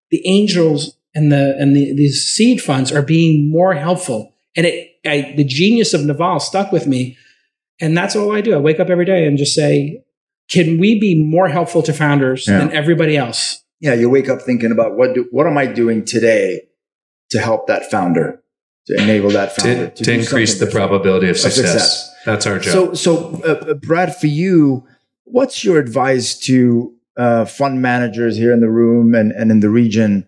The 0.09 0.21
angels 0.25 0.96
and 1.17 1.31
the, 1.31 1.55
and 1.59 1.75
the, 1.75 1.93
these 1.95 2.23
seed 2.25 2.61
funds 2.61 2.91
are 2.91 3.01
being 3.01 3.49
more 3.51 3.73
helpful. 3.73 4.35
And 4.55 4.65
it, 4.65 4.91
I, 5.05 5.33
the 5.35 5.43
genius 5.43 5.93
of 5.93 6.05
Naval 6.05 6.39
stuck 6.39 6.71
with 6.71 6.85
me. 6.85 7.17
And 7.81 7.97
that's 7.97 8.15
all 8.15 8.35
I 8.35 8.41
do. 8.41 8.53
I 8.53 8.57
wake 8.57 8.79
up 8.79 8.89
every 8.89 9.05
day 9.05 9.25
and 9.25 9.37
just 9.37 9.53
say, 9.55 10.03
can 10.49 10.77
we 10.79 10.99
be 10.99 11.15
more 11.15 11.47
helpful 11.49 11.81
to 11.83 11.93
founders 11.93 12.47
Yeah. 12.47 12.59
than 12.59 12.71
everybody 12.71 13.17
else? 13.17 13.63
Yeah. 13.79 13.93
You 13.95 14.09
wake 14.09 14.29
up 14.29 14.41
thinking 14.41 14.71
about 14.71 14.95
what 14.95 15.13
do, 15.15 15.27
what 15.31 15.47
am 15.47 15.57
I 15.57 15.65
doing 15.65 16.05
today 16.05 16.61
to 17.31 17.39
help 17.39 17.67
that 17.67 17.89
founder, 17.91 18.41
to 18.87 18.93
enable 19.01 19.29
that 19.31 19.55
founder 19.55 19.87
To, 19.89 19.95
to, 19.95 20.03
to 20.05 20.13
increase 20.13 20.59
the 20.59 20.65
different. 20.65 20.87
probability 20.89 21.29
of 21.29 21.37
success. 21.37 21.71
success. 21.71 22.15
That's 22.25 22.45
our 22.45 22.59
job. 22.59 22.73
So, 22.73 22.93
so 22.93 23.41
uh, 23.43 23.71
uh, 23.71 23.73
Brad, 23.75 24.15
for 24.15 24.27
you, 24.27 24.85
what's 25.25 25.63
your 25.63 25.77
advice 25.79 26.37
to 26.47 26.93
uh, 27.17 27.45
fund 27.45 27.81
managers 27.81 28.37
here 28.37 28.53
in 28.53 28.59
the 28.59 28.69
room 28.69 29.15
and, 29.15 29.31
and 29.31 29.49
in 29.51 29.59
the 29.61 29.69
region? 29.69 30.26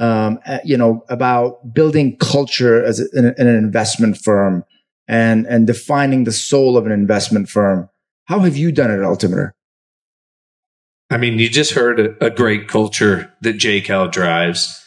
Um, 0.00 0.38
uh, 0.46 0.60
you 0.64 0.78
know, 0.78 1.04
about 1.10 1.74
building 1.74 2.16
culture 2.16 2.82
as 2.82 3.00
in, 3.12 3.26
in 3.36 3.46
an 3.46 3.54
investment 3.54 4.16
firm 4.16 4.64
and 5.06 5.46
and 5.46 5.66
defining 5.66 6.24
the 6.24 6.32
soul 6.32 6.78
of 6.78 6.86
an 6.86 6.92
investment 6.92 7.50
firm. 7.50 7.90
How 8.24 8.38
have 8.40 8.56
you 8.56 8.72
done 8.72 8.90
it 8.90 8.98
at 8.98 9.04
Altimeter? 9.04 9.54
I 11.10 11.16
mean, 11.16 11.38
you 11.38 11.50
just 11.50 11.72
heard 11.72 11.98
a, 11.98 12.24
a 12.24 12.30
great 12.30 12.68
culture 12.68 13.32
that 13.42 13.58
JCal 13.58 14.10
drives. 14.12 14.82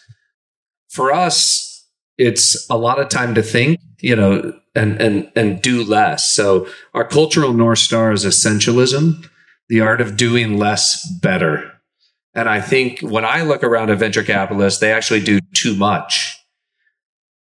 For 0.89 1.11
us, 1.11 1.85
it's 2.17 2.67
a 2.69 2.77
lot 2.77 2.99
of 2.99 3.09
time 3.09 3.35
to 3.35 3.43
think, 3.43 3.79
you 3.99 4.15
know, 4.15 4.53
and 4.73 5.01
and 5.01 5.31
and 5.35 5.61
do 5.61 5.83
less. 5.83 6.31
So 6.31 6.67
our 6.93 7.05
cultural 7.05 7.53
north 7.53 7.79
star 7.79 8.13
is 8.13 8.25
essentialism, 8.25 9.27
the 9.67 9.81
art 9.81 10.01
of 10.01 10.15
doing 10.15 10.57
less 10.57 11.05
better. 11.21 11.72
And 12.35 12.49
I 12.49 12.61
think 12.61 12.99
when 13.01 13.25
I 13.25 13.43
look 13.43 13.63
around 13.63 13.91
at 13.91 13.99
venture 13.99 14.23
capitalists, 14.23 14.79
they 14.79 14.91
actually 14.91 15.21
do 15.21 15.39
too 15.53 15.75
much. 15.75 16.39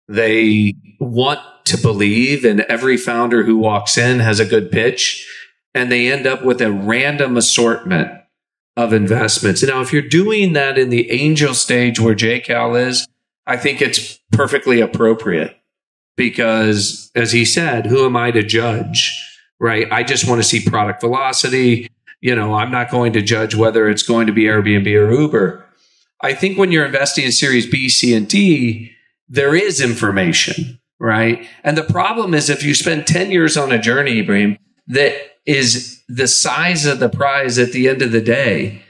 They 0.08 0.76
want 1.00 1.40
to 1.66 1.78
believe, 1.78 2.46
and 2.46 2.62
every 2.62 2.96
founder 2.96 3.44
who 3.44 3.58
walks 3.58 3.98
in 3.98 4.20
has 4.20 4.40
a 4.40 4.46
good 4.46 4.72
pitch, 4.72 5.28
and 5.74 5.92
they 5.92 6.12
end 6.12 6.28
up 6.28 6.46
with 6.46 6.62
a 6.62 6.72
random 6.72 7.36
assortment 7.36 8.12
of 8.78 8.94
investments. 8.94 9.64
Now, 9.64 9.82
if 9.82 9.92
you're 9.92 10.02
doing 10.02 10.54
that 10.54 10.78
in 10.78 10.90
the 10.90 11.10
angel 11.10 11.54
stage 11.54 12.00
where 12.00 12.16
JCal 12.16 12.80
is, 12.88 13.08
I 13.48 13.58
think 13.58 13.82
it's 13.82 14.20
perfectly 14.32 14.82
appropriate 14.82 15.58
because, 16.16 17.12
as 17.16 17.32
he 17.32 17.46
said, 17.46 17.88
who 17.88 18.06
am 18.06 18.16
I 18.16 18.32
to 18.32 18.44
judge? 18.44 19.22
Right? 19.60 19.92
I 19.92 20.04
just 20.04 20.28
want 20.28 20.42
to 20.42 20.48
see 20.48 20.64
product 20.64 21.02
velocity. 21.02 21.90
You 22.26 22.34
know, 22.34 22.56
I'm 22.56 22.72
not 22.72 22.90
going 22.90 23.14
to 23.14 23.22
judge 23.22 23.54
whether 23.54 23.88
it's 23.88 24.02
going 24.02 24.26
to 24.26 24.34
be 24.34 24.46
Airbnb 24.46 24.88
or 25.00 25.12
Uber. 25.12 25.64
I 26.22 26.34
think 26.34 26.58
when 26.58 26.72
you're 26.72 26.88
investing 26.88 27.24
in 27.24 27.32
Series 27.32 27.70
B, 27.70 27.88
C, 27.88 28.16
and 28.16 28.28
D, 28.28 28.92
there 29.30 29.54
is 29.54 29.80
information, 29.80 30.80
right? 31.00 31.48
And 31.64 31.78
the 31.78 31.84
problem 31.84 32.34
is 32.34 32.50
if 32.50 32.64
you 32.64 32.74
spend 32.74 33.06
10 33.06 33.30
years 33.30 33.58
on 33.58 33.72
a 33.72 33.78
journey, 33.78 34.22
Ibrahim, 34.22 34.58
that 34.88 35.14
is 35.46 36.02
the 36.08 36.28
size 36.28 36.88
of 36.88 36.98
the 36.98 37.10
prize 37.10 37.60
at 37.60 37.74
the 37.74 37.88
end 37.88 38.02
of 38.02 38.12
the 38.12 38.22
day 38.22 38.82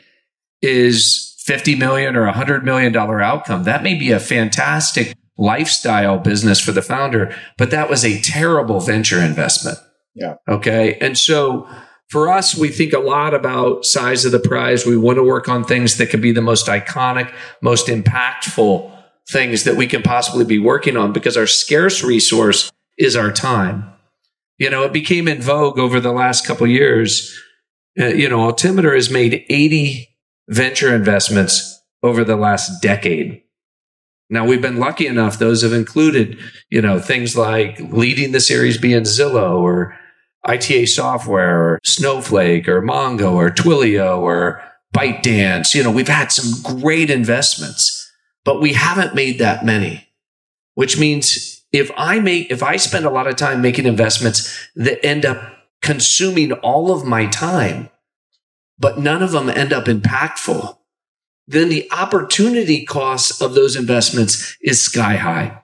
is 0.62 1.36
50 1.40 1.76
million 1.76 2.16
or 2.16 2.24
100 2.24 2.64
million 2.64 2.94
dollar 2.94 3.22
outcome. 3.22 3.64
That 3.64 3.84
may 3.84 3.96
be 3.96 4.12
a 4.12 4.20
fantastic 4.22 5.14
lifestyle 5.38 6.20
business 6.20 6.62
for 6.62 6.72
the 6.72 6.82
founder, 6.82 7.36
but 7.58 7.70
that 7.72 7.90
was 7.90 8.06
a 8.06 8.22
terrible 8.22 8.80
venture 8.80 9.20
investment. 9.20 9.78
Yeah. 10.14 10.36
Okay. 10.48 10.98
And 11.02 11.18
so 11.18 11.68
for 12.10 12.32
us, 12.32 12.56
we 12.56 12.70
think 12.70 12.94
a 12.94 13.00
lot 13.00 13.34
about 13.34 13.86
size 13.86 14.26
of 14.26 14.32
the 14.32 14.40
prize. 14.40 14.86
We 14.86 14.98
want 14.98 15.18
to 15.18 15.24
work 15.24 15.50
on 15.50 15.64
things 15.64 15.98
that 15.98 16.10
can 16.10 16.22
be 16.22 16.32
the 16.32 16.42
most 16.42 16.68
iconic, 16.68 17.34
most 17.62 17.88
impactful 17.88 18.92
things 19.28 19.64
that 19.64 19.76
we 19.76 19.88
can 19.88 20.04
possibly 20.04 20.46
be 20.46 20.60
working 20.60 20.98
on 20.98 21.12
because 21.12 21.36
our 21.36 21.48
scarce 21.48 22.04
resource 22.04 22.72
is 22.98 23.16
our 23.16 23.32
time. 23.32 23.92
You 24.58 24.70
know, 24.70 24.84
it 24.84 24.94
became 24.94 25.28
in 25.28 25.42
vogue 25.42 25.80
over 25.80 26.00
the 26.00 26.12
last 26.12 26.46
couple 26.46 26.68
years. 26.68 27.38
Uh, 28.00 28.08
you 28.08 28.30
know, 28.30 28.42
Altimeter 28.42 28.94
has 28.94 29.10
made 29.10 29.44
80 29.50 30.08
venture 30.48 30.94
investments 30.94 31.82
over 32.04 32.24
the 32.24 32.36
last 32.36 32.82
decade. 32.82 33.42
Now 34.30 34.46
we've 34.46 34.62
been 34.62 34.80
lucky 34.80 35.08
enough; 35.08 35.38
those 35.38 35.62
have 35.62 35.74
included, 35.74 36.40
you 36.70 36.82
know, 36.82 37.00
things 37.00 37.36
like 37.36 37.80
leading 37.80 38.32
the 38.32 38.40
Series 38.40 38.78
B 38.78 38.94
in 38.94 39.04
Zillow 39.04 39.60
or 39.60 39.98
ITA 40.46 40.86
Software 40.86 41.60
or 41.60 41.80
Snowflake 41.84 42.68
or 42.68 42.82
Mongo 42.82 43.34
or 43.34 43.50
Twilio 43.50 44.20
or 44.20 44.62
ByteDance. 44.96 45.74
You 45.74 45.84
know, 45.84 45.92
we've 45.92 46.08
had 46.08 46.32
some 46.32 46.80
great 46.80 47.10
investments, 47.10 48.12
but 48.44 48.62
we 48.62 48.74
haven't 48.74 49.16
made 49.16 49.40
that 49.40 49.66
many, 49.66 50.08
which 50.76 50.98
means 51.00 51.66
if 51.72 51.92
I 51.98 52.20
make, 52.20 52.52
if 52.52 52.64
I 52.64 52.78
spend 52.78 53.06
a 53.06 53.10
lot 53.10 53.28
of 53.28 53.36
time 53.36 53.62
making 53.62 53.86
investments 53.86 54.70
that 54.76 55.06
end 55.06 55.26
up 55.26 55.38
consuming 55.82 56.54
all 56.54 56.92
of 56.92 57.06
my 57.06 57.26
time, 57.26 57.90
but 58.80 59.00
none 59.00 59.22
of 59.22 59.32
them 59.32 59.50
end 59.50 59.74
up 59.74 59.86
impactful, 59.86 60.78
then 61.48 61.70
the 61.70 61.88
opportunity 61.92 62.86
cost 62.86 63.42
of 63.42 63.54
those 63.54 63.76
investments 63.76 64.58
is 64.62 64.82
sky 64.82 65.16
high. 65.16 65.62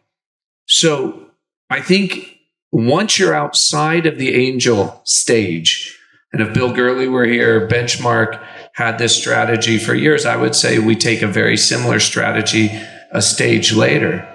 So 0.68 1.28
I 1.70 1.82
think 1.82 2.38
once 2.72 3.20
you're 3.20 3.36
outside 3.36 4.06
of 4.06 4.18
the 4.18 4.34
angel 4.34 5.02
stage, 5.04 5.98
and 6.34 6.42
if 6.42 6.54
Bill 6.54 6.72
Gurley 6.72 7.08
were 7.08 7.26
here, 7.26 7.68
Benchmark 7.68 8.42
had 8.74 8.98
this 8.98 9.16
strategy 9.16 9.78
for 9.78 9.94
years, 9.94 10.26
I 10.26 10.38
would 10.38 10.56
say 10.56 10.80
we 10.80 10.96
take 10.96 11.22
a 11.22 11.28
very 11.28 11.58
similar 11.58 12.00
strategy 12.00 12.72
a 13.12 13.22
stage 13.22 13.74
later. 13.74 14.28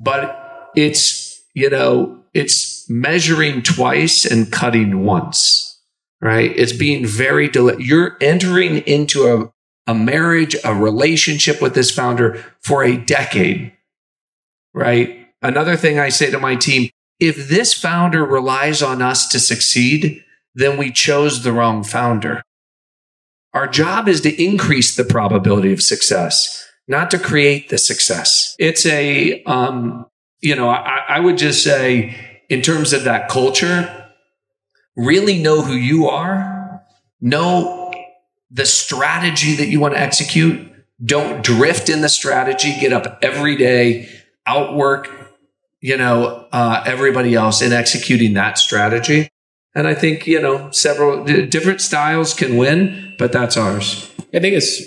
But 0.00 0.70
it's, 0.74 1.42
you 1.54 1.68
know, 1.68 2.22
it's 2.32 2.88
measuring 2.88 3.62
twice 3.62 4.24
and 4.24 4.50
cutting 4.50 5.04
once, 5.04 5.78
right? 6.22 6.50
It's 6.56 6.72
being 6.72 7.04
very, 7.04 7.50
you're 7.78 8.16
entering 8.22 8.78
into 8.78 9.26
a, 9.26 9.52
a 9.90 9.94
marriage, 9.94 10.56
a 10.64 10.74
relationship 10.74 11.60
with 11.60 11.74
this 11.74 11.90
founder 11.90 12.42
for 12.62 12.82
a 12.82 12.96
decade, 12.96 13.72
right? 14.72 15.26
Another 15.42 15.76
thing 15.76 15.98
I 15.98 16.08
say 16.08 16.30
to 16.30 16.38
my 16.38 16.56
team, 16.56 16.88
if 17.20 17.48
this 17.48 17.74
founder 17.74 18.24
relies 18.24 18.82
on 18.82 19.02
us 19.02 19.28
to 19.28 19.38
succeed, 19.38 20.24
then 20.54 20.78
we 20.78 20.90
chose 20.90 21.42
the 21.42 21.52
wrong 21.52 21.84
founder. 21.84 22.42
Our 23.52 23.68
job 23.68 24.08
is 24.08 24.20
to 24.22 24.42
increase 24.42 24.96
the 24.96 25.04
probability 25.04 25.72
of 25.72 25.82
success, 25.82 26.66
not 26.88 27.10
to 27.10 27.18
create 27.18 27.68
the 27.68 27.78
success. 27.78 28.54
It's 28.58 28.86
a, 28.86 29.42
um, 29.44 30.06
you 30.40 30.56
know, 30.56 30.70
I, 30.70 31.04
I 31.08 31.20
would 31.20 31.36
just 31.36 31.62
say, 31.62 32.42
in 32.48 32.62
terms 32.62 32.92
of 32.92 33.04
that 33.04 33.28
culture, 33.28 34.08
really 34.96 35.38
know 35.40 35.62
who 35.62 35.74
you 35.74 36.08
are, 36.08 36.82
know 37.20 37.92
the 38.50 38.66
strategy 38.66 39.54
that 39.56 39.68
you 39.68 39.78
want 39.78 39.94
to 39.94 40.00
execute. 40.00 40.68
Don't 41.04 41.44
drift 41.44 41.88
in 41.88 42.00
the 42.00 42.08
strategy. 42.08 42.76
Get 42.80 42.92
up 42.92 43.18
every 43.22 43.56
day, 43.56 44.08
outwork, 44.46 45.19
you 45.80 45.96
know, 45.96 46.46
uh, 46.52 46.82
everybody 46.86 47.34
else 47.34 47.62
in 47.62 47.72
executing 47.72 48.34
that 48.34 48.58
strategy. 48.58 49.28
And 49.74 49.86
I 49.86 49.94
think, 49.94 50.26
you 50.26 50.40
know, 50.40 50.70
several 50.72 51.24
different 51.24 51.80
styles 51.80 52.34
can 52.34 52.56
win, 52.56 53.14
but 53.18 53.32
that's 53.32 53.56
ours. 53.56 54.10
I 54.34 54.40
think 54.40 54.56
it's 54.56 54.82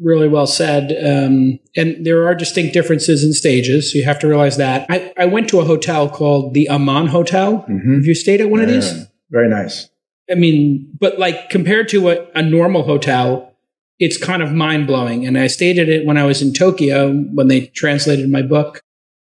really 0.00 0.28
well 0.28 0.46
said. 0.46 0.92
Um, 1.04 1.58
and 1.76 2.06
there 2.06 2.26
are 2.26 2.34
distinct 2.34 2.72
differences 2.72 3.24
in 3.24 3.32
stages. 3.32 3.92
So 3.92 3.98
you 3.98 4.04
have 4.04 4.20
to 4.20 4.28
realize 4.28 4.56
that. 4.56 4.86
I, 4.88 5.12
I 5.18 5.26
went 5.26 5.48
to 5.50 5.60
a 5.60 5.64
hotel 5.64 6.08
called 6.08 6.54
the 6.54 6.68
Aman 6.68 7.08
Hotel. 7.08 7.64
Mm-hmm. 7.68 7.94
Have 7.94 8.04
you 8.04 8.14
stayed 8.14 8.40
at 8.40 8.48
one 8.48 8.60
yeah, 8.60 8.66
of 8.66 8.72
these? 8.72 9.06
Very 9.30 9.48
nice. 9.48 9.88
I 10.30 10.34
mean, 10.34 10.92
but 11.00 11.18
like 11.18 11.50
compared 11.50 11.88
to 11.90 12.10
a, 12.10 12.26
a 12.34 12.42
normal 12.42 12.84
hotel, 12.84 13.56
it's 13.98 14.16
kind 14.16 14.42
of 14.42 14.52
mind 14.52 14.86
blowing. 14.86 15.26
And 15.26 15.36
I 15.36 15.48
stayed 15.48 15.78
at 15.78 15.88
it 15.88 16.06
when 16.06 16.16
I 16.16 16.24
was 16.24 16.40
in 16.42 16.52
Tokyo 16.52 17.12
when 17.12 17.48
they 17.48 17.66
translated 17.66 18.30
my 18.30 18.42
book 18.42 18.82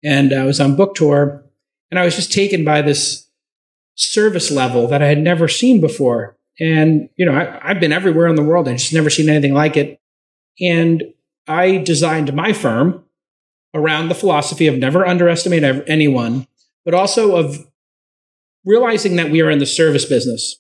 and 0.03 0.33
I 0.33 0.45
was 0.45 0.59
on 0.59 0.75
book 0.75 0.95
tour. 0.95 1.43
And 1.91 1.99
I 1.99 2.05
was 2.05 2.15
just 2.15 2.33
taken 2.33 2.65
by 2.65 2.81
this 2.81 3.27
service 3.95 4.49
level 4.49 4.87
that 4.87 5.03
I 5.03 5.07
had 5.07 5.19
never 5.19 5.47
seen 5.47 5.79
before. 5.79 6.35
And, 6.59 7.09
you 7.15 7.25
know, 7.25 7.33
I, 7.35 7.67
have 7.67 7.79
been 7.79 7.91
everywhere 7.91 8.27
in 8.27 8.35
the 8.35 8.43
world 8.43 8.67
and 8.67 8.77
just 8.77 8.93
never 8.93 9.09
seen 9.09 9.29
anything 9.29 9.53
like 9.53 9.77
it. 9.77 9.99
And 10.59 11.03
I 11.47 11.77
designed 11.77 12.33
my 12.33 12.53
firm 12.53 13.03
around 13.73 14.09
the 14.09 14.15
philosophy 14.15 14.67
of 14.67 14.77
never 14.77 15.05
underestimate 15.05 15.83
anyone, 15.87 16.47
but 16.85 16.93
also 16.93 17.35
of 17.35 17.67
realizing 18.65 19.15
that 19.15 19.31
we 19.31 19.41
are 19.41 19.49
in 19.49 19.59
the 19.59 19.65
service 19.65 20.05
business. 20.05 20.59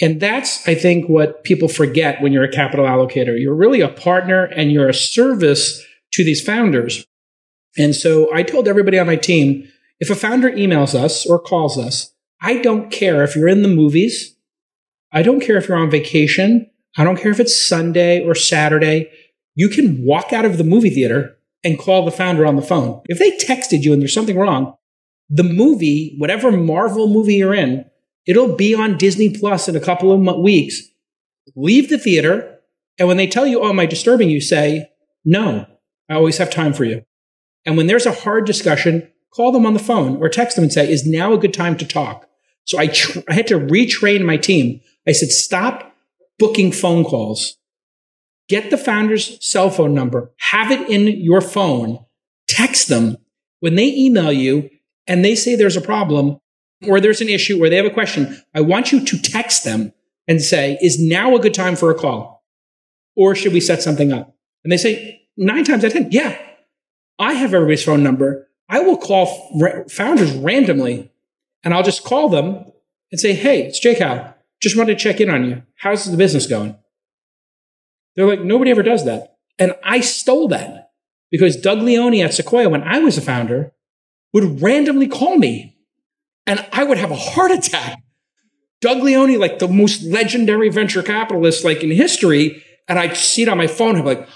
And 0.00 0.20
that's, 0.20 0.66
I 0.66 0.74
think, 0.74 1.08
what 1.08 1.44
people 1.44 1.68
forget 1.68 2.22
when 2.22 2.32
you're 2.32 2.44
a 2.44 2.50
capital 2.50 2.86
allocator. 2.86 3.38
You're 3.38 3.54
really 3.54 3.80
a 3.80 3.88
partner 3.88 4.44
and 4.44 4.72
you're 4.72 4.88
a 4.88 4.94
service 4.94 5.84
to 6.12 6.24
these 6.24 6.42
founders. 6.42 7.04
And 7.76 7.94
so 7.94 8.32
I 8.34 8.42
told 8.42 8.68
everybody 8.68 8.98
on 8.98 9.06
my 9.06 9.16
team 9.16 9.68
if 10.00 10.10
a 10.10 10.14
founder 10.14 10.50
emails 10.50 10.94
us 10.94 11.26
or 11.26 11.38
calls 11.38 11.78
us, 11.78 12.12
I 12.40 12.58
don't 12.58 12.90
care 12.90 13.22
if 13.22 13.36
you're 13.36 13.48
in 13.48 13.62
the 13.62 13.68
movies. 13.68 14.34
I 15.12 15.22
don't 15.22 15.40
care 15.40 15.56
if 15.56 15.68
you're 15.68 15.76
on 15.76 15.90
vacation. 15.90 16.70
I 16.96 17.04
don't 17.04 17.16
care 17.16 17.30
if 17.30 17.40
it's 17.40 17.68
Sunday 17.68 18.24
or 18.24 18.34
Saturday. 18.34 19.10
You 19.54 19.68
can 19.68 20.04
walk 20.04 20.32
out 20.32 20.44
of 20.44 20.56
the 20.56 20.64
movie 20.64 20.90
theater 20.90 21.36
and 21.62 21.78
call 21.78 22.04
the 22.04 22.10
founder 22.10 22.46
on 22.46 22.56
the 22.56 22.62
phone. 22.62 23.02
If 23.06 23.18
they 23.18 23.32
texted 23.32 23.82
you 23.82 23.92
and 23.92 24.00
there's 24.00 24.14
something 24.14 24.38
wrong, 24.38 24.76
the 25.28 25.44
movie, 25.44 26.14
whatever 26.18 26.50
Marvel 26.50 27.08
movie 27.08 27.34
you're 27.34 27.54
in, 27.54 27.84
it'll 28.26 28.56
be 28.56 28.74
on 28.74 28.96
Disney 28.96 29.36
Plus 29.36 29.68
in 29.68 29.76
a 29.76 29.80
couple 29.80 30.12
of 30.12 30.40
weeks. 30.40 30.80
Leave 31.54 31.90
the 31.90 31.98
theater. 31.98 32.58
And 32.98 33.06
when 33.06 33.16
they 33.16 33.26
tell 33.26 33.46
you, 33.46 33.60
oh, 33.60 33.68
am 33.68 33.80
I 33.80 33.86
disturbing 33.86 34.30
you? 34.30 34.40
Say, 34.40 34.90
no, 35.24 35.66
I 36.08 36.14
always 36.14 36.38
have 36.38 36.50
time 36.50 36.72
for 36.72 36.84
you. 36.84 37.02
And 37.66 37.76
when 37.76 37.86
there's 37.86 38.06
a 38.06 38.12
hard 38.12 38.46
discussion, 38.46 39.10
call 39.34 39.52
them 39.52 39.66
on 39.66 39.74
the 39.74 39.78
phone 39.78 40.16
or 40.16 40.28
text 40.28 40.56
them 40.56 40.64
and 40.64 40.72
say, 40.72 40.90
is 40.90 41.06
now 41.06 41.32
a 41.32 41.38
good 41.38 41.54
time 41.54 41.76
to 41.76 41.86
talk? 41.86 42.26
So 42.64 42.78
I, 42.78 42.88
tr- 42.88 43.20
I 43.28 43.34
had 43.34 43.46
to 43.48 43.58
retrain 43.58 44.24
my 44.24 44.36
team. 44.36 44.80
I 45.06 45.12
said, 45.12 45.30
stop 45.30 45.94
booking 46.38 46.72
phone 46.72 47.04
calls. 47.04 47.56
Get 48.48 48.70
the 48.70 48.78
founder's 48.78 49.38
cell 49.46 49.70
phone 49.70 49.94
number, 49.94 50.32
have 50.38 50.72
it 50.72 50.88
in 50.90 51.06
your 51.20 51.40
phone, 51.40 52.04
text 52.48 52.88
them. 52.88 53.16
When 53.60 53.76
they 53.76 53.94
email 53.94 54.32
you 54.32 54.70
and 55.06 55.24
they 55.24 55.36
say 55.36 55.54
there's 55.54 55.76
a 55.76 55.80
problem 55.80 56.40
or 56.88 57.00
there's 57.00 57.20
an 57.20 57.28
issue 57.28 57.62
or 57.62 57.68
they 57.68 57.76
have 57.76 57.86
a 57.86 57.90
question, 57.90 58.42
I 58.54 58.62
want 58.62 58.90
you 58.90 59.04
to 59.04 59.22
text 59.22 59.62
them 59.64 59.92
and 60.26 60.42
say, 60.42 60.78
is 60.80 61.00
now 61.00 61.36
a 61.36 61.40
good 61.40 61.54
time 61.54 61.76
for 61.76 61.90
a 61.90 61.94
call? 61.94 62.44
Or 63.14 63.34
should 63.34 63.52
we 63.52 63.60
set 63.60 63.82
something 63.82 64.12
up? 64.12 64.34
And 64.64 64.72
they 64.72 64.76
say, 64.76 65.28
nine 65.36 65.64
times 65.64 65.84
out 65.84 65.94
of 65.94 66.02
10, 66.02 66.08
yeah, 66.10 66.36
I 67.20 67.34
have 67.34 67.54
everybody's 67.54 67.84
phone 67.84 68.02
number. 68.02 68.48
I 68.68 68.80
will 68.80 68.96
call 68.96 69.86
founders 69.88 70.32
randomly 70.32 71.12
and 71.62 71.74
I'll 71.74 71.82
just 71.82 72.02
call 72.02 72.28
them 72.28 72.64
and 73.12 73.20
say, 73.20 73.34
Hey, 73.34 73.62
it's 73.64 73.78
J 73.78 73.94
Cal. 73.94 74.34
Just 74.60 74.76
wanted 74.76 74.98
to 74.98 75.02
check 75.02 75.20
in 75.20 75.30
on 75.30 75.44
you. 75.44 75.62
How's 75.76 76.10
the 76.10 76.16
business 76.16 76.46
going? 76.46 76.76
They're 78.16 78.26
like, 78.26 78.40
nobody 78.40 78.70
ever 78.70 78.82
does 78.82 79.04
that. 79.04 79.36
And 79.58 79.74
I 79.82 80.00
stole 80.00 80.48
that 80.48 80.90
because 81.30 81.56
Doug 81.56 81.78
Leone 81.80 82.20
at 82.20 82.34
Sequoia, 82.34 82.68
when 82.68 82.82
I 82.82 82.98
was 82.98 83.16
a 83.16 83.22
founder, 83.22 83.72
would 84.32 84.62
randomly 84.62 85.06
call 85.06 85.36
me 85.36 85.76
and 86.46 86.66
I 86.72 86.84
would 86.84 86.98
have 86.98 87.10
a 87.10 87.16
heart 87.16 87.50
attack. 87.50 88.02
Doug 88.80 89.02
Leone, 89.02 89.38
like 89.38 89.58
the 89.58 89.68
most 89.68 90.02
legendary 90.02 90.70
venture 90.70 91.02
capitalist 91.02 91.64
like 91.64 91.82
in 91.82 91.90
history, 91.90 92.62
and 92.88 92.98
I'd 92.98 93.16
see 93.16 93.42
it 93.42 93.48
on 93.48 93.58
my 93.58 93.66
phone. 93.66 93.96
I'm 93.96 94.04
like, 94.04 94.26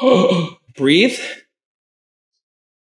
oh, 0.00 0.58
breathe. 0.76 1.18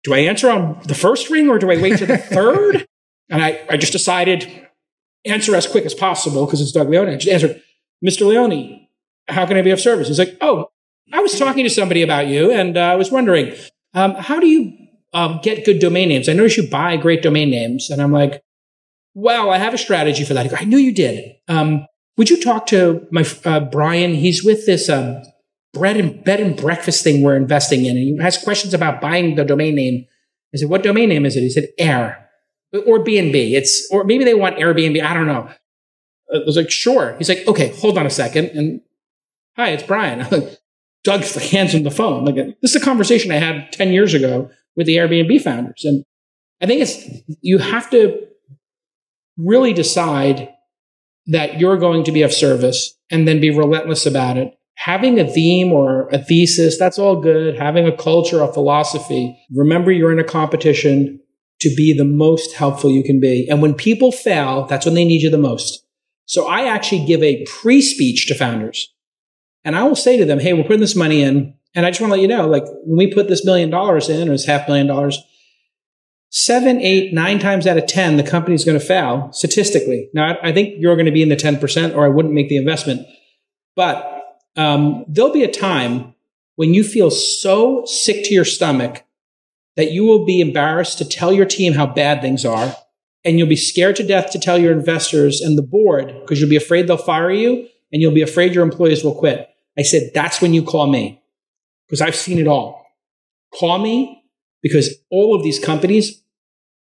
Do 0.04 0.14
I 0.14 0.20
answer 0.20 0.50
on 0.50 0.82
the 0.86 0.96
first 0.96 1.30
ring 1.30 1.50
or 1.50 1.60
do 1.60 1.72
I 1.72 1.82
wait 1.82 1.98
to 2.00 2.06
the 2.06 2.18
third? 2.36 2.88
And 3.30 3.44
I, 3.44 3.62
I 3.70 3.78
just 3.78 3.92
decided 3.92 4.68
answer 5.26 5.56
as 5.56 5.68
quick 5.68 5.86
as 5.86 5.94
possible 5.94 6.46
because 6.46 6.62
it's 6.62 6.72
Doug 6.72 6.90
Leone. 6.90 7.10
I 7.10 7.16
just 7.16 7.28
answered, 7.28 7.62
Mr. 8.06 8.28
Leone, 8.28 8.88
how 9.28 9.46
can 9.46 9.58
I 9.58 9.62
be 9.62 9.72
of 9.72 9.80
service? 9.80 10.08
He's 10.08 10.20
like, 10.20 10.38
oh, 10.42 10.70
I 11.14 11.20
was 11.20 11.38
talking 11.38 11.64
to 11.64 11.70
somebody 11.70 12.02
about 12.02 12.28
you 12.28 12.52
and 12.52 12.78
uh, 12.78 12.82
I 12.82 12.96
was 12.96 13.12
wondering, 13.12 13.54
um, 13.94 14.16
how 14.16 14.40
do 14.40 14.48
you 14.48 14.78
um, 15.14 15.40
get 15.44 15.66
good 15.66 15.80
domain 15.80 16.10
names? 16.10 16.30
I 16.30 16.34
noticed 16.34 16.58
you 16.58 16.70
buy 16.70 16.98
great 16.98 17.22
domain 17.22 17.50
names. 17.50 17.90
And 17.90 18.02
I'm 18.02 18.12
like, 18.12 18.42
well, 19.14 19.50
I 19.50 19.58
have 19.58 19.74
a 19.74 19.78
strategy 19.78 20.24
for 20.24 20.34
that. 20.34 20.60
I 20.60 20.64
knew 20.64 20.78
you 20.78 20.94
did. 20.94 21.36
Um, 21.48 21.86
would 22.18 22.30
you 22.30 22.42
talk 22.42 22.68
to 22.68 23.08
my 23.12 23.26
uh, 23.46 23.60
Brian? 23.60 24.14
He's 24.14 24.44
with 24.44 24.66
this 24.66 24.90
um, 24.90 25.24
bread 25.74 25.98
and 25.98 26.24
bed 26.24 26.40
and 26.40 26.56
breakfast 26.56 27.04
thing 27.04 27.24
we're 27.24 27.36
investing 27.36 27.86
in, 27.86 27.98
and 27.98 28.06
he 28.06 28.18
has 28.22 28.38
questions 28.38 28.74
about 28.74 29.02
buying 29.02 29.36
the 29.36 29.46
domain 29.46 29.76
name. 29.76 30.06
I 30.54 30.58
said, 30.58 30.70
"What 30.70 30.84
domain 30.84 31.10
name 31.10 31.26
is 31.26 31.36
it?" 31.36 31.42
He 31.42 31.50
said, 31.50 31.70
"Air." 31.78 32.22
or 32.86 33.04
B&B. 33.04 33.56
It's, 33.56 33.88
or 33.92 34.04
maybe 34.04 34.24
they 34.24 34.34
want 34.34 34.58
Airbnb. 34.58 35.02
I 35.04 35.14
don't 35.14 35.28
know. 35.28 35.50
I 36.34 36.40
was 36.46 36.56
like, 36.56 36.72
sure. 36.72 37.16
He's 37.18 37.30
like, 37.30 37.46
okay, 37.48 37.70
hold 37.78 37.98
on 37.98 38.06
a 38.06 38.10
second. 38.10 38.46
And 38.52 38.82
hi, 39.56 39.70
it's 39.70 39.84
Brian. 39.84 40.26
Doug 41.04 41.24
hands 41.24 41.74
him 41.74 41.84
the 41.84 41.92
phone. 41.92 42.26
Like, 42.26 42.36
this 42.62 42.76
is 42.76 42.82
a 42.82 42.86
conversation 42.86 43.32
I 43.32 43.36
had 43.36 43.72
10 43.72 43.92
years 43.92 44.14
ago 44.14 44.50
with 44.76 44.88
the 44.88 44.98
Airbnb 44.98 45.42
founders. 45.42 45.84
And 45.84 46.06
I 46.62 46.68
think 46.68 46.82
it's, 46.82 47.06
you 47.42 47.58
have 47.58 47.90
to 47.90 48.28
really 49.38 49.74
decide 49.74 50.54
that 51.28 51.60
you're 51.60 51.78
going 51.78 52.04
to 52.06 52.12
be 52.12 52.22
of 52.22 52.32
service 52.32 52.98
and 53.10 53.28
then 53.28 53.42
be 53.42 53.50
relentless 53.50 54.06
about 54.06 54.38
it. 54.38 54.58
Having 54.86 55.20
a 55.20 55.28
theme 55.28 55.72
or 55.72 56.08
a 56.10 56.18
thesis, 56.18 56.78
that's 56.78 56.98
all 56.98 57.22
good. 57.22 57.58
Having 57.58 57.88
a 57.88 57.96
culture, 57.96 58.42
a 58.42 58.52
philosophy. 58.52 59.38
Remember, 59.54 59.92
you're 59.92 60.12
in 60.12 60.20
a 60.20 60.24
competition 60.24 61.20
to 61.60 61.74
be 61.76 61.96
the 61.96 62.06
most 62.06 62.54
helpful 62.56 62.90
you 62.90 63.04
can 63.04 63.20
be. 63.20 63.48
And 63.50 63.62
when 63.62 63.76
people 63.76 64.12
fail, 64.12 64.66
that's 64.66 64.86
when 64.86 64.96
they 64.96 65.06
need 65.06 65.22
you 65.22 65.30
the 65.30 65.38
most. 65.38 65.86
So 66.26 66.48
I 66.48 66.66
actually 66.66 67.06
give 67.06 67.22
a 67.22 67.46
pre 67.46 67.82
speech 67.82 68.28
to 68.28 68.36
founders 68.36 68.92
and 69.64 69.76
I 69.76 69.84
will 69.84 69.96
say 69.96 70.18
to 70.18 70.26
them, 70.26 70.40
Hey, 70.40 70.54
we're 70.54 70.64
putting 70.64 70.80
this 70.80 70.96
money 70.96 71.22
in. 71.22 71.54
And 71.76 71.86
I 71.86 71.92
just 71.92 72.02
want 72.02 72.12
to 72.12 72.16
let 72.16 72.22
you 72.22 72.28
know, 72.28 72.48
like 72.48 72.66
when 72.84 72.98
we 72.98 73.14
put 73.14 73.28
this 73.28 73.46
million 73.46 73.70
dollars 73.70 74.10
in 74.10 74.28
or 74.28 74.32
this 74.32 74.46
half 74.46 74.68
million 74.68 74.88
dollars, 74.88 75.18
seven, 76.30 76.82
eight, 76.82 77.14
nine 77.14 77.40
times 77.40 77.68
out 77.68 77.78
of 77.78 77.86
10, 77.86 78.18
the 78.18 78.24
company 78.24 78.56
is 78.56 78.66
going 78.66 78.80
to 78.80 78.86
fail 78.86 79.30
statistically. 79.32 80.10
Now, 80.14 80.38
I 80.42 80.52
think 80.52 80.76
you're 80.80 80.96
going 80.96 81.06
to 81.06 81.12
be 81.12 81.22
in 81.22 81.30
the 81.30 81.36
10% 81.36 81.96
or 81.96 82.06
I 82.06 82.10
wouldn't 82.10 82.34
make 82.34 82.50
the 82.50 82.58
investment. 82.58 83.06
But 83.76 84.21
um, 84.56 85.06
there'll 85.08 85.34
be 85.34 85.44
a 85.44 85.52
time 85.52 86.14
when 86.56 86.74
you 86.74 86.84
feel 86.84 87.10
so 87.10 87.84
sick 87.86 88.24
to 88.26 88.34
your 88.34 88.46
stomach 88.46 89.04
that 89.76 89.92
you 89.92 90.04
will 90.04 90.26
be 90.26 90.42
embarrassed 90.42 90.98
to 90.98 91.06
tell 91.06 91.32
your 91.32 91.46
team 91.46 91.74
how 91.74 91.88
bad 91.88 92.22
things 92.22 92.46
are. 92.46 92.76
And 93.24 93.38
you'll 93.38 93.48
be 93.48 93.56
scared 93.56 93.96
to 93.98 94.04
death 94.04 94.32
to 94.32 94.40
tell 94.40 94.58
your 94.58 94.72
investors 94.72 95.42
and 95.42 95.58
the 95.58 95.64
board 95.64 96.14
because 96.22 96.40
you'll 96.40 96.50
be 96.50 96.56
afraid 96.56 96.88
they'll 96.88 96.98
fire 96.98 97.32
you 97.32 97.68
and 97.92 98.02
you'll 98.02 98.14
be 98.14 98.22
afraid 98.22 98.54
your 98.54 98.64
employees 98.64 99.04
will 99.04 99.16
quit. 99.16 99.48
I 99.78 99.84
said, 99.84 100.12
that's 100.14 100.42
when 100.42 100.54
you 100.54 100.64
call 100.64 100.88
me 100.88 101.22
because 101.88 102.02
I've 102.02 102.16
seen 102.16 102.40
it 102.40 102.48
all. 102.48 102.86
Call 103.54 103.80
me 103.80 104.24
because 104.62 104.96
all 105.10 105.36
of 105.36 105.44
these 105.44 105.60
companies 105.60 106.22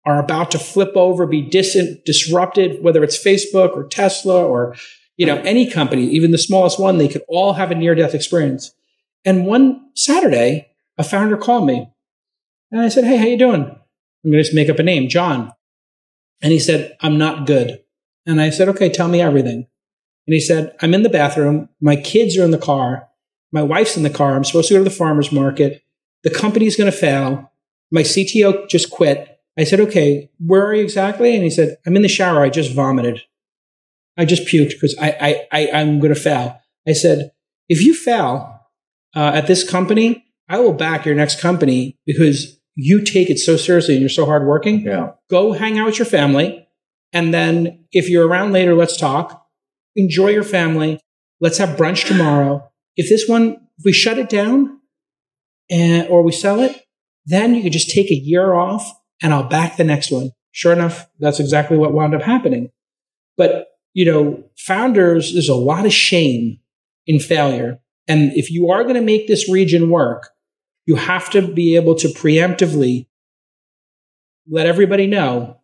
are 0.06 0.20
about 0.20 0.52
to 0.52 0.60
flip 0.60 0.96
over, 0.96 1.28
be 1.28 1.41
dis- 1.41 1.78
disrupted, 2.06 2.82
whether 2.84 3.04
it's 3.04 3.22
Facebook 3.22 3.76
or 3.76 3.88
Tesla 3.88 4.44
or, 4.46 4.76
you 5.20 5.26
know, 5.26 5.36
any 5.41 5.70
company, 5.70 6.06
even 6.06 6.32
the 6.32 6.38
smallest 6.38 6.80
one, 6.80 6.98
they 6.98 7.10
could 7.10 7.24
all 7.28 7.52
have 7.52 7.72
a 7.72 7.76
near 7.76 7.94
death 7.94 8.16
experience. 8.16 8.74
And 9.26 9.46
one 9.46 9.90
Saturday, 9.94 10.70
a 10.98 11.04
founder 11.04 11.36
called 11.36 11.68
me 11.68 11.91
and 12.72 12.80
I 12.80 12.88
said, 12.88 13.04
Hey, 13.04 13.18
how 13.18 13.26
you 13.26 13.38
doing? 13.38 13.64
I'm 13.64 14.32
going 14.32 14.38
to 14.38 14.44
just 14.44 14.56
make 14.56 14.70
up 14.70 14.80
a 14.80 14.84
name, 14.84 15.10
John. 15.10 15.52
And 16.41 16.54
he 16.54 16.60
said, 16.60 16.96
I'm 17.02 17.18
not 17.18 17.46
good. 17.46 17.84
And 18.26 18.40
I 18.40 18.50
said, 18.50 18.70
okay, 18.70 18.90
tell 18.90 19.10
me 19.10 19.22
everything. 19.22 19.68
And 20.28 20.34
he 20.34 20.40
said, 20.40 20.74
I'm 20.82 20.94
in 20.94 21.04
the 21.04 21.10
bathroom. 21.10 21.68
My 21.82 21.98
kids 21.98 22.38
are 22.38 22.44
in 22.44 22.52
the 22.52 22.58
car. 22.58 23.10
My 23.52 23.64
wife's 23.64 23.98
in 23.98 24.04
the 24.04 24.10
car. 24.10 24.36
I'm 24.36 24.46
supposed 24.46 24.70
to 24.70 24.76
go 24.76 24.78
to 24.78 24.84
the 24.84 24.90
farmer's 24.90 25.32
market. 25.32 25.84
The 26.24 26.30
company's 26.30 26.78
going 26.78 26.91
to 26.91 26.98
fail. 26.98 27.52
My 27.91 28.04
CTO 28.04 28.70
just 28.70 28.90
quit. 28.90 29.41
I 29.58 29.66
said, 29.66 29.82
okay, 29.82 30.30
where 30.40 30.66
are 30.66 30.74
you 30.74 30.84
exactly? 30.84 31.34
And 31.36 31.44
he 31.44 31.50
said, 31.50 31.78
I'm 31.86 31.98
in 31.98 32.04
the 32.04 32.08
shower. 32.08 32.41
I 32.41 32.50
just 32.50 32.74
vomited. 32.74 33.22
I 34.20 34.26
just 34.26 34.46
puked 34.46 34.72
because 34.72 34.96
I, 35.02 35.16
I, 35.22 35.48
I, 35.52 35.72
I'm 35.80 36.00
going 36.00 36.14
to 36.14 36.20
fail. 36.20 36.60
I 36.88 36.94
said, 36.94 37.32
if 37.70 37.82
you 37.82 37.94
fail 37.94 38.60
uh, 39.16 39.32
at 39.34 39.48
this 39.48 39.68
company, 39.68 40.26
I 40.50 40.60
will 40.60 40.74
back 40.74 41.06
your 41.06 41.16
next 41.16 41.40
company 41.40 41.98
because 42.06 42.60
you 42.76 43.04
take 43.04 43.30
it 43.30 43.40
so 43.40 43.56
seriously 43.56 43.94
and 43.96 44.02
you're 44.02 44.10
so 44.10 44.26
hardworking. 44.26 44.82
Yeah. 44.82 45.12
Go 45.30 45.54
hang 45.54 45.80
out 45.80 45.86
with 45.86 46.00
your 46.00 46.06
family. 46.06 46.68
And 47.14 47.34
then 47.34 47.86
if 47.91 48.10
you're 48.10 48.28
around 48.28 48.52
later, 48.52 48.76
let's 48.76 48.98
talk. 48.98 49.48
Enjoy 49.96 50.28
your 50.28 50.44
family. 50.44 51.00
Let's 51.40 51.58
have 51.58 51.78
brunch 51.78 52.06
tomorrow. 52.06 52.70
If 52.98 53.10
this 53.10 53.28
one, 53.28 53.54
if 53.78 53.86
we 53.86 53.94
shut 53.94 54.18
it 54.18 54.28
down 54.30 54.80
and, 55.70 56.08
or 56.10 56.24
we 56.24 56.32
sell 56.34 56.60
it, 56.60 56.84
then 57.26 57.56
you 57.56 57.64
could 57.64 57.74
just 57.74 57.91
take 57.91 58.12
a 58.12 58.16
year 58.16 58.54
off 58.54 58.91
and 59.22 59.34
I'll 59.34 59.48
back 59.48 59.78
the 59.78 59.84
next 59.84 60.12
one. 60.12 60.32
Sure 60.52 60.74
enough, 60.74 61.08
that's 61.20 61.40
exactly 61.40 61.78
what 61.78 61.94
wound 61.94 62.16
up 62.16 62.24
happening. 62.24 62.70
But, 63.38 63.69
you 63.94 64.06
know, 64.06 64.44
founders, 64.57 65.34
there's 65.34 65.49
a 65.49 65.56
lot 65.56 65.86
of 65.86 65.94
shame 65.94 66.60
in 67.07 67.20
failure. 67.20 67.80
And 68.07 68.34
if 68.34 68.52
you 68.52 68.70
are 68.70 68.84
going 68.84 68.95
to 68.95 69.02
make 69.02 69.28
this 69.28 69.49
region 69.49 69.90
work, 69.90 70.30
you 70.86 70.95
have 70.95 71.30
to 71.32 71.41
be 71.41 71.76
able 71.76 71.95
to 71.95 72.07
preemptively 72.07 73.07
let 74.48 74.66
everybody 74.66 75.06
know 75.06 75.60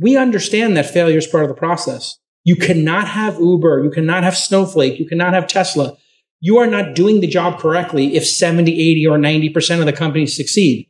we 0.00 0.16
understand 0.16 0.76
that 0.76 0.90
failure 0.90 1.18
is 1.18 1.26
part 1.26 1.44
of 1.44 1.50
the 1.50 1.54
process. 1.54 2.18
You 2.42 2.56
cannot 2.56 3.06
have 3.06 3.38
Uber, 3.38 3.84
you 3.84 3.90
cannot 3.90 4.24
have 4.24 4.36
Snowflake, 4.36 4.98
you 4.98 5.06
cannot 5.06 5.34
have 5.34 5.46
Tesla. 5.46 5.96
You 6.40 6.56
are 6.58 6.66
not 6.66 6.94
doing 6.94 7.20
the 7.20 7.26
job 7.26 7.60
correctly 7.60 8.16
if 8.16 8.26
70, 8.26 8.72
80, 8.72 9.06
or 9.06 9.18
90% 9.18 9.80
of 9.80 9.84
the 9.84 9.92
companies 9.92 10.34
succeed. 10.34 10.88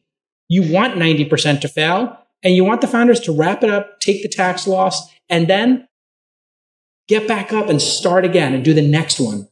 You 0.48 0.72
want 0.72 0.94
90% 0.94 1.60
to 1.60 1.68
fail, 1.68 2.16
and 2.44 2.54
you 2.54 2.64
want 2.64 2.80
the 2.80 2.86
founders 2.86 3.18
to 3.20 3.32
wrap 3.32 3.64
it 3.64 3.70
up, 3.70 3.98
take 3.98 4.22
the 4.22 4.28
tax 4.28 4.68
loss, 4.68 5.10
and 5.28 5.48
then 5.48 5.88
get 7.10 7.26
back 7.26 7.52
up 7.52 7.68
and 7.68 7.82
start 7.82 8.24
again 8.24 8.54
and 8.54 8.64
do 8.64 8.72
the 8.72 8.80
next 8.80 9.18
one. 9.18 9.48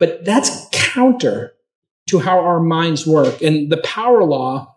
But 0.00 0.24
that's 0.24 0.66
counter 0.72 1.54
to 2.08 2.18
how 2.18 2.40
our 2.40 2.58
minds 2.58 3.06
work. 3.06 3.40
And 3.40 3.70
the 3.70 3.76
power 3.78 4.24
law, 4.24 4.76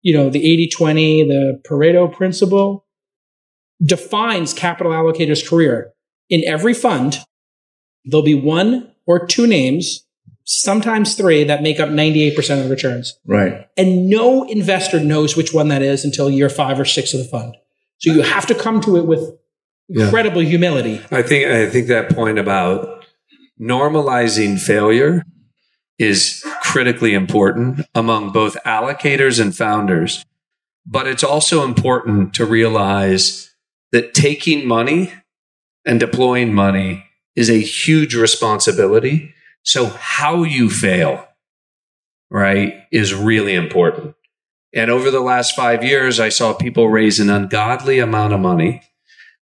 you 0.00 0.16
know, 0.16 0.30
the 0.30 0.42
80 0.42 0.70
20, 0.70 1.28
the 1.28 1.62
Pareto 1.68 2.10
principle 2.10 2.86
defines 3.84 4.54
capital 4.54 4.92
allocator's 4.92 5.46
career. 5.46 5.92
In 6.30 6.42
every 6.46 6.72
fund, 6.72 7.18
there'll 8.06 8.24
be 8.24 8.34
one 8.34 8.90
or 9.06 9.26
two 9.26 9.46
names, 9.46 10.06
sometimes 10.44 11.14
three, 11.16 11.44
that 11.44 11.62
make 11.62 11.78
up 11.78 11.90
98% 11.90 12.38
of 12.58 12.64
the 12.64 12.70
returns. 12.70 13.18
Right. 13.26 13.68
And 13.76 14.08
no 14.08 14.44
investor 14.44 15.00
knows 15.00 15.36
which 15.36 15.52
one 15.52 15.68
that 15.68 15.82
is 15.82 16.02
until 16.02 16.30
year 16.30 16.48
five 16.48 16.80
or 16.80 16.86
six 16.86 17.12
of 17.12 17.18
the 17.18 17.26
fund. 17.26 17.56
So 17.98 18.12
you 18.12 18.22
have 18.22 18.46
to 18.46 18.54
come 18.54 18.80
to 18.82 18.96
it 18.96 19.06
with 19.06 19.36
incredible 19.88 20.42
yeah. 20.42 20.48
humility. 20.50 21.00
I 21.10 21.22
think 21.22 21.46
I 21.46 21.68
think 21.68 21.88
that 21.88 22.14
point 22.14 22.38
about 22.38 23.04
normalizing 23.60 24.58
failure 24.58 25.24
is 25.98 26.44
critically 26.62 27.14
important 27.14 27.86
among 27.94 28.32
both 28.32 28.56
allocators 28.64 29.40
and 29.40 29.54
founders. 29.54 30.24
But 30.84 31.06
it's 31.06 31.22
also 31.22 31.64
important 31.64 32.34
to 32.34 32.44
realize 32.44 33.54
that 33.92 34.14
taking 34.14 34.66
money 34.66 35.12
and 35.84 36.00
deploying 36.00 36.52
money 36.52 37.04
is 37.36 37.48
a 37.48 37.60
huge 37.60 38.14
responsibility. 38.14 39.32
So 39.62 39.86
how 39.86 40.42
you 40.42 40.68
fail, 40.70 41.28
right, 42.30 42.74
is 42.90 43.14
really 43.14 43.54
important. 43.54 44.16
And 44.74 44.90
over 44.90 45.10
the 45.10 45.20
last 45.20 45.54
five 45.54 45.84
years, 45.84 46.18
I 46.18 46.30
saw 46.30 46.52
people 46.52 46.88
raise 46.88 47.20
an 47.20 47.30
ungodly 47.30 47.98
amount 47.98 48.32
of 48.32 48.40
money, 48.40 48.82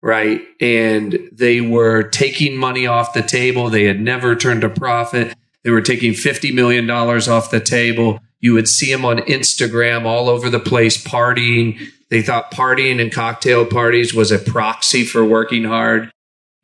right? 0.02 0.42
And 0.60 1.18
they 1.32 1.60
were 1.60 2.02
taking 2.02 2.56
money 2.56 2.86
off 2.86 3.14
the 3.14 3.22
table. 3.22 3.68
They 3.68 3.84
had 3.84 4.00
never 4.00 4.36
turned 4.36 4.64
a 4.64 4.68
profit. 4.68 5.34
They 5.64 5.70
were 5.70 5.82
taking 5.82 6.12
$50 6.12 6.54
million 6.54 6.88
off 6.90 7.50
the 7.50 7.60
table. 7.60 8.20
You 8.40 8.54
would 8.54 8.68
see 8.68 8.92
them 8.92 9.04
on 9.04 9.18
Instagram 9.18 10.04
all 10.04 10.28
over 10.28 10.48
the 10.48 10.60
place 10.60 11.02
partying. 11.02 11.80
They 12.10 12.22
thought 12.22 12.52
partying 12.52 13.00
and 13.00 13.12
cocktail 13.12 13.66
parties 13.66 14.14
was 14.14 14.30
a 14.30 14.38
proxy 14.38 15.04
for 15.04 15.24
working 15.24 15.64
hard. 15.64 16.10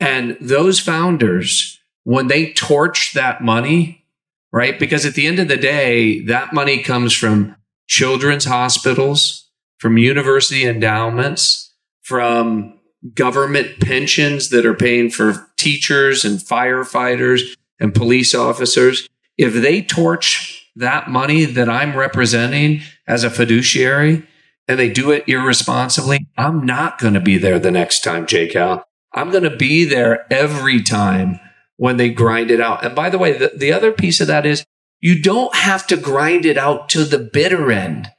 And 0.00 0.36
those 0.40 0.80
founders, 0.80 1.80
when 2.04 2.28
they 2.28 2.52
torch 2.52 3.12
that 3.14 3.42
money, 3.42 4.04
right? 4.52 4.78
Because 4.78 5.04
at 5.04 5.14
the 5.14 5.26
end 5.26 5.40
of 5.40 5.48
the 5.48 5.56
day, 5.56 6.20
that 6.26 6.52
money 6.52 6.82
comes 6.82 7.12
from 7.12 7.56
children's 7.88 8.44
hospitals, 8.44 9.50
from 9.78 9.98
university 9.98 10.64
endowments, 10.64 11.72
from 12.02 12.73
government 13.12 13.80
pensions 13.80 14.48
that 14.48 14.64
are 14.64 14.74
paying 14.74 15.10
for 15.10 15.46
teachers 15.56 16.24
and 16.24 16.38
firefighters 16.38 17.56
and 17.78 17.94
police 17.94 18.34
officers. 18.34 19.08
If 19.36 19.54
they 19.54 19.82
torch 19.82 20.70
that 20.76 21.10
money 21.10 21.44
that 21.44 21.68
I'm 21.68 21.96
representing 21.96 22.80
as 23.06 23.24
a 23.24 23.30
fiduciary 23.30 24.26
and 24.66 24.78
they 24.78 24.88
do 24.88 25.10
it 25.10 25.28
irresponsibly, 25.28 26.26
I'm 26.38 26.64
not 26.64 26.98
going 26.98 27.14
to 27.14 27.20
be 27.20 27.36
there 27.36 27.58
the 27.58 27.70
next 27.70 28.02
time, 28.02 28.26
J 28.26 28.48
Cal. 28.48 28.86
I'm 29.12 29.30
going 29.30 29.44
to 29.44 29.56
be 29.56 29.84
there 29.84 30.26
every 30.32 30.82
time 30.82 31.38
when 31.76 31.96
they 31.96 32.08
grind 32.08 32.50
it 32.50 32.60
out. 32.60 32.84
And 32.84 32.94
by 32.94 33.10
the 33.10 33.18
way, 33.18 33.36
the, 33.36 33.52
the 33.54 33.72
other 33.72 33.92
piece 33.92 34.20
of 34.20 34.28
that 34.28 34.46
is 34.46 34.64
you 35.00 35.20
don't 35.20 35.54
have 35.54 35.86
to 35.88 35.96
grind 35.96 36.46
it 36.46 36.56
out 36.56 36.88
to 36.90 37.04
the 37.04 37.18
bitter 37.18 37.70
end, 37.70 38.10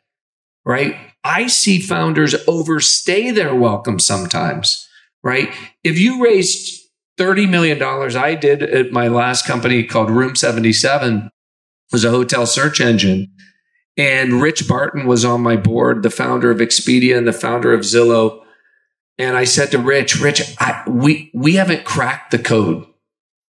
right? 0.63 0.95
I 1.25 1.47
see 1.47 1.81
founders 1.81 2.35
overstay 2.47 3.31
their 3.31 3.55
welcome 3.55 3.97
sometimes, 3.97 4.87
right? 5.23 5.51
If 5.83 5.97
you 5.97 6.23
raised 6.23 6.87
$30 7.17 7.49
million, 7.49 7.81
I 7.81 8.35
did 8.35 8.61
at 8.61 8.91
my 8.91 9.07
last 9.07 9.47
company 9.47 9.83
called 9.83 10.11
Room 10.11 10.35
77, 10.35 11.31
was 11.91 12.05
a 12.05 12.11
hotel 12.11 12.45
search 12.45 12.79
engine. 12.79 13.33
And 13.97 14.39
Rich 14.39 14.67
Barton 14.67 15.07
was 15.07 15.25
on 15.25 15.41
my 15.41 15.55
board, 15.55 16.03
the 16.03 16.11
founder 16.11 16.51
of 16.51 16.59
Expedia 16.59 17.17
and 17.17 17.27
the 17.27 17.33
founder 17.33 17.73
of 17.73 17.81
Zillow. 17.81 18.43
And 19.17 19.35
I 19.35 19.45
said 19.45 19.71
to 19.71 19.79
Rich, 19.79 20.19
Rich, 20.19 20.55
I, 20.59 20.83
we, 20.87 21.31
we 21.33 21.55
haven't 21.55 21.85
cracked 21.85 22.29
the 22.29 22.39
code. 22.39 22.85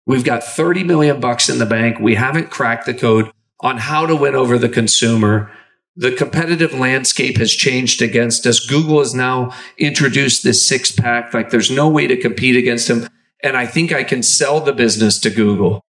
We've 0.05 0.25
got 0.25 0.43
30 0.43 0.83
million 0.83 1.19
bucks 1.19 1.49
in 1.49 1.57
the 1.57 1.65
bank. 1.65 1.97
We 1.99 2.15
haven't 2.15 2.51
cracked 2.51 2.85
the 2.85 2.93
code 2.93 3.31
on 3.61 3.77
how 3.77 4.05
to 4.05 4.15
win 4.15 4.35
over 4.35 4.59
the 4.59 4.69
consumer. 4.69 5.49
The 5.95 6.11
competitive 6.11 6.73
landscape 6.73 7.37
has 7.37 7.51
changed 7.51 8.01
against 8.01 8.47
us. 8.47 8.65
Google 8.65 8.99
has 8.99 9.13
now 9.13 9.53
introduced 9.77 10.43
this 10.43 10.67
six 10.67 10.91
pack. 10.91 11.33
Like 11.33 11.51
there's 11.51 11.69
no 11.69 11.87
way 11.87 12.07
to 12.07 12.17
compete 12.17 12.55
against 12.55 12.87
them. 12.87 13.07
And 13.43 13.55
I 13.55 13.67
think 13.67 13.91
I 13.91 14.03
can 14.03 14.23
sell 14.23 14.59
the 14.59 14.73
business 14.73 15.19
to 15.19 15.29
Google 15.29 15.83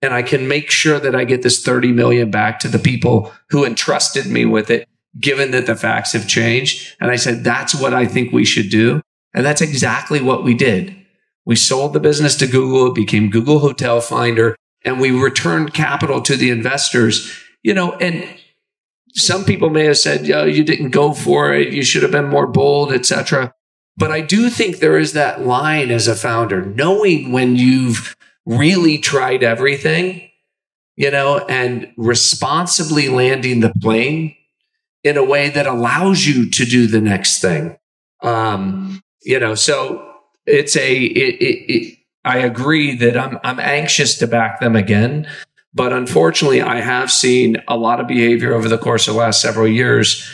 and 0.00 0.14
I 0.14 0.22
can 0.22 0.46
make 0.46 0.70
sure 0.70 1.00
that 1.00 1.16
I 1.16 1.24
get 1.24 1.42
this 1.42 1.62
30 1.62 1.92
million 1.92 2.30
back 2.30 2.60
to 2.60 2.68
the 2.68 2.78
people 2.78 3.32
who 3.50 3.64
entrusted 3.64 4.26
me 4.26 4.44
with 4.44 4.70
it, 4.70 4.88
given 5.18 5.50
that 5.50 5.66
the 5.66 5.74
facts 5.74 6.12
have 6.12 6.28
changed. 6.28 6.94
And 7.00 7.10
I 7.10 7.16
said, 7.16 7.42
that's 7.42 7.74
what 7.74 7.94
I 7.94 8.06
think 8.06 8.32
we 8.32 8.44
should 8.44 8.70
do. 8.70 9.02
And 9.34 9.44
that's 9.44 9.60
exactly 9.60 10.20
what 10.20 10.44
we 10.44 10.54
did. 10.54 10.94
We 11.44 11.56
sold 11.56 11.94
the 11.94 12.00
business 12.00 12.36
to 12.36 12.46
Google. 12.46 12.88
It 12.88 12.94
became 12.94 13.30
Google 13.30 13.58
Hotel 13.58 14.00
Finder 14.00 14.54
and 14.84 15.00
we 15.00 15.10
returned 15.10 15.74
capital 15.74 16.20
to 16.22 16.36
the 16.36 16.50
investors, 16.50 17.42
you 17.62 17.74
know, 17.74 17.92
and 17.94 18.24
some 19.14 19.44
people 19.44 19.70
may 19.70 19.84
have 19.84 19.98
said, 19.98 20.26
yeah, 20.26 20.44
you 20.44 20.64
didn't 20.64 20.90
go 20.90 21.12
for 21.12 21.52
it. 21.52 21.72
You 21.72 21.82
should 21.82 22.02
have 22.02 22.12
been 22.12 22.28
more 22.28 22.46
bold, 22.46 22.92
etc. 22.92 23.54
But 23.96 24.12
I 24.12 24.20
do 24.20 24.48
think 24.48 24.78
there 24.78 24.98
is 24.98 25.12
that 25.14 25.44
line 25.44 25.90
as 25.90 26.06
a 26.06 26.14
founder, 26.14 26.64
knowing 26.64 27.32
when 27.32 27.56
you've 27.56 28.16
really 28.46 28.98
tried 28.98 29.42
everything, 29.42 30.30
you 30.96 31.10
know, 31.10 31.38
and 31.48 31.92
responsibly 31.96 33.08
landing 33.08 33.60
the 33.60 33.72
plane 33.80 34.34
in 35.04 35.16
a 35.16 35.24
way 35.24 35.48
that 35.48 35.66
allows 35.66 36.26
you 36.26 36.48
to 36.50 36.64
do 36.64 36.86
the 36.86 37.00
next 37.00 37.40
thing. 37.40 37.76
Um, 38.22 39.00
you 39.22 39.38
know, 39.38 39.54
so 39.54 40.12
it's 40.46 40.76
a, 40.76 40.96
it, 40.96 41.42
it, 41.42 41.72
it, 41.72 41.98
I 42.24 42.38
agree 42.38 42.96
that 42.96 43.16
I'm, 43.16 43.38
I'm 43.44 43.60
anxious 43.60 44.18
to 44.18 44.26
back 44.26 44.60
them 44.60 44.76
again. 44.76 45.28
But 45.78 45.92
unfortunately, 45.92 46.60
I 46.60 46.80
have 46.80 47.08
seen 47.10 47.56
a 47.68 47.76
lot 47.76 48.00
of 48.00 48.08
behavior 48.08 48.52
over 48.52 48.68
the 48.68 48.78
course 48.78 49.06
of 49.06 49.14
the 49.14 49.20
last 49.20 49.40
several 49.40 49.68
years 49.68 50.28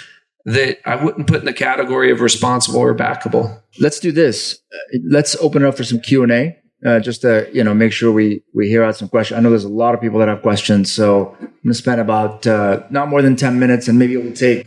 that 0.46 0.78
I 0.88 0.96
wouldn't 0.96 1.26
put 1.26 1.40
in 1.40 1.44
the 1.44 1.52
category 1.52 2.10
of 2.10 2.22
responsible 2.22 2.80
or 2.80 2.94
backable. 2.94 3.62
Let's 3.78 4.00
do 4.00 4.10
this. 4.10 4.58
Uh, 4.72 4.98
let's 5.06 5.36
open 5.36 5.62
it 5.62 5.68
up 5.68 5.76
for 5.76 5.84
some 5.84 6.00
Q 6.00 6.22
and 6.22 6.32
A, 6.32 6.56
uh, 6.84 7.00
just 7.00 7.20
to 7.22 7.46
you 7.52 7.62
know 7.62 7.74
make 7.74 7.92
sure 7.92 8.10
we 8.10 8.42
we 8.54 8.68
hear 8.68 8.82
out 8.82 8.96
some 8.96 9.08
questions. 9.08 9.36
I 9.36 9.42
know 9.42 9.50
there's 9.50 9.64
a 9.64 9.68
lot 9.68 9.94
of 9.94 10.00
people 10.00 10.18
that 10.20 10.28
have 10.28 10.40
questions, 10.40 10.90
so 10.90 11.36
I'm 11.38 11.52
gonna 11.62 11.74
spend 11.74 12.00
about 12.00 12.46
uh, 12.46 12.82
not 12.88 13.08
more 13.08 13.20
than 13.20 13.36
ten 13.36 13.58
minutes, 13.58 13.86
and 13.86 13.98
maybe 13.98 14.14
it 14.14 14.24
will 14.24 14.32
take 14.32 14.66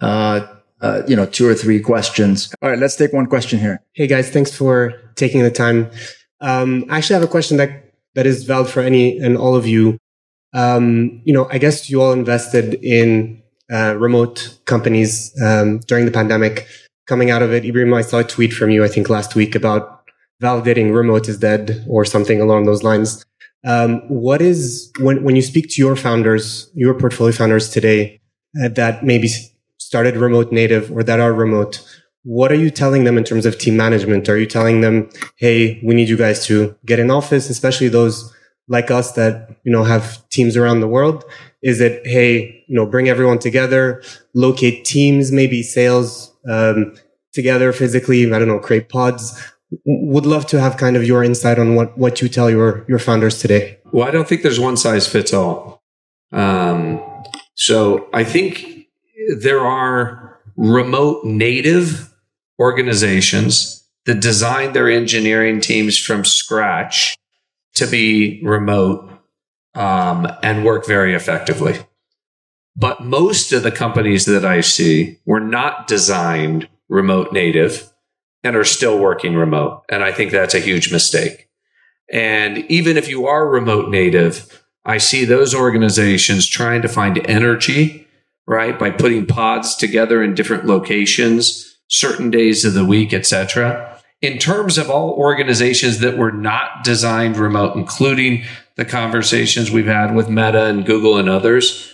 uh, 0.00 0.46
uh, 0.80 1.02
you 1.08 1.16
know 1.16 1.26
two 1.26 1.48
or 1.48 1.54
three 1.54 1.80
questions. 1.80 2.54
All 2.62 2.70
right, 2.70 2.78
let's 2.78 2.94
take 2.94 3.12
one 3.12 3.26
question 3.26 3.58
here. 3.58 3.82
Hey 3.92 4.06
guys, 4.06 4.30
thanks 4.30 4.54
for 4.54 4.94
taking 5.16 5.42
the 5.42 5.50
time. 5.50 5.90
Um, 6.40 6.84
I 6.90 6.98
actually 6.98 7.14
have 7.14 7.24
a 7.24 7.28
question 7.28 7.56
that 7.56 7.85
that 8.16 8.26
is 8.26 8.42
valid 8.42 8.68
for 8.68 8.80
any 8.80 9.18
and 9.18 9.36
all 9.36 9.54
of 9.54 9.66
you. 9.66 9.98
Um, 10.52 11.20
you 11.24 11.32
know, 11.32 11.46
I 11.52 11.58
guess 11.58 11.88
you 11.88 12.02
all 12.02 12.12
invested 12.12 12.74
in 12.82 13.42
uh, 13.72 13.94
remote 13.98 14.58
companies 14.64 15.32
um, 15.40 15.78
during 15.86 16.06
the 16.06 16.10
pandemic. 16.10 16.66
Coming 17.06 17.30
out 17.30 17.42
of 17.42 17.52
it, 17.52 17.64
Ibrahim, 17.64 17.94
I 17.94 18.00
saw 18.00 18.18
a 18.18 18.24
tweet 18.24 18.52
from 18.52 18.70
you, 18.70 18.82
I 18.82 18.88
think 18.88 19.08
last 19.08 19.36
week 19.36 19.54
about 19.54 20.02
validating 20.42 20.94
remote 20.94 21.28
is 21.28 21.38
dead 21.38 21.84
or 21.88 22.04
something 22.04 22.40
along 22.40 22.64
those 22.64 22.82
lines. 22.82 23.24
Um, 23.64 24.00
what 24.08 24.40
is 24.40 24.92
when 25.00 25.22
when 25.22 25.36
you 25.36 25.42
speak 25.42 25.68
to 25.70 25.82
your 25.82 25.96
founders, 25.96 26.70
your 26.74 26.94
portfolio 26.94 27.32
founders 27.32 27.68
today 27.68 28.20
uh, 28.62 28.68
that 28.70 29.04
maybe 29.04 29.28
started 29.78 30.16
remote 30.16 30.52
native 30.52 30.90
or 30.90 31.02
that 31.02 31.20
are 31.20 31.32
remote? 31.32 31.80
What 32.28 32.50
are 32.50 32.56
you 32.56 32.70
telling 32.70 33.04
them 33.04 33.16
in 33.16 33.22
terms 33.22 33.46
of 33.46 33.56
team 33.56 33.76
management? 33.76 34.28
Are 34.28 34.36
you 34.36 34.46
telling 34.46 34.80
them, 34.80 35.08
"Hey, 35.36 35.80
we 35.84 35.94
need 35.94 36.08
you 36.08 36.16
guys 36.16 36.44
to 36.46 36.74
get 36.84 36.98
in 36.98 37.08
office," 37.08 37.48
especially 37.48 37.86
those 37.86 38.34
like 38.68 38.90
us 38.90 39.12
that 39.12 39.32
you 39.62 39.70
know 39.70 39.84
have 39.84 40.28
teams 40.28 40.56
around 40.56 40.80
the 40.80 40.88
world? 40.88 41.24
Is 41.62 41.80
it, 41.80 42.04
"Hey, 42.04 42.64
you 42.66 42.74
know, 42.74 42.84
bring 42.84 43.08
everyone 43.08 43.38
together, 43.38 44.02
locate 44.34 44.84
teams, 44.84 45.30
maybe 45.30 45.62
sales 45.62 46.34
um, 46.48 46.94
together 47.32 47.72
physically. 47.72 48.26
I 48.32 48.38
don't 48.40 48.48
know, 48.48 48.58
create 48.58 48.88
pods." 48.88 49.40
would 49.84 50.26
love 50.26 50.46
to 50.46 50.60
have 50.60 50.76
kind 50.76 50.96
of 50.96 51.04
your 51.04 51.24
insight 51.24 51.58
on 51.58 51.74
what, 51.74 51.98
what 51.98 52.22
you 52.22 52.28
tell 52.28 52.48
your, 52.48 52.84
your 52.88 53.00
founders 53.00 53.40
today. 53.40 53.78
Well, 53.92 54.06
I 54.06 54.12
don't 54.12 54.28
think 54.28 54.42
there's 54.42 54.60
one 54.60 54.76
size 54.76 55.08
fits 55.08 55.32
all. 55.32 55.82
Um, 56.32 57.02
so 57.54 58.08
I 58.12 58.22
think 58.22 58.86
there 59.38 59.60
are 59.60 60.38
remote 60.56 61.24
native 61.24 62.14
organizations 62.58 63.84
that 64.06 64.20
design 64.20 64.72
their 64.72 64.88
engineering 64.88 65.60
teams 65.60 65.98
from 65.98 66.24
scratch 66.24 67.16
to 67.74 67.86
be 67.86 68.40
remote 68.42 69.10
um, 69.74 70.26
and 70.42 70.64
work 70.64 70.86
very 70.86 71.14
effectively. 71.14 71.78
But 72.76 73.04
most 73.04 73.52
of 73.52 73.62
the 73.62 73.70
companies 73.70 74.26
that 74.26 74.44
I 74.44 74.60
see 74.60 75.18
were 75.24 75.40
not 75.40 75.86
designed 75.86 76.68
remote 76.88 77.32
native 77.32 77.90
and 78.44 78.54
are 78.54 78.64
still 78.64 78.98
working 78.98 79.34
remote. 79.34 79.82
And 79.90 80.04
I 80.04 80.12
think 80.12 80.30
that's 80.30 80.54
a 80.54 80.60
huge 80.60 80.92
mistake. 80.92 81.48
And 82.12 82.58
even 82.70 82.96
if 82.96 83.08
you 83.08 83.26
are 83.26 83.48
remote 83.48 83.90
native, 83.90 84.62
I 84.84 84.98
see 84.98 85.24
those 85.24 85.54
organizations 85.54 86.46
trying 86.46 86.82
to 86.82 86.88
find 86.88 87.26
energy, 87.28 88.06
right, 88.46 88.78
by 88.78 88.90
putting 88.90 89.26
pods 89.26 89.74
together 89.74 90.22
in 90.22 90.34
different 90.34 90.66
locations, 90.66 91.75
certain 91.88 92.30
days 92.30 92.64
of 92.64 92.74
the 92.74 92.84
week, 92.84 93.12
etc. 93.12 94.00
In 94.22 94.38
terms 94.38 94.78
of 94.78 94.90
all 94.90 95.10
organizations 95.10 95.98
that 96.00 96.16
were 96.16 96.32
not 96.32 96.84
designed 96.84 97.36
remote, 97.36 97.76
including 97.76 98.44
the 98.76 98.84
conversations 98.84 99.70
we've 99.70 99.86
had 99.86 100.14
with 100.14 100.28
Meta 100.28 100.64
and 100.64 100.86
Google 100.86 101.16
and 101.16 101.28
others, 101.28 101.92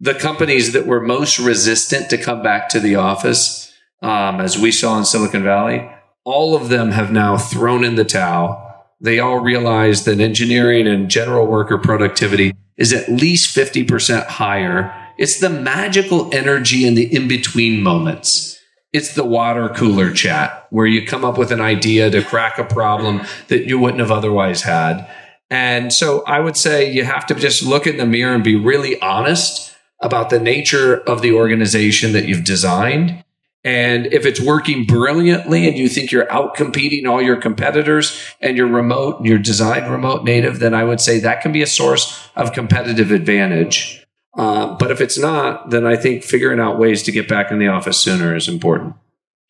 the 0.00 0.14
companies 0.14 0.72
that 0.72 0.86
were 0.86 1.00
most 1.00 1.38
resistant 1.38 2.08
to 2.10 2.18
come 2.18 2.42
back 2.42 2.68
to 2.68 2.80
the 2.80 2.96
office 2.96 3.72
um, 4.02 4.40
as 4.40 4.58
we 4.58 4.70
saw 4.70 4.96
in 4.98 5.04
Silicon 5.04 5.42
Valley, 5.42 5.88
all 6.24 6.54
of 6.54 6.68
them 6.68 6.92
have 6.92 7.10
now 7.10 7.36
thrown 7.36 7.84
in 7.84 7.96
the 7.96 8.04
towel. 8.04 8.64
They 9.00 9.18
all 9.18 9.38
realize 9.38 10.04
that 10.04 10.20
engineering 10.20 10.86
and 10.86 11.10
general 11.10 11.46
worker 11.46 11.78
productivity 11.78 12.54
is 12.76 12.92
at 12.92 13.08
least 13.08 13.56
50% 13.56 14.26
higher. 14.26 14.94
It's 15.16 15.40
the 15.40 15.50
magical 15.50 16.32
energy 16.32 16.86
in 16.86 16.94
the 16.94 17.12
in 17.14 17.26
between 17.26 17.82
moments. 17.82 18.57
It's 18.92 19.14
the 19.14 19.24
water 19.24 19.68
cooler 19.68 20.12
chat 20.12 20.66
where 20.70 20.86
you 20.86 21.06
come 21.06 21.24
up 21.24 21.36
with 21.36 21.52
an 21.52 21.60
idea 21.60 22.10
to 22.10 22.22
crack 22.22 22.58
a 22.58 22.64
problem 22.64 23.22
that 23.48 23.66
you 23.66 23.78
wouldn't 23.78 24.00
have 24.00 24.10
otherwise 24.10 24.62
had. 24.62 25.08
And 25.50 25.92
so 25.92 26.24
I 26.24 26.40
would 26.40 26.56
say 26.56 26.90
you 26.90 27.04
have 27.04 27.26
to 27.26 27.34
just 27.34 27.62
look 27.62 27.86
in 27.86 27.96
the 27.96 28.06
mirror 28.06 28.34
and 28.34 28.44
be 28.44 28.56
really 28.56 29.00
honest 29.00 29.74
about 30.00 30.30
the 30.30 30.40
nature 30.40 30.98
of 31.00 31.22
the 31.22 31.32
organization 31.32 32.12
that 32.12 32.26
you've 32.26 32.44
designed 32.44 33.24
and 33.64 34.06
if 34.06 34.24
it's 34.24 34.40
working 34.40 34.84
brilliantly 34.84 35.68
and 35.68 35.76
you 35.76 35.88
think 35.88 36.12
you're 36.12 36.30
out 36.32 36.54
competing 36.54 37.06
all 37.06 37.20
your 37.20 37.36
competitors 37.36 38.18
and 38.40 38.56
you're 38.56 38.68
remote 38.68 39.18
and 39.18 39.26
you're 39.26 39.38
designed 39.38 39.90
remote 39.90 40.24
native, 40.24 40.60
then 40.60 40.74
I 40.74 40.84
would 40.84 41.00
say 41.00 41.18
that 41.18 41.42
can 41.42 41.52
be 41.52 41.62
a 41.62 41.66
source 41.66 42.28
of 42.36 42.52
competitive 42.52 43.10
advantage. 43.10 44.06
Uh, 44.38 44.76
but 44.76 44.92
if 44.92 45.00
it's 45.00 45.18
not, 45.18 45.70
then 45.70 45.84
I 45.84 45.96
think 45.96 46.22
figuring 46.22 46.60
out 46.60 46.78
ways 46.78 47.02
to 47.02 47.12
get 47.12 47.28
back 47.28 47.50
in 47.50 47.58
the 47.58 47.66
office 47.66 48.00
sooner 48.00 48.36
is 48.36 48.48
important. 48.48 48.94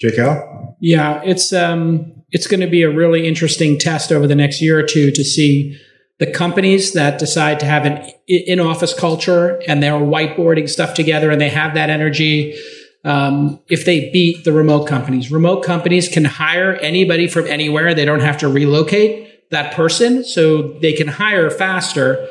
J 0.01 0.17
Cal? 0.17 0.77
Yeah, 0.81 1.21
it's 1.25 1.53
um, 1.53 2.23
it's 2.31 2.47
going 2.47 2.61
to 2.61 2.67
be 2.67 2.83
a 2.83 2.91
really 2.91 3.27
interesting 3.27 3.79
test 3.79 4.11
over 4.11 4.27
the 4.27 4.35
next 4.35 4.63
year 4.63 4.79
or 4.79 4.83
two 4.83 5.11
to 5.11 5.25
see 5.25 5.79
the 6.19 6.27
companies 6.27 6.95
that 6.95 7.19
decide 7.19 7.61
to 7.61 7.67
have 7.67 7.85
an 7.85 8.11
in 8.27 8.61
office 8.61 8.95
culture 8.95 9.61
and 9.69 9.83
they're 9.83 9.93
whiteboarding 9.93 10.69
stuff 10.69 10.95
together 10.95 11.31
and 11.31 11.41
they 11.41 11.49
have 11.49 11.75
that 11.75 11.91
energy 11.91 12.59
um, 13.05 13.61
if 13.69 13.85
they 13.85 14.11
beat 14.11 14.45
the 14.45 14.53
remote 14.53 14.87
companies. 14.89 15.31
Remote 15.31 15.63
companies 15.65 16.09
can 16.09 16.25
hire 16.25 16.75
anybody 16.77 17.29
from 17.29 17.47
anywhere. 17.47 17.95
They 17.95 18.05
don't 18.05 18.21
have 18.21 18.39
to 18.39 18.49
relocate 18.49 19.51
that 19.51 19.75
person, 19.75 20.25
so 20.25 20.63
they 20.81 20.93
can 20.93 21.09
hire 21.09 21.51
faster. 21.51 22.27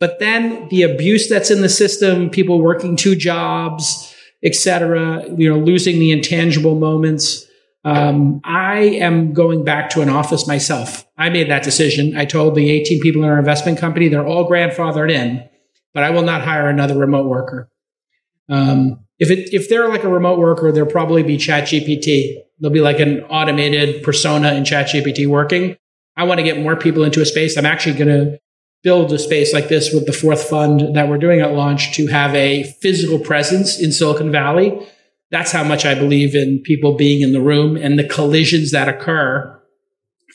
But 0.00 0.18
then 0.18 0.66
the 0.70 0.82
abuse 0.82 1.28
that's 1.28 1.50
in 1.50 1.60
the 1.60 1.68
system, 1.68 2.30
people 2.30 2.60
working 2.60 2.96
two 2.96 3.14
jobs, 3.14 4.14
etc., 4.42 5.24
you 5.36 5.48
know, 5.48 5.58
losing 5.58 5.98
the 5.98 6.10
intangible 6.10 6.74
moments. 6.74 7.46
Um, 7.84 8.40
I 8.44 8.78
am 8.78 9.32
going 9.32 9.64
back 9.64 9.90
to 9.90 10.00
an 10.00 10.08
office 10.08 10.46
myself. 10.46 11.06
I 11.16 11.28
made 11.28 11.50
that 11.50 11.62
decision. 11.62 12.16
I 12.16 12.24
told 12.24 12.54
the 12.54 12.70
18 12.70 13.00
people 13.00 13.22
in 13.22 13.28
our 13.28 13.38
investment 13.38 13.78
company 13.78 14.08
they're 14.08 14.26
all 14.26 14.48
grandfathered 14.48 15.10
in, 15.10 15.46
but 15.94 16.02
I 16.02 16.10
will 16.10 16.22
not 16.22 16.42
hire 16.42 16.68
another 16.68 16.96
remote 16.96 17.26
worker. 17.26 17.70
Um, 18.48 19.04
if 19.18 19.30
it 19.30 19.52
if 19.52 19.68
they're 19.68 19.88
like 19.88 20.04
a 20.04 20.08
remote 20.08 20.38
worker, 20.38 20.72
there'll 20.72 20.90
probably 20.90 21.22
be 21.22 21.36
ChatGPT. 21.36 22.36
There'll 22.58 22.72
be 22.72 22.80
like 22.80 23.00
an 23.00 23.20
automated 23.24 24.02
persona 24.02 24.54
in 24.54 24.64
ChatGPT 24.64 25.26
working. 25.26 25.76
I 26.16 26.24
want 26.24 26.38
to 26.38 26.44
get 26.44 26.58
more 26.58 26.74
people 26.74 27.04
into 27.04 27.20
a 27.20 27.26
space. 27.26 27.56
I'm 27.56 27.66
actually 27.66 27.96
going 27.96 28.08
to 28.08 28.40
build 28.82 29.12
a 29.12 29.18
space 29.18 29.52
like 29.52 29.68
this 29.68 29.92
with 29.92 30.06
the 30.06 30.12
fourth 30.12 30.42
fund 30.42 30.96
that 30.96 31.08
we're 31.08 31.18
doing 31.18 31.40
at 31.40 31.52
launch 31.52 31.94
to 31.96 32.06
have 32.06 32.34
a 32.34 32.64
physical 32.80 33.18
presence 33.18 33.80
in 33.80 33.92
Silicon 33.92 34.32
Valley. 34.32 34.86
That's 35.30 35.52
how 35.52 35.64
much 35.64 35.84
I 35.84 35.94
believe 35.94 36.34
in 36.34 36.62
people 36.64 36.96
being 36.96 37.20
in 37.20 37.32
the 37.32 37.40
room 37.40 37.76
and 37.76 37.98
the 37.98 38.08
collisions 38.08 38.72
that 38.72 38.88
occur 38.88 39.60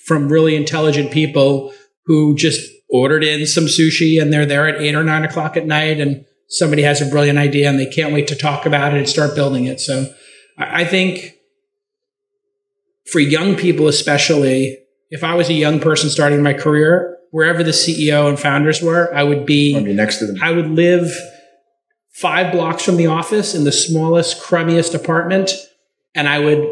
from 0.06 0.30
really 0.30 0.56
intelligent 0.56 1.12
people 1.12 1.74
who 2.06 2.36
just 2.36 2.72
ordered 2.90 3.24
in 3.24 3.46
some 3.48 3.66
sushi 3.66 4.22
and 4.22 4.32
they're 4.32 4.46
there 4.46 4.68
at 4.68 4.80
eight 4.80 4.96
or 4.96 5.04
nine 5.04 5.24
o'clock 5.24 5.58
at 5.58 5.66
night 5.66 6.00
and 6.00 6.24
somebody 6.48 6.84
has 6.84 7.02
a 7.02 7.10
brilliant 7.10 7.40
idea 7.40 7.68
and 7.68 7.80
they 7.80 7.88
can't 7.88 8.14
wait 8.14 8.28
to 8.28 8.36
talk 8.36 8.68
about 8.68 8.94
it 8.94 8.98
and 8.98 9.10
start 9.10 9.36
building 9.36 9.66
it. 9.66 9.80
So 9.80 10.14
I 10.58 10.86
think 10.86 11.34
for 13.12 13.20
young 13.20 13.56
people, 13.56 13.88
especially, 13.88 14.78
if 15.10 15.24
I 15.24 15.34
was 15.34 15.50
a 15.50 15.54
young 15.54 15.80
person 15.80 16.10
starting 16.10 16.42
my 16.44 16.54
career, 16.54 17.15
wherever 17.36 17.64
the 17.64 17.72
CEO 17.72 18.30
and 18.30 18.40
founders 18.40 18.82
were, 18.82 19.14
I 19.14 19.22
would 19.22 19.46
be, 19.46 19.78
be 19.84 19.94
next 19.94 20.20
to 20.20 20.26
them. 20.26 20.42
I 20.42 20.54
would 20.54 20.70
live 20.70 21.12
five 22.14 22.54
blocks 22.54 22.82
from 22.82 22.96
the 22.96 23.08
office 23.08 23.54
in 23.54 23.66
the 23.66 23.74
smallest, 23.74 24.42
crummiest 24.42 24.96
apartment. 24.96 25.52
And 26.16 26.30
I 26.30 26.40
would, 26.40 26.66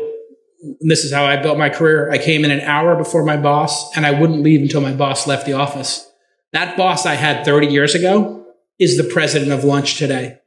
this 0.79 1.03
is 1.03 1.11
how 1.11 1.25
I 1.25 1.35
built 1.35 1.57
my 1.57 1.67
career. 1.67 2.09
I 2.09 2.17
came 2.17 2.45
in 2.45 2.51
an 2.51 2.61
hour 2.61 2.95
before 2.95 3.25
my 3.25 3.35
boss 3.35 3.93
and 3.97 4.05
I 4.05 4.11
wouldn't 4.11 4.41
leave 4.41 4.61
until 4.61 4.79
my 4.79 4.93
boss 4.93 5.27
left 5.27 5.45
the 5.45 5.51
office. 5.51 6.09
That 6.53 6.77
boss 6.77 7.05
I 7.05 7.15
had 7.15 7.43
30 7.43 7.67
years 7.67 7.93
ago 7.93 8.45
is 8.79 8.95
the 8.95 9.03
president 9.03 9.51
of 9.51 9.65
lunch 9.65 9.97
today. 9.97 10.37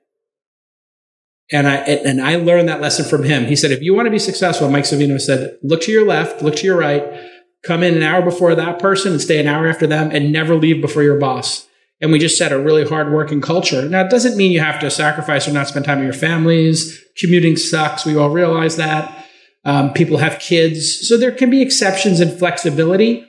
And 1.53 1.69
I 1.69 1.77
and 1.77 2.23
I 2.23 2.37
learned 2.37 2.71
that 2.71 2.81
lesson 2.81 3.05
from 3.05 3.23
him. 3.23 3.45
He 3.45 3.55
said, 3.55 3.71
if 3.71 3.83
you 3.83 3.95
want 3.95 4.07
to 4.07 4.11
be 4.11 4.19
successful, 4.19 4.71
Mike 4.71 4.85
Savino 4.85 5.21
said, 5.21 5.59
look 5.63 5.83
to 5.83 5.93
your 5.93 6.07
left, 6.07 6.41
look 6.41 6.57
to 6.57 6.65
your 6.65 6.79
right, 6.79 7.05
come 7.67 7.83
in 7.83 7.97
an 7.97 8.03
hour 8.03 8.23
before 8.23 8.55
that 8.55 8.79
person 8.79 9.13
and 9.13 9.21
stay 9.21 9.39
an 9.41 9.47
hour 9.47 9.67
after 9.67 9.87
them, 9.87 10.11
and 10.13 10.33
never 10.33 10.55
leave 10.55 10.81
before 10.81 11.03
your 11.03 11.19
boss. 11.19 11.67
And 12.01 12.13
we 12.13 12.19
just 12.19 12.37
set 12.37 12.53
a 12.53 12.59
really 12.59 12.87
hard 12.87 13.13
working 13.13 13.41
culture. 13.41 13.89
Now, 13.89 14.03
it 14.03 14.11
doesn't 14.11 14.37
mean 14.37 14.53
you 14.53 14.61
have 14.61 14.81
to 14.81 14.91
sacrifice 14.91 15.49
or 15.49 15.53
not 15.53 15.69
spend 15.69 15.87
time 15.87 15.99
with 15.99 16.07
your 16.07 16.15
families. 16.15 17.03
Commuting 17.19 17.57
sucks. 17.57 18.05
We 18.05 18.17
all 18.17 18.31
realize 18.31 18.77
that. 18.77 19.25
Um, 19.65 19.93
people 19.95 20.19
have 20.19 20.39
kids. 20.39 21.09
So 21.09 21.17
there 21.17 21.33
can 21.33 21.51
be 21.51 21.63
exceptions 21.63 22.21
and 22.21 22.39
flexibility. 22.39 23.27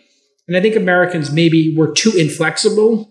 And 0.47 0.55
I 0.55 0.61
think 0.61 0.75
Americans 0.75 1.31
maybe 1.31 1.75
were 1.75 1.91
too 1.91 2.11
inflexible. 2.11 3.09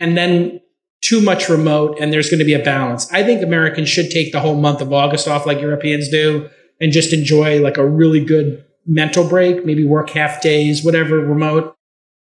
And 0.00 0.16
then 0.16 0.60
too 1.00 1.20
much 1.20 1.48
remote 1.48 1.98
and 2.00 2.12
there's 2.12 2.28
going 2.28 2.40
to 2.40 2.44
be 2.44 2.54
a 2.54 2.62
balance. 2.62 3.10
I 3.12 3.22
think 3.22 3.42
Americans 3.42 3.88
should 3.88 4.10
take 4.10 4.32
the 4.32 4.40
whole 4.40 4.56
month 4.56 4.80
of 4.80 4.92
August 4.92 5.28
off 5.28 5.46
like 5.46 5.60
Europeans 5.60 6.08
do 6.08 6.48
and 6.80 6.92
just 6.92 7.12
enjoy 7.12 7.60
like 7.60 7.76
a 7.76 7.86
really 7.86 8.24
good 8.24 8.64
mental 8.88 9.28
break, 9.28 9.64
maybe 9.64 9.86
work 9.86 10.10
half 10.10 10.40
days, 10.40 10.84
whatever, 10.84 11.18
remote. 11.18 11.76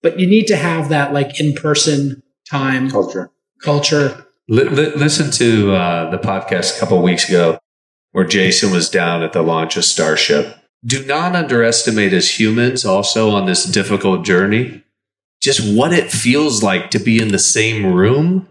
But 0.03 0.20
you 0.20 0.27
need 0.27 0.47
to 0.47 0.57
have 0.57 0.91
that 0.91 1.12
like 1.12 1.41
in 1.41 1.55
person 1.55 2.23
time 2.49 2.91
culture. 2.91 3.31
Culture. 3.62 4.27
listen 4.49 5.31
to 5.32 5.73
uh, 5.73 6.11
the 6.11 6.19
podcast 6.19 6.77
a 6.77 6.81
couple 6.81 7.03
weeks 7.03 7.28
ago 7.28 7.59
where 8.12 8.24
Jason 8.24 8.73
was 8.73 8.89
down 8.89 9.23
at 9.23 9.32
the 9.32 9.43
launch 9.43 9.77
of 9.77 9.85
Starship. 9.85 10.57
Do 10.85 11.05
not 11.05 11.37
underestimate 11.37 12.12
as 12.12 12.41
humans 12.41 12.85
also 12.85 13.31
on 13.31 13.47
this 13.47 13.65
difficult 13.65 14.24
journey 14.24 14.82
just 15.43 15.77
what 15.77 15.93
it 15.93 16.11
feels 16.11 16.62
like 16.62 16.91
to 16.91 16.99
be 16.99 17.20
in 17.20 17.28
the 17.28 17.39
same 17.39 17.95
room 17.95 18.47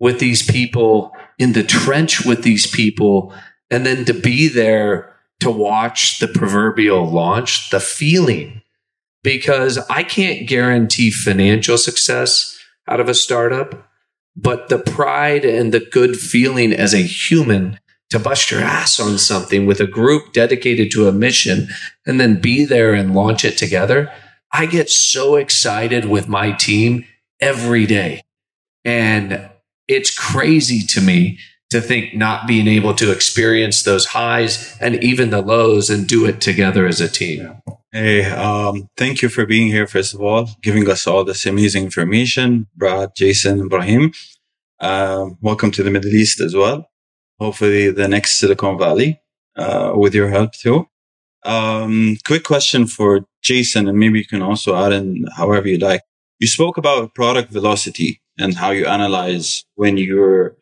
with 0.00 0.18
these 0.18 0.48
people, 0.48 1.12
in 1.38 1.52
the 1.52 1.62
trench 1.62 2.24
with 2.24 2.42
these 2.42 2.66
people, 2.66 3.32
and 3.70 3.86
then 3.86 4.04
to 4.04 4.14
be 4.14 4.48
there 4.48 5.14
to 5.40 5.50
watch 5.50 6.18
the 6.18 6.28
proverbial 6.28 7.08
launch, 7.08 7.70
the 7.70 7.80
feeling 7.80 8.62
because 9.22 9.78
I 9.90 10.02
can't 10.04 10.48
guarantee 10.48 11.10
financial 11.10 11.76
success 11.76 12.58
out 12.88 13.00
of 13.00 13.08
a 13.08 13.14
startup, 13.14 13.90
but 14.36 14.68
the 14.68 14.78
pride 14.78 15.44
and 15.44 15.72
the 15.72 15.80
good 15.80 16.16
feeling 16.16 16.72
as 16.72 16.94
a 16.94 16.98
human 16.98 17.78
to 18.10 18.18
bust 18.18 18.50
your 18.50 18.60
ass 18.60 18.98
on 18.98 19.18
something 19.18 19.66
with 19.66 19.80
a 19.80 19.86
group 19.86 20.32
dedicated 20.32 20.90
to 20.92 21.08
a 21.08 21.12
mission 21.12 21.68
and 22.06 22.18
then 22.18 22.40
be 22.40 22.64
there 22.64 22.94
and 22.94 23.14
launch 23.14 23.44
it 23.44 23.58
together. 23.58 24.10
I 24.50 24.64
get 24.64 24.88
so 24.88 25.36
excited 25.36 26.06
with 26.06 26.26
my 26.26 26.52
team 26.52 27.04
every 27.40 27.84
day. 27.84 28.22
And 28.84 29.50
it's 29.88 30.16
crazy 30.16 30.86
to 30.86 31.02
me 31.02 31.38
to 31.70 31.80
think 31.80 32.14
not 32.14 32.46
being 32.46 32.66
able 32.66 32.94
to 32.94 33.12
experience 33.12 33.82
those 33.82 34.06
highs 34.06 34.76
and 34.80 35.02
even 35.02 35.30
the 35.30 35.42
lows 35.42 35.90
and 35.90 36.06
do 36.06 36.24
it 36.24 36.40
together 36.40 36.86
as 36.86 37.00
a 37.00 37.08
team. 37.08 37.60
Hey, 37.92 38.24
um, 38.24 38.88
thank 38.96 39.22
you 39.22 39.28
for 39.28 39.46
being 39.46 39.68
here, 39.68 39.86
first 39.86 40.14
of 40.14 40.20
all, 40.20 40.48
giving 40.62 40.88
us 40.88 41.06
all 41.06 41.24
this 41.24 41.46
amazing 41.46 41.84
information. 41.84 42.66
Brad, 42.76 43.10
Jason, 43.16 43.60
Ibrahim. 43.60 44.12
Um, 44.80 45.38
welcome 45.40 45.70
to 45.72 45.82
the 45.82 45.90
Middle 45.90 46.10
East 46.10 46.40
as 46.40 46.54
well. 46.54 46.90
Hopefully, 47.40 47.90
the 47.90 48.08
next 48.08 48.38
Silicon 48.38 48.78
Valley, 48.78 49.20
uh, 49.56 49.92
with 49.94 50.14
your 50.14 50.28
help 50.28 50.52
too. 50.52 50.86
Um, 51.44 52.18
quick 52.26 52.44
question 52.44 52.86
for 52.86 53.26
Jason, 53.42 53.88
and 53.88 53.98
maybe 53.98 54.18
you 54.18 54.26
can 54.26 54.42
also 54.42 54.76
add 54.76 54.92
in 54.92 55.26
however 55.36 55.68
you 55.68 55.78
like. 55.78 56.02
You 56.38 56.46
spoke 56.46 56.76
about 56.76 57.14
product 57.14 57.50
velocity 57.50 58.20
and 58.38 58.54
how 58.54 58.70
you 58.70 58.86
analyze 58.86 59.64
when 59.74 59.96
you're 59.96 60.56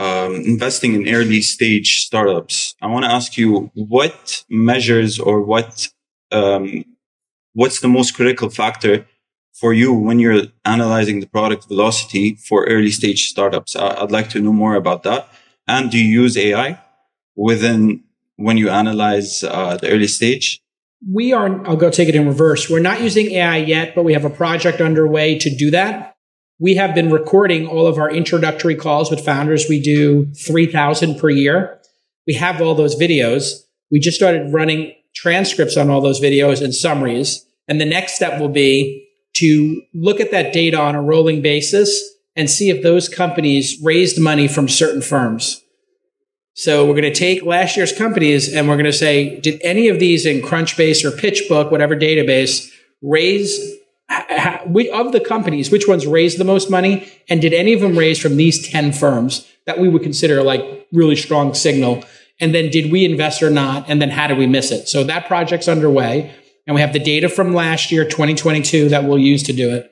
um, 0.00 0.34
investing 0.34 0.94
in 0.94 1.14
early 1.14 1.42
stage 1.42 2.06
startups. 2.06 2.74
I 2.80 2.86
want 2.86 3.04
to 3.04 3.12
ask 3.12 3.36
you 3.36 3.70
what 3.74 4.44
measures 4.48 5.20
or 5.20 5.42
what 5.42 5.88
um, 6.32 6.84
what's 7.52 7.80
the 7.80 7.88
most 7.88 8.14
critical 8.14 8.48
factor 8.48 9.06
for 9.52 9.74
you 9.74 9.92
when 9.92 10.18
you're 10.18 10.44
analyzing 10.64 11.20
the 11.20 11.26
product 11.26 11.68
velocity 11.68 12.36
for 12.36 12.64
early 12.64 12.90
stage 12.90 13.28
startups? 13.28 13.76
I'd 13.76 14.10
like 14.10 14.30
to 14.30 14.40
know 14.40 14.54
more 14.54 14.74
about 14.74 15.02
that. 15.02 15.28
And 15.68 15.90
do 15.90 15.98
you 15.98 16.22
use 16.22 16.34
AI 16.38 16.80
within 17.36 18.02
when 18.36 18.56
you 18.56 18.70
analyze 18.70 19.44
uh, 19.44 19.76
the 19.76 19.90
early 19.90 20.08
stage? 20.08 20.62
We 21.06 21.34
are, 21.34 21.66
I'll 21.66 21.76
go 21.76 21.90
take 21.90 22.08
it 22.08 22.14
in 22.14 22.26
reverse. 22.26 22.70
We're 22.70 22.80
not 22.80 23.02
using 23.02 23.32
AI 23.32 23.58
yet, 23.58 23.94
but 23.94 24.04
we 24.04 24.14
have 24.14 24.24
a 24.24 24.30
project 24.30 24.80
underway 24.80 25.38
to 25.38 25.54
do 25.54 25.70
that. 25.72 26.16
We 26.62 26.74
have 26.74 26.94
been 26.94 27.10
recording 27.10 27.66
all 27.66 27.86
of 27.86 27.96
our 27.96 28.10
introductory 28.10 28.74
calls 28.74 29.10
with 29.10 29.24
founders. 29.24 29.66
We 29.66 29.80
do 29.80 30.30
3,000 30.34 31.18
per 31.18 31.30
year. 31.30 31.80
We 32.26 32.34
have 32.34 32.60
all 32.60 32.74
those 32.74 32.96
videos. 32.96 33.62
We 33.90 33.98
just 33.98 34.18
started 34.18 34.52
running 34.52 34.94
transcripts 35.14 35.78
on 35.78 35.88
all 35.88 36.02
those 36.02 36.20
videos 36.20 36.62
and 36.62 36.74
summaries. 36.74 37.46
And 37.66 37.80
the 37.80 37.86
next 37.86 38.14
step 38.14 38.38
will 38.38 38.50
be 38.50 39.08
to 39.36 39.80
look 39.94 40.20
at 40.20 40.32
that 40.32 40.52
data 40.52 40.78
on 40.78 40.94
a 40.94 41.02
rolling 41.02 41.40
basis 41.40 41.98
and 42.36 42.50
see 42.50 42.68
if 42.68 42.82
those 42.82 43.08
companies 43.08 43.80
raised 43.82 44.20
money 44.20 44.46
from 44.46 44.68
certain 44.68 45.00
firms. 45.00 45.62
So 46.52 46.84
we're 46.84 47.00
going 47.00 47.10
to 47.10 47.18
take 47.18 47.42
last 47.42 47.74
year's 47.74 47.92
companies 47.92 48.52
and 48.52 48.68
we're 48.68 48.76
going 48.76 48.84
to 48.84 48.92
say, 48.92 49.40
did 49.40 49.62
any 49.64 49.88
of 49.88 49.98
these 49.98 50.26
in 50.26 50.42
Crunchbase 50.42 51.04
or 51.04 51.10
PitchBook, 51.10 51.70
whatever 51.70 51.96
database, 51.96 52.70
raise 53.00 53.79
of 54.10 55.12
the 55.12 55.24
companies, 55.26 55.70
which 55.70 55.86
ones 55.86 56.06
raised 56.06 56.38
the 56.38 56.44
most 56.44 56.70
money? 56.70 57.10
And 57.28 57.40
did 57.40 57.52
any 57.52 57.72
of 57.72 57.80
them 57.80 57.96
raise 57.96 58.18
from 58.18 58.36
these 58.36 58.68
10 58.68 58.92
firms 58.92 59.48
that 59.66 59.78
we 59.78 59.88
would 59.88 60.02
consider 60.02 60.42
like 60.42 60.88
really 60.92 61.16
strong 61.16 61.54
signal? 61.54 62.04
And 62.40 62.54
then 62.54 62.70
did 62.70 62.90
we 62.90 63.04
invest 63.04 63.42
or 63.42 63.50
not? 63.50 63.88
And 63.88 64.00
then 64.00 64.10
how 64.10 64.26
did 64.26 64.38
we 64.38 64.46
miss 64.46 64.70
it? 64.70 64.88
So 64.88 65.04
that 65.04 65.26
project's 65.26 65.68
underway. 65.68 66.34
And 66.66 66.74
we 66.74 66.80
have 66.80 66.92
the 66.92 66.98
data 66.98 67.28
from 67.28 67.54
last 67.54 67.92
year, 67.92 68.04
2022, 68.04 68.88
that 68.90 69.04
we'll 69.04 69.18
use 69.18 69.42
to 69.44 69.52
do 69.52 69.70
it. 69.70 69.90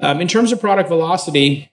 Um, 0.00 0.20
in 0.20 0.28
terms 0.28 0.52
of 0.52 0.60
product 0.60 0.88
velocity, 0.88 1.70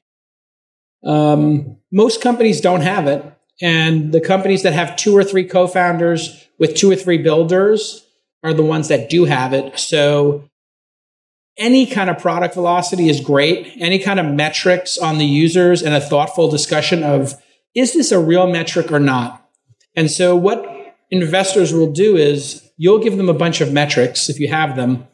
um, 1.03 1.77
most 1.91 2.21
companies 2.21 2.61
don't 2.61 2.81
have 2.81 3.07
it. 3.07 3.25
And 3.61 4.11
the 4.11 4.21
companies 4.21 4.63
that 4.63 4.73
have 4.73 4.95
two 4.95 5.15
or 5.15 5.23
three 5.23 5.45
co 5.45 5.67
founders 5.67 6.47
with 6.59 6.75
two 6.75 6.89
or 6.89 6.95
three 6.95 7.17
builders 7.17 8.05
are 8.43 8.53
the 8.53 8.63
ones 8.63 8.87
that 8.87 9.09
do 9.09 9.25
have 9.25 9.53
it. 9.53 9.77
So 9.77 10.49
any 11.61 11.85
kind 11.85 12.09
of 12.09 12.17
product 12.17 12.55
velocity 12.55 13.07
is 13.07 13.19
great. 13.21 13.71
Any 13.79 13.99
kind 13.99 14.19
of 14.19 14.25
metrics 14.25 14.97
on 14.97 15.19
the 15.19 15.25
users 15.25 15.83
and 15.83 15.93
a 15.93 16.01
thoughtful 16.01 16.49
discussion 16.49 17.03
of 17.03 17.35
is 17.75 17.93
this 17.93 18.11
a 18.11 18.19
real 18.19 18.47
metric 18.47 18.91
or 18.91 18.99
not? 18.99 19.47
And 19.95 20.09
so 20.09 20.35
what 20.35 20.65
investors 21.11 21.71
will 21.71 21.91
do 21.91 22.17
is 22.17 22.67
you'll 22.77 22.99
give 22.99 23.15
them 23.15 23.29
a 23.29 23.33
bunch 23.33 23.61
of 23.61 23.71
metrics 23.71 24.27
if 24.27 24.39
you 24.39 24.47
have 24.47 24.75
them. 24.75 25.07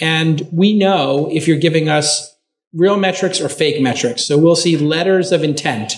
And 0.00 0.46
we 0.52 0.76
know 0.76 1.28
if 1.30 1.46
you're 1.46 1.58
giving 1.58 1.88
us 1.88 2.34
real 2.72 2.96
metrics 2.96 3.40
or 3.40 3.48
fake 3.48 3.80
metrics. 3.80 4.26
So 4.26 4.36
we'll 4.36 4.56
see 4.56 4.76
letters 4.76 5.30
of 5.30 5.44
intent. 5.44 5.94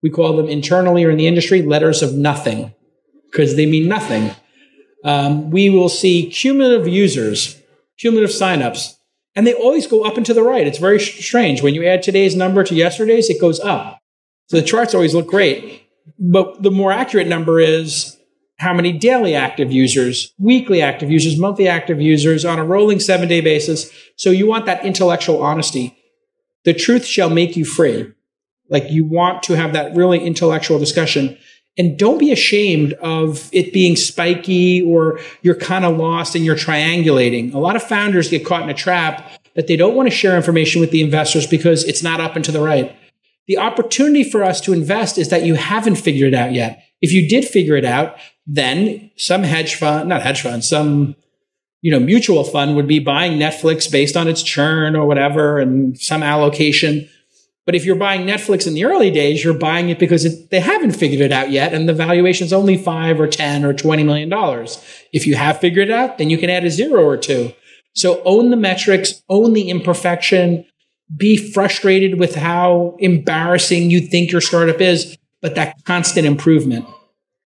We 0.00 0.10
call 0.10 0.36
them 0.36 0.48
internally 0.48 1.04
or 1.04 1.10
in 1.10 1.18
the 1.18 1.26
industry 1.26 1.60
letters 1.60 2.02
of 2.02 2.14
nothing 2.14 2.72
because 3.30 3.56
they 3.56 3.66
mean 3.66 3.88
nothing. 3.88 4.30
Um, 5.04 5.50
we 5.50 5.70
will 5.70 5.88
see 5.88 6.30
cumulative 6.30 6.86
users, 6.86 7.60
cumulative 7.98 8.34
signups 8.34 8.94
and 9.36 9.46
they 9.46 9.54
always 9.54 9.86
go 9.86 10.04
up 10.04 10.16
and 10.16 10.26
to 10.26 10.34
the 10.34 10.42
right. 10.42 10.66
It's 10.66 10.78
very 10.78 11.00
strange. 11.00 11.62
When 11.62 11.74
you 11.74 11.86
add 11.86 12.02
today's 12.02 12.34
number 12.34 12.64
to 12.64 12.74
yesterday's, 12.74 13.30
it 13.30 13.40
goes 13.40 13.60
up. 13.60 14.00
So 14.48 14.56
the 14.56 14.66
charts 14.66 14.94
always 14.94 15.14
look 15.14 15.28
great. 15.28 15.86
But 16.18 16.62
the 16.62 16.70
more 16.70 16.92
accurate 16.92 17.28
number 17.28 17.60
is 17.60 18.16
how 18.58 18.74
many 18.74 18.92
daily 18.92 19.34
active 19.34 19.72
users, 19.72 20.34
weekly 20.38 20.82
active 20.82 21.10
users, 21.10 21.38
monthly 21.38 21.68
active 21.68 22.00
users 22.00 22.44
on 22.44 22.58
a 22.58 22.64
rolling 22.64 23.00
seven 23.00 23.28
day 23.28 23.40
basis. 23.40 23.90
So 24.16 24.30
you 24.30 24.46
want 24.46 24.66
that 24.66 24.84
intellectual 24.84 25.42
honesty. 25.42 25.96
The 26.64 26.74
truth 26.74 27.06
shall 27.06 27.30
make 27.30 27.56
you 27.56 27.64
free. 27.64 28.12
Like 28.68 28.90
you 28.90 29.04
want 29.04 29.42
to 29.44 29.56
have 29.56 29.72
that 29.72 29.96
really 29.96 30.20
intellectual 30.20 30.78
discussion. 30.78 31.38
And 31.78 31.98
don't 31.98 32.18
be 32.18 32.32
ashamed 32.32 32.92
of 32.94 33.48
it 33.52 33.72
being 33.72 33.96
spiky 33.96 34.82
or 34.82 35.20
you're 35.42 35.54
kind 35.54 35.84
of 35.84 35.96
lost 35.96 36.34
and 36.34 36.44
you're 36.44 36.56
triangulating. 36.56 37.54
A 37.54 37.58
lot 37.58 37.76
of 37.76 37.82
founders 37.82 38.28
get 38.28 38.44
caught 38.44 38.62
in 38.62 38.68
a 38.68 38.74
trap 38.74 39.30
that 39.54 39.66
they 39.66 39.76
don't 39.76 39.94
want 39.94 40.08
to 40.08 40.14
share 40.14 40.36
information 40.36 40.80
with 40.80 40.90
the 40.90 41.00
investors 41.00 41.46
because 41.46 41.84
it's 41.84 42.02
not 42.02 42.20
up 42.20 42.36
and 42.36 42.44
to 42.44 42.52
the 42.52 42.60
right. 42.60 42.94
The 43.46 43.58
opportunity 43.58 44.24
for 44.24 44.44
us 44.44 44.60
to 44.62 44.72
invest 44.72 45.18
is 45.18 45.28
that 45.30 45.44
you 45.44 45.54
haven't 45.54 45.96
figured 45.96 46.32
it 46.32 46.36
out 46.36 46.52
yet. 46.52 46.84
If 47.00 47.12
you 47.12 47.28
did 47.28 47.44
figure 47.44 47.76
it 47.76 47.84
out, 47.84 48.16
then 48.46 49.10
some 49.16 49.42
hedge 49.42 49.74
fund, 49.74 50.08
not 50.08 50.22
hedge 50.22 50.42
fund, 50.42 50.64
some 50.64 51.16
you 51.82 51.90
know 51.90 52.00
mutual 52.00 52.44
fund 52.44 52.76
would 52.76 52.86
be 52.86 52.98
buying 52.98 53.38
Netflix 53.38 53.90
based 53.90 54.16
on 54.16 54.28
its 54.28 54.42
churn 54.42 54.94
or 54.94 55.06
whatever 55.06 55.58
and 55.58 55.98
some 55.98 56.22
allocation 56.22 57.08
but 57.70 57.76
if 57.76 57.84
you're 57.84 57.94
buying 57.94 58.26
Netflix 58.26 58.66
in 58.66 58.74
the 58.74 58.84
early 58.84 59.12
days, 59.12 59.44
you're 59.44 59.54
buying 59.54 59.90
it 59.90 60.00
because 60.00 60.24
it, 60.24 60.50
they 60.50 60.58
haven't 60.58 60.90
figured 60.90 61.20
it 61.20 61.30
out 61.30 61.52
yet, 61.52 61.72
and 61.72 61.88
the 61.88 61.94
valuation 61.94 62.44
is 62.44 62.52
only 62.52 62.76
five 62.76 63.20
or 63.20 63.28
ten 63.28 63.64
or 63.64 63.72
twenty 63.72 64.02
million 64.02 64.28
dollars. 64.28 64.84
If 65.12 65.24
you 65.24 65.36
have 65.36 65.60
figured 65.60 65.88
it 65.88 65.94
out, 65.94 66.18
then 66.18 66.30
you 66.30 66.36
can 66.36 66.50
add 66.50 66.64
a 66.64 66.70
zero 66.70 67.04
or 67.04 67.16
two. 67.16 67.52
So 67.94 68.20
own 68.24 68.50
the 68.50 68.56
metrics, 68.56 69.22
own 69.28 69.52
the 69.52 69.70
imperfection, 69.70 70.64
be 71.16 71.36
frustrated 71.36 72.18
with 72.18 72.34
how 72.34 72.96
embarrassing 72.98 73.88
you 73.88 74.00
think 74.00 74.32
your 74.32 74.40
startup 74.40 74.80
is, 74.80 75.16
but 75.40 75.54
that 75.54 75.76
constant 75.84 76.26
improvement. 76.26 76.86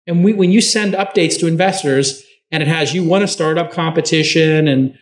And 0.08 0.24
we, 0.24 0.32
when 0.32 0.52
you 0.52 0.62
send 0.62 0.94
updates 0.94 1.38
to 1.42 1.48
investors 1.48 2.24
and 2.50 2.64
it 2.64 2.70
has 2.70 2.94
you 2.94 3.04
won 3.04 3.24
a 3.24 3.28
startup 3.28 3.74
competition 3.74 4.70
and 4.70 4.98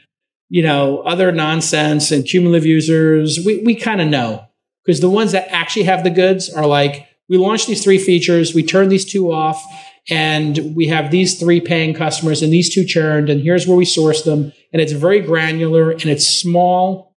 you 0.49 0.63
know 0.63 1.01
other 1.01 1.31
nonsense 1.31 2.09
and 2.09 2.25
cumulative 2.25 2.65
users, 2.65 3.39
we, 3.45 3.61
we 3.61 3.75
kind 3.75 4.01
of 4.01 4.07
know 4.07 4.47
because 4.85 4.99
the 4.99 5.09
ones 5.09 5.31
that 5.31 5.47
actually 5.51 5.83
have 5.83 6.03
the 6.03 6.09
goods 6.09 6.49
are 6.49 6.65
like, 6.65 7.07
we 7.29 7.37
launched 7.37 7.67
these 7.67 7.83
three 7.83 7.97
features, 7.97 8.53
we 8.53 8.63
turned 8.63 8.91
these 8.91 9.05
two 9.05 9.31
off, 9.31 9.63
and 10.09 10.75
we 10.75 10.87
have 10.87 11.11
these 11.11 11.39
three 11.39 11.61
paying 11.61 11.93
customers 11.93 12.41
and 12.41 12.51
these 12.51 12.73
two 12.73 12.85
churned, 12.85 13.29
and 13.29 13.41
here's 13.41 13.67
where 13.67 13.77
we 13.77 13.85
source 13.85 14.23
them. 14.23 14.51
And 14.73 14.81
it's 14.81 14.91
very 14.91 15.19
granular 15.19 15.91
and 15.91 16.05
it's 16.05 16.27
small 16.27 17.15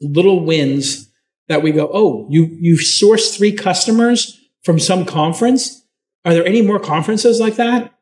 little 0.00 0.44
wins 0.44 1.10
that 1.48 1.62
we 1.62 1.72
go, 1.72 1.90
oh, 1.92 2.26
you 2.30 2.48
you 2.60 2.76
sourced 2.76 3.36
three 3.36 3.52
customers 3.52 4.40
from 4.64 4.78
some 4.78 5.04
conference. 5.04 5.84
Are 6.24 6.34
there 6.34 6.46
any 6.46 6.62
more 6.62 6.80
conferences 6.80 7.38
like 7.38 7.56
that? 7.56 7.92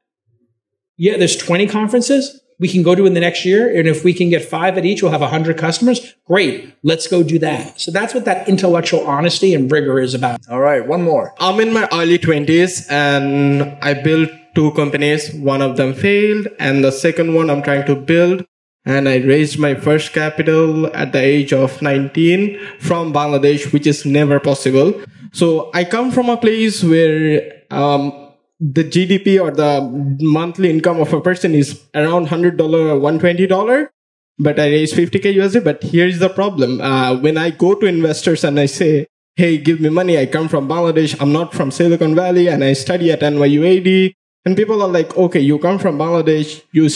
Yeah, 0.97 1.17
there's 1.17 1.37
20 1.37 1.67
conferences 1.67 2.41
we 2.59 2.69
can 2.69 2.83
go 2.83 2.95
to 2.95 3.07
in 3.07 3.15
the 3.15 3.21
next 3.21 3.45
year. 3.45 3.77
And 3.77 3.89
if 3.89 4.05
we 4.05 4.13
can 4.13 4.31
get 4.31 4.45
five 4.45 4.79
at 4.79 4.85
each, 4.85 5.03
we'll 5.03 5.13
have 5.13 5.21
100 5.21 5.59
customers. 5.59 6.15
Great. 6.27 6.75
Let's 6.83 7.07
go 7.07 7.23
do 7.23 7.39
that. 7.41 7.81
So 7.81 7.91
that's 7.91 8.15
what 8.15 8.25
that 8.25 8.49
intellectual 8.49 9.07
honesty 9.07 9.55
and 9.55 9.71
rigor 9.71 9.99
is 9.99 10.15
about. 10.15 10.41
All 10.49 10.61
right. 10.61 10.87
One 10.87 11.03
more. 11.03 11.35
I'm 11.39 11.61
in 11.61 11.73
my 11.73 11.89
early 11.93 12.19
20s 12.19 12.91
and 12.91 13.77
I 13.83 13.95
built 13.95 14.31
two 14.55 14.71
companies. 14.73 15.35
One 15.35 15.63
of 15.63 15.77
them 15.77 15.95
failed 15.95 16.49
and 16.59 16.85
the 16.85 16.93
second 16.93 17.35
one 17.35 17.51
I'm 17.51 17.63
trying 17.63 17.87
to 17.87 17.97
build. 17.97 18.45
And 18.87 19.09
I 19.09 19.17
raised 19.17 19.59
my 19.59 19.75
first 19.75 20.13
capital 20.13 20.95
at 20.95 21.13
the 21.13 21.19
age 21.19 21.55
of 21.55 21.81
19 21.81 22.61
from 22.81 23.15
Bangladesh, 23.15 23.73
which 23.73 23.87
is 23.87 24.05
never 24.05 24.39
possible. 24.39 25.01
So 25.33 25.71
I 25.73 25.85
come 25.85 26.11
from 26.11 26.29
a 26.29 26.37
place 26.37 26.85
where 26.85 27.63
um, 27.71 28.24
the 28.73 28.85
GDP 28.85 29.39
or 29.39 29.51
the 29.51 29.81
monthly 30.21 30.71
income 30.71 31.01
of 31.01 31.13
a 31.13 31.21
person 31.21 31.55
is 31.55 31.83
around 31.95 32.29
$100 32.29 32.61
or 32.93 32.99
$120. 33.01 33.91
but 34.39 34.59
I 34.59 34.67
raised 34.69 34.95
50k 34.97 35.33
USD. 35.33 35.61
But 35.61 35.83
here's 35.83 36.19
the 36.19 36.29
problem: 36.29 36.81
uh, 36.81 37.17
when 37.21 37.37
I 37.39 37.51
go 37.51 37.75
to 37.75 37.87
investors 37.87 38.43
and 38.45 38.59
I 38.59 38.67
say, 38.67 39.07
"Hey, 39.37 39.59
give 39.59 39.81
me 39.81 39.91
money. 39.91 40.19
I 40.19 40.27
come 40.27 40.49
from 40.49 40.69
Bangladesh. 40.69 41.15
I'm 41.21 41.33
not 41.33 41.55
from 41.55 41.71
Silicon 41.71 42.15
Valley, 42.15 42.49
and 42.49 42.65
I 42.65 42.73
study 42.73 43.13
at 43.13 43.23
NYU 43.23 43.63
AD." 43.65 44.15
And 44.45 44.57
people 44.57 44.83
are 44.83 44.89
like, 44.89 45.17
"Okay, 45.17 45.41
you 45.41 45.59
come 45.59 45.79
from 45.79 45.99
Bangladesh. 45.99 46.63
You 46.73 46.89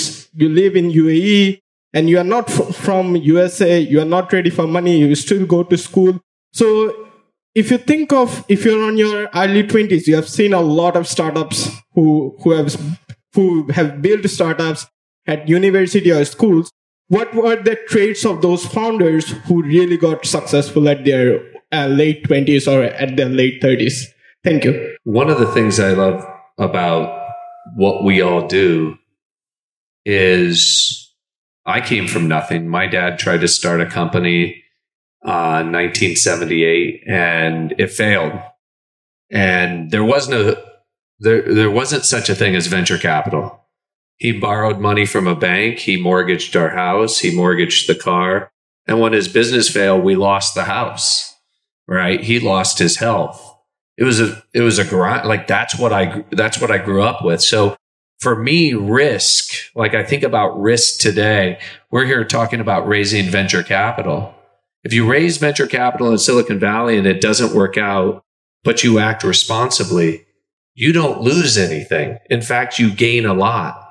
you 0.43 0.49
live 0.49 0.77
in 0.77 0.91
UAE, 0.91 1.61
and 1.95 2.11
you 2.11 2.19
are 2.19 2.31
not 2.33 2.51
f- 2.51 2.75
from 2.77 3.15
USA. 3.17 3.79
You 3.81 4.01
are 4.01 4.11
not 4.17 4.33
ready 4.33 4.51
for 4.51 4.67
money. 4.67 4.99
You 4.99 5.15
still 5.15 5.47
go 5.47 5.63
to 5.63 5.79
school." 5.79 6.19
So 6.53 6.69
if 7.59 7.73
you 7.73 7.79
think 7.79 8.13
of 8.13 8.45
if 8.49 8.65
you're 8.65 8.85
on 8.85 8.97
your 8.97 9.29
early 9.35 9.65
20s 9.65 10.07
you 10.07 10.15
have 10.15 10.29
seen 10.29 10.53
a 10.53 10.61
lot 10.61 10.97
of 10.97 11.09
startups 11.09 11.69
who 11.95 12.37
who 12.43 12.53
have 12.53 12.75
who 13.35 13.47
have 13.79 14.01
built 14.01 14.29
startups 14.31 14.87
at 15.27 15.49
university 15.49 16.11
or 16.11 16.25
schools. 16.25 16.71
What 17.09 17.35
were 17.35 17.57
the 17.57 17.77
traits 17.89 18.25
of 18.25 18.43
those 18.43 18.65
founders 18.67 19.31
who 19.47 19.63
really 19.63 19.97
got 19.97 20.27
successful 20.27 20.89
at 20.89 21.05
their 21.05 21.41
uh, 21.73 21.87
late 21.87 22.25
20s 22.25 22.67
or 22.71 22.85
at 22.85 23.17
their 23.17 23.29
late 23.29 23.61
30s 23.63 24.05
thank 24.45 24.65
you. 24.65 24.97
One 25.05 25.29
of 25.29 25.39
the 25.39 25.51
things 25.53 25.81
i 25.81 25.91
love 25.93 26.25
about 26.59 27.35
what 27.75 28.05
we 28.05 28.23
all 28.23 28.47
do 28.47 28.97
is 30.05 31.13
i 31.67 31.81
came 31.81 32.07
from 32.07 32.29
nothing. 32.29 32.69
My 32.69 32.87
dad 32.87 33.19
tried 33.19 33.41
to 33.41 33.49
start 33.49 33.81
a 33.81 33.87
company 33.87 34.65
uh, 35.25 35.65
1978, 35.65 37.05
and 37.09 37.75
it 37.79 37.91
failed. 37.91 38.41
And 39.31 39.91
there 39.91 40.05
was 40.05 40.29
no 40.29 40.57
there 41.21 41.43
there 41.43 41.71
wasn't 41.71 42.05
such 42.05 42.29
a 42.29 42.35
thing 42.35 42.55
as 42.55 42.67
venture 42.67 42.99
capital. 42.99 43.61
He 44.17 44.33
borrowed 44.33 44.79
money 44.79 45.07
from 45.07 45.27
a 45.27 45.37
bank. 45.37 45.81
He 45.81 46.01
mortgaged 46.01 46.57
our 46.57 46.71
house. 46.71 47.19
He 47.19 47.35
mortgaged 47.35 47.89
the 47.89 47.95
car. 47.95 48.51
And 48.87 49.01
when 49.01 49.13
his 49.13 49.29
business 49.29 49.69
failed, 49.69 50.03
we 50.03 50.17
lost 50.17 50.55
the 50.55 50.65
house. 50.65 51.35
Right? 51.87 52.21
He 52.23 52.41
lost 52.41 52.79
his 52.79 52.97
health. 52.97 53.45
It 53.97 54.05
was 54.05 54.21
a 54.21 54.43
it 54.55 54.61
was 54.61 54.79
a 54.79 54.85
grind. 54.85 55.29
Like 55.29 55.47
that's 55.47 55.79
what 55.79 55.93
I 55.93 56.25
that's 56.31 56.61
what 56.61 56.71
I 56.71 56.79
grew 56.79 57.03
up 57.03 57.25
with. 57.25 57.43
So 57.43 57.77
for 58.21 58.37
me, 58.37 58.75
risk. 58.75 59.53
Like 59.75 59.95
I 59.95 60.05
think 60.05 60.23
about 60.23 60.61
risk 60.61 61.01
today. 61.01 61.59
We're 61.91 62.07
here 62.07 62.25
talking 62.25 62.61
about 62.61 62.87
raising 62.87 63.29
venture 63.29 63.63
capital 63.63 64.35
if 64.85 64.93
you 64.93 65.11
raise 65.11 65.37
venture 65.39 65.67
capital 65.67 66.11
in 66.11 66.19
Silicon 66.19 66.59
Valley 66.59 66.97
and 66.97 67.07
it 67.07 67.21
doesn't 67.21 67.55
work 67.55 67.77
out, 67.77 68.25
but 68.65 68.85
you 68.85 68.99
act 68.99 69.25
responsibly, 69.25 70.27
you 70.75 70.93
don't 70.93 71.21
lose 71.21 71.59
anything. 71.59 72.19
In 72.31 72.41
fact, 72.41 72.79
you 72.79 72.93
gain 72.93 73.27
a 73.27 73.35
lot. 73.35 73.85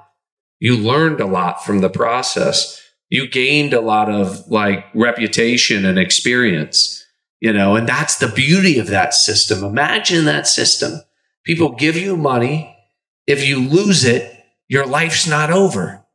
You 0.60 0.78
learned 0.78 1.20
a 1.20 1.26
lot 1.26 1.64
from 1.64 1.80
the 1.80 1.90
process. 1.90 2.82
You 3.10 3.28
gained 3.28 3.74
a 3.74 3.82
lot 3.82 4.10
of 4.10 4.48
like 4.48 4.86
reputation 4.94 5.86
and 5.86 6.00
experience, 6.00 7.06
you 7.40 7.54
know, 7.54 7.76
and 7.76 7.88
that's 7.88 8.18
the 8.18 8.28
beauty 8.28 8.80
of 8.80 8.88
that 8.88 9.14
system. 9.14 9.64
Imagine 9.64 10.26
that 10.26 10.48
system. 10.48 11.02
People 11.44 11.76
give 11.76 11.96
you 11.96 12.18
money. 12.18 12.76
If 13.28 13.46
you 13.46 13.60
lose 13.60 14.04
it, 14.04 14.34
your 14.68 14.86
life's 14.86 15.28
not 15.28 15.52
over. 15.52 16.06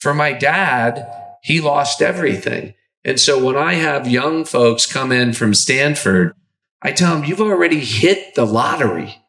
For 0.00 0.14
my 0.14 0.32
dad, 0.32 1.06
he 1.42 1.60
lost 1.60 2.02
everything. 2.02 2.74
And 3.04 3.18
so 3.18 3.42
when 3.42 3.56
I 3.56 3.74
have 3.74 4.06
young 4.08 4.44
folks 4.44 4.86
come 4.86 5.10
in 5.10 5.32
from 5.32 5.54
Stanford, 5.54 6.34
I 6.80 6.92
tell 6.92 7.14
them, 7.14 7.24
you've 7.24 7.40
already 7.40 7.80
hit 7.80 8.34
the 8.34 8.44
lottery. 8.44 9.22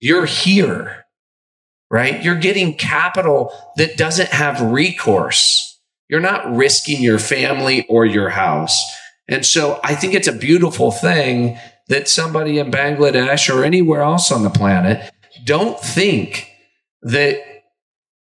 You're 0.00 0.26
here, 0.26 1.06
right? 1.90 2.22
You're 2.22 2.36
getting 2.36 2.76
capital 2.76 3.52
that 3.76 3.96
doesn't 3.96 4.30
have 4.30 4.60
recourse. 4.60 5.80
You're 6.08 6.20
not 6.20 6.54
risking 6.54 7.02
your 7.02 7.18
family 7.18 7.86
or 7.88 8.06
your 8.06 8.30
house. 8.30 8.82
And 9.28 9.44
so 9.44 9.78
I 9.84 9.94
think 9.94 10.14
it's 10.14 10.28
a 10.28 10.32
beautiful 10.32 10.90
thing 10.90 11.58
that 11.88 12.08
somebody 12.08 12.58
in 12.58 12.70
Bangladesh 12.70 13.54
or 13.54 13.64
anywhere 13.64 14.02
else 14.02 14.30
on 14.30 14.42
the 14.42 14.50
planet 14.50 15.10
don't 15.44 15.78
think 15.80 16.50
that 17.02 17.38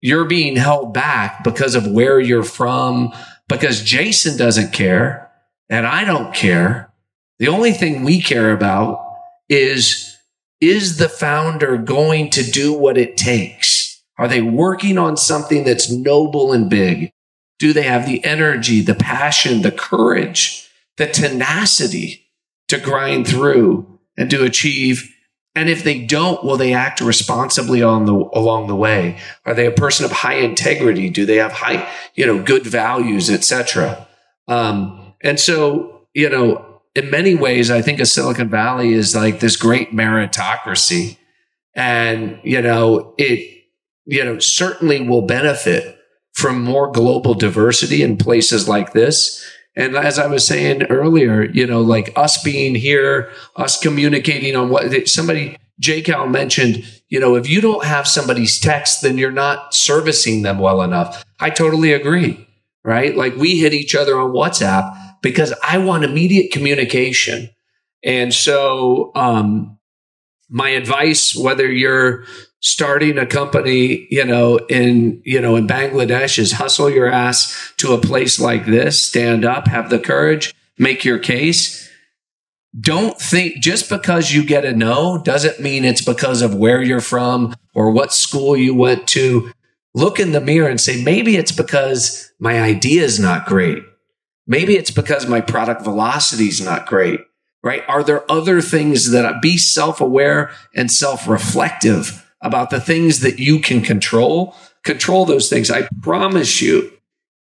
you're 0.02 0.26
being 0.26 0.56
held 0.56 0.94
back 0.94 1.44
because 1.44 1.76
of 1.76 1.88
where 1.88 2.19
you're 2.19 2.44
from, 2.44 3.14
because 3.48 3.84
Jason 3.84 4.38
doesn't 4.38 4.74
care 4.74 5.32
and 5.69 5.86
I 5.86 6.03
don't 6.03 6.34
care. 6.34 6.91
The 7.40 7.48
only 7.48 7.72
thing 7.72 8.03
we 8.03 8.22
care 8.22 8.52
about 8.52 9.03
is, 9.49 10.18
is 10.60 10.98
the 10.98 11.10
founder 11.10 11.78
going 11.78 12.30
to 12.32 12.44
do 12.44 12.74
what 12.74 12.98
it 12.98 13.15
takes? 13.18 14.02
Are 14.18 14.28
they 14.28 14.41
working 14.41 14.98
on 14.98 15.18
something 15.18 15.64
that's 15.64 15.91
noble 15.91 16.52
and 16.52 16.69
big? 16.69 17.11
Do 17.60 17.74
they 17.74 17.84
have 17.84 18.06
the 18.06 18.24
energy, 18.24 18.82
the 18.82 18.95
passion, 18.95 19.61
the 19.61 19.72
courage, 19.72 20.69
the 20.98 21.07
tenacity 21.07 22.28
to 22.68 22.80
grind 22.80 23.28
through 23.28 23.99
and 24.18 24.30
to 24.32 24.44
achieve 24.44 25.14
and 25.58 25.70
if 25.70 25.84
they 25.84 26.06
don't, 26.06 26.44
will 26.44 26.56
they 26.56 26.72
act 26.72 27.02
responsibly 27.02 27.82
on 27.82 28.06
the 28.06 28.14
along 28.14 28.68
the 28.68 28.76
way? 28.76 29.18
Are 29.44 29.56
they 29.56 29.66
a 29.66 29.72
person 29.72 30.06
of 30.06 30.12
high 30.12 30.36
integrity? 30.36 31.10
Do 31.10 31.26
they 31.26 31.38
have 31.38 31.52
high, 31.52 31.92
you 32.14 32.28
know, 32.28 32.44
good 32.44 32.64
values, 32.68 33.32
etc. 33.32 34.08
Um, 34.48 35.16
and 35.24 35.40
so, 35.40 36.02
you 36.14 36.30
know, 36.30 36.64
in 36.94 37.10
many 37.10 37.34
ways, 37.34 37.72
I 37.72 37.82
think 37.82 38.00
of 38.00 38.08
Silicon 38.08 38.50
Valley 38.50 38.94
is 38.94 39.16
like 39.16 39.40
this 39.40 39.56
great 39.56 39.92
meritocracy, 39.92 41.18
and 41.74 42.40
you 42.44 42.62
know, 42.62 43.16
it, 43.18 43.64
you 44.06 44.24
know, 44.24 44.38
certainly 44.38 45.02
will 45.02 45.24
benefit 45.24 45.98
from 46.34 46.62
more 46.62 46.92
global 46.92 47.34
diversity 47.34 48.04
in 48.04 48.16
places 48.16 48.70
like 48.70 48.94
this. 48.94 49.44
And 49.78 49.95
as 49.95 50.18
I 50.18 50.26
was 50.26 50.45
saying 50.45 50.88
earlier, 50.90 51.44
you 51.44 51.68
know, 51.68 51.82
like 51.82 52.12
us 52.16 52.41
being 52.41 52.74
here, 52.74 53.30
us 53.56 53.80
communicating 53.80 54.56
on 54.56 54.70
what 54.70 55.08
somebody, 55.08 55.56
J 55.80 56.02
Cal 56.02 56.28
mentioned, 56.28 56.84
you 57.10 57.20
know, 57.20 57.36
if 57.36 57.48
you 57.48 57.62
don't 57.62 57.86
have 57.86 58.08
somebody's 58.08 58.60
text, 58.60 59.04
then 59.04 59.20
you're 59.20 59.32
not 59.32 59.76
servicing 59.76 60.41
them 60.41 60.58
well 60.58 60.82
enough. 60.82 61.24
I 61.40 61.52
totally 61.52 61.94
agree, 61.94 62.48
right? 62.84 63.16
Like 63.16 63.36
we 63.36 63.60
hit 63.60 63.74
each 63.74 63.94
other 63.94 64.20
on 64.20 64.32
WhatsApp 64.32 64.98
because 65.22 65.54
I 65.64 65.78
want 65.78 66.04
immediate 66.04 66.52
communication. 66.52 67.52
And 68.04 68.34
so, 68.34 69.12
um, 69.14 69.78
my 70.49 70.70
advice, 70.70 71.36
whether 71.36 71.70
you're 71.70 72.24
starting 72.60 73.18
a 73.18 73.26
company, 73.26 74.08
you 74.10 74.26
know, 74.26 74.58
in, 74.70 75.22
you 75.24 75.40
know, 75.40 75.56
in 75.56 75.68
Bangladesh 75.68 76.40
is 76.40 76.54
hustle 76.54 76.90
your 76.90 77.12
ass 77.12 77.74
to 77.78 77.94
a 77.94 78.02
place 78.02 78.40
like 78.40 78.66
this, 78.66 79.02
stand 79.02 79.46
up, 79.46 79.68
have 79.68 79.90
the 79.90 80.00
courage, 80.00 80.56
make 80.78 81.06
your 81.06 81.20
case. 81.20 81.88
Don't 82.80 83.20
think 83.20 83.62
just 83.62 83.90
because 83.90 84.34
you 84.34 84.44
get 84.44 84.66
a 84.66 84.76
no 84.76 85.22
doesn't 85.22 85.60
mean 85.60 85.86
it's 85.86 86.04
because 86.04 86.42
of 86.42 86.56
where 86.56 86.82
you're 86.82 87.02
from 87.02 87.56
or 87.74 87.92
what 87.92 88.14
school 88.14 88.56
you 88.58 88.76
went 88.76 89.08
to. 89.10 89.52
Look 89.94 90.20
in 90.20 90.32
the 90.32 90.42
mirror 90.42 90.70
and 90.70 90.80
say, 90.80 91.02
maybe 91.04 91.38
it's 91.38 91.52
because 91.52 92.32
my 92.40 92.62
idea 92.62 93.04
is 93.04 93.20
not 93.20 93.48
great. 93.48 93.84
Maybe 94.46 94.78
it's 94.78 94.92
because 94.92 95.28
my 95.28 95.42
product 95.42 95.82
velocity 95.84 96.48
is 96.48 96.62
not 96.62 96.86
great, 96.86 97.20
right? 97.64 97.84
Are 97.88 98.04
there 98.04 98.30
other 98.32 98.62
things 98.62 99.12
that 99.12 99.42
be 99.42 99.58
self 99.58 100.00
aware 100.00 100.52
and 100.76 100.92
self 100.92 101.28
reflective 101.28 102.27
about 102.42 102.70
the 102.70 102.80
things 102.80 103.22
that 103.22 103.40
you 103.40 103.60
can 103.60 103.82
control, 103.82 104.56
control 104.84 105.26
those 105.26 105.50
things. 105.50 105.72
I 105.72 105.88
promise 106.02 106.62
you, 106.62 106.92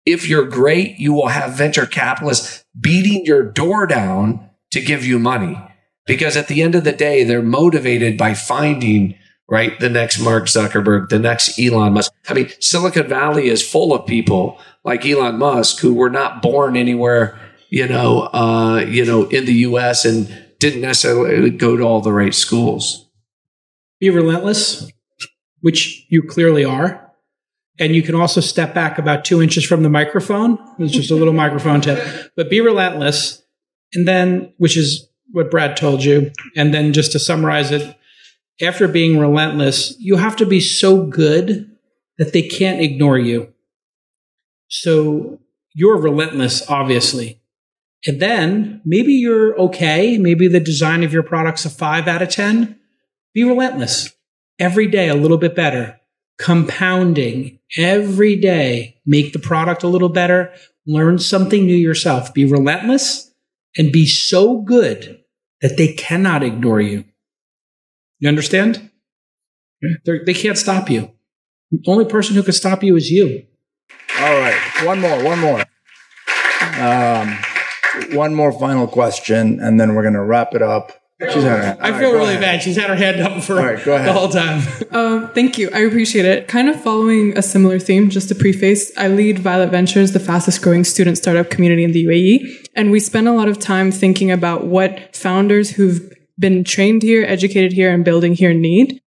if 0.05 0.27
you're 0.27 0.45
great, 0.45 0.97
you 0.97 1.13
will 1.13 1.27
have 1.27 1.53
venture 1.53 1.85
capitalists 1.85 2.63
beating 2.79 3.25
your 3.25 3.43
door 3.43 3.85
down 3.85 4.49
to 4.71 4.81
give 4.81 5.05
you 5.05 5.19
money. 5.19 5.61
Because 6.05 6.37
at 6.37 6.47
the 6.47 6.61
end 6.61 6.75
of 6.75 6.85
the 6.85 6.93
day, 6.93 7.23
they're 7.23 7.41
motivated 7.41 8.17
by 8.17 8.33
finding, 8.33 9.15
right, 9.49 9.77
the 9.79 9.89
next 9.89 10.19
Mark 10.19 10.45
Zuckerberg, 10.45 11.09
the 11.09 11.19
next 11.19 11.59
Elon 11.59 11.93
Musk. 11.93 12.13
I 12.29 12.33
mean, 12.33 12.49
Silicon 12.61 13.07
Valley 13.07 13.49
is 13.49 13.67
full 13.67 13.93
of 13.93 14.07
people 14.07 14.59
like 14.85 15.05
Elon 15.05 15.37
Musk 15.37 15.79
who 15.79 15.93
were 15.93 16.09
not 16.09 16.41
born 16.41 16.77
anywhere, 16.77 17.37
you 17.69 17.87
know, 17.87 18.29
uh, 18.33 18.85
you 18.87 19.03
know, 19.03 19.25
in 19.25 19.45
the 19.45 19.53
US 19.53 20.05
and 20.05 20.45
didn't 20.59 20.81
necessarily 20.81 21.49
go 21.49 21.75
to 21.75 21.83
all 21.83 21.99
the 21.99 22.13
right 22.13 22.33
schools 22.33 23.06
be 23.99 24.09
relentless, 24.09 24.91
which 25.61 26.05
you 26.09 26.23
clearly 26.23 26.63
are. 26.63 27.03
And 27.79 27.95
you 27.95 28.01
can 28.01 28.15
also 28.15 28.41
step 28.41 28.73
back 28.73 28.97
about 28.97 29.23
two 29.23 29.41
inches 29.41 29.65
from 29.65 29.83
the 29.83 29.89
microphone. 29.89 30.57
It's 30.79 30.93
just 30.93 31.11
a 31.11 31.15
little 31.15 31.33
microphone 31.45 31.81
tip, 31.81 32.31
but 32.35 32.49
be 32.49 32.61
relentless. 32.61 33.43
And 33.93 34.07
then, 34.07 34.53
which 34.57 34.75
is 34.75 35.07
what 35.31 35.51
Brad 35.51 35.77
told 35.77 36.03
you. 36.03 36.31
And 36.55 36.73
then 36.73 36.93
just 36.93 37.11
to 37.11 37.19
summarize 37.19 37.71
it, 37.71 37.95
after 38.61 38.87
being 38.87 39.19
relentless, 39.19 39.95
you 39.99 40.17
have 40.17 40.35
to 40.37 40.45
be 40.45 40.59
so 40.59 41.05
good 41.05 41.71
that 42.17 42.33
they 42.33 42.41
can't 42.41 42.81
ignore 42.81 43.19
you. 43.19 43.53
So 44.69 45.39
you're 45.73 46.01
relentless, 46.01 46.67
obviously. 46.67 47.39
And 48.05 48.19
then 48.19 48.81
maybe 48.83 49.13
you're 49.13 49.59
okay. 49.59 50.17
Maybe 50.17 50.47
the 50.47 50.59
design 50.59 51.03
of 51.03 51.13
your 51.13 51.23
product's 51.23 51.65
a 51.65 51.69
five 51.69 52.07
out 52.07 52.21
of 52.21 52.29
10 52.29 52.79
be 53.37 53.43
relentless. 53.43 54.15
Every 54.57 54.87
day, 54.87 55.09
a 55.09 55.13
little 55.13 55.37
bit 55.37 55.55
better. 55.55 55.99
compounding 56.37 57.59
every 57.77 58.35
day, 58.35 58.99
make 59.05 59.33
the 59.33 59.39
product 59.39 59.83
a 59.83 59.87
little 59.87 60.09
better, 60.09 60.53
learn 60.85 61.19
something 61.19 61.65
new 61.65 61.75
yourself, 61.75 62.33
be 62.33 62.45
relentless, 62.45 63.31
and 63.77 63.91
be 63.91 64.05
so 64.05 64.61
good 64.61 65.23
that 65.61 65.77
they 65.77 65.93
cannot 65.93 66.43
ignore 66.43 66.81
you. 66.81 67.03
You 68.19 68.29
understand? 68.29 68.89
They're, 70.05 70.23
they 70.25 70.33
can 70.33 70.49
not 70.49 70.57
stop 70.57 70.89
you. 70.89 71.11
The 71.71 71.83
only 71.87 72.05
person 72.05 72.35
who 72.35 72.43
can 72.43 72.53
stop 72.53 72.83
you 72.83 72.95
is 72.95 73.11
you. 73.11 73.45
All 74.19 74.39
right, 74.39 74.59
one 74.83 74.99
more, 74.99 75.23
one 75.23 75.39
more. 75.39 75.63
Um, 76.79 77.37
one 78.15 78.33
more 78.33 78.51
final 78.51 78.87
question, 78.87 79.59
and 79.59 79.79
then 79.79 79.93
we're 79.93 80.01
going 80.01 80.13
to 80.13 80.23
wrap 80.23 80.55
it 80.55 80.61
up. 80.61 80.96
She's 81.19 81.43
had 81.43 81.57
her 81.57 81.63
hand. 81.65 81.79
I 81.81 81.91
All 81.91 81.99
feel 81.99 82.11
right, 82.11 82.19
really 82.19 82.29
ahead. 82.35 82.41
bad. 82.41 82.61
She's 82.61 82.75
had 82.75 82.89
her 82.91 82.95
hand 82.95 83.19
up 83.21 83.43
for 83.43 83.53
All 83.59 83.65
right, 83.65 83.83
go 83.83 83.95
ahead. 83.95 84.07
the 84.07 84.13
whole 84.13 84.29
time. 84.29 84.61
Uh, 84.91 85.27
thank 85.33 85.57
you. 85.57 85.69
I 85.73 85.79
appreciate 85.79 86.25
it. 86.25 86.47
Kind 86.47 86.69
of 86.69 86.79
following 86.79 87.35
a 87.35 87.41
similar 87.41 87.79
theme, 87.79 88.11
just 88.11 88.27
to 88.29 88.35
preface, 88.35 88.91
I 88.97 89.07
lead 89.07 89.39
Violet 89.39 89.71
Ventures, 89.71 90.11
the 90.11 90.19
fastest 90.19 90.61
growing 90.61 90.83
student 90.83 91.17
startup 91.17 91.49
community 91.49 91.83
in 91.83 91.91
the 91.91 92.05
UAE. 92.05 92.67
And 92.75 92.91
we 92.91 92.99
spend 92.99 93.27
a 93.27 93.31
lot 93.33 93.47
of 93.47 93.57
time 93.57 93.91
thinking 93.91 94.29
about 94.29 94.65
what 94.65 95.15
founders 95.15 95.71
who've 95.71 96.07
been 96.37 96.63
trained 96.63 97.01
here, 97.01 97.25
educated 97.27 97.73
here, 97.73 97.91
and 97.91 98.05
building 98.05 98.35
here 98.35 98.53
need. 98.53 99.01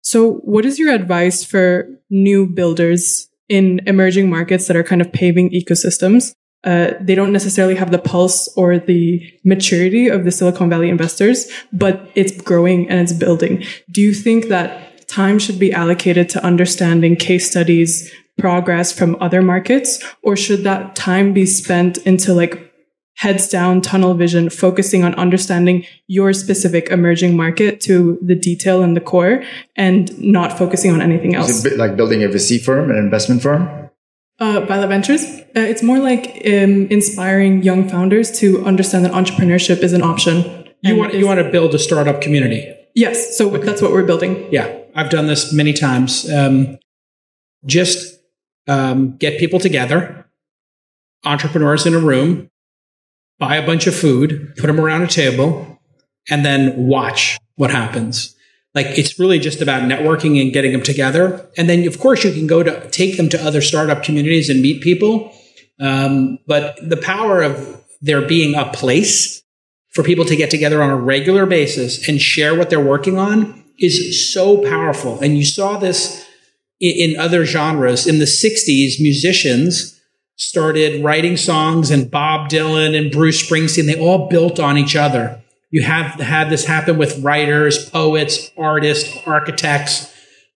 So, 0.00 0.36
what 0.44 0.64
is 0.64 0.78
your 0.78 0.94
advice 0.94 1.44
for 1.44 1.88
new 2.08 2.46
builders 2.46 3.28
in 3.50 3.82
emerging 3.86 4.30
markets 4.30 4.66
that 4.68 4.76
are 4.76 4.82
kind 4.82 5.02
of 5.02 5.12
paving 5.12 5.50
ecosystems? 5.50 6.32
Uh, 6.64 6.92
they 7.00 7.14
don't 7.14 7.32
necessarily 7.32 7.74
have 7.74 7.90
the 7.90 7.98
pulse 7.98 8.48
or 8.56 8.78
the 8.78 9.22
maturity 9.44 10.08
of 10.08 10.24
the 10.24 10.32
Silicon 10.32 10.70
Valley 10.70 10.88
investors, 10.88 11.50
but 11.72 12.10
it's 12.14 12.40
growing 12.40 12.88
and 12.88 13.00
it's 13.00 13.12
building. 13.12 13.62
Do 13.90 14.00
you 14.00 14.14
think 14.14 14.48
that 14.48 15.06
time 15.06 15.38
should 15.38 15.58
be 15.58 15.72
allocated 15.72 16.28
to 16.30 16.44
understanding 16.44 17.16
case 17.16 17.50
studies, 17.50 18.10
progress 18.38 18.92
from 18.92 19.16
other 19.20 19.42
markets, 19.42 20.02
or 20.22 20.36
should 20.36 20.64
that 20.64 20.96
time 20.96 21.32
be 21.32 21.46
spent 21.46 21.98
into 21.98 22.32
like 22.32 22.72
heads 23.16 23.48
down 23.48 23.80
tunnel 23.80 24.14
vision, 24.14 24.50
focusing 24.50 25.04
on 25.04 25.14
understanding 25.14 25.84
your 26.06 26.32
specific 26.32 26.88
emerging 26.90 27.36
market 27.36 27.80
to 27.80 28.18
the 28.22 28.34
detail 28.34 28.82
and 28.82 28.96
the 28.96 29.00
core 29.00 29.42
and 29.76 30.18
not 30.20 30.58
focusing 30.58 30.92
on 30.92 31.00
anything 31.00 31.34
else? 31.34 31.48
Is 31.50 31.64
it 31.64 31.68
a 31.68 31.70
bit 31.70 31.78
like 31.78 31.96
building 31.96 32.24
a 32.24 32.28
VC 32.28 32.60
firm, 32.60 32.90
an 32.90 32.96
investment 32.96 33.42
firm? 33.42 33.83
Uh, 34.40 34.60
Violet 34.66 34.88
Ventures. 34.88 35.24
Uh, 35.24 35.60
it's 35.60 35.82
more 35.82 35.98
like 35.98 36.42
um, 36.44 36.88
inspiring 36.88 37.62
young 37.62 37.88
founders 37.88 38.36
to 38.40 38.64
understand 38.64 39.04
that 39.04 39.12
entrepreneurship 39.12 39.82
is 39.82 39.92
an 39.92 40.02
option. 40.02 40.68
You 40.82 40.96
want 40.96 41.14
you 41.14 41.26
want 41.26 41.40
to 41.40 41.50
build 41.50 41.74
a 41.74 41.78
startup 41.78 42.20
community. 42.20 42.74
Yes, 42.94 43.38
so 43.38 43.48
that's 43.48 43.80
what 43.80 43.92
we're 43.92 44.04
building. 44.04 44.46
Yeah, 44.52 44.76
I've 44.94 45.08
done 45.08 45.28
this 45.28 45.52
many 45.52 45.72
times. 45.72 46.30
Um, 46.30 46.78
just 47.64 48.20
um, 48.68 49.16
get 49.16 49.38
people 49.38 49.60
together, 49.60 50.26
entrepreneurs 51.24 51.86
in 51.86 51.94
a 51.94 51.98
room, 51.98 52.50
buy 53.38 53.56
a 53.56 53.64
bunch 53.64 53.86
of 53.86 53.94
food, 53.94 54.54
put 54.56 54.66
them 54.66 54.80
around 54.80 55.02
a 55.02 55.06
table, 55.06 55.80
and 56.28 56.44
then 56.44 56.86
watch 56.86 57.38
what 57.56 57.70
happens. 57.70 58.36
Like 58.74 58.86
it's 58.98 59.18
really 59.18 59.38
just 59.38 59.60
about 59.60 59.82
networking 59.82 60.40
and 60.40 60.52
getting 60.52 60.72
them 60.72 60.82
together. 60.82 61.48
And 61.56 61.68
then, 61.68 61.86
of 61.86 62.00
course, 62.00 62.24
you 62.24 62.32
can 62.32 62.46
go 62.46 62.62
to 62.62 62.90
take 62.90 63.16
them 63.16 63.28
to 63.28 63.42
other 63.42 63.60
startup 63.60 64.02
communities 64.02 64.50
and 64.50 64.60
meet 64.60 64.82
people. 64.82 65.32
Um, 65.80 66.38
but 66.46 66.76
the 66.82 66.96
power 66.96 67.42
of 67.42 67.82
there 68.00 68.22
being 68.26 68.54
a 68.54 68.70
place 68.72 69.42
for 69.90 70.02
people 70.02 70.24
to 70.24 70.36
get 70.36 70.50
together 70.50 70.82
on 70.82 70.90
a 70.90 70.96
regular 70.96 71.46
basis 71.46 72.08
and 72.08 72.20
share 72.20 72.56
what 72.56 72.68
they're 72.68 72.80
working 72.80 73.16
on 73.16 73.64
is 73.78 74.32
so 74.32 74.58
powerful. 74.58 75.20
And 75.20 75.38
you 75.38 75.44
saw 75.44 75.78
this 75.78 76.26
in, 76.80 77.12
in 77.12 77.20
other 77.20 77.44
genres. 77.44 78.06
In 78.06 78.18
the 78.18 78.24
60s, 78.24 79.00
musicians 79.00 80.00
started 80.36 81.04
writing 81.04 81.36
songs, 81.36 81.90
and 81.92 82.10
Bob 82.10 82.50
Dylan 82.50 82.98
and 82.98 83.10
Bruce 83.10 83.48
Springsteen, 83.48 83.86
they 83.86 83.98
all 83.98 84.28
built 84.28 84.58
on 84.58 84.76
each 84.76 84.96
other. 84.96 85.40
You 85.74 85.82
have 85.82 86.20
had 86.20 86.50
this 86.50 86.64
happen 86.64 86.98
with 86.98 87.18
writers, 87.18 87.90
poets, 87.90 88.52
artists, 88.56 89.12
architects. 89.26 90.08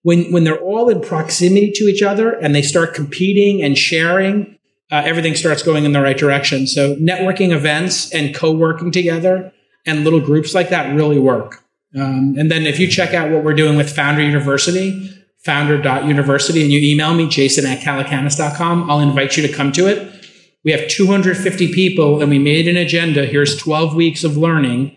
When, 0.03 0.31
when 0.31 0.45
they're 0.45 0.61
all 0.61 0.89
in 0.89 1.01
proximity 1.01 1.73
to 1.74 1.85
each 1.86 2.03
other 2.05 2.35
and 2.35 2.55
they 2.55 2.62
start 2.62 2.95
competing 2.95 3.61
and 3.61 3.77
sharing, 3.77 4.57
uh, 4.93 5.03
everything 5.05 5.35
starts 5.35 5.65
going 5.65 5.85
in 5.85 5.90
the 5.90 6.01
right 6.01 6.16
direction. 6.16 6.69
So 6.69 6.95
networking 6.95 7.51
events 7.51 8.15
and 8.15 8.32
co-working 8.32 8.93
together 8.93 9.53
and 9.85 10.05
little 10.05 10.20
groups 10.20 10.55
like 10.55 10.69
that 10.69 10.95
really 10.95 11.19
work. 11.19 11.65
Um, 11.97 12.36
and 12.39 12.49
then 12.49 12.65
if 12.65 12.78
you 12.78 12.86
check 12.86 13.12
out 13.12 13.32
what 13.32 13.43
we're 13.43 13.55
doing 13.55 13.77
with 13.77 13.90
Founder 13.90 14.23
University, 14.23 15.12
founder.university, 15.45 16.62
and 16.62 16.70
you 16.70 16.93
email 16.93 17.12
me, 17.12 17.28
jason 17.28 17.66
at 17.66 17.81
calacanis.com, 17.81 18.89
I'll 18.89 19.01
invite 19.01 19.36
you 19.36 19.45
to 19.45 19.53
come 19.53 19.73
to 19.73 19.89
it. 19.89 20.15
We 20.62 20.70
have 20.70 20.86
250 20.86 21.73
people 21.73 22.20
and 22.20 22.31
we 22.31 22.39
made 22.39 22.69
an 22.69 22.77
agenda. 22.77 23.27
Here's 23.27 23.57
12 23.57 23.97
weeks 23.97 24.23
of 24.23 24.36
learning. 24.36 24.95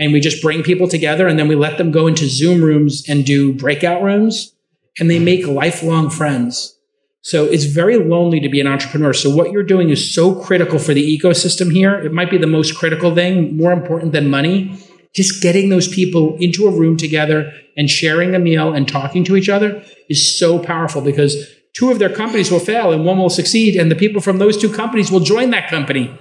And 0.00 0.12
we 0.12 0.18
just 0.18 0.42
bring 0.42 0.64
people 0.64 0.88
together 0.88 1.28
and 1.28 1.38
then 1.38 1.46
we 1.46 1.54
let 1.54 1.78
them 1.78 1.92
go 1.92 2.08
into 2.08 2.26
Zoom 2.26 2.64
rooms 2.64 3.04
and 3.08 3.24
do 3.24 3.52
breakout 3.52 4.02
rooms 4.02 4.54
and 4.98 5.10
they 5.10 5.18
make 5.18 5.46
lifelong 5.46 6.10
friends. 6.10 6.76
So 7.22 7.44
it's 7.44 7.64
very 7.64 7.98
lonely 7.98 8.40
to 8.40 8.48
be 8.48 8.60
an 8.60 8.66
entrepreneur. 8.66 9.12
So 9.12 9.28
what 9.28 9.52
you're 9.52 9.62
doing 9.62 9.90
is 9.90 10.12
so 10.14 10.34
critical 10.34 10.78
for 10.78 10.94
the 10.94 11.18
ecosystem 11.18 11.70
here. 11.70 11.94
It 11.94 12.12
might 12.12 12.30
be 12.30 12.38
the 12.38 12.46
most 12.46 12.76
critical 12.76 13.14
thing, 13.14 13.56
more 13.56 13.72
important 13.72 14.12
than 14.12 14.30
money. 14.30 14.74
Just 15.14 15.42
getting 15.42 15.68
those 15.68 15.86
people 15.86 16.36
into 16.38 16.66
a 16.66 16.70
room 16.70 16.96
together 16.96 17.52
and 17.76 17.90
sharing 17.90 18.34
a 18.34 18.38
meal 18.38 18.72
and 18.72 18.88
talking 18.88 19.22
to 19.24 19.36
each 19.36 19.50
other 19.50 19.84
is 20.08 20.38
so 20.38 20.58
powerful 20.58 21.02
because 21.02 21.46
two 21.74 21.90
of 21.90 21.98
their 21.98 22.08
companies 22.14 22.50
will 22.50 22.58
fail 22.58 22.90
and 22.90 23.04
one 23.04 23.18
will 23.18 23.28
succeed. 23.28 23.76
And 23.76 23.90
the 23.90 23.96
people 23.96 24.22
from 24.22 24.38
those 24.38 24.56
two 24.56 24.72
companies 24.72 25.10
will 25.10 25.20
join 25.20 25.50
that 25.50 25.68
company. 25.68 26.16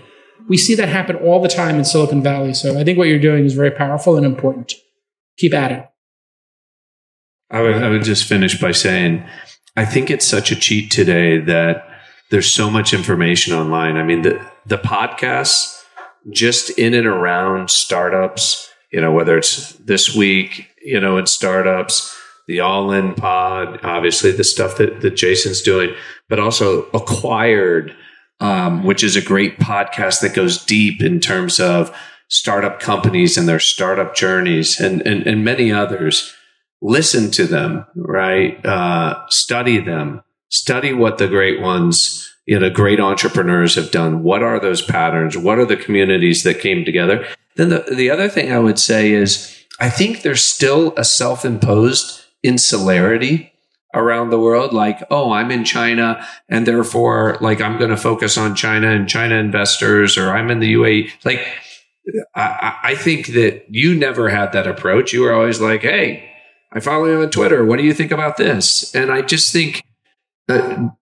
We 0.50 0.58
see 0.58 0.76
that 0.76 0.90
happen 0.90 1.16
all 1.16 1.42
the 1.42 1.48
time 1.48 1.78
in 1.78 1.86
Silicon 1.86 2.22
Valley. 2.22 2.54
So 2.54 2.78
I 2.78 2.84
think 2.84 2.98
what 2.98 3.08
you're 3.08 3.20
doing 3.20 3.46
is 3.46 3.54
very 3.54 3.72
powerful 3.72 4.18
and 4.18 4.26
important. 4.26 4.74
Keep 5.38 5.54
at 5.54 5.72
it. 5.72 5.86
I 7.52 7.62
would, 7.62 7.76
I 7.76 7.90
would 7.90 8.04
just 8.04 8.26
finish 8.26 8.60
by 8.60 8.72
saying, 8.72 9.24
I 9.78 9.86
think 9.86 10.12
it's 10.12 10.26
such 10.28 10.52
a 10.52 10.56
cheat 10.56 10.92
today 10.92 11.40
that 11.40 11.88
there's 12.32 12.52
so 12.52 12.70
much 12.70 12.94
information 12.94 13.54
online. 13.54 13.96
I 13.96 14.04
mean, 14.04 14.24
the, 14.24 14.46
the 14.66 14.78
podcasts 14.78 15.82
just 16.32 16.70
in 16.72 16.94
and 16.94 17.08
around 17.08 17.70
startups, 17.70 18.70
you 18.92 19.00
know, 19.02 19.12
whether 19.12 19.38
it's 19.38 19.74
this 19.74 20.16
week, 20.16 20.68
you 20.84 21.00
know, 21.00 21.18
in 21.18 21.26
startups, 21.26 22.16
the 22.48 22.60
all 22.60 22.92
in 22.92 23.14
pod, 23.14 23.80
obviously 23.84 24.32
the 24.32 24.44
stuff 24.44 24.78
that, 24.78 25.02
that 25.02 25.16
Jason's 25.16 25.62
doing, 25.62 25.94
but 26.28 26.40
also 26.40 26.84
acquired, 26.94 27.96
um, 28.40 28.84
which 28.84 29.04
is 29.04 29.16
a 29.16 29.22
great 29.22 29.60
podcast 29.60 30.22
that 30.22 30.34
goes 30.34 30.64
deep 30.64 31.02
in 31.02 31.20
terms 31.20 31.60
of 31.60 31.96
startup 32.28 32.80
companies 32.80 33.38
and 33.38 33.48
their 33.48 33.60
startup 33.60 34.16
journeys 34.16 34.80
and, 34.80 35.02
and, 35.02 35.26
and 35.26 35.44
many 35.44 35.72
others 35.72 36.34
listen 36.82 37.32
to 37.32 37.46
them, 37.46 37.86
right? 37.96 38.64
Uh, 38.66 39.28
study 39.30 39.80
them, 39.80 40.24
study 40.50 40.94
what 40.94 41.18
the 41.18 41.28
great 41.28 41.60
ones, 41.60 42.34
you 42.46 42.58
know, 42.58 42.70
great 42.70 43.00
entrepreneurs 43.00 43.76
have 43.76 43.92
done. 43.92 44.24
What 44.24 44.44
are 44.44 44.60
those 44.60 44.82
patterns? 44.82 45.38
What 45.38 45.60
are 45.60 45.66
the 45.66 45.76
communities 45.76 46.44
that 46.44 46.60
came 46.60 46.86
together? 46.86 47.26
Then 47.56 47.70
the, 47.70 47.86
the 47.94 48.10
other 48.10 48.30
thing 48.30 48.52
I 48.52 48.60
would 48.60 48.80
say 48.80 49.12
is 49.12 49.56
I 49.80 49.90
think 49.90 50.22
there's 50.22 50.44
still 50.44 50.94
a 50.96 51.04
self 51.04 51.44
imposed 51.44 52.26
insularity 52.44 53.52
around 53.94 54.30
the 54.30 54.40
world. 54.40 54.74
Like, 54.74 55.04
oh, 55.10 55.32
I'm 55.32 55.52
in 55.52 55.64
China 55.64 56.26
and 56.48 56.66
therefore 56.66 57.38
like 57.42 57.62
I'm 57.62 57.78
going 57.78 57.90
to 57.90 57.98
focus 57.98 58.38
on 58.38 58.56
China 58.56 58.90
and 58.92 59.10
China 59.10 59.36
investors 59.36 60.18
or 60.18 60.32
I'm 60.32 60.52
in 60.52 60.60
the 60.60 60.74
UAE. 60.74 61.12
Like, 61.26 61.46
I, 62.36 62.78
I 62.84 62.96
think 62.96 63.28
that 63.28 63.66
you 63.70 63.96
never 63.96 64.30
had 64.30 64.54
that 64.54 64.68
approach. 64.68 65.14
You 65.14 65.22
were 65.22 65.34
always 65.34 65.62
like, 65.62 65.82
hey, 65.82 66.30
I 66.72 66.80
follow 66.80 67.06
you 67.06 67.22
on 67.22 67.30
Twitter. 67.30 67.66
What 67.66 67.78
do 67.78 67.84
you 67.84 67.94
think 67.94 68.12
about 68.12 68.38
this? 68.38 68.94
And 68.94 69.12
I 69.12 69.22
just 69.22 69.52
think 69.52 69.84
that, 70.48 70.96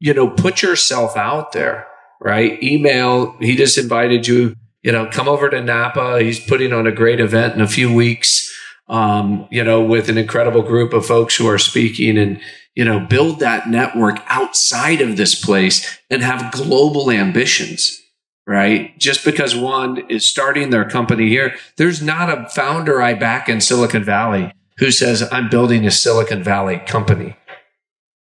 you 0.00 0.14
know, 0.14 0.28
put 0.28 0.62
yourself 0.62 1.16
out 1.16 1.52
there, 1.52 1.86
right? 2.20 2.62
Email. 2.62 3.36
He 3.38 3.56
just 3.56 3.78
invited 3.78 4.26
you, 4.26 4.54
you 4.82 4.92
know, 4.92 5.08
come 5.10 5.28
over 5.28 5.48
to 5.48 5.62
Napa. 5.62 6.22
He's 6.22 6.40
putting 6.40 6.72
on 6.72 6.86
a 6.86 6.92
great 6.92 7.20
event 7.20 7.54
in 7.54 7.60
a 7.60 7.68
few 7.68 7.92
weeks, 7.92 8.45
um, 8.88 9.48
you 9.50 9.64
know, 9.64 9.82
with 9.82 10.08
an 10.08 10.18
incredible 10.18 10.62
group 10.62 10.92
of 10.92 11.06
folks 11.06 11.36
who 11.36 11.48
are 11.48 11.58
speaking 11.58 12.16
and, 12.16 12.40
you 12.74 12.84
know, 12.84 13.00
build 13.00 13.40
that 13.40 13.68
network 13.68 14.20
outside 14.26 15.00
of 15.00 15.16
this 15.16 15.34
place 15.34 15.98
and 16.10 16.22
have 16.22 16.52
global 16.52 17.10
ambitions 17.10 18.00
right? 18.46 18.96
Just 18.98 19.24
because 19.24 19.56
one 19.56 20.08
is 20.08 20.28
starting 20.28 20.70
their 20.70 20.88
company 20.88 21.28
here, 21.28 21.56
there's 21.76 22.00
not 22.00 22.30
a 22.30 22.48
founder 22.50 23.02
I 23.02 23.14
back 23.14 23.48
in 23.48 23.60
Silicon 23.60 24.04
Valley 24.04 24.52
who 24.78 24.90
says 24.90 25.26
I'm 25.32 25.48
building 25.48 25.86
a 25.86 25.90
Silicon 25.90 26.42
Valley 26.42 26.78
company. 26.86 27.36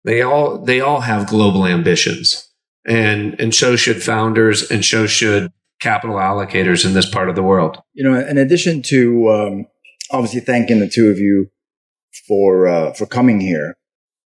They 0.03 0.21
all 0.21 0.57
they 0.59 0.79
all 0.79 1.01
have 1.01 1.27
global 1.27 1.65
ambitions. 1.65 2.49
And 2.87 3.39
and 3.39 3.53
so 3.53 3.75
should 3.75 4.01
founders 4.01 4.69
and 4.71 4.83
so 4.83 5.05
should 5.05 5.51
capital 5.79 6.15
allocators 6.15 6.85
in 6.85 6.93
this 6.93 7.09
part 7.09 7.29
of 7.29 7.35
the 7.35 7.43
world. 7.43 7.81
You 7.93 8.09
know, 8.09 8.19
in 8.19 8.37
addition 8.37 8.81
to 8.83 9.29
um, 9.29 9.67
obviously 10.11 10.39
thanking 10.41 10.79
the 10.79 10.89
two 10.89 11.09
of 11.09 11.19
you 11.19 11.49
for 12.27 12.67
uh, 12.67 12.93
for 12.93 13.05
coming 13.05 13.39
here, 13.41 13.75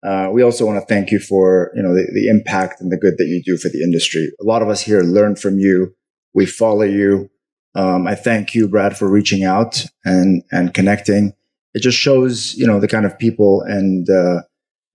Uh, 0.03 0.29
we 0.33 0.41
also 0.41 0.65
want 0.65 0.79
to 0.79 0.85
thank 0.93 1.11
you 1.11 1.19
for 1.19 1.71
you 1.75 1.83
know 1.83 1.93
the, 1.93 2.05
the 2.13 2.27
impact 2.27 2.81
and 2.81 2.91
the 2.91 2.97
good 2.97 3.15
that 3.17 3.27
you 3.27 3.41
do 3.45 3.57
for 3.57 3.69
the 3.69 3.83
industry. 3.83 4.31
A 4.41 4.45
lot 4.45 4.61
of 4.63 4.69
us 4.69 4.81
here 4.81 5.01
learn 5.01 5.35
from 5.35 5.59
you. 5.59 5.93
We 6.33 6.45
follow 6.45 6.83
you. 6.83 7.29
Um, 7.75 8.07
I 8.07 8.15
thank 8.15 8.55
you, 8.55 8.67
Brad, 8.67 8.97
for 8.97 9.07
reaching 9.07 9.43
out 9.43 9.85
and 10.03 10.43
and 10.51 10.73
connecting. 10.73 11.33
It 11.73 11.81
just 11.83 11.97
shows 11.97 12.55
you 12.55 12.65
know 12.67 12.79
the 12.79 12.87
kind 12.87 13.05
of 13.05 13.17
people 13.19 13.61
and 13.61 14.09
uh, 14.09 14.41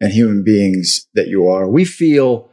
and 0.00 0.12
human 0.12 0.42
beings 0.44 1.06
that 1.14 1.28
you 1.28 1.46
are. 1.48 1.68
We 1.68 1.84
feel 1.84 2.50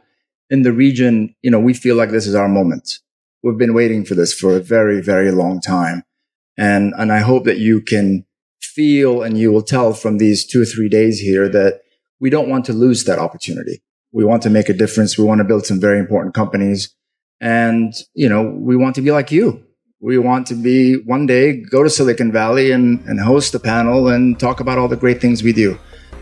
in 0.50 0.62
the 0.62 0.72
region, 0.72 1.34
you 1.42 1.50
know, 1.50 1.60
we 1.60 1.74
feel 1.74 1.96
like 1.96 2.10
this 2.10 2.26
is 2.26 2.34
our 2.34 2.48
moment. 2.48 3.00
We've 3.42 3.58
been 3.58 3.74
waiting 3.74 4.04
for 4.04 4.14
this 4.14 4.32
for 4.32 4.56
a 4.56 4.60
very, 4.60 5.02
very 5.02 5.30
long 5.32 5.60
time. 5.60 6.04
And, 6.56 6.92
and 6.96 7.12
I 7.12 7.18
hope 7.18 7.44
that 7.44 7.58
you 7.58 7.80
can 7.80 8.24
feel 8.60 9.22
and 9.22 9.38
you 9.38 9.52
will 9.52 9.62
tell 9.62 9.92
from 9.92 10.18
these 10.18 10.46
two 10.46 10.62
or 10.62 10.64
three 10.64 10.88
days 10.88 11.20
here 11.20 11.48
that 11.48 11.82
we 12.20 12.30
don't 12.30 12.48
want 12.48 12.64
to 12.66 12.72
lose 12.72 13.04
that 13.04 13.18
opportunity. 13.18 13.82
We 14.12 14.24
want 14.24 14.42
to 14.44 14.50
make 14.50 14.68
a 14.68 14.72
difference. 14.72 15.18
We 15.18 15.24
want 15.24 15.40
to 15.40 15.44
build 15.44 15.66
some 15.66 15.80
very 15.80 15.98
important 15.98 16.34
companies. 16.34 16.94
And, 17.40 17.92
you 18.14 18.28
know, 18.28 18.42
we 18.42 18.76
want 18.76 18.94
to 18.96 19.02
be 19.02 19.10
like 19.10 19.30
you. 19.30 19.64
We 20.00 20.18
want 20.18 20.46
to 20.48 20.54
be 20.54 20.96
one 20.96 21.26
day 21.26 21.62
go 21.62 21.82
to 21.82 21.90
Silicon 21.90 22.30
Valley 22.30 22.70
and, 22.70 23.00
and 23.06 23.18
host 23.18 23.54
a 23.54 23.58
panel 23.58 24.08
and 24.08 24.38
talk 24.38 24.60
about 24.60 24.78
all 24.78 24.88
the 24.88 24.96
great 24.96 25.20
things 25.20 25.42
we 25.42 25.52
do. 25.52 25.78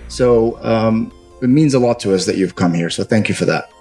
So 0.08 0.62
um, 0.62 1.12
it 1.42 1.48
means 1.48 1.74
a 1.74 1.78
lot 1.78 1.98
to 2.00 2.14
us 2.14 2.26
that 2.26 2.36
you've 2.36 2.54
come 2.54 2.74
here. 2.74 2.90
So 2.90 3.02
thank 3.02 3.28
you 3.28 3.34
for 3.34 3.44
that. 3.46 3.71